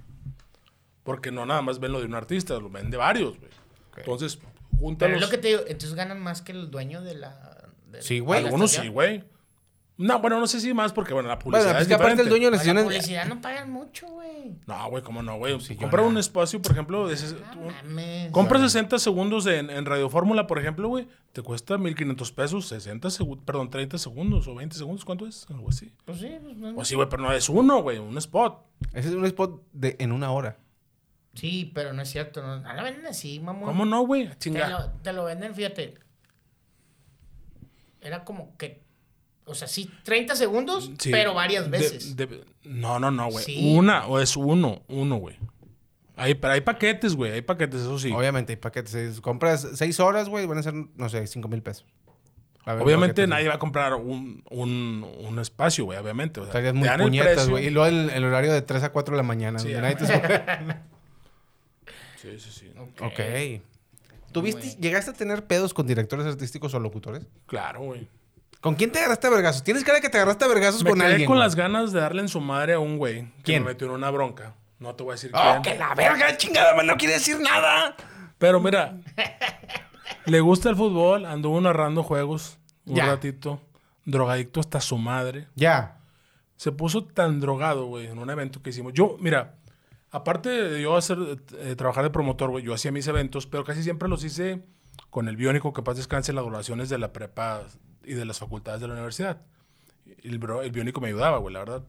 Porque 1.04 1.32
no 1.32 1.46
nada 1.46 1.62
más 1.62 1.80
ven 1.80 1.92
lo 1.92 2.00
de 2.00 2.06
un 2.06 2.16
artista, 2.16 2.58
lo 2.60 2.70
ven 2.70 2.90
de 2.90 2.98
varios, 2.98 3.38
güey. 3.38 3.52
Entonces, 3.98 4.38
Pero 4.38 4.80
júntalos. 4.80 5.16
es 5.18 5.22
lo 5.22 5.30
que 5.30 5.38
te 5.38 5.48
digo. 5.50 5.62
Entonces 5.68 5.94
ganan 5.96 6.20
más 6.20 6.42
que 6.42 6.52
el 6.54 6.72
dueño 6.72 7.02
de 7.02 7.16
la. 7.16 7.58
de- 7.92 8.02
Sí, 8.02 8.20
güey. 8.20 8.44
Algunos 8.44 8.72
sí, 8.72 8.88
güey. 8.88 9.24
No, 9.96 10.20
bueno, 10.20 10.40
no 10.40 10.48
sé 10.48 10.60
si 10.60 10.74
más 10.74 10.92
porque, 10.92 11.14
bueno, 11.14 11.30
la 11.30 11.38
publicidad 11.38 11.66
Bueno, 11.66 11.78
pues 11.78 11.82
es 11.84 11.88
que 11.88 11.94
aparte 11.94 12.22
el 12.24 12.30
dueño 12.30 12.50
de 12.50 12.58
la 12.58 12.74
la 12.74 12.84
publicidad 12.84 13.26
no 13.28 13.40
pagan 13.42 13.72
mucho, 13.72 14.08
güey. 14.08 14.56
No, 14.66 14.90
güey, 14.90 15.04
¿cómo 15.04 15.22
no, 15.22 15.38
güey? 15.38 15.60
Sí, 15.62 15.76
Compra 15.76 16.02
yo 16.02 16.08
un 16.08 16.18
espacio, 16.18 16.60
por 16.62 16.72
ejemplo, 16.72 17.08
de 17.08 17.14
ese- 17.14 17.36
No 17.56 17.62
mames. 17.72 18.32
Compra 18.32 18.60
60 18.60 18.98
segundos 18.98 19.46
en, 19.46 19.70
en 19.70 19.86
Radio 19.86 20.10
Fórmula, 20.10 20.48
por 20.48 20.58
ejemplo, 20.58 20.88
güey. 20.88 21.08
Te 21.32 21.44
cuesta 21.44 21.78
1500 21.78 22.32
pesos, 22.32 22.68
60 22.68 23.12
segundos, 23.12 23.46
perdón, 23.46 23.70
30 23.70 24.00
segundos 24.00 24.48
o 24.48 24.56
20 24.56 24.76
segundos, 24.76 25.06
¿cuánto 25.06 25.28
es? 25.28 25.46
Algo 25.52 25.70
así. 25.70 25.94
Pues 26.06 26.20
sí, 26.20 26.38
pues 26.42 26.58
no. 26.58 26.74
Pues 26.74 26.88
sí, 26.88 26.96
güey, 26.96 27.08
pero 27.08 27.22
no 27.22 27.32
es 27.32 27.48
uno, 27.48 27.84
güey, 27.84 28.00
un 28.00 28.18
spot. 28.18 28.66
Ese 28.94 29.10
es 29.10 29.16
un 29.16 29.26
spot 29.26 29.62
de, 29.74 29.96
en 30.00 30.12
una 30.12 30.32
hora. 30.32 30.58
Sí, 31.36 31.72
pero 31.74 31.94
no 31.94 32.02
es 32.02 32.10
cierto. 32.10 32.42
No, 32.42 32.60
no 32.60 32.74
lo 32.74 32.84
venden 32.84 33.06
así, 33.08 33.40
mamón. 33.40 33.66
¿Cómo 33.66 33.86
no, 33.86 34.02
güey? 34.06 34.28
Te 34.30 34.38
Chinga. 34.38 34.70
lo, 34.70 34.90
te 35.02 35.14
lo 35.14 35.24
venden, 35.26 35.54
fíjate. 35.56 35.96
Era 38.02 38.24
como 38.24 38.58
que. 38.58 38.83
O 39.46 39.56
sea, 39.56 39.68
sí, 39.68 39.90
30 40.04 40.36
segundos, 40.36 40.92
Sí. 41.00 41.12
pero 41.12 41.34
varias 41.34 41.70
veces. 41.70 42.16
de- 42.16 42.46
no, 42.64 43.00
no, 43.00 43.12
no, 43.12 43.30
güey. 43.30 43.44
Sí. 43.44 43.76
Una, 43.76 44.08
o 44.08 44.20
es 44.20 44.38
uno, 44.38 44.82
uno, 44.88 45.18
güey. 45.18 45.38
Hay, 46.16 46.36
pero 46.36 46.54
hay 46.54 46.62
paquetes, 46.62 47.16
güey, 47.16 47.32
hay 47.32 47.42
paquetes, 47.42 47.82
eso 47.82 47.98
sí. 48.00 48.12
Obviamente, 48.12 48.54
hay 48.54 48.58
paquetes. 48.58 49.20
Compras 49.20 49.68
6 49.74 50.00
horas, 50.00 50.30
güey, 50.30 50.46
van 50.46 50.60
a 50.60 50.64
ser, 50.64 50.74
no 50.96 51.10
sé, 51.10 51.26
5 51.28 51.48
mil 51.48 51.62
pesos. 51.62 51.86
Obviamente 52.66 53.28
nadie 53.28 53.50
va 53.50 53.56
a 53.56 53.60
comprar 53.60 53.94
un, 53.96 54.42
un, 54.50 55.06
un 55.20 55.40
espacio, 55.40 55.84
güey, 55.84 55.98
obviamente. 56.00 56.40
O 56.40 56.44
sea, 56.44 56.52
Estarías 56.52 56.74
muy 56.74 56.88
puñetas, 56.88 57.50
güey. 57.50 57.66
Y 57.68 57.70
luego 57.72 57.88
el, 57.90 58.10
el 58.12 58.24
horario 58.24 58.54
de 58.54 58.62
3 58.62 58.84
a 58.84 58.92
4 58.94 59.14
de 59.16 59.18
la 59.18 59.24
mañana. 59.28 59.60
Sí, 59.60 59.74
nadie 59.74 59.96
te. 59.98 60.06
Sí, 62.22 62.40
sí, 62.40 62.52
sí. 62.52 62.72
ok. 63.02 63.62
¿Tuviste, 64.32 64.78
llegaste 64.80 65.12
a 65.12 65.14
tener 65.14 65.46
pedos 65.46 65.74
con 65.74 65.86
directores 65.86 66.26
artísticos 66.26 66.74
o 66.74 66.80
locutores? 66.80 67.26
Claro, 67.48 67.82
güey. 67.82 68.08
¿Con 68.64 68.76
quién 68.76 68.92
te 68.94 69.00
agarraste 69.00 69.28
a 69.28 69.30
vergazos? 69.30 69.62
Tienes 69.64 69.84
cara 69.84 70.00
que 70.00 70.10
te 70.10 70.16
agarraste 70.18 70.46
a 70.46 70.48
vergazos 70.48 70.84
Me 70.86 70.90
con 70.92 71.00
quedé 71.00 71.10
alguien. 71.12 71.28
con 71.28 71.36
güey. 71.36 71.46
las 71.46 71.56
ganas 71.56 71.92
de 71.92 72.00
darle 72.00 72.22
en 72.22 72.30
su 72.30 72.40
madre 72.40 72.74
a 72.74 72.80
un 72.80 72.98
güey 72.98 73.24
que 73.38 73.44
¿Quién? 73.44 73.64
me 73.64 73.72
metió 73.72 73.88
en 73.88 73.94
una 73.94 74.10
bronca. 74.10 74.56
No 74.80 74.96
te 74.96 75.04
voy 75.04 75.12
a 75.12 75.16
decir 75.16 75.32
¡Oh, 75.34 75.60
quién. 75.62 75.62
que 75.62 75.78
la 75.80 75.94
verga, 75.94 76.36
chingada! 76.38 76.74
man, 76.74 76.88
No 76.88 76.96
quiere 76.96 77.16
decir 77.16 77.40
nada. 77.42 77.96
Pero 78.38 78.62
mira, 78.62 78.96
le 80.26 80.40
gusta 80.40 80.70
el 80.70 80.76
fútbol, 80.78 81.26
anduvo 81.26 81.60
narrando 81.62 82.04
juegos 82.04 82.58
un 82.86 82.96
Ya. 82.96 83.06
ratito, 83.06 83.62
drogadicto 84.06 84.60
hasta 84.62 84.80
su 84.82 84.98
madre. 84.98 85.48
Ya. 85.56 85.98
Se 86.56 86.72
puso 86.72 87.04
tan 87.04 87.42
drogado, 87.42 87.88
güey, 87.88 88.08
en 88.08 88.18
un 88.18 88.30
evento 88.30 88.62
que 88.62 88.70
hicimos. 88.70 88.94
Yo, 88.94 89.18
mira, 89.20 89.56
aparte 90.12 90.50
de 90.50 90.82
yo 90.82 90.96
hacer, 90.96 91.18
eh, 91.58 91.76
trabajar 91.76 92.04
de 92.06 92.10
promotor, 92.12 92.50
güey, 92.50 92.64
yo 92.64 92.74
hacía 92.74 92.92
mis 92.94 93.08
eventos, 93.08 93.46
pero 93.46 93.66
casi 93.66 93.84
siempre 93.84 94.08
los 94.08 94.24
hice 94.24 94.64
con 95.10 95.28
el 95.28 95.36
biónico 95.36 95.74
que 95.74 95.82
paz 95.82 95.98
descanse 95.98 96.32
en 96.32 96.36
las 96.38 96.46
graduaciones 96.46 96.88
de 96.90 96.98
la 96.98 97.12
prepa 97.12 97.64
y 98.04 98.14
de 98.14 98.26
las 98.26 98.40
facultades 98.40 98.82
de 98.82 98.88
la 98.88 98.94
universidad. 98.94 99.42
El, 100.24 100.38
bro- 100.40 100.62
el 100.64 100.72
biónico 100.72 101.00
me 101.02 101.08
ayudaba, 101.10 101.38
güey, 101.38 101.54
la 101.54 101.60
verdad. 101.60 101.84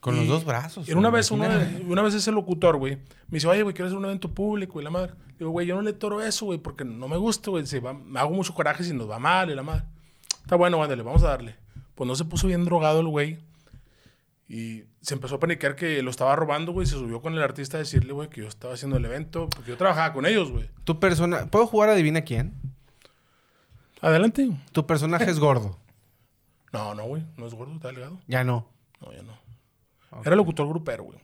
Con 0.00 0.14
Y- 0.16 0.18
los 0.20 0.28
dos 0.28 0.44
brazos. 0.44 0.88
Y 0.88 0.92
una 0.92 1.10
vez, 1.10 1.30
imagínate. 1.30 1.82
una 1.88 2.02
vez 2.02 2.14
ese 2.14 2.30
locutor, 2.30 2.76
güey, 2.76 2.96
me 3.28 3.36
dice, 3.36 3.48
oye, 3.48 3.62
güey, 3.62 3.74
quiero 3.74 3.86
hacer 3.86 3.98
un 3.98 4.04
evento 4.04 4.32
público 4.32 4.80
y 4.80 4.84
la 4.84 4.90
madre. 4.90 5.14
Digo, 5.38 5.50
güey, 5.50 5.66
yo 5.66 5.74
no 5.74 5.82
le 5.82 5.92
toro 5.92 6.22
eso, 6.22 6.46
güey, 6.46 6.58
porque 6.58 6.84
no 6.84 7.08
me 7.08 7.16
gusta, 7.16 7.50
güey. 7.50 7.66
Se 7.66 7.80
va- 7.80 7.92
Me 7.94 8.20
hago 8.20 8.30
mucho 8.30 8.54
coraje 8.54 8.84
si 8.84 8.92
nos 8.94 9.08
va 9.10 9.18
mal 9.18 9.50
y 9.50 9.54
la 9.54 9.62
madre. 9.62 9.84
Está 10.42 10.56
bueno, 10.56 10.82
ándale, 10.82 11.02
vamos 11.02 11.22
a 11.24 11.28
darle. 11.28 11.56
Pues 11.94 12.06
no 12.06 12.14
se 12.14 12.24
puso 12.24 12.46
bien 12.46 12.64
drogado 12.64 13.00
el 13.00 13.08
güey. 13.08 13.38
Y 14.48 14.84
se 15.00 15.14
empezó 15.14 15.36
a 15.36 15.40
paniquear 15.40 15.74
que 15.74 16.00
lo 16.02 16.10
estaba 16.10 16.36
robando, 16.36 16.70
güey. 16.72 16.86
Se 16.86 16.94
subió 16.94 17.20
con 17.20 17.34
el 17.34 17.42
artista 17.42 17.78
a 17.78 17.80
decirle, 17.80 18.12
güey, 18.12 18.28
que 18.30 18.42
yo 18.42 18.46
estaba 18.48 18.74
haciendo 18.74 18.96
el 18.96 19.04
evento. 19.04 19.48
Porque 19.50 19.70
yo 19.72 19.76
trabajaba 19.76 20.12
con 20.12 20.24
ellos, 20.24 20.52
güey. 20.52 20.70
Tu 20.84 21.00
persona... 21.00 21.46
¿Puedo 21.46 21.66
jugar 21.66 21.88
adivina 21.90 22.20
quién? 22.22 22.52
Adelante. 24.00 24.50
Tu 24.72 24.86
personaje 24.86 25.30
es 25.30 25.38
gordo. 25.38 25.78
No, 26.72 26.94
no, 26.94 27.04
güey. 27.04 27.22
No 27.36 27.46
es 27.46 27.54
gordo, 27.54 27.74
está 27.74 27.88
delgado. 27.88 28.20
Ya 28.26 28.44
no. 28.44 28.68
No, 29.00 29.12
ya 29.12 29.22
no. 29.22 29.32
Era 30.24 30.36
locutor 30.36 30.68
grupero, 30.68 31.04
güey. 31.04 31.18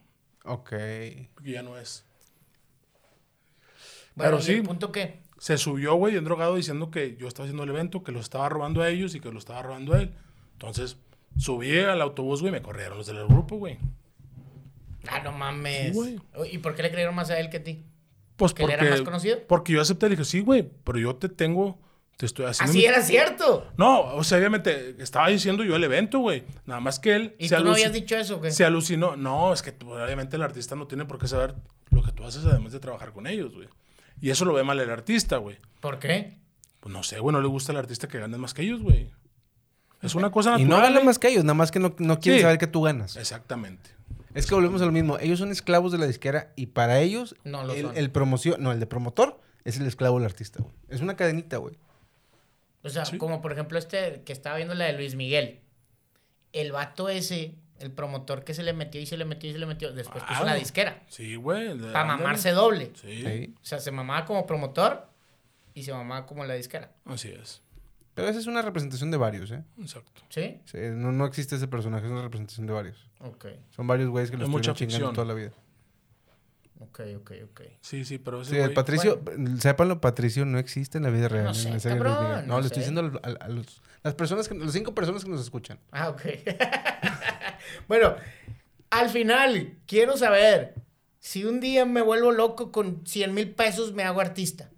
Ok. 0.44 0.70
Porque 1.34 1.52
ya 1.52 1.62
no 1.62 1.76
es. 1.78 2.04
Bueno, 4.14 4.32
Pero 4.32 4.38
¿y 4.38 4.42
sí. 4.42 4.52
el 4.54 4.62
punto 4.62 4.92
qué? 4.92 5.20
Se 5.38 5.56
subió, 5.58 5.94
güey, 5.94 6.16
en 6.16 6.24
drogado 6.24 6.54
diciendo 6.56 6.90
que 6.90 7.16
yo 7.16 7.26
estaba 7.26 7.44
haciendo 7.46 7.64
el 7.64 7.70
evento, 7.70 8.02
que 8.04 8.12
lo 8.12 8.20
estaba 8.20 8.48
robando 8.48 8.82
a 8.82 8.88
ellos 8.88 9.14
y 9.14 9.20
que 9.20 9.30
lo 9.32 9.38
estaba 9.38 9.62
robando 9.62 9.94
a 9.94 10.00
él. 10.02 10.12
Entonces, 10.52 10.98
subí 11.36 11.78
al 11.80 12.00
autobús, 12.00 12.40
güey, 12.40 12.50
y 12.50 12.56
me 12.58 12.62
corrieron 12.62 12.98
los 12.98 13.06
del 13.06 13.26
grupo, 13.26 13.56
güey. 13.56 13.78
Ah, 15.08 15.20
no 15.24 15.32
mames. 15.32 15.88
Sí, 15.88 15.92
güey. 15.92 16.20
¿Y 16.52 16.58
por 16.58 16.74
qué 16.74 16.82
le 16.82 16.90
creyeron 16.90 17.14
más 17.14 17.30
a 17.30 17.40
él 17.40 17.50
que 17.50 17.56
a 17.56 17.64
ti? 17.64 17.84
Pues 18.36 18.54
¿Que 18.54 18.62
él 18.62 18.70
porque, 18.70 18.84
era 18.86 18.94
más 18.94 19.02
conocido? 19.02 19.38
porque 19.48 19.72
yo 19.72 19.80
acepté 19.80 20.06
y 20.06 20.08
le 20.10 20.16
dije, 20.16 20.24
sí, 20.24 20.40
güey, 20.40 20.68
pero 20.84 20.98
yo 20.98 21.16
te 21.16 21.28
tengo, 21.28 21.78
te 22.16 22.26
estoy 22.26 22.46
haciendo... 22.46 22.70
Así 22.70 22.78
mi-". 22.78 22.84
era 22.84 23.02
cierto. 23.02 23.66
No, 23.76 24.00
o 24.14 24.24
sea, 24.24 24.38
obviamente, 24.38 24.96
estaba 24.98 25.28
diciendo 25.28 25.64
yo 25.64 25.76
el 25.76 25.84
evento, 25.84 26.18
güey. 26.20 26.44
Nada 26.66 26.80
más 26.80 26.98
que 26.98 27.14
él... 27.14 27.34
¿Y 27.38 27.48
se 27.48 27.56
tú 27.56 27.64
no 27.64 27.72
habías 27.72 27.92
dicho 27.92 28.16
eso? 28.16 28.40
¿qué? 28.40 28.50
Se 28.50 28.64
alucinó. 28.64 29.16
No, 29.16 29.52
es 29.52 29.62
que 29.62 29.72
tú, 29.72 29.92
obviamente 29.92 30.36
el 30.36 30.42
artista 30.42 30.74
no 30.76 30.86
tiene 30.86 31.04
por 31.04 31.18
qué 31.18 31.26
saber 31.28 31.54
lo 31.90 32.02
que 32.02 32.12
tú 32.12 32.24
haces 32.24 32.44
además 32.44 32.72
de 32.72 32.80
trabajar 32.80 33.12
con 33.12 33.26
ellos, 33.26 33.54
güey. 33.54 33.68
Y 34.20 34.30
eso 34.30 34.44
lo 34.44 34.52
ve 34.54 34.62
mal 34.64 34.78
el 34.78 34.90
artista, 34.90 35.38
güey. 35.38 35.58
¿Por 35.80 35.98
qué? 35.98 36.38
Pues 36.80 36.92
no 36.92 37.02
sé, 37.02 37.18
güey, 37.20 37.32
no 37.32 37.40
le 37.40 37.48
gusta 37.48 37.72
al 37.72 37.78
artista 37.78 38.08
que 38.08 38.18
gane 38.18 38.36
más 38.38 38.54
que 38.54 38.62
ellos, 38.62 38.82
güey. 38.82 39.10
Es 40.00 40.14
una 40.16 40.30
cosa 40.32 40.50
Y 40.58 40.64
natural. 40.64 40.68
no 40.68 40.76
gana 40.78 40.92
güey. 40.94 41.04
más 41.06 41.18
que 41.18 41.28
ellos, 41.28 41.44
nada 41.44 41.54
más 41.54 41.70
que 41.70 41.78
no, 41.78 41.94
no 41.98 42.18
quieren 42.18 42.38
Sí. 42.40 42.42
saber 42.42 42.58
que 42.58 42.66
tú 42.66 42.82
ganas. 42.82 43.16
Exactamente. 43.16 43.90
Es 44.34 44.46
que 44.46 44.54
volvemos 44.54 44.80
a 44.82 44.86
lo 44.86 44.92
mismo. 44.92 45.18
Ellos 45.18 45.38
son 45.38 45.50
esclavos 45.52 45.92
de 45.92 45.98
la 45.98 46.06
disquera 46.06 46.52
y 46.56 46.66
para 46.66 47.00
ellos 47.00 47.36
No 47.44 47.64
lo 47.64 47.72
el, 47.74 47.82
son. 47.82 47.96
el 47.96 48.10
promoción, 48.10 48.62
no, 48.62 48.72
el 48.72 48.80
de 48.80 48.86
promotor 48.86 49.38
es 49.64 49.76
el 49.78 49.86
esclavo 49.86 50.16
del 50.18 50.24
artista, 50.26 50.60
güey. 50.62 50.74
Es 50.88 51.00
una 51.02 51.14
cadenita, 51.16 51.58
güey. 51.58 51.76
O 52.84 52.88
sea, 52.90 53.04
Sí. 53.04 53.18
como 53.18 53.40
por 53.42 53.52
ejemplo 53.52 53.78
este 53.78 54.22
que 54.24 54.32
estaba 54.32 54.56
viendo 54.56 54.74
la 54.74 54.86
de 54.86 54.92
Luis 54.94 55.14
Miguel. 55.14 55.60
El 56.52 56.72
vato 56.72 57.08
ese, 57.08 57.54
el 57.78 57.90
promotor 57.92 58.44
que 58.44 58.54
se 58.54 58.62
le 58.62 58.72
metió 58.72 59.00
y 59.00 59.06
se 59.06 59.16
le 59.16 59.24
metió 59.24 59.48
y 59.48 59.52
se 59.52 59.58
le 59.58 59.66
metió, 59.66 59.92
después 59.92 60.22
puso 60.24 60.40
Ah. 60.40 60.42
una 60.42 60.54
disquera. 60.54 61.02
Sí, 61.08 61.34
güey. 61.36 61.76
de- 61.78 61.92
Para 61.92 62.04
mamarse 62.04 62.50
doble. 62.50 62.92
Sí, 62.94 63.22
Sí. 63.22 63.54
O 63.60 63.64
sea, 63.64 63.78
se 63.80 63.90
mamaba 63.90 64.24
como 64.26 64.46
promotor 64.46 65.08
y 65.74 65.82
se 65.84 65.92
mamaba 65.92 66.26
como 66.26 66.44
la 66.44 66.54
disquera. 66.54 66.92
así 67.06 67.28
es. 67.28 67.62
Pero 68.14 68.28
esa 68.28 68.38
es 68.40 68.46
una 68.46 68.60
representación 68.60 69.10
de 69.10 69.16
varios, 69.16 69.50
¿eh? 69.52 69.64
Exacto. 69.80 70.20
¿Sí? 70.28 70.60
Sí, 70.66 70.76
no, 70.92 71.12
no 71.12 71.24
existe 71.24 71.56
ese 71.56 71.66
personaje, 71.66 72.04
es 72.04 72.12
una 72.12 72.20
representación 72.22 72.66
de 72.66 72.72
varios. 72.74 73.08
Ok, 73.20 73.46
Son 73.70 73.86
varios 73.86 74.10
güeyes 74.10 74.30
que 74.30 74.36
los 74.36 74.48
estuvieron 74.48 74.74
chingando 74.76 75.12
toda 75.12 75.26
la 75.26 75.32
vida. 75.34 75.52
Ok, 76.82 77.00
ok, 77.18 77.32
ok. 77.44 77.60
Sí, 77.80 78.04
sí, 78.04 78.18
pero 78.18 78.42
ese 78.42 78.50
Sí, 78.52 78.56
el 78.58 78.70
güey- 78.70 78.74
Patricio, 78.74 79.22
sépanlo, 79.58 80.00
Patricio 80.00 80.44
no 80.44 80.58
existe 80.58 80.98
en 80.98 81.04
la 81.04 81.10
vida 81.10 81.28
real. 81.28 81.44
No 81.44 81.50
en 81.50 81.80
sé, 81.80 81.88
cabrón. 81.88 82.46
No, 82.46 82.54
no 82.54 82.56
le 82.58 82.62
sé. 82.62 82.66
estoy 82.80 82.80
diciendo 82.94 83.20
a, 83.22 83.28
a- 83.28 83.44
a 83.46 83.48
los, 83.48 83.80
las 84.02 84.14
personas, 84.14 84.48
que, 84.48 84.54
las 84.54 84.72
cinco 84.72 84.94
personas 84.94 85.24
que 85.24 85.30
nos 85.30 85.40
escuchan. 85.40 85.78
Ah, 85.90 86.08
ok. 86.10 86.22
bueno, 87.88 88.14
al 88.90 89.08
final, 89.10 89.76
quiero 89.86 90.16
saber 90.16 90.74
si 91.18 91.44
un 91.44 91.60
día 91.60 91.84
me 91.84 92.02
vuelvo 92.02 92.32
loco 92.32 92.72
con 92.72 93.06
100 93.06 93.32
mil 93.34 93.50
pesos 93.50 93.92
me 93.92 94.02
hago 94.02 94.20
artista. 94.20 94.70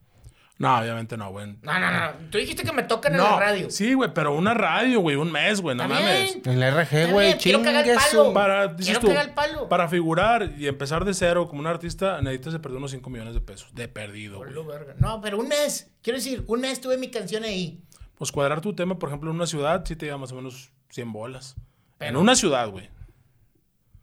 No, 0.57 0.79
obviamente 0.79 1.17
no, 1.17 1.31
güey. 1.31 1.57
No, 1.63 1.81
no, 1.81 1.91
no. 1.91 2.13
Tú 2.31 2.39
dijiste 2.39 2.63
que 2.63 2.73
me 2.73 2.85
tocan 2.85 3.13
en 3.15 3.21
la 3.21 3.39
radio. 3.39 3.71
sí, 3.71 3.93
güey, 3.95 4.15
pero 4.15 4.35
una 4.35 4.55
radio, 4.55 5.01
güey, 5.01 5.17
un 5.17 5.33
mes, 5.33 5.61
güey, 5.61 5.77
no 5.77 5.89
mames. 5.89 6.39
En 6.45 6.61
la 6.61 6.71
RG, 6.71 7.11
güey, 7.11 7.37
quiero 7.39 7.61
cagar 7.63 7.89
el 7.89 7.97
palo. 7.97 8.33
Para, 8.33 8.69
dices 8.69 8.87
Quiero 8.87 9.01
tú, 9.01 9.07
cagar 9.09 9.27
el 9.27 9.35
palo. 9.35 9.69
para 9.69 9.89
figurar 9.89 10.53
y 10.57 10.69
empezar 10.69 11.05
de 11.05 11.13
cero 11.13 11.49
como 11.49 11.61
un 11.61 11.67
artista, 11.67 12.21
necesitas 12.23 12.53
de 12.53 12.61
perder 12.61 12.79
unos 12.79 12.93
5 12.93 13.11
millones 13.11 13.35
de 13.35 13.41
pesos. 13.41 13.75
De 13.75 13.89
perdido, 13.89 14.39
güey. 14.39 14.53
No, 14.99 15.21
pero 15.21 15.39
un 15.39 15.49
mes. 15.49 15.91
Quiero 16.03 16.19
decir, 16.19 16.45
un 16.47 16.61
mes 16.61 16.81
tuve 16.81 16.99
mi 16.99 17.11
canción 17.11 17.43
ahí. 17.43 17.83
Pues 18.17 18.31
cuadrar 18.31 18.61
tu 18.61 18.75
tema, 18.77 18.97
por 18.97 19.09
ejemplo, 19.09 19.31
en 19.31 19.37
una 19.37 19.47
ciudad, 19.47 19.85
sí 19.85 19.97
te 19.97 20.07
lleva 20.07 20.19
más 20.19 20.31
o 20.31 20.37
menos 20.37 20.71
100 20.91 21.13
bolas. 21.13 21.57
En 21.99 22.17
una 22.17 22.37
ciudad, 22.37 22.69
güey. 22.69 22.89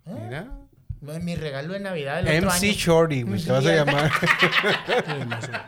Mira. 0.05 0.49
Mi 0.99 1.35
regalo 1.35 1.73
de 1.73 1.79
Navidad 1.79 2.23
del 2.23 2.43
otro 2.45 2.49
MC 2.51 2.63
año. 2.65 2.73
Shorty, 2.73 3.21
güey, 3.23 3.41
te 3.41 3.51
vas 3.51 3.65
a 3.65 3.73
llamar. 3.73 4.11
Sí, 4.21 5.25
más 5.25 5.43
o 5.45 5.51
menos. 5.51 5.61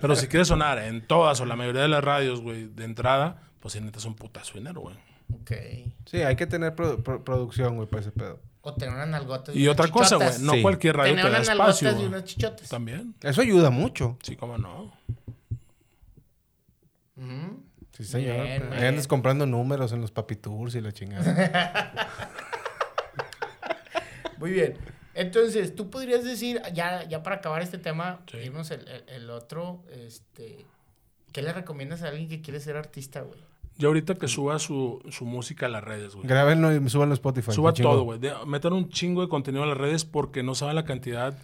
Pero 0.00 0.16
si 0.16 0.26
quieres 0.28 0.48
sonar 0.48 0.78
en 0.78 1.06
todas 1.06 1.40
o 1.40 1.46
la 1.46 1.56
mayoría 1.56 1.82
de 1.82 1.88
las 1.88 2.02
radios, 2.02 2.40
güey, 2.40 2.66
de 2.66 2.84
entrada, 2.84 3.42
pues 3.60 3.72
sí 3.72 3.78
necesitas 3.80 4.04
un 4.06 4.14
putazo 4.14 4.54
de 4.54 4.60
dinero, 4.60 4.80
güey. 4.80 4.96
Ok. 5.32 5.52
Sí, 6.06 6.22
hay 6.22 6.34
que 6.36 6.46
tener 6.46 6.74
produ- 6.74 7.02
pro- 7.02 7.22
producción, 7.24 7.76
güey, 7.76 7.88
para 7.88 8.00
ese 8.02 8.10
pedo. 8.12 8.40
O 8.62 8.74
tener 8.74 8.94
unas 8.94 9.08
nalgotas. 9.08 9.54
Y 9.56 9.62
unas 9.66 9.72
otra 9.80 9.90
cosa, 9.92 10.16
güey, 10.16 10.28
no 10.40 10.52
Sí. 10.52 10.62
cualquier 10.62 10.96
radio 10.96 11.12
Tener 11.12 11.24
te 11.26 11.30
da 11.30 11.36
unas 11.38 11.48
nalgotas 11.48 11.82
espacio. 11.82 12.02
y 12.04 12.06
unas 12.08 12.24
chichotas. 12.24 12.68
También. 12.68 13.14
Eso 13.22 13.40
ayuda 13.40 13.70
mucho. 13.70 14.18
Sí, 14.22 14.36
cómo 14.36 14.58
no. 14.58 14.92
Sí, 17.92 18.04
señor. 18.04 18.42
Bien, 18.42 18.72
Ahí 18.72 18.86
andas 18.86 19.06
comprando 19.06 19.44
números 19.46 19.92
en 19.92 20.00
los 20.00 20.10
papitours 20.10 20.74
y 20.74 20.80
la 20.80 20.92
chingada. 20.92 21.92
Muy 24.38 24.52
bien. 24.52 24.78
Entonces, 25.20 25.74
tú 25.74 25.90
podrías 25.90 26.24
decir, 26.24 26.60
ya, 26.72 27.04
ya 27.08 27.22
para 27.22 27.36
acabar 27.36 27.62
este 27.62 27.78
tema, 27.78 28.20
Sí. 28.30 28.38
el, 28.38 28.88
el- 28.88 29.04
el 29.08 29.30
otro, 29.30 29.82
este, 29.92 30.64
¿qué 31.32 31.42
le 31.42 31.52
recomiendas 31.52 32.02
a 32.02 32.08
alguien 32.08 32.28
que 32.28 32.40
quiere 32.40 32.60
ser 32.60 32.76
artista, 32.76 33.20
güey? 33.20 33.38
Yo 33.78 33.88
ahorita 33.88 34.14
que 34.16 34.28
suba 34.28 34.58
su, 34.58 35.02
su 35.10 35.24
música 35.24 35.66
a 35.66 35.68
las 35.70 35.82
redes, 35.82 36.14
güey. 36.14 36.26
Grábenlo 36.26 36.74
y 36.74 36.88
súbanlo 36.90 37.12
a 37.12 37.14
Spotify. 37.14 37.52
Suba 37.52 37.72
todo, 37.72 38.02
güey. 38.02 38.18
De- 38.18 38.34
Metan 38.46 38.72
un 38.74 38.88
chingo 38.90 39.22
de 39.22 39.28
contenido 39.28 39.62
a 39.64 39.66
las 39.66 39.78
redes 39.78 40.04
porque 40.04 40.42
no 40.42 40.54
saben 40.54 40.74
la 40.74 40.84
cantidad 40.84 41.34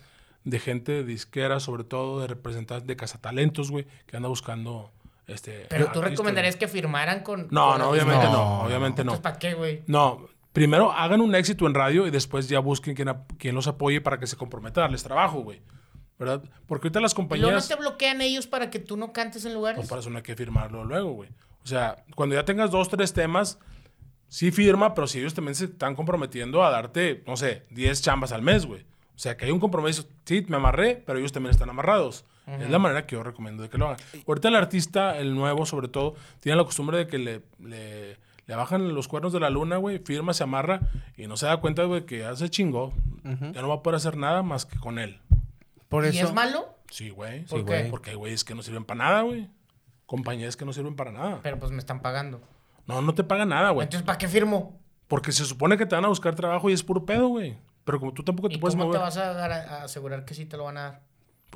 de 0.45 0.59
gente 0.61 1.03
disquera, 1.03 1.61
sobre 1.61 1.85
todo 1.85 2.21
de 2.21 2.27
representantes 2.29 2.87
de 2.87 2.95
cazatalentos, 2.97 3.71
güey, 3.71 3.87
que 4.07 4.17
anda 4.17 4.29
buscando 4.29 4.91
este. 5.27 5.67
Pero 5.71 5.91
tú 5.93 6.03
recomendarías 6.03 6.55
güey. 6.57 6.61
que 6.61 6.69
firmaran 6.69 7.23
con... 7.23 7.49
No, 7.51 7.71
con 7.71 7.79
no, 7.81 7.91
obviamente 7.91 8.21
disquera? 8.21 8.33
no, 8.33 8.61
obviamente 8.63 9.05
no. 9.05 9.23
¿para 9.23 9.39
qué, 9.39 9.55
güey? 9.55 9.83
No, 9.87 10.29
primero 10.57 10.91
hagan 10.91 11.21
un 11.21 11.35
éxito 11.35 11.67
en 11.67 11.75
radio 11.75 12.07
y 12.07 12.11
después 12.11 12.49
ya 12.49 12.61
busquen 12.61 12.95
quien, 12.95 13.13
quien 13.37 13.55
los 13.55 13.67
apoye 13.67 14.01
para 14.01 14.19
que 14.19 14.27
se 14.27 14.37
comprometa 14.39 14.81
a 14.81 14.85
darles 14.85 15.03
trabajo, 15.03 15.41
güey. 15.43 15.61
¿Verdad? 16.19 16.43
Porque 16.67 16.87
ahorita 16.87 17.01
las 17.03 17.13
¿Y 17.13 17.17
luego 17.17 17.35
no 17.35 17.39
compañías. 17.43 17.69
te 17.69 17.75
bloquean 17.75 18.23
ellos 18.23 18.47
para 18.47 18.71
que 18.71 18.79
tú 18.79 18.97
no 18.97 19.13
cantes 19.13 19.45
en 19.45 19.53
lugares? 19.53 19.77
Pues 19.77 19.87
para 19.87 20.01
eso 20.01 20.09
no 20.09 20.17
hay 20.17 20.23
que 20.23 20.35
firmarlo 20.35 20.83
luego, 20.83 21.13
güey. 21.13 21.29
O 21.63 21.67
sea, 21.67 22.03
cuando 22.15 22.37
ya 22.37 22.47
tengas 22.47 22.71
dos, 22.71 22.89
tres 22.89 23.13
temas, 23.13 23.59
sí 24.29 24.51
firma, 24.51 24.95
pero 24.95 25.07
si 25.07 25.19
ellos 25.19 25.35
también 25.35 25.55
se 25.55 25.67
están 25.67 25.95
comprometiendo 25.95 26.65
a 26.65 26.71
darte, 26.71 27.23
no 27.27 27.37
sé, 27.37 27.67
10 27.69 28.01
chambas 28.01 28.33
al 28.33 28.41
mes, 28.41 28.65
güey. 28.65 28.81
O 29.15 29.19
sea, 29.19 29.37
que 29.37 29.45
hay 29.45 29.51
un 29.51 29.61
compromiso. 29.61 30.09
Sí, 30.25 30.47
me 30.49 30.57
amarré, 30.57 31.03
pero 31.05 31.19
ellos 31.19 31.33
también 31.33 31.51
están 31.51 31.69
amarrados. 31.69 32.25
Es 32.47 32.71
la 32.71 32.79
manera 32.79 33.07
que 33.07 33.17
yo 33.17 33.23
recomiendo 33.23 33.63
de 33.63 33.69
que 33.69 33.77
lo 33.77 33.89
hagan. 33.89 33.99
Ahorita 34.27 34.49
el 34.49 34.57
artista, 34.57 35.19
el 35.19 35.35
nuevo 35.35 35.67
sobre 35.67 35.89
todo, 35.89 36.15
tiene 36.41 36.57
la 36.57 36.65
costumbre 36.65 36.97
de 36.97 37.07
que 37.09 37.19
le, 37.19 37.43
le, 37.59 38.17
le 38.47 38.55
bajan 38.55 38.95
los 38.95 39.09
cuernos 39.09 39.33
de 39.33 39.41
la 39.41 39.51
luna, 39.51 39.77
güey, 39.77 39.99
firma, 39.99 40.33
se 40.35 40.45
amarra 40.45 40.81
y 41.17 41.27
no 41.27 41.37
se 41.37 41.47
da 41.47 41.57
cuenta, 41.59 41.85
güey, 41.85 42.07
que 42.07 42.19
ya 42.21 42.35
se 42.37 42.49
chingó. 42.49 42.93
Ya 43.25 43.61
no 43.61 43.69
va 43.69 43.77
a 43.77 43.83
poder 43.83 43.97
hacer 43.97 44.17
nada 44.17 44.43
más 44.43 44.67
que 44.67 44.79
con 44.79 44.99
él. 45.01 45.21
Por 45.89 46.05
¿Y 46.05 46.09
eso. 46.09 46.27
es 46.29 46.33
malo? 46.33 46.69
Sí, 46.91 47.11
güey. 47.11 47.45
¿Por 47.47 47.61
Sí, 47.61 47.65
qué? 47.67 47.87
Porque 47.91 48.11
hay 48.11 48.17
güeyes 48.17 48.45
que 48.45 48.55
no 48.55 48.63
sirven 48.63 48.85
para 48.85 48.99
nada, 48.99 49.23
güey. 49.23 49.49
Compañías 50.07 50.57
que 50.57 50.65
no 50.65 50.73
sirven 50.73 50.95
para 50.95 51.11
nada. 51.11 51.41
Pero 51.43 51.59
pues 51.59 51.73
me 51.73 51.79
están 51.79 52.01
pagando. 52.01 52.41
No, 52.87 53.03
no 53.03 53.15
te 53.15 53.25
pagan 53.25 53.49
nada, 53.49 53.71
güey. 53.71 53.85
Entonces, 53.85 54.07
¿para 54.07 54.19
qué 54.19 54.29
firmo? 54.29 54.79
Porque 55.09 55.33
se 55.33 55.45
supone 55.45 55.77
que 55.77 55.87
te 55.87 55.97
van 55.97 56.05
a 56.05 56.09
buscar 56.09 56.37
trabajo 56.37 56.71
y 56.71 56.73
es 56.73 56.85
puro 56.85 57.05
pedo, 57.05 57.27
güey. 57.29 57.57
Pero 57.85 57.99
como 57.99 58.13
tú 58.13 58.23
tampoco 58.23 58.49
te 58.49 58.55
¿Y 58.55 58.59
puedes 58.59 58.75
cómo 58.77 58.85
te 58.93 58.99
mover, 58.99 59.01
vas 59.01 59.17
a, 59.17 59.45
a 59.81 59.85
asegurar 59.85 60.25
que 60.25 60.35
sí 60.35 60.47
te 60.47 60.57
lo 60.57 60.65
van 60.65 60.77
a 60.77 60.83
dar? 60.83 61.01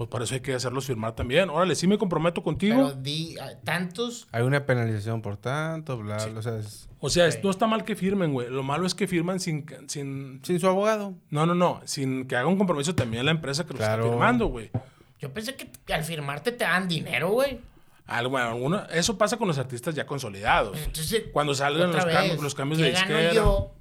Pues 0.01 0.09
para 0.09 0.25
eso 0.25 0.33
hay 0.33 0.41
que 0.41 0.55
hacerlos 0.55 0.87
firmar 0.87 1.15
también. 1.15 1.51
Órale, 1.51 1.75
sí 1.75 1.87
me 1.87 1.99
comprometo 1.99 2.43
contigo. 2.43 2.75
Pero 2.89 2.95
di 3.03 3.37
ah, 3.39 3.51
tantos... 3.63 4.27
Hay 4.33 4.43
una 4.45 4.65
penalización 4.65 5.21
por 5.21 5.37
tanto, 5.37 5.99
bla, 5.99 6.17
bla. 6.25 6.39
O 6.39 6.43
sea, 6.43 6.57
es- 6.57 6.89
o 7.01 7.11
sea, 7.11 7.27
es- 7.27 7.37
Ok. 7.37 7.45
no 7.45 7.51
está 7.51 7.67
mal 7.67 7.85
que 7.85 7.95
firmen, 7.97 8.33
güey. 8.33 8.49
Lo 8.49 8.63
malo 8.63 8.87
es 8.87 8.95
que 8.95 9.07
firman 9.07 9.41
sin, 9.41 9.67
sin... 9.89 10.41
sin 10.43 10.59
su 10.59 10.67
abogado. 10.67 11.13
No, 11.29 11.45
no, 11.45 11.55
no. 11.55 11.83
Sin 11.85 12.27
que 12.27 12.35
haga 12.35 12.49
un 12.49 12.57
compromiso 12.57 12.95
también 12.95 13.27
la 13.27 13.31
empresa 13.33 13.65
que 13.67 13.75
lo 13.75 13.77
Claro. 13.79 14.05
está 14.05 14.11
firmando, 14.15 14.47
güey. 14.47 14.71
Yo 15.19 15.31
pensé 15.35 15.55
que 15.55 15.69
al 15.93 16.03
firmarte 16.03 16.53
te 16.53 16.65
dan 16.65 16.89
dinero, 16.89 17.33
güey. 17.33 17.61
Algo, 18.07 18.31
bueno, 18.31 18.49
alguno- 18.49 18.87
eso 18.95 19.19
pasa 19.19 19.37
con 19.37 19.49
los 19.49 19.59
artistas 19.59 19.95
ya 19.95 20.07
consolidados. 20.07 20.79
Entonces, 20.79 21.25
Cuando 21.31 21.55
salgan 21.55 21.93
los 21.93 22.07
vez, 22.07 22.15
cambios, 22.15 22.43
los 22.43 22.55
cambios 22.55 22.81
de 22.81 22.87
¿qué 22.87 22.93
gano 22.93 23.07
disquera. 23.17 23.35
yo 23.35 23.75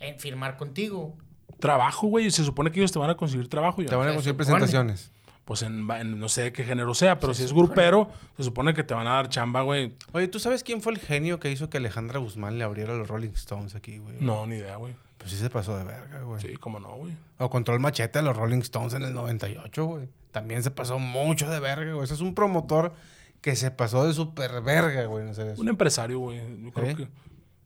en 0.00 0.18
firmar 0.18 0.56
contigo? 0.56 1.16
Trabajo, 1.60 2.06
güey. 2.06 2.24
Y 2.26 2.30
se 2.30 2.42
supone 2.42 2.72
que 2.72 2.80
ellos 2.80 2.90
te 2.90 2.98
van 2.98 3.10
a 3.10 3.16
conseguir 3.18 3.46
trabajo. 3.46 3.84
Te 3.84 3.94
van 3.94 4.08
a 4.08 4.10
se 4.12 4.14
conseguir 4.16 4.32
supone. 4.44 4.58
presentaciones. 4.60 5.12
Pues 5.50 5.62
en, 5.62 5.90
en 5.90 6.20
no 6.20 6.28
sé 6.28 6.52
qué 6.52 6.62
género 6.62 6.94
sea, 6.94 7.18
pero 7.18 7.34
si 7.34 7.42
es 7.42 7.52
grupero, 7.52 8.08
se 8.36 8.44
supone 8.44 8.72
que 8.72 8.84
te 8.84 8.94
van 8.94 9.08
a 9.08 9.14
dar 9.14 9.28
chamba, 9.28 9.62
güey. 9.62 9.96
Oye, 10.12 10.28
¿tú 10.28 10.38
sabes 10.38 10.62
quién 10.62 10.80
fue 10.80 10.92
el 10.92 11.00
genio 11.00 11.40
que 11.40 11.50
hizo 11.50 11.68
que 11.68 11.78
Alejandra 11.78 12.20
Guzmán 12.20 12.56
le 12.56 12.62
abriera 12.62 12.94
los 12.94 13.08
Rolling 13.08 13.30
Stones 13.30 13.74
aquí, 13.74 13.98
güey? 13.98 14.14
No, 14.20 14.46
ni 14.46 14.58
idea, 14.58 14.76
güey. 14.76 14.94
Pues 15.18 15.32
sí 15.32 15.36
se 15.36 15.50
pasó 15.50 15.76
de 15.76 15.82
verga, 15.82 16.20
güey. 16.20 16.40
Sí, 16.40 16.56
cómo 16.58 16.78
no, 16.78 16.94
güey. 16.94 17.16
O 17.38 17.50
Control 17.50 17.80
Machete 17.80 18.20
a 18.20 18.22
los 18.22 18.36
Rolling 18.36 18.60
Stones 18.60 18.94
en 18.94 19.02
el 19.02 19.12
98, 19.12 19.84
güey. 19.84 20.08
También 20.30 20.62
se 20.62 20.70
pasó 20.70 21.00
mucho 21.00 21.50
de 21.50 21.58
verga, 21.58 21.94
güey. 21.94 22.04
Ese 22.04 22.14
es 22.14 22.20
un 22.20 22.36
promotor 22.36 22.92
que 23.40 23.56
se 23.56 23.72
pasó 23.72 24.06
de 24.06 24.14
super 24.14 24.62
verga, 24.62 25.04
güey. 25.06 25.24
No 25.24 25.34
sé. 25.34 25.54
Un 25.58 25.68
empresario, 25.68 26.20
güey. 26.20 26.38
Yo 26.62 26.70
creo 26.70 26.90
¿Sí? 26.90 26.94
que 26.94 27.08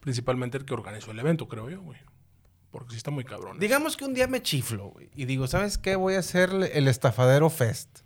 principalmente 0.00 0.56
el 0.56 0.64
que 0.64 0.72
organizó 0.72 1.10
el 1.10 1.18
evento, 1.18 1.48
creo 1.48 1.68
yo, 1.68 1.82
güey. 1.82 1.98
Porque 2.74 2.90
sí 2.90 2.96
está 2.96 3.12
muy 3.12 3.22
cabrón. 3.22 3.60
Digamos 3.60 3.96
que 3.96 4.04
un 4.04 4.14
día 4.14 4.26
me 4.26 4.42
chiflo, 4.42 4.86
güey. 4.88 5.08
Y 5.14 5.26
digo, 5.26 5.46
¿sabes 5.46 5.78
qué? 5.78 5.94
Voy 5.94 6.14
a 6.14 6.18
hacer 6.18 6.50
el 6.72 6.88
Estafadero 6.88 7.48
Fest. 7.48 8.00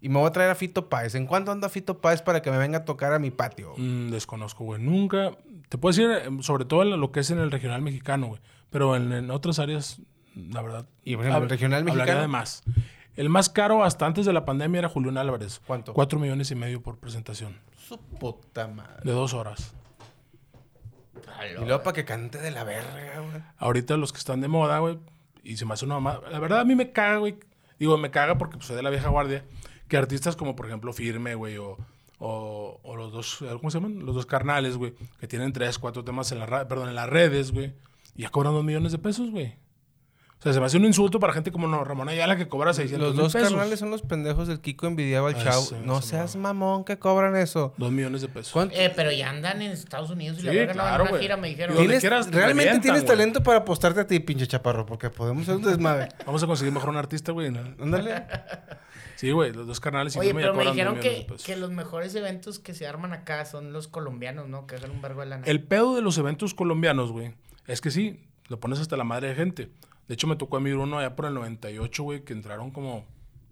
Y 0.00 0.08
me 0.08 0.18
voy 0.18 0.26
a 0.26 0.32
traer 0.32 0.50
a 0.50 0.56
Fito 0.56 0.88
Páez. 0.88 1.14
¿En 1.14 1.24
cuánto 1.28 1.52
anda 1.52 1.68
Fito 1.68 2.00
Páez 2.00 2.20
para 2.20 2.42
que 2.42 2.50
me 2.50 2.58
venga 2.58 2.78
a 2.78 2.84
tocar 2.84 3.12
a 3.12 3.20
mi 3.20 3.30
patio? 3.30 3.74
Mm, 3.76 4.10
desconozco, 4.10 4.64
güey. 4.64 4.82
Nunca. 4.82 5.36
Te 5.68 5.78
puedo 5.78 5.92
decir, 5.96 6.10
eh, 6.10 6.42
sobre 6.42 6.64
todo 6.64 6.82
lo 6.82 7.12
que 7.12 7.20
es 7.20 7.30
en 7.30 7.38
el 7.38 7.52
regional 7.52 7.80
mexicano, 7.80 8.26
güey. 8.26 8.40
Pero 8.70 8.96
en, 8.96 9.12
en 9.12 9.30
otras 9.30 9.60
áreas, 9.60 10.00
la 10.34 10.62
verdad. 10.62 10.88
Y, 11.04 11.14
por 11.14 11.26
ejemplo, 11.26 11.44
el 11.44 11.50
regional 11.50 11.82
hablaría 11.82 11.94
mexicano. 12.02 12.20
de 12.22 12.26
más. 12.26 12.64
El 13.14 13.28
más 13.28 13.50
caro 13.50 13.84
hasta 13.84 14.04
antes 14.04 14.26
de 14.26 14.32
la 14.32 14.44
pandemia 14.44 14.80
era 14.80 14.88
Julián 14.88 15.16
Álvarez. 15.16 15.60
¿Cuánto? 15.64 15.94
Cuatro 15.94 16.18
millones 16.18 16.50
y 16.50 16.56
medio 16.56 16.82
por 16.82 16.98
presentación. 16.98 17.56
Su 17.76 17.98
puta 17.98 18.66
madre. 18.66 19.02
De 19.04 19.12
dos 19.12 19.32
horas. 19.32 19.76
Y 21.62 21.66
luego 21.66 21.82
para 21.82 21.94
que 21.94 22.04
cante 22.04 22.38
de 22.38 22.50
la 22.50 22.64
verga, 22.64 23.20
güey. 23.20 23.42
Ahorita 23.58 23.96
los 23.96 24.12
que 24.12 24.18
están 24.18 24.40
de 24.40 24.48
moda, 24.48 24.78
güey, 24.78 24.98
y 25.42 25.56
se 25.56 25.64
me 25.66 25.74
hace 25.74 25.84
una 25.84 25.94
mamada. 26.00 26.28
La 26.30 26.38
verdad, 26.38 26.60
a 26.60 26.64
mí 26.64 26.74
me 26.74 26.92
caga, 26.92 27.18
güey. 27.18 27.36
Digo, 27.78 27.96
me 27.98 28.10
caga 28.10 28.36
porque 28.38 28.56
pues, 28.56 28.66
soy 28.66 28.76
de 28.76 28.82
la 28.82 28.90
vieja 28.90 29.08
guardia. 29.08 29.44
Que 29.88 29.96
artistas 29.96 30.36
como, 30.36 30.54
por 30.54 30.66
ejemplo, 30.66 30.92
Firme, 30.92 31.34
güey, 31.34 31.56
o, 31.56 31.76
o, 32.18 32.80
o 32.82 32.96
los 32.96 33.12
dos, 33.12 33.38
¿cómo 33.58 33.70
se 33.70 33.78
llaman? 33.80 34.04
Los 34.04 34.14
dos 34.14 34.26
carnales, 34.26 34.76
güey, 34.76 34.94
que 35.18 35.26
tienen 35.26 35.52
tres, 35.52 35.78
cuatro 35.78 36.04
temas 36.04 36.30
en, 36.32 36.38
la, 36.38 36.46
ra- 36.46 36.68
perdón, 36.68 36.88
en 36.90 36.94
las 36.94 37.08
redes, 37.08 37.50
güey. 37.52 37.72
Y 38.14 38.22
ya 38.22 38.28
cobran 38.30 38.52
dos 38.52 38.62
millones 38.64 38.92
de 38.92 38.98
pesos, 38.98 39.30
güey. 39.30 39.56
O 40.40 40.42
sea, 40.42 40.54
se 40.54 40.60
me 40.60 40.64
hace 40.64 40.78
un 40.78 40.86
insulto 40.86 41.20
para 41.20 41.34
gente 41.34 41.52
como 41.52 41.66
no, 41.68 41.84
Ramón 41.84 42.08
Ayala 42.08 42.34
que 42.34 42.48
cobra 42.48 42.72
600 42.72 43.08
Los 43.08 43.16
dos 43.16 43.32
pesos. 43.34 43.50
carnales 43.50 43.78
son 43.78 43.90
los 43.90 44.00
pendejos 44.00 44.48
del 44.48 44.58
Kiko 44.60 44.86
envidiaba 44.86 45.28
al 45.28 45.34
chavo. 45.36 45.60
ese- 45.62 45.80
no 45.80 46.00
seas 46.00 46.34
mamón 46.36 46.84
que 46.84 46.98
cobran 46.98 47.36
eso. 47.36 47.74
Dos 47.76 47.92
millones 47.92 48.22
de 48.22 48.28
pesos. 48.28 48.50
¿Cuánto? 48.54 48.74
Eh, 48.74 48.90
pero 48.96 49.12
ya 49.12 49.28
andan 49.28 49.60
en 49.60 49.70
Estados 49.72 50.08
Unidos 50.08 50.38
y 50.38 50.44
la 50.44 50.52
Sí, 50.52 50.56
verga 50.58 50.72
no 50.72 50.82
van 50.82 50.94
a 50.94 50.96
claro, 50.96 51.10
una 51.12 51.20
gira, 51.20 51.36
me 51.36 51.48
dijeron. 51.48 51.76
¿Tienes- 51.76 52.00
quieras, 52.00 52.26
te 52.30 52.32
realmente 52.36 52.62
revientan, 52.64 52.80
tienes 52.80 53.04
talento 53.04 53.42
para 53.42 53.58
apostarte 53.58 54.00
a 54.00 54.06
ti, 54.06 54.18
pinche 54.20 54.46
chaparro, 54.46 54.86
porque 54.86 55.10
podemos 55.10 55.42
hacer 55.42 55.56
un 55.56 55.62
desmadre. 55.62 56.08
Vamos 56.26 56.42
a 56.42 56.46
conseguir 56.46 56.72
mejor 56.72 56.88
un 56.88 56.96
artista, 56.96 57.32
güey. 57.32 57.50
¿no? 57.50 57.60
Ándale. 57.78 58.24
Sí, 59.16 59.32
güey, 59.32 59.52
los 59.52 59.66
dos 59.66 59.78
carnales. 59.78 60.16
y 60.16 60.20
Oye, 60.20 60.32
pero 60.32 60.54
me 60.54 60.64
dijeron 60.64 60.98
que, 61.00 61.26
que 61.44 61.56
los 61.56 61.70
mejores 61.70 62.14
eventos 62.14 62.58
que 62.58 62.72
se 62.72 62.86
arman 62.86 63.12
acá 63.12 63.44
son 63.44 63.74
los 63.74 63.88
colombianos, 63.88 64.48
¿no? 64.48 64.66
Que 64.66 64.76
hacen 64.76 64.90
un 64.90 65.02
vergo 65.02 65.20
de 65.20 65.26
lana. 65.26 65.42
El 65.46 65.62
pedo 65.62 65.94
de 65.94 66.00
los 66.00 66.16
eventos 66.16 66.54
colombianos, 66.54 67.12
güey, 67.12 67.34
es 67.66 67.82
que 67.82 67.90
sí, 67.90 68.24
lo 68.48 68.58
pones 68.58 68.78
hasta 68.80 68.96
la 68.96 69.04
madre 69.04 69.28
de 69.28 69.34
gente. 69.34 69.70
De 70.10 70.14
hecho, 70.14 70.26
me 70.26 70.34
tocó 70.34 70.56
a 70.56 70.60
mí 70.60 70.72
uno 70.72 70.98
allá 70.98 71.14
por 71.14 71.26
el 71.26 71.34
98, 71.34 72.02
güey, 72.02 72.24
que 72.24 72.32
entraron 72.32 72.72
como 72.72 73.04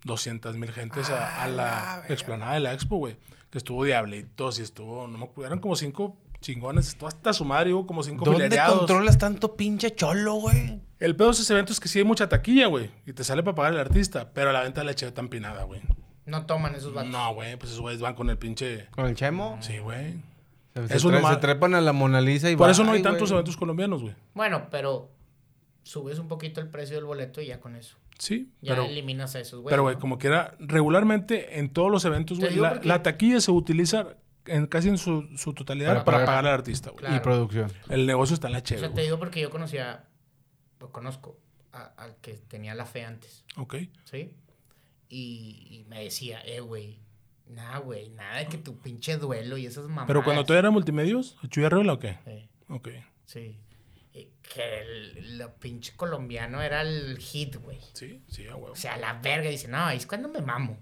200 0.05 0.57
mil 0.57 0.73
gentes 0.73 1.09
a, 1.09 1.45
a 1.45 1.47
la 1.47 2.03
explanada 2.09 2.55
de 2.55 2.61
la 2.61 2.73
expo, 2.73 2.97
güey. 2.97 3.17
Que 3.51 3.59
estuvo 3.59 3.85
Diablitos 3.85 4.59
y 4.59 4.63
estuvo, 4.63 5.07
no 5.07 5.19
me 5.19 5.25
acuerdo, 5.27 5.47
eran 5.47 5.61
como 5.61 5.77
cinco 5.77 6.17
chingones, 6.41 6.89
estuvo 6.89 7.07
hasta 7.07 7.33
su 7.33 7.45
madre, 7.45 7.73
hubo 7.73 7.87
como 7.87 8.03
cinco 8.03 8.25
¿Dónde 8.25 8.41
filereados. 8.47 8.79
controlas 8.79 9.19
tanto 9.19 9.55
pinche 9.55 9.95
cholo, 9.95 10.35
güey? 10.35 10.81
El 10.99 11.15
pedo 11.15 11.29
de 11.29 11.35
esos 11.35 11.49
eventos 11.51 11.77
es 11.77 11.81
que 11.81 11.89
sí 11.89 12.01
hay 12.01 12.05
mucha 12.05 12.29
taquilla, 12.29 12.67
güey, 12.67 12.91
y 13.07 13.13
te 13.13 13.23
sale 13.23 13.45
para 13.45 13.55
pagar 13.55 13.75
el 13.75 13.79
artista, 13.81 14.31
pero 14.35 14.51
la 14.53 14.63
venta 14.63 14.81
de 14.81 14.87
leche 14.89 15.11
tan 15.13 15.29
pinada, 15.29 15.63
güey. 15.63 15.81
No 16.27 16.45
toman 16.45 16.75
esos 16.75 16.93
vatos. 16.93 17.11
No, 17.13 17.35
güey, 17.35 17.57
pues 17.57 17.71
esos 17.71 17.81
güeyes 17.81 18.01
van 18.03 18.15
con 18.15 18.29
el 18.31 18.37
pinche... 18.37 18.87
¿Con 18.91 19.07
el 19.07 19.15
chemo? 19.15 19.59
Sí, 19.61 19.79
güey. 19.79 20.17
Se, 20.75 20.89
se, 20.89 21.09
tre- 21.09 21.13
nomás- 21.21 21.35
se 21.35 21.41
trepan 21.41 21.75
a 21.75 21.81
la 21.81 21.93
Mona 21.93 22.21
Lisa 22.21 22.51
y 22.51 22.57
Por 22.57 22.67
va- 22.67 22.73
eso 22.73 22.83
no 22.85 22.91
hay 22.91 22.99
Ay, 22.99 23.03
tantos 23.03 23.31
güey. 23.31 23.35
eventos 23.39 23.57
colombianos, 23.57 24.03
güey. 24.03 24.15
Bueno, 24.35 24.67
pero 24.71 25.11
subes 25.83 26.19
un 26.19 26.29
poquito 26.29 26.61
el 26.61 26.69
precio 26.69 26.97
del 26.97 27.05
boleto 27.05 27.41
y 27.41 27.47
ya 27.47 27.61
con 27.61 27.77
eso. 27.77 27.97
Sí, 28.19 28.51
Ya 28.61 28.73
pero, 28.75 28.85
eliminas 28.87 29.35
a 29.37 29.41
esos 29.41 29.61
güeyes. 29.61 29.71
pero 29.73 29.83
güey, 29.83 29.95
¿no? 29.95 30.01
como 30.01 30.19
quiera, 30.19 30.55
regularmente 30.59 31.59
en 31.59 31.71
todos 31.73 31.91
los 31.91 32.05
eventos, 32.05 32.39
güey, 32.41 32.57
la, 32.57 33.03
taquilla 33.03 33.41
se 33.41 33.51
utiliza 33.53 34.17
en 34.47 34.67
casi 34.67 34.89
en 34.89 34.99
su, 34.99 35.29
su 35.37 35.53
totalidad 35.55 35.89
Para 35.89 36.05
para, 36.05 36.17
pagar- 36.19 36.27
pagar 36.27 36.47
al 36.47 36.55
artista, 36.55 36.91
güey. 36.91 37.01
Claro. 37.01 37.17
Y 37.17 37.21
producción. 37.21 37.73
El 37.91 38.07
negocio 38.07 38.35
está 38.35 38.49
en 38.49 38.55
la 38.55 38.59
O 38.59 38.63
chévere. 38.63 38.87
sea, 38.89 38.95
te 38.95 39.03
digo 39.03 39.19
porque 39.19 39.41
yo 39.41 39.51
conocía, 39.51 40.05
lo 40.81 40.91
conozco, 40.91 41.39
a- 41.73 41.93
al 41.97 42.17
que 42.17 42.33
tenía 42.35 42.75
la 42.75 42.87
fe 42.87 43.05
antes, 43.05 43.45
Ok. 43.57 43.77
¿sí? 44.05 44.33
Y, 45.09 45.67
y 45.71 45.85
me 45.89 46.03
decía, 46.05 46.41
eh, 46.45 46.61
güey, 46.61 46.99
nada, 47.47 47.79
güey, 47.79 48.11
nada 48.11 48.39
de 48.39 48.47
que 48.49 48.59
tu 48.59 48.79
pinche 48.79 49.17
duelo 49.17 49.57
y 49.59 49.67
esas 49.67 49.85
mamadas. 49.85 50.07
Pero 50.09 50.25
cuando 50.25 50.45
tú 50.45 50.53
eras 50.55 50.73
multimedios, 50.73 51.37
¿Chuy 51.49 51.65
Arreola 51.65 51.93
o 51.95 51.99
qué? 51.99 52.19
Sí, 52.25 52.49
Ok. 52.69 52.89
sí. 53.27 53.59
Que 54.53 54.81
el, 54.81 55.39
lo 55.39 55.55
pinche 55.57 55.95
colombiano 55.95 56.63
era 56.63 56.83
el 56.83 57.19
hit, 57.19 57.57
güey. 57.57 57.81
Sí, 57.93 58.23
sí, 58.29 58.47
a 58.47 58.57
huevo. 58.57 58.73
O 58.73 58.77
sea, 58.77 58.97
la 58.97 59.15
verga. 59.15 59.51
Dice, 59.51 59.69
no, 59.69 59.79
ahí 59.79 59.99
es 59.99 60.07
cuando 60.07 60.29
me 60.29 60.41
mamo. 60.41 60.79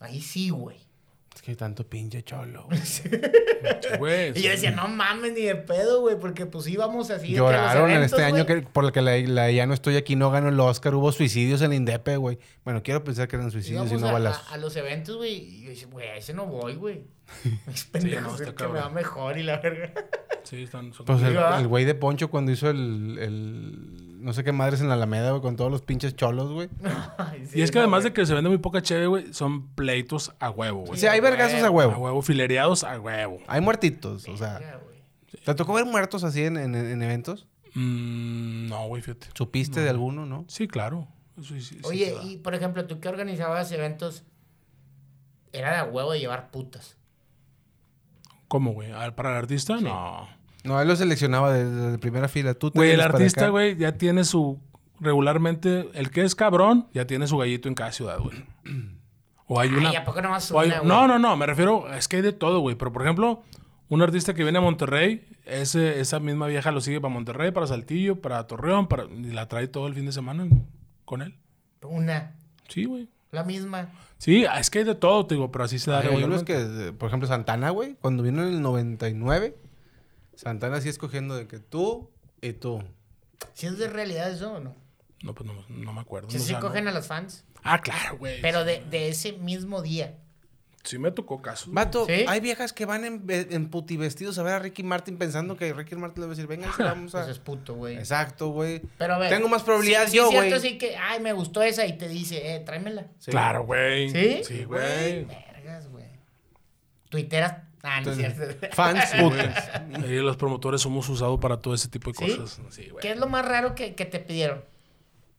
Ahí 0.00 0.20
sí, 0.20 0.50
güey. 0.50 0.85
Es 1.36 1.42
que 1.42 1.54
tanto 1.54 1.86
pinche 1.86 2.22
cholo. 2.24 2.66
güey. 3.98 4.32
Y 4.38 4.42
yo 4.42 4.50
decía, 4.50 4.70
no 4.70 4.88
mames 4.88 5.34
ni 5.34 5.42
de 5.42 5.54
pedo, 5.54 6.00
güey, 6.00 6.18
porque 6.18 6.46
pues 6.46 6.66
íbamos 6.66 7.10
así. 7.10 7.28
Lloraron 7.34 7.90
en 7.90 8.02
este 8.02 8.24
año 8.24 8.46
que 8.46 8.62
por 8.62 8.86
el 8.86 8.92
que 8.92 9.02
la, 9.02 9.18
la 9.18 9.50
ya 9.50 9.66
no 9.66 9.74
estoy 9.74 9.96
aquí 9.96 10.16
no 10.16 10.30
ganó 10.30 10.48
el 10.48 10.58
Oscar. 10.58 10.94
Hubo 10.94 11.12
suicidios 11.12 11.60
en 11.60 11.74
Indepe, 11.74 12.16
güey. 12.16 12.38
Bueno, 12.64 12.82
quiero 12.82 13.04
pensar 13.04 13.28
que 13.28 13.36
eran 13.36 13.50
suicidios 13.50 13.92
y 13.92 13.96
no 13.98 14.08
a, 14.08 14.12
balazos. 14.12 14.50
a- 14.50 14.54
a 14.54 14.56
los 14.56 14.74
eventos, 14.76 15.16
güey, 15.18 15.34
y 15.34 15.62
yo 15.64 15.68
decía, 15.70 15.88
güey, 15.90 16.08
a 16.08 16.16
ese 16.16 16.32
no 16.32 16.46
voy, 16.46 16.74
güey. 16.74 17.02
Es 17.66 17.86
no, 17.86 17.92
pendejo, 17.92 18.30
está 18.36 18.44
es 18.44 18.52
que 18.54 18.68
me 18.68 18.78
va 18.80 18.88
mejor 18.88 19.36
y 19.36 19.42
la 19.42 19.58
verga. 19.58 19.92
Sí, 20.42 20.62
están... 20.62 20.92
Pues 20.92 21.20
el, 21.22 21.66
güey 21.68 21.84
de 21.84 21.94
Poncho 21.94 22.30
cuando 22.30 22.50
hizo 22.52 22.70
el, 22.70 23.18
el- 23.20 24.05
no 24.18 24.32
sé 24.32 24.42
qué 24.44 24.52
madres 24.52 24.80
en 24.80 24.88
la 24.88 24.94
Alameda, 24.94 25.30
güey, 25.30 25.42
con 25.42 25.56
todos 25.56 25.70
los 25.70 25.82
pinches 25.82 26.14
cholos, 26.16 26.50
güey. 26.52 26.68
Sí, 27.50 27.58
y 27.60 27.62
es 27.62 27.70
que 27.70 27.76
no, 27.76 27.82
además 27.82 28.02
güey. 28.02 28.10
de 28.10 28.14
que 28.14 28.26
se 28.26 28.34
vende 28.34 28.48
muy 28.50 28.58
poca 28.58 28.82
cheve, 28.82 29.06
güey, 29.06 29.32
son 29.32 29.68
pleitos 29.74 30.32
a 30.40 30.50
huevo, 30.50 30.80
güey. 30.80 30.92
O 30.92 30.96
sea, 30.96 31.12
hay 31.12 31.20
vergazos 31.20 31.62
a 31.62 31.66
A 31.66 31.70
huevo. 31.70 31.96
huevo, 31.98 32.22
filereados 32.22 32.82
a 32.84 32.98
huevo. 33.00 33.38
Hay 33.46 33.60
muertitos, 33.60 34.26
o 34.28 34.36
sea. 34.36 34.60
¿Te 35.44 35.54
tocó 35.54 35.74
ver 35.74 35.84
muertos 35.84 36.24
así 36.24 36.42
en, 36.44 36.56
en- 36.56 36.74
en 36.74 37.02
eventos? 37.02 37.46
Mm, 37.74 38.68
no, 38.68 38.86
güey, 38.88 39.02
fíjate. 39.02 39.28
¿Supiste 39.34 39.80
de 39.80 39.90
alguno, 39.90 40.24
no? 40.26 40.44
Sí, 40.48 40.66
claro. 40.66 41.06
Eso 41.38 41.54
sí, 41.54 41.60
sí, 41.60 41.74
sí 41.76 41.80
Oye, 41.84 42.16
y 42.24 42.36
por 42.38 42.54
ejemplo, 42.54 42.86
tú 42.86 42.98
que 43.00 43.08
organizabas 43.08 43.70
eventos, 43.70 44.24
era 45.52 45.70
de 45.72 45.76
a 45.76 45.84
huevo 45.84 46.12
de 46.12 46.18
llevar 46.20 46.50
putas. 46.50 46.96
¿Cómo, 48.48 48.72
güey? 48.72 48.92
¿Al- 48.92 49.14
¿Para 49.14 49.30
el 49.30 49.36
artista? 49.36 49.76
No. 49.80 50.28
No, 50.66 50.80
él 50.80 50.88
lo 50.88 50.96
seleccionaba 50.96 51.52
desde 51.52 51.92
de 51.92 51.98
primera 51.98 52.28
fila. 52.28 52.54
Tú 52.54 52.70
te 52.70 52.78
Güey, 52.78 52.90
el 52.92 53.00
artista, 53.00 53.48
güey, 53.48 53.76
ya 53.76 53.92
tiene 53.96 54.24
su... 54.24 54.58
Regularmente, 54.98 55.90
el 55.94 56.10
que 56.10 56.22
es 56.22 56.34
cabrón, 56.34 56.86
ya 56.94 57.06
tiene 57.06 57.26
su 57.26 57.36
gallito 57.36 57.68
en 57.68 57.74
cada 57.74 57.92
ciudad, 57.92 58.18
güey. 58.18 58.36
O 59.46 59.60
hay 59.60 59.68
una... 59.68 59.90
Ay, 59.90 59.96
¿a 59.96 60.04
poco 60.04 60.20
nomás 60.22 60.50
hay- 60.50 60.68
una, 60.68 60.78
güey? 60.78 60.88
no, 60.88 61.06
no, 61.06 61.18
no, 61.18 61.36
me 61.36 61.46
refiero... 61.46 61.92
Es 61.94 62.08
que 62.08 62.16
hay 62.16 62.22
de 62.22 62.32
todo, 62.32 62.60
güey. 62.60 62.76
Pero, 62.76 62.92
por 62.92 63.02
ejemplo, 63.02 63.42
un 63.88 64.02
artista 64.02 64.34
que 64.34 64.42
viene 64.42 64.58
a 64.58 64.62
Monterrey, 64.62 65.26
ese, 65.44 66.00
esa 66.00 66.18
misma 66.18 66.46
vieja 66.46 66.72
lo 66.72 66.80
sigue 66.80 67.00
para 67.00 67.12
Monterrey, 67.12 67.50
para 67.52 67.66
Saltillo, 67.66 68.20
para 68.20 68.46
Torreón, 68.46 68.88
para, 68.88 69.04
y 69.04 69.30
la 69.32 69.46
trae 69.48 69.68
todo 69.68 69.86
el 69.86 69.94
fin 69.94 70.06
de 70.06 70.12
semana 70.12 70.48
con 71.04 71.22
él. 71.22 71.34
Una, 71.82 72.34
Sí, 72.68 72.86
güey. 72.86 73.08
la 73.30 73.44
misma. 73.44 73.90
Sí, 74.18 74.44
es 74.58 74.70
que 74.70 74.78
hay 74.80 74.84
de 74.86 74.94
todo, 74.94 75.26
te 75.26 75.34
digo, 75.34 75.52
pero 75.52 75.64
así 75.64 75.78
se 75.78 75.90
da 75.90 76.00
Hay 76.00 76.24
unos 76.24 76.42
que, 76.42 76.92
por 76.98 77.06
ejemplo, 77.08 77.28
Santana, 77.28 77.68
güey, 77.70 77.96
cuando 78.00 78.22
vino 78.22 78.42
en 78.42 78.48
el 78.48 78.62
99, 78.62 79.54
Santana 80.36 80.80
sí 80.80 80.88
escogiendo 80.88 81.34
de 81.36 81.48
que 81.48 81.58
tú 81.58 82.10
y 82.40 82.52
tú. 82.52 82.82
¿Si 83.54 83.66
es 83.66 83.78
de 83.78 83.88
realidad 83.88 84.30
eso 84.30 84.54
o 84.54 84.60
no? 84.60 84.74
No, 85.22 85.34
pues 85.34 85.46
no, 85.46 85.64
no 85.68 85.92
me 85.92 86.00
acuerdo. 86.00 86.30
Si 86.30 86.38
no 86.38 86.44
sí 86.44 86.54
cogen 86.54 86.86
a 86.88 86.92
los 86.92 87.06
fans. 87.06 87.44
Ah, 87.62 87.80
claro, 87.80 88.16
güey. 88.18 88.40
Pero 88.42 88.64
de, 88.64 88.84
de 88.90 89.08
ese 89.08 89.32
mismo 89.32 89.82
día. 89.82 90.18
Sí 90.84 90.98
me 90.98 91.10
tocó 91.10 91.42
casos. 91.42 91.72
Vato, 91.74 92.06
¿Sí? 92.06 92.24
hay 92.28 92.38
viejas 92.38 92.72
que 92.72 92.84
van 92.86 93.04
en, 93.04 93.24
en 93.28 93.70
putivestidos 93.70 94.38
a 94.38 94.44
ver 94.44 94.52
a 94.52 94.58
Ricky 94.60 94.84
Martin 94.84 95.18
pensando 95.18 95.56
que 95.56 95.72
Ricky 95.72 95.96
Martin 95.96 96.20
le 96.20 96.26
va 96.28 96.32
a 96.32 96.36
decir, 96.36 96.46
venga, 96.46 96.72
vamos 96.78 97.12
a... 97.16 97.22
Pues 97.24 97.30
es 97.32 97.38
puto, 97.40 97.74
güey. 97.74 97.96
Exacto, 97.96 98.50
güey. 98.50 98.82
Pero 98.96 99.14
a 99.14 99.18
ver. 99.18 99.30
Tengo 99.30 99.48
más 99.48 99.64
probabilidades 99.64 100.10
sí, 100.10 100.18
yo, 100.18 100.28
sí, 100.28 100.36
güey. 100.36 100.48
cierto, 100.48 100.62
sí 100.62 100.78
que, 100.78 100.96
ay, 100.96 101.18
me 101.18 101.32
gustó 101.32 101.62
esa 101.62 101.86
y 101.86 101.98
te 101.98 102.06
dice, 102.06 102.54
eh, 102.54 102.60
tráemela. 102.60 103.08
Sí. 103.18 103.32
Claro, 103.32 103.64
güey. 103.64 104.10
¿Sí? 104.10 104.44
Sí, 104.44 104.62
güey. 104.62 105.24
Vergas, 105.24 105.88
güey. 105.88 106.06
Tuiteras. 107.08 107.65
Ah, 107.88 108.00
no 108.00 108.10
es 108.10 108.18
Entonces, 108.18 108.56
cierto. 108.58 108.66
Fans 108.76 109.12
putas. 109.20 109.70
Los 110.08 110.36
promotores 110.36 110.80
somos 110.80 111.08
usados 111.08 111.38
para 111.38 111.60
todo 111.60 111.72
ese 111.72 111.88
tipo 111.88 112.10
de 112.10 112.16
¿Sí? 112.18 112.36
cosas. 112.36 112.60
Sí, 112.70 112.88
güey. 112.88 113.00
¿Qué 113.00 113.12
es 113.12 113.18
lo 113.18 113.28
más 113.28 113.46
raro 113.46 113.76
que, 113.76 113.94
que 113.94 114.04
te 114.04 114.18
pidieron? 114.18 114.64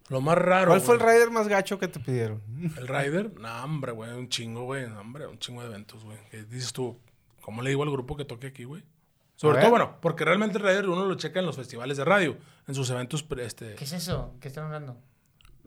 Lo 0.07 0.21
más 0.21 0.37
raro. 0.37 0.69
¿Cuál 0.69 0.79
fue 0.79 0.95
el 0.95 1.01
rider 1.01 1.29
más 1.29 1.49
gacho 1.49 1.77
que 1.77 1.89
te 1.89 1.99
pidieron? 1.99 2.41
¿El 2.77 2.87
rider? 2.87 3.37
No, 3.37 3.63
hombre, 3.63 3.91
güey. 3.91 4.11
Un 4.11 4.29
chingo, 4.29 4.63
güey. 4.63 4.87
No, 4.87 5.01
hombre, 5.01 5.27
un 5.27 5.37
chingo 5.39 5.61
de 5.61 5.67
eventos, 5.67 6.03
güey. 6.05 6.17
¿Qué 6.31 6.43
dices 6.43 6.71
tú? 6.71 6.97
¿Cómo 7.41 7.61
le 7.61 7.69
digo 7.69 7.83
al 7.83 7.91
grupo 7.91 8.15
que 8.15 8.23
toque 8.23 8.47
aquí, 8.47 8.63
güey? 8.63 8.83
Sobre 9.35 9.59
todo, 9.59 9.69
bueno, 9.69 9.97
porque 10.01 10.25
realmente 10.25 10.57
el 10.57 10.63
rider 10.63 10.89
uno 10.89 11.05
lo 11.05 11.15
checa 11.15 11.39
en 11.41 11.45
los 11.45 11.55
festivales 11.55 11.97
de 11.97 12.05
radio. 12.05 12.37
En 12.67 12.73
sus 12.73 12.89
eventos, 12.89 13.25
este... 13.39 13.75
¿Qué 13.75 13.83
es 13.83 13.91
eso? 13.91 14.33
¿Qué 14.39 14.47
están 14.47 14.65
hablando? 14.65 14.97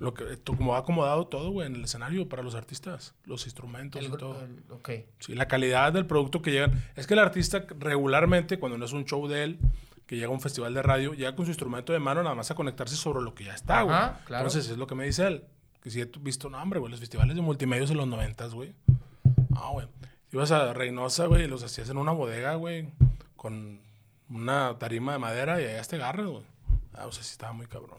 Lo 0.00 0.14
que, 0.14 0.24
como 0.44 0.74
ha 0.74 0.78
acomodado 0.78 1.26
todo, 1.26 1.50
güey, 1.50 1.66
en 1.66 1.76
el 1.76 1.84
escenario 1.84 2.26
para 2.26 2.42
los 2.42 2.54
artistas. 2.54 3.14
Los 3.26 3.44
instrumentos 3.44 4.02
El 4.02 4.08
y 4.12 4.16
todo. 4.16 4.42
el-. 4.42 5.04
Sí, 5.18 5.34
la 5.34 5.46
calidad 5.46 5.92
del 5.92 6.06
producto 6.06 6.40
que 6.40 6.50
llegan. 6.50 6.82
Es 6.96 7.06
que 7.06 7.12
el 7.12 7.20
artista 7.20 7.66
regularmente, 7.78 8.58
cuando 8.58 8.78
no 8.78 8.86
es 8.86 8.92
un 8.92 9.04
show 9.04 9.28
de 9.28 9.44
él, 9.44 9.58
que 10.06 10.16
llega 10.16 10.28
a 10.28 10.30
un 10.30 10.40
festival 10.40 10.72
de 10.72 10.82
radio, 10.82 11.12
llega 11.12 11.36
con 11.36 11.44
su 11.44 11.50
instrumento 11.50 11.92
de 11.92 11.98
mano 11.98 12.22
nada 12.22 12.34
más 12.34 12.50
a 12.50 12.54
conectarse 12.54 12.96
sobre 12.96 13.22
lo 13.22 13.34
que 13.34 13.44
ya 13.44 13.54
está, 13.54 13.82
güey. 13.82 13.94
Claro. 13.94 14.46
Entonces 14.46 14.70
es 14.70 14.78
lo 14.78 14.86
que 14.86 14.94
me 14.94 15.04
dice 15.04 15.26
él. 15.26 15.44
Que 15.82 15.90
si 15.90 16.00
he 16.00 16.10
visto, 16.20 16.48
no, 16.48 16.60
hombre, 16.62 16.80
güey, 16.80 16.90
los 16.90 16.98
festivales 16.98 17.36
de 17.36 17.42
multimedios 17.42 17.90
en 17.90 17.98
los 17.98 18.08
noventas, 18.08 18.54
güey. 18.54 18.72
Ah, 19.54 19.68
güey. 19.70 19.86
Ibas 20.32 20.50
a 20.50 20.72
Reynosa, 20.72 21.26
güey, 21.26 21.44
y 21.44 21.46
los 21.46 21.62
hacías 21.62 21.90
en 21.90 21.98
una 21.98 22.12
bodega, 22.12 22.54
güey, 22.54 22.88
con 23.36 23.80
una 24.30 24.78
tarima 24.78 25.12
de 25.12 25.18
madera 25.18 25.60
y 25.60 25.66
allá 25.66 25.82
te 25.82 25.96
agarras, 25.96 26.26
güey. 26.26 26.44
Ah, 26.94 27.06
o 27.06 27.12
sea, 27.12 27.22
sí 27.22 27.32
estaba 27.32 27.52
muy 27.52 27.66
cabrón. 27.66 27.98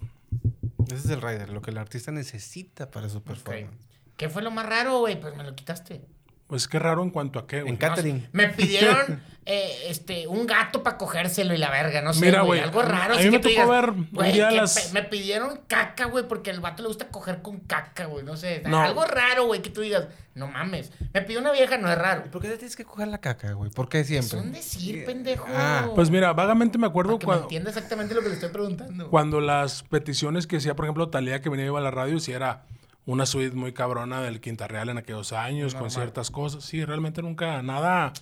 Ese 0.91 1.07
es 1.07 1.09
el 1.09 1.21
rider, 1.21 1.49
lo 1.49 1.61
que 1.61 1.71
el 1.71 1.77
artista 1.77 2.11
necesita 2.11 2.91
para 2.91 3.09
su 3.09 3.21
performance. 3.23 3.87
¿Qué 4.17 4.29
fue 4.29 4.41
lo 4.41 4.51
más 4.51 4.65
raro, 4.65 4.99
güey? 4.99 5.19
Pues 5.19 5.35
me 5.35 5.43
lo 5.43 5.55
quitaste. 5.55 6.01
Pues 6.51 6.67
qué 6.67 6.79
raro 6.79 7.01
en 7.01 7.11
cuanto 7.11 7.39
a 7.39 7.47
qué, 7.47 7.61
güey. 7.61 7.71
En 7.71 7.77
catering. 7.77 8.27
Me 8.33 8.49
pidieron 8.49 9.23
eh, 9.45 9.85
este, 9.87 10.27
un 10.27 10.45
gato 10.45 10.83
para 10.83 10.97
cogérselo 10.97 11.53
y 11.53 11.57
la 11.57 11.69
verga, 11.71 12.01
no 12.01 12.11
sé. 12.13 12.25
Mira, 12.25 12.41
güey. 12.41 12.59
Algo 12.59 12.81
raro. 12.81 13.13
a 13.13 13.17
mí 13.17 13.23
que 13.23 13.31
me 13.31 13.39
tú 13.39 13.47
tocó 13.47 13.49
digas, 13.61 13.69
ver 13.69 13.89
un 13.91 14.09
güey, 14.11 14.33
día 14.33 14.49
que 14.49 14.55
las- 14.57 14.91
me 14.91 15.01
pidieron 15.03 15.61
caca, 15.67 16.07
güey, 16.07 16.27
porque 16.27 16.51
al 16.51 16.59
vato 16.59 16.83
le 16.83 16.89
gusta 16.89 17.07
coger 17.07 17.41
con 17.41 17.61
caca, 17.61 18.03
güey. 18.07 18.25
No 18.25 18.35
sé. 18.35 18.61
No. 18.67 18.81
Algo 18.81 19.05
raro, 19.05 19.45
güey, 19.45 19.61
que 19.61 19.69
tú 19.69 19.79
digas, 19.79 20.09
no 20.35 20.47
mames. 20.47 20.91
Me 21.13 21.21
pidió 21.21 21.39
una 21.39 21.53
vieja, 21.53 21.77
no 21.77 21.89
es 21.89 21.97
raro. 21.97 22.23
¿Y 22.25 22.29
por 22.29 22.41
qué 22.41 22.49
te 22.49 22.57
tienes 22.57 22.75
que 22.75 22.83
coger 22.83 23.07
la 23.07 23.19
caca, 23.19 23.53
güey? 23.53 23.71
¿Por 23.71 23.87
qué 23.87 24.01
Es 24.01 24.07
siempre? 24.07 24.39
un 24.39 24.51
decir, 24.51 25.05
pendejo. 25.05 25.45
Ah, 25.55 25.89
Pues 25.95 26.09
mira, 26.09 26.33
vagamente 26.33 26.77
me 26.77 26.87
acuerdo 26.87 27.11
Para 27.11 27.19
que 27.19 27.25
me 27.25 27.27
cuando, 27.27 27.43
entienda 27.43 27.69
exactamente 27.69 28.13
lo 28.13 28.21
que 28.21 28.27
le 28.27 28.33
estoy 28.33 28.49
preguntando. 28.49 29.09
cuando 29.09 29.39
las 29.39 29.83
peticiones 29.83 30.47
que 30.47 30.57
hacía, 30.57 30.75
por 30.75 30.83
ejemplo, 30.83 31.07
Talía 31.07 31.39
que 31.41 31.47
venía 31.49 31.67
iba 31.67 31.79
a 31.79 31.81
la 31.81 31.91
radio, 31.91 32.19
si 32.19 32.33
era 32.33 32.63
una 33.05 33.25
suite 33.25 33.55
muy 33.55 33.73
cabrona 33.73 34.21
del 34.21 34.39
Quinta 34.41 34.67
Real 34.67 34.89
en 34.89 34.97
aquellos 34.97 35.33
años, 35.33 35.75
con 35.75 35.89
ciertas 35.89 36.31
cosas. 36.31 36.63
Sí, 36.63 36.83
realmente 36.85 37.21
nunca, 37.21 37.61
nada. 37.61 38.13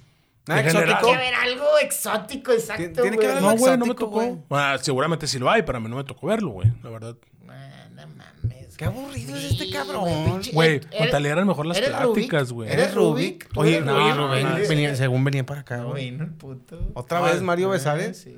Nada 0.47 0.61
exótico. 0.61 0.85
Tiene 0.85 1.01
que 1.01 1.15
haber 1.15 1.33
algo 1.35 1.77
exótico, 1.79 2.51
exacto, 2.51 3.01
Tiene 3.01 3.17
que 3.17 3.27
haber 3.27 3.41
No, 3.41 3.49
algo 3.49 3.59
güey, 3.59 3.77
no 3.77 3.85
me 3.85 3.95
tocó. 3.95 4.35
Bueno, 4.49 4.77
seguramente 4.79 5.27
sí 5.27 5.37
lo 5.37 5.49
hay, 5.49 5.61
pero 5.61 5.77
a 5.77 5.81
mí 5.81 5.89
no 5.89 5.95
me 5.95 6.03
tocó 6.03 6.27
verlo, 6.27 6.51
güey, 6.51 6.71
la 6.81 6.89
verdad. 6.89 7.15
Ah, 7.47 7.87
no 7.93 8.07
mames. 8.07 8.58
Qué 8.79 8.85
aburrido 8.85 9.35
es 9.35 9.43
este 9.43 9.69
cabrón. 9.71 10.03
güey, 10.05 10.25
pinche- 10.25 10.53
Güey, 10.53 10.69
¿Eres- 10.77 10.87
con 10.97 11.09
Talía 11.09 11.31
eran 11.33 11.45
mejor 11.45 11.65
las 11.65 11.77
eres 11.77 11.89
pláticas, 11.89 12.51
güey. 12.53 12.71
¿Eres 12.71 12.95
Rubik? 12.95 13.49
¿Tú 13.51 13.59
Oye, 13.59 13.81
no, 13.81 13.93
Rubik? 13.99 14.15
Rubén, 14.15 14.47
Venía- 14.53 14.67
venía- 14.69 14.95
según 14.95 15.21
venía 15.25 15.45
para 15.45 15.59
acá, 15.61 15.77
No 15.79 15.89
güey. 15.89 16.07
el 16.07 16.27
puto. 16.29 16.79
¿Otra 16.93 17.19
vez 17.19 17.41
Mario 17.41 17.67
Besares? 17.69 18.21
Sí. 18.21 18.37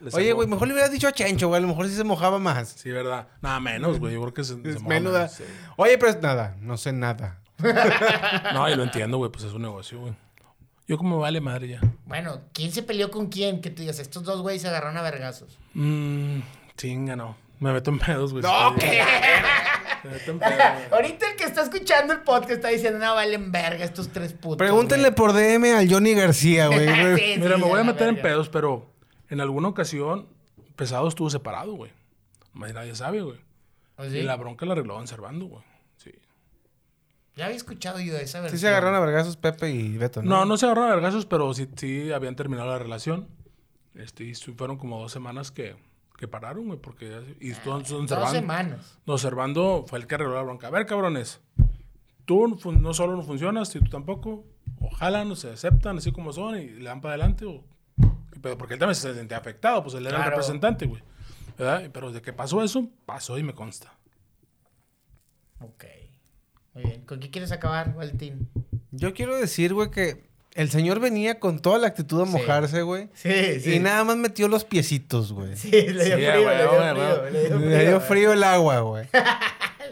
Les 0.00 0.14
Oye, 0.14 0.32
güey, 0.34 0.46
mejor 0.46 0.68
le 0.68 0.74
hubieras 0.74 0.92
dicho 0.92 1.08
a 1.08 1.12
Chencho, 1.12 1.48
güey. 1.48 1.58
A 1.58 1.62
lo 1.62 1.66
mejor 1.66 1.88
sí 1.88 1.96
se 1.96 2.04
mojaba 2.04 2.38
más. 2.38 2.68
Sí, 2.68 2.90
verdad. 2.92 3.26
Nada 3.40 3.58
menos, 3.58 3.98
güey. 3.98 4.14
Yo 4.14 4.20
creo 4.20 4.34
que 4.34 4.44
se, 4.44 4.54
se 4.62 4.68
Es 4.70 4.76
moja 4.76 4.88
menuda. 4.88 5.26
sí. 5.28 5.42
Oye, 5.76 5.98
pero 5.98 6.12
es 6.12 6.22
nada. 6.22 6.56
No 6.60 6.76
sé 6.76 6.92
nada. 6.92 7.40
No, 8.54 8.68
y 8.68 8.76
lo 8.76 8.84
entiendo, 8.84 9.16
güey, 9.18 9.32
pues 9.32 9.44
es 9.44 9.52
un 9.52 9.62
negocio, 9.62 9.98
güey. 10.00 10.12
Yo 10.86 10.96
como 10.98 11.18
vale 11.18 11.40
madre 11.40 11.68
ya. 11.68 11.80
Bueno, 12.06 12.40
¿quién 12.52 12.70
se 12.70 12.82
peleó 12.82 13.10
con 13.10 13.26
quién? 13.28 13.60
Que 13.60 13.70
tú 13.70 13.80
digas, 13.82 13.98
estos 13.98 14.22
dos 14.24 14.42
güeyes 14.42 14.62
se 14.62 14.68
agarraron 14.68 14.96
a 14.96 15.02
vergazos. 15.02 15.58
Mmm, 15.74 16.40
chinga, 16.76 17.16
no. 17.16 17.36
Me 17.60 17.72
meto 17.72 17.90
en 17.92 17.98
pedos, 18.00 18.32
güey. 18.32 18.42
No, 18.42 18.74
¿qué? 18.74 19.00
Ahorita 20.90 21.30
el 21.30 21.36
que 21.36 21.44
está 21.44 21.62
escuchando 21.62 22.12
el 22.12 22.20
podcast 22.20 22.52
está 22.52 22.68
diciendo, 22.68 22.98
no 22.98 23.14
valen 23.14 23.52
verga 23.52 23.84
estos 23.84 24.08
tres 24.08 24.32
putos. 24.32 24.58
Pregúntenle 24.58 25.10
güey". 25.10 25.14
por 25.14 25.32
DM 25.32 25.76
al 25.76 25.90
Johnny 25.90 26.14
García, 26.14 26.66
güey. 26.66 26.86
Sí, 27.18 27.34
Mira, 27.38 27.56
sí, 27.56 27.62
me 27.62 27.68
voy 27.68 27.80
a 27.80 27.84
meter 27.84 28.08
en 28.08 28.20
pedos, 28.20 28.48
pero 28.48 28.90
en 29.28 29.40
alguna 29.40 29.68
ocasión 29.68 30.28
Pesado 30.76 31.06
estuvo 31.08 31.30
separado, 31.30 31.74
güey. 31.74 31.92
Más 32.52 32.72
nadie 32.72 32.94
sabe, 32.94 33.20
güey. 33.22 33.38
¿O 33.96 34.04
sí? 34.04 34.18
Y 34.18 34.22
la 34.22 34.36
bronca 34.36 34.66
la 34.66 34.72
arregló 34.72 35.06
Servando, 35.06 35.46
güey. 35.46 35.62
Sí. 35.96 36.12
Ya 37.36 37.44
había 37.46 37.56
escuchado 37.56 38.00
yo 38.00 38.16
esa 38.16 38.40
versión. 38.40 38.58
Sí 38.58 38.62
se 38.62 38.68
agarraron 38.68 38.96
a 38.96 39.00
vergazos 39.00 39.36
Pepe 39.36 39.70
y 39.70 39.96
Beto, 39.96 40.22
¿no? 40.22 40.30
No, 40.30 40.44
no 40.44 40.56
se 40.56 40.66
agarraron 40.66 40.90
a 40.90 40.94
vergazos, 40.94 41.26
pero 41.26 41.52
sí, 41.54 41.68
sí 41.76 42.12
habían 42.12 42.36
terminado 42.36 42.70
la 42.70 42.78
relación. 42.78 43.28
Este, 43.94 44.24
y 44.24 44.34
fueron 44.34 44.78
como 44.78 44.98
dos 44.98 45.12
semanas 45.12 45.50
que 45.50 45.76
que 46.16 46.28
pararon, 46.28 46.66
güey, 46.66 46.78
porque... 46.78 47.36
Y 47.40 47.50
don, 47.50 47.82
don 47.82 48.06
Dos 48.06 48.30
semanas. 48.30 48.98
don 49.04 49.18
Servando 49.18 49.84
fue 49.86 49.98
el 49.98 50.06
que 50.06 50.14
arregló 50.14 50.34
la 50.34 50.42
bronca. 50.42 50.68
A 50.68 50.70
ver, 50.70 50.86
cabrones, 50.86 51.40
tú 52.24 52.48
no 52.48 52.72
no 52.72 52.94
solo 52.94 53.16
no 53.16 53.22
funcionas, 53.22 53.74
y 53.74 53.80
tú 53.80 53.90
tampoco. 53.90 54.44
Ojalá 54.80 55.24
no 55.24 55.36
se 55.36 55.50
aceptan 55.50 55.98
así 55.98 56.12
como 56.12 56.32
son 56.32 56.56
y 56.58 56.68
le 56.68 56.84
dan 56.84 57.00
para 57.00 57.14
adelante. 57.14 57.44
O, 57.44 57.64
pero 58.40 58.56
porque 58.58 58.74
él 58.74 58.80
también 58.80 58.94
se 58.94 59.14
sentía 59.14 59.38
afectado, 59.38 59.82
pues 59.82 59.94
él 59.94 60.06
era 60.06 60.18
el 60.18 60.24
representante, 60.24 60.86
güey. 60.86 61.02
¿Verdad? 61.58 61.90
Pero 61.92 62.12
de 62.12 62.22
que 62.22 62.32
pasó 62.32 62.62
eso, 62.62 62.88
pasó 63.04 63.38
y 63.38 63.42
me 63.42 63.54
consta. 63.54 63.92
Ok. 65.60 65.84
Muy 66.74 66.84
bien. 66.84 67.04
¿Con 67.04 67.20
qué 67.20 67.30
quieres 67.30 67.52
acabar, 67.52 67.94
Valentín? 67.94 68.48
Yo 68.90 69.12
quiero 69.14 69.36
decir, 69.36 69.74
güey, 69.74 69.90
que 69.90 70.31
el 70.54 70.70
señor 70.70 71.00
venía 71.00 71.40
con 71.40 71.60
toda 71.60 71.78
la 71.78 71.86
actitud 71.88 72.20
a 72.22 72.26
Sí. 72.26 72.32
mojarse, 72.32 72.82
güey. 72.82 73.08
Sí, 73.14 73.30
Y 73.64 73.78
nada 73.78 74.04
más 74.04 74.16
metió 74.16 74.48
los 74.48 74.64
piecitos, 74.64 75.32
güey. 75.32 75.56
Sí, 75.56 75.70
le 75.70 76.04
dio 76.04 76.16
Sí, 76.16 76.22
frío, 76.22 76.42
güey, 76.42 76.56
le 76.56 76.62
dio 76.62 76.70
güey, 76.70 76.90
frío, 76.90 77.18
güey. 77.20 77.32
le 77.32 77.40
dio 77.40 77.58
frío. 77.58 77.68
Le 77.70 77.86
dio 77.88 78.00
frío 78.00 78.32
el 78.32 78.44
agua, 78.44 78.80
güey. 78.80 79.06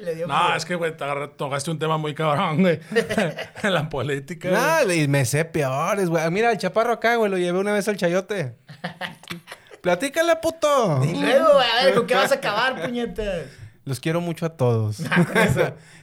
Le 0.03 0.15
dio 0.15 0.27
No, 0.27 0.45
frío. 0.45 0.57
es 0.57 0.65
que, 0.65 0.75
güey, 0.77 0.97
te 0.97 1.05
agarra- 1.05 1.31
tocaste 1.37 1.71
un 1.71 1.79
tema 1.79 1.99
muy 1.99 2.15
cabrón, 2.15 2.61
güey. 2.63 2.81
en 3.63 3.75
la 3.75 3.89
política. 3.91 4.49
güey. 4.49 4.87
No, 4.87 4.93
y 4.95 5.09
me 5.09 5.25
sé 5.27 5.45
peores, 5.45 6.09
güey. 6.09 6.31
Mira, 6.31 6.51
el 6.53 6.57
chaparro 6.59 6.93
acá, 6.95 7.17
güey, 7.17 7.31
lo 7.31 7.37
llevé 7.39 7.59
una 7.59 7.73
vez 7.73 7.87
al 7.89 7.97
chayote. 7.99 8.55
Platícale, 9.83 10.37
puto. 10.37 11.03
Y 11.05 11.15
luego, 11.21 11.49
a 11.59 11.85
ver, 11.85 11.95
¿con 11.95 12.07
qué 12.07 12.15
vas 12.15 12.31
a 12.33 12.37
acabar, 12.37 12.83
puñetas? 12.83 13.47
Los 13.85 13.99
quiero 13.99 14.21
mucho 14.21 14.45
a 14.47 14.51
todos. 14.51 14.99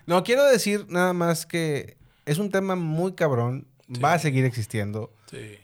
no, 0.07 0.23
quiero 0.23 0.43
decir 0.45 0.85
nada 0.89 1.13
más 1.13 1.45
que 1.45 1.95
es 2.25 2.39
un 2.39 2.49
tema 2.49 2.75
muy 2.75 3.13
cabrón. 3.13 3.66
Va 4.03 4.13
a 4.13 4.19
seguir 4.19 4.45
existiendo. 4.45 5.13
Sí. 5.31 5.55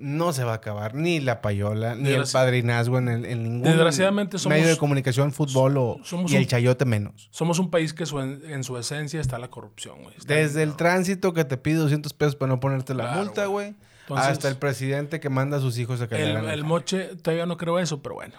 No 0.00 0.32
se 0.32 0.44
va 0.44 0.52
a 0.52 0.56
acabar 0.56 0.94
ni 0.94 1.18
la 1.18 1.40
payola, 1.40 1.96
ni 1.96 2.10
el 2.10 2.22
padrinazgo 2.32 2.98
en, 2.98 3.08
el- 3.08 3.24
en 3.24 3.42
ningún 3.42 3.62
Desgraciadamente 3.64 4.38
somos- 4.38 4.56
medio 4.56 4.68
de 4.68 4.76
comunicación, 4.76 5.32
fútbol 5.32 5.76
o, 5.76 5.98
somos 6.04 6.30
y 6.30 6.36
el 6.36 6.42
un- 6.42 6.48
chayote 6.48 6.84
menos. 6.84 7.28
Somos 7.32 7.58
un 7.58 7.68
país 7.68 7.92
que 7.94 8.06
su- 8.06 8.20
en 8.20 8.62
su 8.62 8.78
esencia 8.78 9.20
está 9.20 9.38
la 9.40 9.48
corrupción, 9.48 10.02
güey. 10.04 10.14
Desde 10.24 10.62
el 10.62 10.76
tránsito 10.76 11.32
que 11.34 11.44
te 11.44 11.56
pide 11.56 11.76
200 11.78 12.12
pesos 12.14 12.36
para 12.36 12.48
no 12.50 12.60
ponerte 12.60 12.94
la 12.94 13.04
Claro, 13.04 13.24
multa, 13.24 13.46
güey. 13.46 13.74
Entonces- 14.02 14.28
hasta 14.28 14.48
el 14.48 14.56
presidente 14.56 15.18
que 15.18 15.28
manda 15.30 15.56
a 15.56 15.60
sus 15.60 15.76
hijos 15.78 16.00
a 16.00 16.08
que 16.08 16.14
el, 16.14 16.62
moche, 16.64 17.16
todavía 17.16 17.46
no 17.46 17.56
creo 17.56 17.80
eso, 17.80 18.00
pero 18.00 18.14
bueno. 18.14 18.34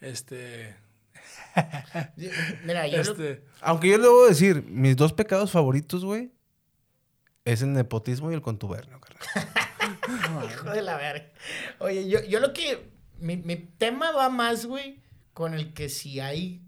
Este. 0.00 0.74
Mira, 2.64 2.86
yo 2.88 2.96
lo- 2.96 3.02
este 3.02 3.44
Aunque 3.60 3.88
yo 3.88 3.98
le 3.98 4.06
a 4.08 4.28
decir, 4.28 4.64
mis 4.68 4.96
dos 4.96 5.12
pecados 5.12 5.50
favoritos, 5.52 6.04
güey, 6.04 6.32
es 7.44 7.62
el 7.62 7.72
nepotismo 7.72 8.30
y 8.30 8.34
el 8.34 8.42
contubernio, 8.42 9.00
carnal. 9.00 10.46
Hijo 10.50 10.70
de 10.70 10.82
la 10.82 10.96
verga. 10.96 11.26
Oye, 11.78 12.08
yo, 12.08 12.22
yo 12.24 12.40
lo 12.40 12.52
que. 12.52 12.90
Mi, 13.18 13.36
mi 13.36 13.56
tema 13.56 14.10
va 14.12 14.28
más, 14.28 14.66
güey, 14.66 15.00
con 15.32 15.54
el 15.54 15.72
que 15.72 15.88
si 15.88 16.20
hay 16.20 16.60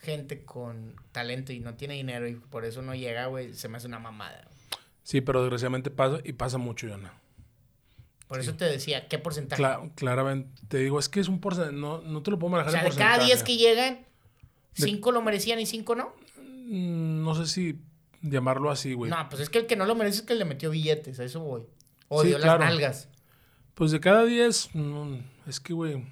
gente 0.00 0.44
con 0.44 0.96
talento 1.12 1.52
y 1.52 1.60
no 1.60 1.74
tiene 1.74 1.94
dinero 1.94 2.26
y 2.26 2.34
por 2.36 2.64
eso 2.64 2.80
no 2.80 2.94
llega, 2.94 3.26
güey, 3.26 3.52
se 3.54 3.68
me 3.68 3.76
hace 3.76 3.86
una 3.86 3.98
mamada. 3.98 4.48
Sí, 5.02 5.20
pero 5.20 5.42
desgraciadamente 5.42 5.90
pasa 5.90 6.20
y 6.24 6.32
pasa 6.32 6.56
mucho, 6.58 6.86
Yona. 6.88 7.12
Por 8.28 8.38
eso 8.40 8.54
te 8.54 8.64
decía, 8.64 9.08
¿qué 9.08 9.18
porcentaje? 9.18 9.60
Cla- 9.62 9.92
claramente, 9.96 10.48
te 10.68 10.78
digo, 10.78 10.98
es 11.00 11.08
que 11.08 11.18
es 11.20 11.28
un 11.28 11.40
porcentaje, 11.40 11.76
no, 11.76 12.00
no 12.00 12.22
te 12.22 12.30
lo 12.30 12.38
puedo 12.38 12.48
o 12.54 12.56
manejar 12.56 12.72
sea, 12.72 12.84
en 12.84 12.90
de 12.90 12.96
cada 12.96 13.18
10 13.24 13.28
porcentaje. 13.40 13.44
que 13.44 13.58
llegan, 13.58 14.06
¿cinco 14.72 15.10
lo 15.12 15.20
merecían 15.20 15.58
y 15.60 15.66
cinco 15.66 15.96
no? 15.96 16.14
Mm, 16.40 17.22
No 17.24 17.34
sé 17.34 17.46
si 17.46 17.80
llamarlo 18.22 18.70
así, 18.70 18.94
güey. 18.94 19.10
No, 19.10 19.28
pues 19.28 19.42
es 19.42 19.50
que 19.50 19.58
el 19.58 19.66
que 19.66 19.76
no 19.76 19.86
lo 19.86 19.94
merece 19.94 20.18
es 20.18 20.22
que 20.22 20.34
le 20.34 20.44
metió 20.44 20.70
billetes, 20.70 21.18
a 21.20 21.24
eso 21.24 21.40
voy. 21.40 21.62
O 22.08 22.22
Sí, 22.22 22.28
dio 22.28 22.38
claro. 22.38 22.58
las 22.60 22.68
nalgas. 22.70 23.08
Pues 23.74 23.92
de 23.92 24.00
cada 24.00 24.24
10, 24.24 24.74
no, 24.74 25.18
es 25.46 25.60
que, 25.60 25.72
güey, 25.72 26.04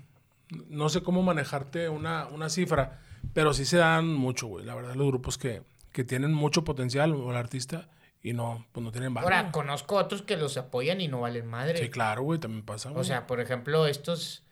no 0.68 0.88
sé 0.88 1.02
cómo 1.02 1.22
manejarte 1.22 1.88
una, 1.88 2.26
una 2.28 2.48
cifra, 2.48 3.00
pero 3.34 3.52
sí 3.52 3.64
se 3.64 3.76
dan 3.78 4.06
mucho, 4.14 4.46
güey. 4.46 4.64
La 4.64 4.74
verdad, 4.74 4.94
los 4.94 5.06
grupos 5.08 5.36
que, 5.38 5.62
que 5.92 6.04
tienen 6.04 6.32
mucho 6.32 6.64
potencial, 6.64 7.12
o 7.14 7.30
el 7.30 7.36
artista, 7.36 7.88
y 8.22 8.32
no, 8.32 8.66
pues 8.72 8.82
no 8.84 8.90
tienen 8.90 9.12
valor. 9.14 9.32
Ahora, 9.32 9.52
conozco 9.52 9.96
otros 9.96 10.22
que 10.22 10.36
los 10.36 10.56
apoyan 10.56 11.00
y 11.00 11.08
no 11.08 11.20
valen 11.20 11.46
madre. 11.46 11.78
Sí, 11.78 11.88
claro, 11.90 12.22
güey, 12.22 12.40
también 12.40 12.64
pasa, 12.64 12.88
güey. 12.90 13.00
O 13.02 13.04
sea, 13.04 13.26
por 13.26 13.40
ejemplo, 13.40 13.86
estos. 13.86 14.44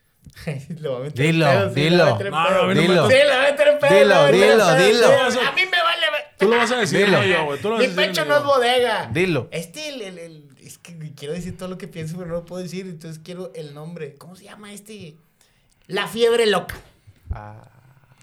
Dilo, 0.69 1.09
dilo. 1.11 1.71
Dilo. 1.71 2.19
Dilo, 2.19 2.19
dilo, 2.19 3.09
dilo. 4.77 5.09
A 5.09 5.53
mí 5.53 5.63
me. 5.71 5.76
Tú 6.39 6.49
lo 6.49 6.57
vas 6.57 6.70
a 6.72 6.76
decir, 6.78 7.05
Dilo. 7.07 7.18
no 7.18 7.24
yo, 7.26 7.45
güey. 7.47 7.61
Tú 7.61 7.68
lo 7.68 7.74
vas 7.74 7.80
Mi 7.80 7.87
a 7.87 7.89
decir, 7.89 8.07
pecho 8.07 8.24
no 8.26 8.37
es 8.39 8.45
bodega. 8.45 9.11
Dilo. 9.12 9.49
Este, 9.51 9.89
el, 9.89 10.03
el, 10.03 10.18
el- 10.18 10.45
es 10.61 10.78
que 10.78 10.97
quiero 11.14 11.32
decir 11.34 11.57
todo 11.57 11.68
lo 11.68 11.78
que 11.78 11.89
pienso, 11.89 12.16
pero 12.16 12.28
no 12.28 12.34
lo 12.34 12.45
puedo 12.45 12.62
decir, 12.62 12.87
entonces 12.87 13.20
quiero 13.24 13.53
el 13.55 13.72
nombre. 13.74 14.14
¿Cómo 14.16 14.37
se 14.37 14.45
llama 14.45 14.72
este? 14.72 15.16
La 15.87 16.09
fiebre 16.09 16.47
loca. 16.47 16.74
Ah. 17.30 17.68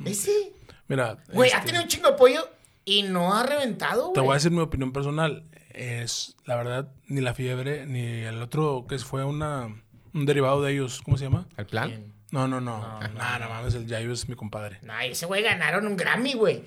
Ese. 0.05 0.51
Mira, 0.87 1.17
Güey, 1.31 1.51
ha 1.51 1.55
este, 1.55 1.67
tenido 1.67 1.83
un 1.83 1.89
chingo 1.89 2.07
de 2.09 2.13
apoyo 2.15 2.49
y 2.85 3.03
no 3.03 3.33
ha 3.35 3.45
reventado, 3.45 4.03
güey. 4.07 4.13
te 4.13 4.19
voy 4.19 4.31
a 4.31 4.33
decir 4.35 4.51
mi 4.51 4.59
opinión 4.59 4.91
personal. 4.91 5.43
Es, 5.73 6.35
la 6.45 6.55
verdad, 6.55 6.91
ni 7.07 7.21
la 7.21 7.33
fiebre, 7.33 7.85
ni 7.87 8.03
el 8.03 8.41
otro 8.41 8.85
que 8.87 8.99
fue 8.99 9.23
una, 9.23 9.73
un 10.13 10.25
derivado 10.25 10.61
de 10.61 10.73
ellos. 10.73 11.01
¿Cómo 11.03 11.17
se 11.17 11.23
llama? 11.23 11.47
¿El 11.57 11.65
plan? 11.65 12.13
No, 12.31 12.47
no, 12.47 12.59
no. 12.61 12.79
No, 12.79 12.99
no, 13.07 13.39
no 13.39 13.49
mames, 13.49 13.73
el 13.75 13.87
Yayo 13.87 14.11
es 14.11 14.27
mi 14.29 14.35
compadre. 14.35 14.79
No, 14.83 14.99
ese 14.99 15.25
güey 15.25 15.41
ganaron 15.41 15.87
un 15.87 15.95
Grammy, 15.97 16.33
güey. 16.33 16.61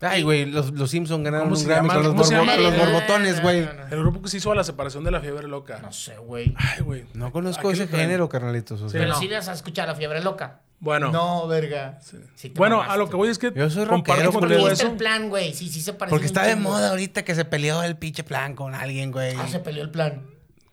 Ay, 0.00 0.22
güey, 0.22 0.46
los, 0.46 0.72
los 0.72 0.90
Simpsons 0.90 1.24
ganaron 1.24 1.48
¿Cómo 1.48 1.60
un 1.60 1.66
Grammy 1.66 1.88
con 1.88 2.02
los, 2.04 2.14
borbotones, 2.14 3.42
güey. 3.42 3.68
El 3.90 3.98
grupo 3.98 4.22
que 4.22 4.28
se 4.28 4.36
hizo 4.36 4.52
a 4.52 4.54
la 4.54 4.62
separación 4.62 5.02
de 5.02 5.10
la 5.10 5.20
fiebre 5.20 5.48
loca. 5.48 5.80
No 5.82 5.92
sé, 5.92 6.16
güey. 6.18 6.54
Ay, 6.56 6.82
güey. 6.82 7.04
No 7.14 7.32
conozco 7.32 7.70
ese 7.72 7.88
género, 7.88 8.28
carnalitos. 8.28 8.80
o 8.80 8.88
sea. 8.88 9.00
Pero 9.00 9.12
no. 9.14 9.18
sí 9.18 9.26
las 9.26 9.48
has 9.48 9.56
escuchado 9.56 9.88
la 9.88 9.94
fiebre 9.96 10.22
loca. 10.22 10.60
Bueno. 10.78 11.10
No, 11.10 11.48
verga. 11.48 11.98
Sí 12.36 12.52
Bueno, 12.54 12.76
mamaste. 12.76 12.94
a 12.94 12.96
lo 12.98 13.10
que 13.10 13.16
voy 13.16 13.28
es 13.28 13.38
que 13.38 13.52
Yo 13.52 13.68
soy 13.68 13.84
rockero, 13.84 14.32
contigo 14.32 14.68
eso. 14.68 14.86
el 14.86 14.96
plan, 14.96 15.28
güey. 15.28 15.52
Sí, 15.52 15.68
sí 15.68 15.80
se 15.80 15.92
parece. 15.92 16.12
Porque 16.14 16.26
está 16.26 16.44
de 16.44 16.54
moda 16.54 16.90
ahorita 16.90 17.24
que 17.24 17.34
se 17.34 17.44
peleó 17.44 17.82
el 17.82 17.96
pinche 17.96 18.22
plan 18.22 18.54
con 18.54 18.76
alguien, 18.76 19.10
güey. 19.10 19.34
Ah, 19.36 19.48
se 19.48 19.58
peleó 19.58 19.82
el 19.82 19.90
plan. 19.90 20.22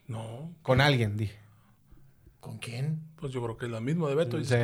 No, 0.07 0.53
Con 0.61 0.81
alguien, 0.81 1.17
dije. 1.17 1.39
¿Con 2.39 2.59
quién? 2.59 3.01
Pues 3.25 3.33
yo 3.33 3.43
creo 3.43 3.57
que 3.57 3.65
es 3.65 3.71
lo 3.71 3.81
mismo 3.81 4.07
de 4.07 4.15
Beto. 4.15 4.37
Sí, 4.39 4.45
sí, 4.45 4.55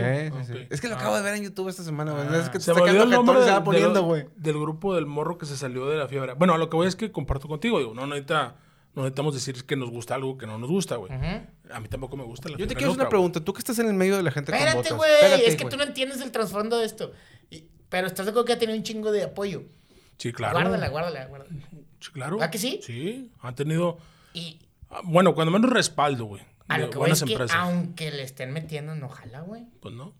sí. 0.45 0.53
Ok. 0.53 0.67
Es 0.69 0.81
que 0.81 0.87
lo 0.87 0.95
acabo 0.95 1.15
de 1.15 1.21
ver 1.21 1.35
en 1.35 1.43
YouTube 1.43 1.67
esta 1.69 1.83
semana, 1.83 2.13
güey. 2.13 2.39
es 2.41 2.49
que 2.49 2.59
te 2.59 2.63
Se 2.65 2.73
me 2.73 2.81
olvidó 2.81 3.03
el 3.03 3.09
nombre 3.09 3.39
va 3.39 3.45
del- 3.55 3.63
poniendo, 3.63 4.03
güey. 4.03 4.25
del 4.35 4.59
grupo 4.59 4.95
del 4.95 5.05
morro 5.05 5.37
que 5.37 5.45
se 5.45 5.57
salió 5.57 5.87
de 5.87 5.97
la 5.97 6.07
fiebre. 6.07 6.33
Bueno, 6.33 6.53
a 6.53 6.57
lo 6.57 6.69
que 6.69 6.75
voy 6.77 6.87
es 6.87 6.95
que 6.95 7.11
comparto 7.11 7.47
contigo. 7.47 7.79
Digo, 7.79 7.93
no 7.93 8.05
necesita, 8.07 8.55
no 8.95 9.03
necesitamos 9.03 9.33
decir 9.33 9.65
que 9.65 9.75
nos 9.75 9.89
gusta 9.89 10.15
algo 10.15 10.37
que 10.37 10.45
no 10.47 10.57
nos 10.57 10.69
gusta, 10.69 10.95
güey. 10.97 11.11
A 11.13 11.79
mí 11.79 11.87
tampoco 11.87 12.17
me 12.17 12.23
gusta 12.23 12.49
la 12.49 12.57
Yo 12.57 12.67
te 12.67 12.75
quiero 12.75 12.91
hacer 12.91 13.01
una 13.01 13.09
pregunta. 13.09 13.39
Tú 13.43 13.53
que 13.53 13.59
estás 13.59 13.79
en 13.79 13.87
el 13.87 13.93
medio 13.93 14.17
de 14.17 14.23
la 14.23 14.31
gente 14.31 14.51
con 14.51 14.59
Espérate, 14.59 14.77
botas. 14.77 14.97
güey. 14.97 15.11
Espérate, 15.13 15.47
Es 15.47 15.55
que 15.55 15.63
güey. 15.63 15.71
tú 15.71 15.77
no 15.77 15.83
entiendes 15.83 16.21
el 16.21 16.31
trasfondo 16.31 16.77
de 16.79 16.85
esto. 16.85 17.11
Y- 17.49 17.65
pero 17.89 18.07
estás 18.07 18.25
de 18.25 18.31
acuerdo 18.31 18.45
que 18.45 18.53
ha 18.53 18.59
tenido 18.59 18.77
un 18.77 18.83
chingo 18.83 19.11
de 19.11 19.23
apoyo. 19.23 19.63
Sí, 20.17 20.31
claro. 20.33 20.59
Guárdala, 20.59 20.87
guárdala, 20.89 21.25
guárdala. 21.27 21.51
Sí, 21.99 22.11
claro. 22.11 22.37
¿Ah, 22.41 22.51
que 22.51 22.57
sí? 22.57 22.79
Sí, 22.83 23.31
han 23.41 23.55
tenido, 23.55 23.97
Y 24.33 24.59
ah, 24.89 25.01
bueno, 25.03 25.33
cuando 25.35 25.51
menos 25.51 25.69
respaldo, 25.71 26.25
güey. 26.25 26.41
A 26.73 26.77
de 26.77 26.83
lo 26.85 26.89
que 26.89 26.97
voy 26.97 27.01
buenas 27.03 27.19
es 27.21 27.25
que 27.25 27.33
empresas. 27.33 27.57
aunque 27.57 28.11
le 28.11 28.23
estén 28.23 28.51
metiendo, 28.51 28.95
no 28.95 29.09
jala, 29.09 29.41
güey. 29.41 29.63
Pues 29.79 29.93
no. 29.95 30.13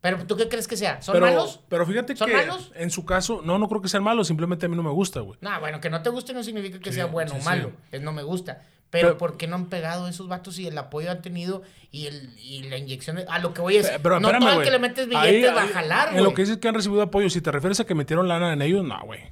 Pero 0.00 0.24
¿tú 0.26 0.36
qué 0.36 0.48
crees 0.48 0.68
que 0.68 0.76
sea? 0.76 1.02
¿Son 1.02 1.14
pero, 1.14 1.26
malos? 1.26 1.60
Pero 1.68 1.84
fíjate 1.86 2.14
¿Son 2.14 2.28
que 2.28 2.36
malos? 2.36 2.70
en 2.76 2.90
su 2.90 3.04
caso, 3.04 3.40
no, 3.44 3.58
no 3.58 3.68
creo 3.68 3.80
que 3.82 3.88
sean 3.88 4.04
malos, 4.04 4.28
simplemente 4.28 4.66
a 4.66 4.68
mí 4.68 4.76
no 4.76 4.82
me 4.82 4.90
gusta, 4.90 5.20
güey. 5.20 5.36
No, 5.40 5.58
bueno, 5.58 5.80
que 5.80 5.90
no 5.90 6.02
te 6.02 6.10
guste 6.10 6.32
no 6.32 6.44
significa 6.44 6.78
que 6.78 6.90
Sí, 6.90 6.96
sea 6.96 7.06
bueno 7.06 7.32
sí, 7.32 7.38
o 7.40 7.44
malo. 7.44 7.70
sí. 7.70 7.96
Es 7.96 8.02
no 8.02 8.12
me 8.12 8.22
gusta. 8.22 8.62
Pero, 8.88 9.08
Pero- 9.08 9.18
¿por 9.18 9.36
qué 9.36 9.48
no 9.48 9.56
han 9.56 9.66
pegado 9.66 10.06
esos 10.06 10.28
vatos 10.28 10.60
y 10.60 10.66
el 10.68 10.78
apoyo 10.78 11.10
han 11.10 11.20
tenido 11.22 11.62
y, 11.90 12.06
el, 12.06 12.38
y 12.38 12.62
la 12.64 12.76
inyección? 12.78 13.16
de- 13.16 13.24
a 13.28 13.40
lo 13.40 13.52
que 13.52 13.60
voy 13.60 13.78
es, 13.78 13.90
Pe- 13.90 13.98
Pero 14.00 14.20
no 14.20 14.28
espérame, 14.28 14.40
todo 14.42 14.50
el 14.50 14.54
güey. 14.58 14.64
que 14.66 14.70
le 14.70 14.78
metes 14.78 15.08
Ahí- 15.16 15.30
billetes 15.34 15.56
va 15.56 15.60
a 15.60 15.64
ahí- 15.64 15.72
jalar, 15.72 16.08
En 16.10 16.16
lo 16.18 16.22
güey. 16.24 16.34
que 16.36 16.42
dices 16.42 16.58
que 16.58 16.68
han 16.68 16.74
recibido 16.76 17.02
apoyo, 17.02 17.28
si 17.28 17.40
te 17.40 17.50
refieres 17.50 17.80
a 17.80 17.84
que 17.84 17.94
metieron 17.96 18.28
lana 18.28 18.52
en 18.52 18.62
ellos, 18.62 18.84
no, 18.84 18.96
güey. 19.04 19.22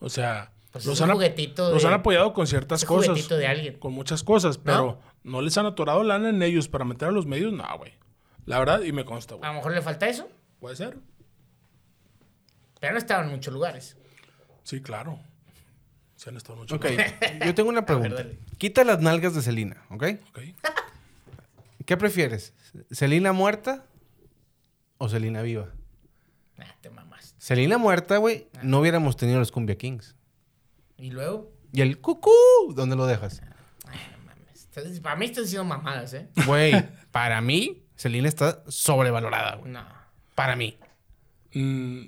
O 0.00 0.10
sea, 0.10 0.52
Pues 0.70 0.84
los, 0.84 1.00
han, 1.00 1.08
los 1.08 1.84
apoyado 1.86 2.34
con 2.34 2.46
ciertas 2.46 2.84
cosas. 2.84 3.08
juguetito 3.08 3.36
de 3.38 3.46
alguien. 3.46 3.78
Con 3.78 3.94
muchas 3.94 4.22
cosas, 4.22 4.58
pero 4.58 4.76
no, 4.76 5.00
les 5.24 5.56
han 5.58 5.66
atorado 5.66 6.02
lana 6.02 6.28
en 6.30 6.42
ellos 6.42 6.68
para 6.68 6.84
meter 6.84 7.08
a 7.08 7.12
los 7.12 7.26
medios, 7.26 7.52
no, 7.52 7.64
güey. 7.78 7.92
La 8.46 8.58
verdad, 8.58 8.82
y 8.82 8.92
me 8.92 9.04
consta, 9.04 9.34
A 9.34 9.38
güey. 9.38 9.48
lo 9.50 9.54
mejor 9.56 9.72
le 9.72 9.82
falta 9.82 10.08
eso, 10.08 10.28
¿Puede 10.60 10.76
ser? 10.76 10.98
pero 12.80 12.92
no 12.94 12.98
estaba 12.98 13.22
en 13.24 13.30
muchos 13.30 13.52
lugares. 13.52 13.96
Sí, 14.62 14.80
claro. 14.80 15.18
Se 16.16 16.30
han 16.30 16.36
estado 16.36 16.58
mucho. 16.58 16.76
Ok, 16.76 16.86
yo 17.44 17.54
tengo 17.54 17.68
una 17.68 17.84
pregunta. 17.86 18.24
Quita 18.58 18.84
las 18.84 19.00
nalgas 19.00 19.34
de 19.34 19.42
Celina, 19.42 19.82
¿ok? 19.90 20.04
Ok. 20.30 20.38
¿Qué 21.86 21.96
prefieres? 21.96 22.54
¿Celina 22.90 23.32
muerta 23.32 23.84
o 24.98 25.08
Celina 25.08 25.42
viva? 25.42 25.68
Ah, 26.58 26.74
te 26.80 26.90
mamaste. 26.90 27.34
Celina 27.38 27.78
muerta, 27.78 28.18
güey, 28.18 28.48
no 28.62 28.80
hubiéramos 28.80 29.16
tenido 29.16 29.38
los 29.38 29.50
Cumbia 29.50 29.76
Kings. 29.76 30.14
Y 30.96 31.10
luego, 31.10 31.50
Y 31.72 31.80
el 31.80 32.00
cucú, 32.00 32.30
¿dónde 32.74 32.96
lo 32.96 33.06
dejas? 33.06 33.40
ay, 33.86 33.98
no 34.12 34.18
mames. 34.24 34.48
Estás- 34.59 34.59
Para 35.02 35.16
mí 35.16 35.24
están 35.26 35.44
diciendo 35.44 35.64
mamadas, 35.64 36.14
¿eh? 36.14 36.28
Güey, 36.46 36.72
para 37.10 37.40
mí, 37.40 37.82
Celina 37.96 38.28
está 38.28 38.62
sobrevalorada, 38.68 39.56
güey. 39.56 39.72
No. 39.72 39.84
Para 40.34 40.54
mí. 40.56 40.78
Mm, 41.54 42.02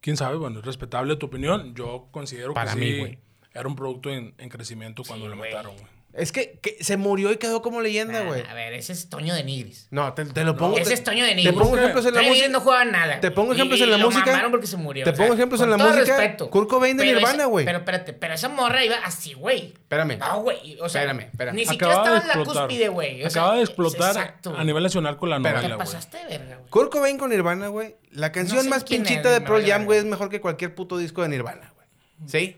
¿Quién 0.00 0.16
sabe? 0.16 0.36
Bueno, 0.36 0.58
es 0.60 0.64
respetable 0.64 1.16
tu 1.16 1.26
opinión. 1.26 1.74
Yo 1.74 2.08
considero 2.10 2.52
Para 2.54 2.72
que 2.74 2.80
mí, 2.80 2.86
sí 2.92 2.98
güey. 2.98 3.18
era 3.54 3.68
un 3.68 3.76
producto 3.76 4.10
en, 4.10 4.34
en 4.38 4.48
crecimiento 4.48 5.02
cuando 5.06 5.26
Sí, 5.26 5.30
lo 5.30 5.36
güey. 5.36 5.50
mataron, 5.52 5.74
güey. 5.76 5.86
Es 6.12 6.32
que, 6.32 6.58
que 6.60 6.76
se 6.82 6.96
murió 6.96 7.30
y 7.30 7.36
quedó 7.36 7.62
como 7.62 7.80
leyenda, 7.80 8.20
Nah, 8.24 8.26
güey. 8.26 8.42
A 8.48 8.52
ver, 8.52 8.72
ese 8.72 8.92
es 8.92 9.08
Toño 9.08 9.32
de 9.32 9.44
Nigris. 9.44 9.86
No, 9.92 10.12
te, 10.12 10.24
te 10.24 10.42
lo 10.42 10.56
pongo. 10.56 10.76
Ese 10.76 10.88
te- 10.88 10.94
es 10.94 11.04
Toño 11.04 11.22
de 11.22 11.30
Te 11.30 11.36
Nigris. 11.36 11.54
pongo 11.54 11.70
¿Por 11.70 11.78
qué? 11.78 11.84
ejemplos 11.84 12.06
en 12.06 12.14
la 12.14 12.22
música. 12.22 12.48
no 12.48 12.60
jugaba 12.60 12.84
nada. 12.84 13.20
Te 13.20 13.30
pongo 13.30 13.52
Y- 13.52 13.56
ejemplos 13.56 13.78
y 13.78 13.82
en 13.84 13.90
la 13.92 13.96
lo 13.98 14.10
música. 14.10 14.48
porque 14.50 14.66
se 14.66 14.76
murió. 14.76 15.04
Te 15.04 15.10
o 15.10 15.14
sea, 15.14 15.22
pongo 15.24 15.34
ejemplos 15.34 15.60
en 15.60 15.68
con 15.68 15.78
la 15.78 15.84
todo 15.84 15.96
música. 15.96 16.16
respeto. 16.18 16.50
Kurt 16.50 16.68
Cobain 16.68 16.96
de 16.96 17.04
Nirvana, 17.04 17.44
güey. 17.44 17.64
Pero 17.64 17.78
espérate, 17.78 18.12
pero 18.12 18.34
esa 18.34 18.48
morra 18.48 18.84
iba 18.84 18.96
así, 19.04 19.34
güey. 19.34 19.68
Espérame. 19.68 20.18
No, 20.18 20.42
güey. 20.42 20.76
O 20.80 20.88
sea, 20.88 21.02
Espérame, 21.02 21.28
espérame. 21.30 21.54
ni 21.54 21.64
siquiera 21.64 21.94
estaba 21.94 22.18
en 22.18 22.28
la 22.28 22.44
cúspide, 22.44 22.88
güey. 22.88 23.24
O 23.24 23.30
sea, 23.30 23.42
Acaba 23.42 23.56
de 23.58 23.62
explotar 23.62 24.10
exacto, 24.16 24.54
a 24.56 24.64
nivel 24.64 24.82
nacional 24.82 25.16
con 25.16 25.30
la. 25.30 25.36
Te 25.36 25.42
novela, 25.42 25.60
güey. 25.60 25.78
pasaste 25.78 26.16
de 26.18 26.38
verga, 26.38 26.56
güey. 26.56 26.70
Kurt 26.70 26.90
Cobain 26.90 27.18
con 27.18 27.30
Nirvana, 27.30 27.68
güey. 27.68 27.94
La 28.10 28.32
canción 28.32 28.64
sé 28.64 28.68
más 28.68 28.82
pinchita 28.82 29.30
de 29.30 29.40
Pearl 29.42 29.64
Jam, 29.64 29.84
güey, 29.84 30.00
es 30.00 30.04
mejor 30.04 30.28
que 30.28 30.40
cualquier 30.40 30.74
puto 30.74 30.98
disco 30.98 31.22
de 31.22 31.28
Nirvana, 31.28 31.72
güey. 31.76 31.86
¿Sí? 32.28 32.56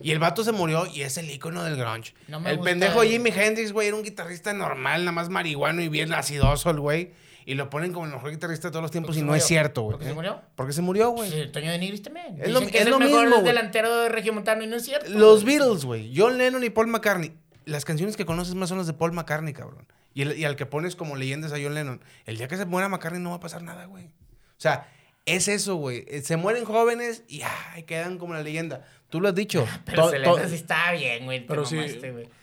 Y 0.00 0.10
el 0.10 0.18
vato 0.18 0.42
se 0.44 0.52
murió 0.52 0.86
y 0.86 1.02
es 1.02 1.16
el 1.18 1.30
icono 1.30 1.62
del 1.64 1.76
grunge. 1.76 2.14
No 2.28 2.40
me 2.40 2.50
el 2.50 2.56
gusta 2.56 2.70
pendejo 2.70 3.02
el- 3.02 3.10
Jimi 3.10 3.30
Hendrix, 3.30 3.72
güey, 3.72 3.88
era 3.88 3.96
un 3.96 4.02
guitarrista 4.02 4.52
normal, 4.52 5.02
nada 5.02 5.12
más 5.12 5.28
marihuano 5.30 5.80
y 5.82 5.88
bien 5.88 6.12
acidoso 6.12 6.70
el 6.70 6.80
güey. 6.80 7.12
Y 7.46 7.54
lo 7.54 7.68
ponen 7.68 7.92
como 7.92 8.06
el 8.06 8.12
mejor 8.12 8.30
guitarrista 8.30 8.68
de 8.68 8.72
todos 8.72 8.82
los 8.82 8.90
tiempos 8.90 9.16
y 9.18 9.22
no 9.22 9.34
es 9.34 9.44
cierto, 9.44 9.82
güey. 9.82 9.92
¿Porque 9.92 10.06
se 10.08 10.14
murió? 10.14 10.40
Porque 10.56 10.72
se 10.72 10.80
murió, 10.82 11.10
güey. 11.10 11.30
Sí, 11.30 11.48
Toño 11.52 11.70
de 11.70 11.78
Nigris 11.78 12.02
también. 12.02 12.26
Es 12.40 12.46
Dicen 12.48 12.52
lo- 12.54 12.60
que 12.60 12.78
es 12.78 12.84
es, 12.84 12.88
lo 12.88 12.96
el 12.98 13.04
mejor 13.04 13.26
mismo, 13.28 13.42
delantero 13.42 13.94
de 14.00 14.08
Regiomontano 14.08 14.62
y 14.64 14.66
no 14.66 14.76
es 14.76 14.84
cierto. 14.84 15.10
Los. 15.10 15.44
Beatles, 15.44 15.84
güey. 15.84 16.10
John 16.16 16.38
Lennon 16.38 16.64
y 16.64 16.70
Paul 16.70 16.86
McCartney. 16.86 17.32
Las 17.66 17.84
canciones 17.84 18.16
que 18.16 18.24
conoces 18.24 18.54
más 18.54 18.70
son 18.70 18.78
las 18.78 18.86
de 18.86 18.94
Paul 18.94 19.12
McCartney, 19.12 19.52
cabrón. 19.52 19.86
Y, 20.14 20.22
el- 20.22 20.38
y 20.38 20.44
al 20.46 20.56
que 20.56 20.64
pones 20.64 20.96
como 20.96 21.16
leyendas 21.16 21.52
a 21.52 21.56
John 21.62 21.74
Lennon. 21.74 22.00
El 22.24 22.38
día 22.38 22.48
que 22.48 22.56
se 22.56 22.64
muera 22.64 22.88
McCartney 22.88 23.20
no 23.22 23.30
va 23.30 23.36
a 23.36 23.40
pasar 23.40 23.62
nada, 23.62 23.84
güey. 23.86 24.06
O 24.06 24.10
sea, 24.56 24.88
es 25.26 25.48
eso, 25.48 25.76
güey. 25.76 26.04
Eh, 26.08 26.22
Se 26.22 26.36
mueren 26.36 26.64
jóvenes 26.64 27.24
y 27.28 27.42
ay, 27.42 27.84
quedan 27.84 28.18
como 28.18 28.34
la 28.34 28.42
leyenda. 28.42 28.84
Tú 29.08 29.20
lo 29.20 29.28
has 29.28 29.34
dicho. 29.34 29.66
Pero 29.84 30.04
To- 30.04 30.10
Selena 30.10 30.32
to- 30.42 30.48
sí 30.48 30.54
estaba 30.56 30.92
bien, 30.92 31.24
güey. 31.24 31.46
Pero 31.46 31.64
sí. 31.64 31.76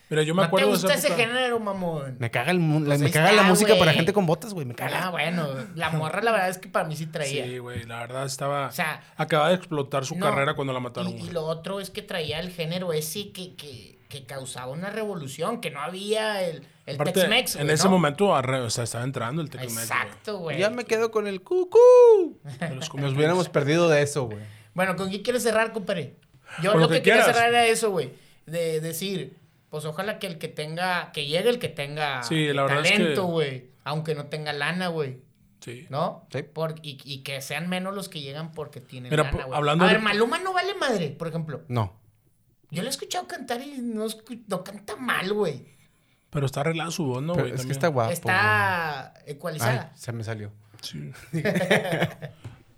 Mira, 0.10 0.24
yo 0.24 0.36
me 0.36 0.42
¿No 0.42 0.48
acuerdo 0.48 0.68
te 0.68 0.72
gusta 0.74 0.94
ese 0.94 1.12
género, 1.14 1.58
mamón? 1.60 2.18
Me 2.20 2.30
caga, 2.32 2.52
el, 2.52 2.60
Pues 2.86 3.00
me 3.00 3.12
caga 3.12 3.28
la 3.32 3.42
está, 3.42 3.44
música 3.44 3.76
para 3.78 3.94
gente 3.94 4.12
con 4.12 4.26
botas, 4.26 4.54
güey. 4.54 4.66
Me 4.66 4.76
caga. 4.76 5.06
Ah, 5.06 5.10
bueno. 5.10 5.48
La 5.76 5.90
morra, 5.92 6.22
la 6.22 6.32
verdad 6.32 6.50
es 6.50 6.58
que 6.58 6.68
para 6.70 6.86
mí 6.88 6.96
sí 6.98 7.06
traía. 7.08 7.46
Sí, 7.46 7.58
güey, 7.60 7.84
la 7.86 8.00
verdad 8.02 8.26
estaba... 8.26 8.68
O 8.68 8.72
sea, 8.72 9.02
acaba 9.16 9.50
de 9.50 9.56
explotar 9.56 10.06
su 10.06 10.16
No, 10.16 10.26
carrera 10.26 10.54
cuando 10.54 10.74
la 10.74 10.80
mataron, 10.82 11.18
Y, 11.18 11.30
lo 11.30 11.44
otro 11.46 11.80
es 11.80 11.90
que 11.92 12.02
traía 12.02 12.40
el 12.40 12.52
género 12.52 12.92
ese 12.92 13.32
que, 13.32 13.56
que, 13.56 14.00
que 14.10 14.26
causaba 14.26 14.72
una 14.72 14.90
revolución, 14.90 15.62
que 15.62 15.72
no 15.72 15.80
había 15.82 16.42
el, 16.44 16.68
el 16.86 16.96
Aparte, 16.96 17.14
Tex-Mex. 17.14 17.56
en 17.56 17.64
güey, 17.64 17.74
ese 17.76 17.84
¿no? 17.86 17.90
momento 17.92 18.36
arre- 18.36 18.62
o 18.62 18.70
sea, 18.70 18.84
estaba 18.84 19.04
entrando 19.04 19.42
el 19.42 19.50
Tex-Mex, 19.50 19.74
güey. 19.74 19.84
Exacto, 19.86 20.38
güey. 20.40 20.58
Ya 20.60 20.70
me 20.70 20.86
quedo 20.86 21.12
con 21.12 21.28
el 21.28 21.42
cucú. 21.44 22.40
Nos 22.96 23.14
hubiéramos 23.14 23.50
perdido 23.50 23.90
de 23.90 24.02
eso, 24.02 24.26
güey. 24.26 24.40
Bueno, 24.74 24.96
¿con 24.96 25.10
qué 25.10 25.22
quieres 25.22 25.44
cerrar, 25.44 25.74
compadre? 25.74 26.16
Yo 26.62 26.72
Con 26.72 26.82
lo 26.82 26.88
lo 26.88 26.90
que, 26.92 26.98
que 27.00 27.04
quería 27.04 27.24
quieras. 27.24 27.36
cerrar 27.36 27.50
era 27.50 27.66
eso, 27.68 27.92
güey. 27.92 28.12
De 28.46 28.82
decir, 28.82 29.38
pues 29.70 29.86
ojalá 29.86 30.20
que 30.20 30.28
el 30.28 30.38
que 30.38 30.48
tenga, 30.48 31.12
que 31.14 31.26
llegue 31.26 31.50
el 31.50 31.60
que 31.60 31.70
tenga 31.70 32.24
Sí, 32.24 32.48
la 32.54 32.64
verdad 32.64 32.86
es 32.86 32.92
que- 32.92 32.98
talento, 32.98 33.26
güey. 33.26 33.70
Aunque 33.84 34.14
no 34.16 34.26
tenga 34.26 34.52
lana, 34.54 34.88
güey. 34.90 35.18
Sí. 35.60 35.86
¿No? 35.90 36.28
Sí. 36.32 36.42
Por, 36.44 36.76
y, 36.82 36.98
y 37.06 37.20
que 37.24 37.40
sean 37.42 37.70
menos 37.70 37.94
los 37.94 38.10
que 38.10 38.20
llegan 38.22 38.52
porque 38.52 38.82
tienen 38.82 39.12
Mira, 39.12 39.24
lana, 39.24 39.38
po- 39.38 39.44
güey. 39.46 39.58
hablando 39.58 39.84
A 39.86 39.88
ver, 39.88 39.98
de- 39.98 40.04
Maluma 40.04 40.40
no 40.40 40.54
vale 40.54 40.74
madre, 40.74 41.10
por 41.10 41.28
ejemplo. 41.28 41.62
No. 41.68 41.94
Yo 42.72 42.82
le 42.82 42.88
he 42.88 42.92
escuchado 42.92 43.28
cantar 43.28 43.62
y 43.62 43.76
no, 43.80 44.06
escu- 44.06 44.44
no 44.48 44.64
canta 44.64 44.96
mal, 44.96 45.32
güey. 45.34 45.66
Pero 46.32 46.46
está 46.48 46.62
arreglada 46.62 46.90
su 46.92 47.06
voz, 47.06 47.22
¿no, 47.22 47.34
güey? 47.36 47.52
es 47.52 47.66
que 47.66 47.72
está 47.72 47.88
guapo. 47.90 48.12
Está 48.12 49.12
güey. 49.22 49.32
ecualizada. 49.36 49.90
Ay, 49.94 49.98
se 50.00 50.12
me 50.12 50.24
salió. 50.24 50.52
Sí. 50.82 51.12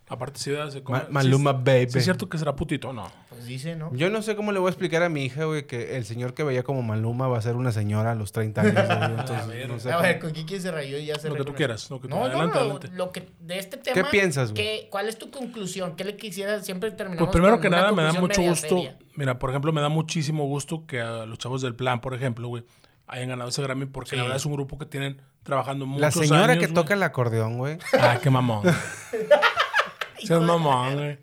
Aparte, 0.10 0.52
da- 0.52 0.70
se 0.70 0.84
come- 0.84 1.00
Ma- 1.00 1.08
Maluma, 1.10 1.52
sí, 1.54 1.58
baby. 1.64 1.90
Sí, 1.90 1.98
es 2.00 2.04
cierto 2.04 2.28
que 2.30 2.38
será 2.38 2.56
putito, 2.56 2.92
¿no? 2.94 3.10
Pues 3.30 3.46
dice, 3.46 3.76
¿no? 3.76 3.92
Yo 3.96 4.10
no 4.12 4.22
sé 4.22 4.36
cómo 4.36 4.52
le 4.52 4.60
voy 4.60 4.68
a 4.68 4.72
explicar 4.72 5.02
a 5.02 5.10
mi 5.10 5.24
hija, 5.26 5.46
güey, 5.46 5.66
que 5.66 5.96
el 5.96 6.06
señor 6.06 6.34
que 6.36 6.44
veía 6.44 6.62
como 6.62 6.84
Maluma 6.84 7.28
va 7.28 7.38
a 7.38 7.42
ser 7.42 7.56
una 7.56 7.72
señora 7.72 8.12
a 8.12 8.16
los 8.16 8.32
30 8.32 8.62
años. 8.62 8.74
güey. 8.74 8.86
Entonces, 9.20 9.48
ver. 9.48 9.70
no 9.70 9.80
sé 9.80 9.90
a 9.92 9.96
cómo- 9.96 10.08
ver, 10.08 10.20
¿con 10.20 10.34
qué 10.34 10.46
quieres 10.46 10.64
cerrar? 10.64 10.84
Yo 10.84 10.98
ya 11.00 11.16
cerré 11.16 11.30
Lo 11.40 11.46
que 11.46 11.52
tú 11.52 11.56
quieras, 11.56 11.90
lo 11.90 12.00
que 12.02 12.10
tú- 12.10 12.16
No, 12.16 12.26
adelante, 12.26 12.46
no, 12.48 12.54
no, 12.54 12.60
adelante. 12.76 12.90
lo 12.98 13.12
que 13.12 13.30
de 13.40 13.58
este 13.58 13.78
tema. 13.78 14.10
piensas, 14.12 14.52
güey? 14.52 14.64
¿qué- 14.64 14.88
¿Cuál 14.92 15.08
es 15.08 15.18
tu 15.18 15.32
conclusión? 15.32 15.96
¿Qué 15.96 16.04
le 16.04 16.16
quisieras? 16.18 16.64
Siempre 16.66 16.92
terminamos 16.92 17.26
Pues 17.30 17.34
primero 17.34 17.54
con 17.56 17.62
que 17.64 17.70
nada, 17.70 17.92
me 17.94 18.04
da 18.04 18.14
mucho 18.14 18.42
gusto. 18.42 18.68
seria. 18.68 18.98
Mira, 19.16 19.40
por 19.40 19.50
ejemplo, 19.50 19.72
me 19.72 19.82
da 19.82 19.90
muchísimo 19.90 20.46
gusto 20.46 20.86
que 20.86 21.02
a 21.02 21.26
los 21.26 21.40
chavos 21.40 21.62
del 21.62 21.76
plan, 21.76 22.02
por 22.02 22.14
ejemplo, 22.14 22.48
güey, 22.50 22.64
hayan 23.08 23.30
ganado 23.30 23.50
ese 23.50 23.62
Grammy 23.62 23.86
porque 23.86 24.12
Sí. 24.12 24.16
la 24.16 24.24
verdad 24.24 24.38
es 24.38 24.46
un 24.46 24.54
grupo 24.54 24.78
que 24.78 24.86
tienen 24.86 25.22
trabajando 25.44 25.86
muchos 25.86 26.02
La 26.02 26.12
señora 26.12 26.44
años, 26.54 26.58
que 26.60 26.66
güey. 26.68 26.74
toca 26.74 26.94
el 26.94 27.04
acordeón, 27.04 27.58
güey. 27.58 27.78
Ah, 28.00 28.18
qué 28.22 28.30
mamón. 28.30 28.64
Seas 30.24 30.42
mamón, 30.42 30.96
güey. 30.96 31.18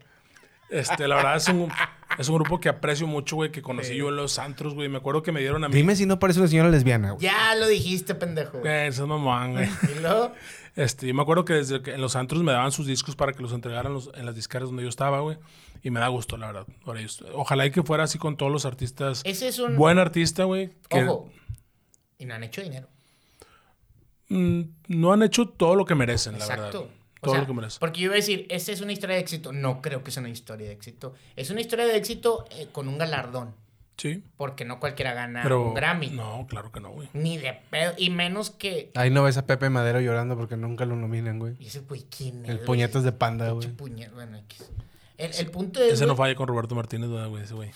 Este, 0.69 1.09
la 1.09 1.17
verdad 1.17 1.37
es 1.37 1.49
un, 1.49 1.69
es 2.19 2.29
un 2.29 2.35
grupo 2.37 2.61
que 2.61 2.69
aprecio 2.69 3.07
mucho, 3.07 3.37
güey, 3.37 3.51
que 3.51 3.61
conocí 3.63 3.97
yo 3.97 4.09
en 4.11 4.17
los 4.17 4.39
antros, 4.39 4.75
güey. 4.75 4.89
Me 4.89 4.99
acuerdo 4.99 5.23
que 5.23 5.33
me 5.33 5.41
dieron 5.41 5.65
a 5.65 5.69
mí. 5.69 5.75
Dime 5.75 5.97
si 5.97 6.07
no 6.07 6.19
parece 6.19 6.39
una 6.39 6.49
señora 6.49 6.69
lesbiana, 6.69 7.13
güey. 7.13 7.23
Ya 7.25 7.55
lo 7.57 7.67
dijiste, 7.67 8.15
pendejo. 8.15 8.59
Eh, 8.65 8.91
seas 8.93 9.09
mamón, 9.09 9.53
güey. 9.53 9.69
Este, 10.77 11.09
yo 11.09 11.15
me 11.15 11.23
acuerdo 11.23 11.45
que 11.45 11.55
desde 11.55 11.83
que 11.83 11.95
en 11.95 12.01
los 12.01 12.15
antros 12.15 12.43
me 12.45 12.53
daban 12.53 12.71
sus 12.71 12.87
discos 12.87 13.17
para 13.17 13.33
que 13.33 13.43
los 13.43 13.53
entregaran 13.53 13.93
los- 13.93 14.11
en 14.15 14.25
las 14.25 14.37
disqueras 14.37 14.69
donde 14.69 14.85
yo 14.85 14.89
estaba, 14.89 15.21
güey. 15.21 15.39
Y 15.83 15.91
me 15.91 15.99
da 15.99 16.07
gusto, 16.09 16.37
la 16.37 16.47
verdad. 16.53 16.67
Ojalá 17.35 17.67
y 17.67 17.71
que 17.73 17.83
fuera 17.83 18.05
así 18.05 18.19
con 18.19 18.37
todos 18.37 18.53
los 18.53 18.65
artistas. 18.67 19.23
ese 19.25 19.49
es 19.49 19.59
un. 19.59 19.77
Buen 19.77 19.99
artista, 19.99 20.45
güey. 20.45 20.71
que, 20.89 21.03
Ojo. 21.05 21.31
Y 22.21 22.27
no 22.27 22.35
han 22.35 22.45
hecho 22.45 22.63
dinero. 22.63 22.87
mm, 24.29 24.61
no 24.89 25.13
han 25.13 25.23
hecho 25.25 25.49
todo 25.49 25.75
lo 25.75 25.85
que 25.85 25.95
merecen, 25.97 26.35
la 26.39 26.45
Exacto. 26.45 26.63
verdad. 26.83 26.95
O 27.23 27.25
Todo 27.25 27.35
sea, 27.35 27.41
lo 27.43 27.47
que 27.49 27.53
merecen. 27.55 27.81
Porque 27.81 28.01
yo 28.01 28.05
iba 28.07 28.15
a 28.15 28.17
decir, 28.17 28.47
esa 28.49 28.73
es 28.73 28.81
una 28.81 28.93
historia 28.93 29.17
de 29.17 29.21
éxito. 29.23 29.53
No 29.53 29.83
creo 29.83 30.03
que 30.03 30.11
sea 30.11 30.21
una 30.23 30.31
historia 30.31 30.69
de 30.69 30.73
éxito. 30.73 31.15
Es 31.37 31.51
una 31.51 31.61
historia 31.61 31.85
de 31.85 31.97
éxito 31.97 32.47
eh, 32.51 32.69
con 32.73 32.89
un 32.89 32.97
galardón. 32.97 33.55
Sí. 33.99 34.23
Porque 34.39 34.65
no 34.65 34.81
cualquiera 34.81 35.13
gana 35.13 35.43
Pero. 35.43 35.63
un 35.69 35.75
Grammy. 35.75 36.09
No, 36.11 36.47
claro 36.49 36.73
que 36.73 36.81
no, 36.81 36.91
güey. 36.93 37.11
Ni 37.13 37.37
de 37.37 37.53
pedo. 37.69 37.93
Y 37.99 38.09
menos 38.09 38.51
que. 38.51 38.91
Ahí 38.95 39.11
no 39.11 39.23
ves 39.25 39.37
a 39.37 39.45
Pepe 39.47 39.69
Madero 39.69 40.01
llorando 40.01 40.35
porque 40.39 40.57
nunca 40.57 40.87
lo 40.87 40.97
nominan, 40.97 41.39
güey. 41.39 41.57
¿Y 41.59 41.67
ese 41.67 41.81
güey 41.81 42.07
quién 42.09 42.45
es? 42.47 42.51
El 42.51 42.61
puñetas 42.61 43.03
de 43.05 43.13
panda, 43.13 43.51
güey. 43.51 43.69
Bueno. 43.77 44.39
El, 45.19 45.35
el 45.35 45.51
punto 45.51 45.83
es. 45.83 45.93
Ese 45.95 46.07
no 46.07 46.17
falla 46.17 46.35
con 46.35 46.49
Roberto 46.49 46.75
Martínez, 46.75 47.11
güey, 47.11 47.43
ese 47.43 47.53
güey. 47.53 47.71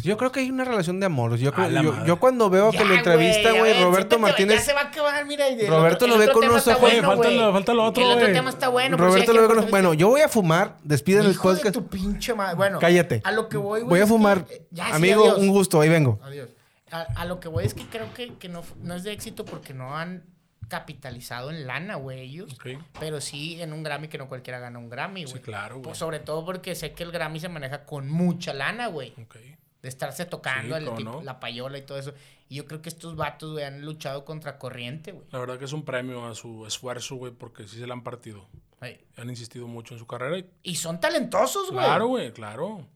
Pues 0.00 0.08
yo 0.08 0.16
creo 0.16 0.32
que 0.32 0.40
hay 0.40 0.50
una 0.50 0.64
relación 0.64 0.98
de 0.98 1.04
amor. 1.06 1.36
Yo, 1.36 1.52
creo, 1.52 2.18
cuando 2.18 2.48
veo 2.48 2.72
ya, 2.72 2.78
que 2.78 2.84
lo 2.86 2.94
entrevista, 2.94 3.50
güey, 3.52 3.74
Roberto 3.82 4.16
siéntate, 4.16 4.16
Ya 4.16 4.18
Martínez. 4.18 4.64
se 4.64 4.72
va 4.72 4.80
a 4.80 4.84
acabar, 4.84 5.26
mira. 5.26 5.46
y 5.50 5.66
Roberto 5.66 6.06
otro- 6.06 6.08
lo 6.08 6.18
ve 6.18 6.32
con 6.32 6.44
unos 6.44 6.66
ojos- 6.66 6.80
bueno, 6.80 7.02
Falta 7.08 7.24
güey. 7.24 7.36
lo- 7.38 7.52
falta 7.52 7.74
lo 7.74 7.84
otro, 7.84 8.02
El 8.02 8.08
otro 8.10 8.20
güey. 8.22 8.32
tema 8.32 8.48
está 8.50 8.68
bueno. 8.68 8.96
pero 8.96 9.10
sí 9.10 9.14
Roberto 9.14 9.32
lo 9.34 9.42
ve 9.48 9.54
con 9.54 9.70
Bueno, 9.70 9.92
yo 9.94 10.08
voy 10.08 10.22
a 10.22 10.28
fumar. 10.28 10.76
Despiden 10.82 11.26
el 11.26 11.34
de 11.34 11.38
podcast. 11.38 11.74
tu 11.74 11.86
pinche 11.86 12.32
madre. 12.34 12.56
Bueno, 12.56 12.78
Cállate. 12.78 13.20
A 13.24 13.32
lo 13.32 13.48
que 13.50 13.58
voy, 13.58 13.80
güey. 13.80 13.90
Voy 13.90 13.98
a 13.98 14.02
que- 14.04 14.08
fumar. 14.08 14.46
eh, 14.50 14.66
ya, 14.70 14.86
sí, 14.86 14.92
Amigo, 14.94 15.22
adiós. 15.24 15.38
un 15.38 15.48
gusto. 15.48 15.80
Ahí 15.82 15.88
vengo. 15.90 16.18
Adiós. 16.22 16.48
A, 16.90 17.02
a 17.02 17.24
lo 17.26 17.38
que 17.38 17.48
voy 17.48 17.64
es 17.66 17.74
que 17.74 17.84
creo 17.84 18.12
que, 18.14 18.34
que 18.38 18.48
no, 18.48 18.62
no 18.82 18.94
es 18.94 19.02
de 19.04 19.12
éxito 19.12 19.44
porque 19.44 19.74
no 19.74 19.96
han 19.96 20.24
capitalizado 20.68 21.50
en 21.50 21.66
lana, 21.66 21.96
güey, 21.96 22.20
ellos. 22.20 22.54
Ok. 22.54 22.80
Pero 22.98 23.20
sí 23.20 23.60
en 23.60 23.72
un 23.72 23.82
Grammy 23.82 24.08
que 24.08 24.18
no 24.18 24.28
cualquiera 24.28 24.58
gana 24.60 24.78
un 24.78 24.88
Grammy, 24.88 25.24
güey. 25.24 25.34
Sí, 25.36 25.40
claro, 25.40 25.74
güey. 25.76 25.82
Pues 25.84 25.98
sobre 25.98 26.20
todo 26.20 26.44
porque 26.44 26.74
sé 26.74 26.92
que 26.92 27.02
el 27.02 27.12
Grammy 27.12 27.38
se 27.40 27.48
maneja 27.48 27.84
con 27.84 28.08
mucha 28.08 28.54
lana, 28.54 28.86
güey. 28.86 29.12
Ok. 29.22 29.36
De 29.82 29.88
estarse 29.88 30.26
tocando 30.26 30.76
Sí, 30.76 30.82
el 30.84 30.94
tipo- 30.94 31.10
no. 31.10 31.22
la 31.22 31.40
payola 31.40 31.78
y 31.78 31.82
todo 31.82 31.98
eso. 31.98 32.12
Y 32.48 32.56
yo 32.56 32.66
creo 32.66 32.82
que 32.82 32.88
estos 32.90 33.16
vatos, 33.16 33.52
güey, 33.52 33.64
han 33.64 33.82
luchado 33.82 34.24
contra 34.24 34.58
corriente, 34.58 35.12
güey. 35.12 35.26
La 35.30 35.38
verdad 35.38 35.58
que 35.58 35.64
es 35.64 35.72
un 35.72 35.84
premio 35.84 36.26
a 36.26 36.34
su 36.34 36.66
esfuerzo, 36.66 37.14
güey, 37.16 37.32
porque 37.32 37.66
sí 37.66 37.78
se 37.78 37.86
le 37.86 37.92
han 37.92 38.02
partido. 38.02 38.46
Ay. 38.80 39.00
Han 39.16 39.30
insistido 39.30 39.66
mucho 39.66 39.94
en 39.94 39.98
su 40.00 40.06
carrera. 40.06 40.38
y- 40.38 40.46
Y 40.62 40.74
son 40.76 41.00
talentosos, 41.00 41.70
güey. 41.70 41.84
Claro, 41.84 42.08
güey, 42.08 42.32
claro. 42.32 42.86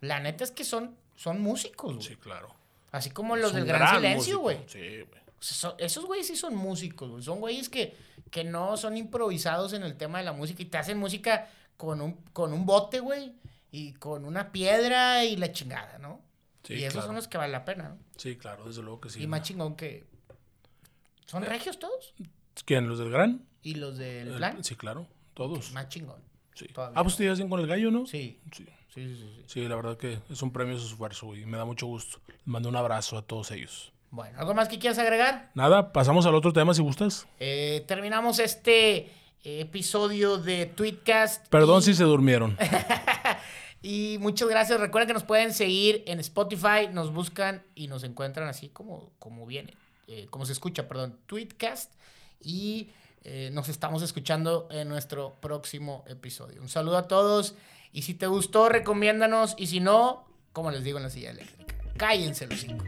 La 0.00 0.20
neta 0.20 0.44
es 0.44 0.50
que 0.50 0.64
son, 0.64 0.96
son 1.16 1.42
músicos, 1.42 1.94
güey. 1.96 2.06
Sí, 2.06 2.16
claro. 2.16 2.54
Así 2.92 3.10
como 3.10 3.36
los 3.36 3.48
Es 3.50 3.56
del 3.56 3.66
Gran 3.66 3.80
gran 3.80 3.96
Silencio, 3.96 4.38
güey. 4.38 4.58
Sí, 4.66 4.78
güey. 4.78 5.20
O 5.38 5.42
sea, 5.42 5.56
son- 5.56 5.74
esos 5.78 6.04
güeyes 6.06 6.26
sí 6.26 6.36
son 6.36 6.54
músicos, 6.56 7.10
güey. 7.10 7.22
Son 7.22 7.38
güeyes 7.40 7.68
que, 7.68 7.96
que 8.30 8.44
no 8.44 8.76
son 8.78 8.96
improvisados 8.96 9.72
en 9.74 9.82
el 9.82 9.96
tema 9.96 10.18
de 10.18 10.24
la 10.24 10.32
música 10.32 10.62
y 10.62 10.66
te 10.66 10.78
hacen 10.78 10.98
música 10.98 11.48
con 11.76 12.00
un, 12.00 12.14
con 12.32 12.52
un 12.54 12.64
bote, 12.64 13.00
güey. 13.00 13.34
Y 13.72 13.92
con 13.94 14.24
una 14.24 14.50
piedra 14.52 15.24
y 15.24 15.36
la 15.36 15.52
chingada, 15.52 15.98
¿no? 15.98 16.20
Sí, 16.76 16.80
y 16.80 16.84
esos 16.84 16.92
claro. 16.94 17.06
son 17.08 17.16
los 17.16 17.28
que 17.28 17.38
valen 17.38 17.52
la 17.52 17.64
pena, 17.64 17.88
¿no? 17.90 17.98
Sí, 18.16 18.36
claro, 18.36 18.64
desde 18.66 18.82
luego 18.82 19.00
que 19.00 19.10
sí. 19.10 19.22
y 19.22 19.26
más 19.26 19.42
chingón 19.42 19.76
que... 19.76 20.06
¿Son 21.26 21.42
regios 21.44 21.78
todos? 21.78 22.14
¿Quién? 22.64 22.88
¿Los 22.88 22.98
del 22.98 23.10
Gran? 23.10 23.44
¿Y 23.62 23.74
los 23.74 23.98
del 23.98 24.28
El- 24.28 24.36
plan? 24.36 24.62
Sí, 24.64 24.74
claro, 24.76 25.06
todos. 25.34 25.72
Más 25.72 25.88
chingón. 25.88 26.22
Sí. 26.54 26.66
Ah, 26.76 27.02
pues 27.02 27.16
te 27.16 27.48
con 27.48 27.60
el 27.60 27.66
gallo, 27.66 27.90
¿no? 27.90 28.06
Sí. 28.06 28.40
Sí. 28.52 28.66
Sí, 28.92 29.06
sí, 29.08 29.16
sí, 29.16 29.42
sí. 29.46 29.68
La 29.68 29.76
verdad 29.76 29.96
que 29.96 30.18
es 30.28 30.42
un 30.42 30.52
premio 30.52 30.76
su 30.78 30.86
esfuerzo, 30.88 31.26
güey. 31.26 31.44
Me 31.46 31.56
da 31.56 31.64
mucho 31.64 31.86
gusto. 31.86 32.20
Les 32.26 32.46
mando 32.46 32.68
un 32.68 32.74
abrazo 32.76 33.16
a 33.16 33.22
todos 33.22 33.50
ellos. 33.52 33.92
Bueno, 34.10 34.36
¿algo 34.40 34.52
más 34.52 34.68
que 34.68 34.80
quieras 34.80 34.98
agregar? 34.98 35.52
Nada, 35.54 35.92
pasamos 35.92 36.26
al 36.26 36.34
otro 36.34 36.52
tema 36.52 36.74
si 36.74 36.82
gustas. 36.82 37.28
Eh, 37.38 37.84
terminamos 37.86 38.40
este 38.40 39.08
episodio 39.44 40.38
de 40.38 40.66
Tweetcast. 40.66 41.46
Perdón 41.48 41.80
y- 41.80 41.84
si 41.84 41.94
se 41.94 42.02
durmieron. 42.02 42.56
Y 43.82 44.18
muchas 44.20 44.48
gracias. 44.48 44.78
Recuerden 44.78 45.08
que 45.08 45.14
nos 45.14 45.24
pueden 45.24 45.54
seguir 45.54 46.02
en 46.06 46.20
Spotify, 46.20 46.88
nos 46.92 47.12
buscan 47.12 47.62
y 47.74 47.88
nos 47.88 48.04
encuentran 48.04 48.48
así 48.48 48.68
como, 48.68 49.12
como 49.18 49.46
viene, 49.46 49.74
eh, 50.06 50.26
como 50.30 50.44
se 50.44 50.52
escucha, 50.52 50.86
perdón, 50.86 51.18
Tweetcast. 51.26 51.92
Y 52.42 52.90
eh, 53.22 53.50
nos 53.52 53.68
estamos 53.68 54.02
escuchando 54.02 54.68
en 54.70 54.88
nuestro 54.88 55.34
próximo 55.40 56.04
episodio. 56.08 56.60
Un 56.60 56.68
saludo 56.68 56.98
a 56.98 57.08
todos. 57.08 57.54
Y 57.92 58.02
si 58.02 58.14
te 58.14 58.26
gustó, 58.26 58.68
recomiéndanos. 58.68 59.54
Y 59.58 59.66
si 59.66 59.80
no, 59.80 60.24
como 60.52 60.70
les 60.70 60.84
digo 60.84 60.98
en 60.98 61.04
la 61.04 61.10
silla 61.10 61.30
eléctrica, 61.30 61.74
cállense 61.96 62.46
los 62.46 62.60
cinco. 62.60 62.84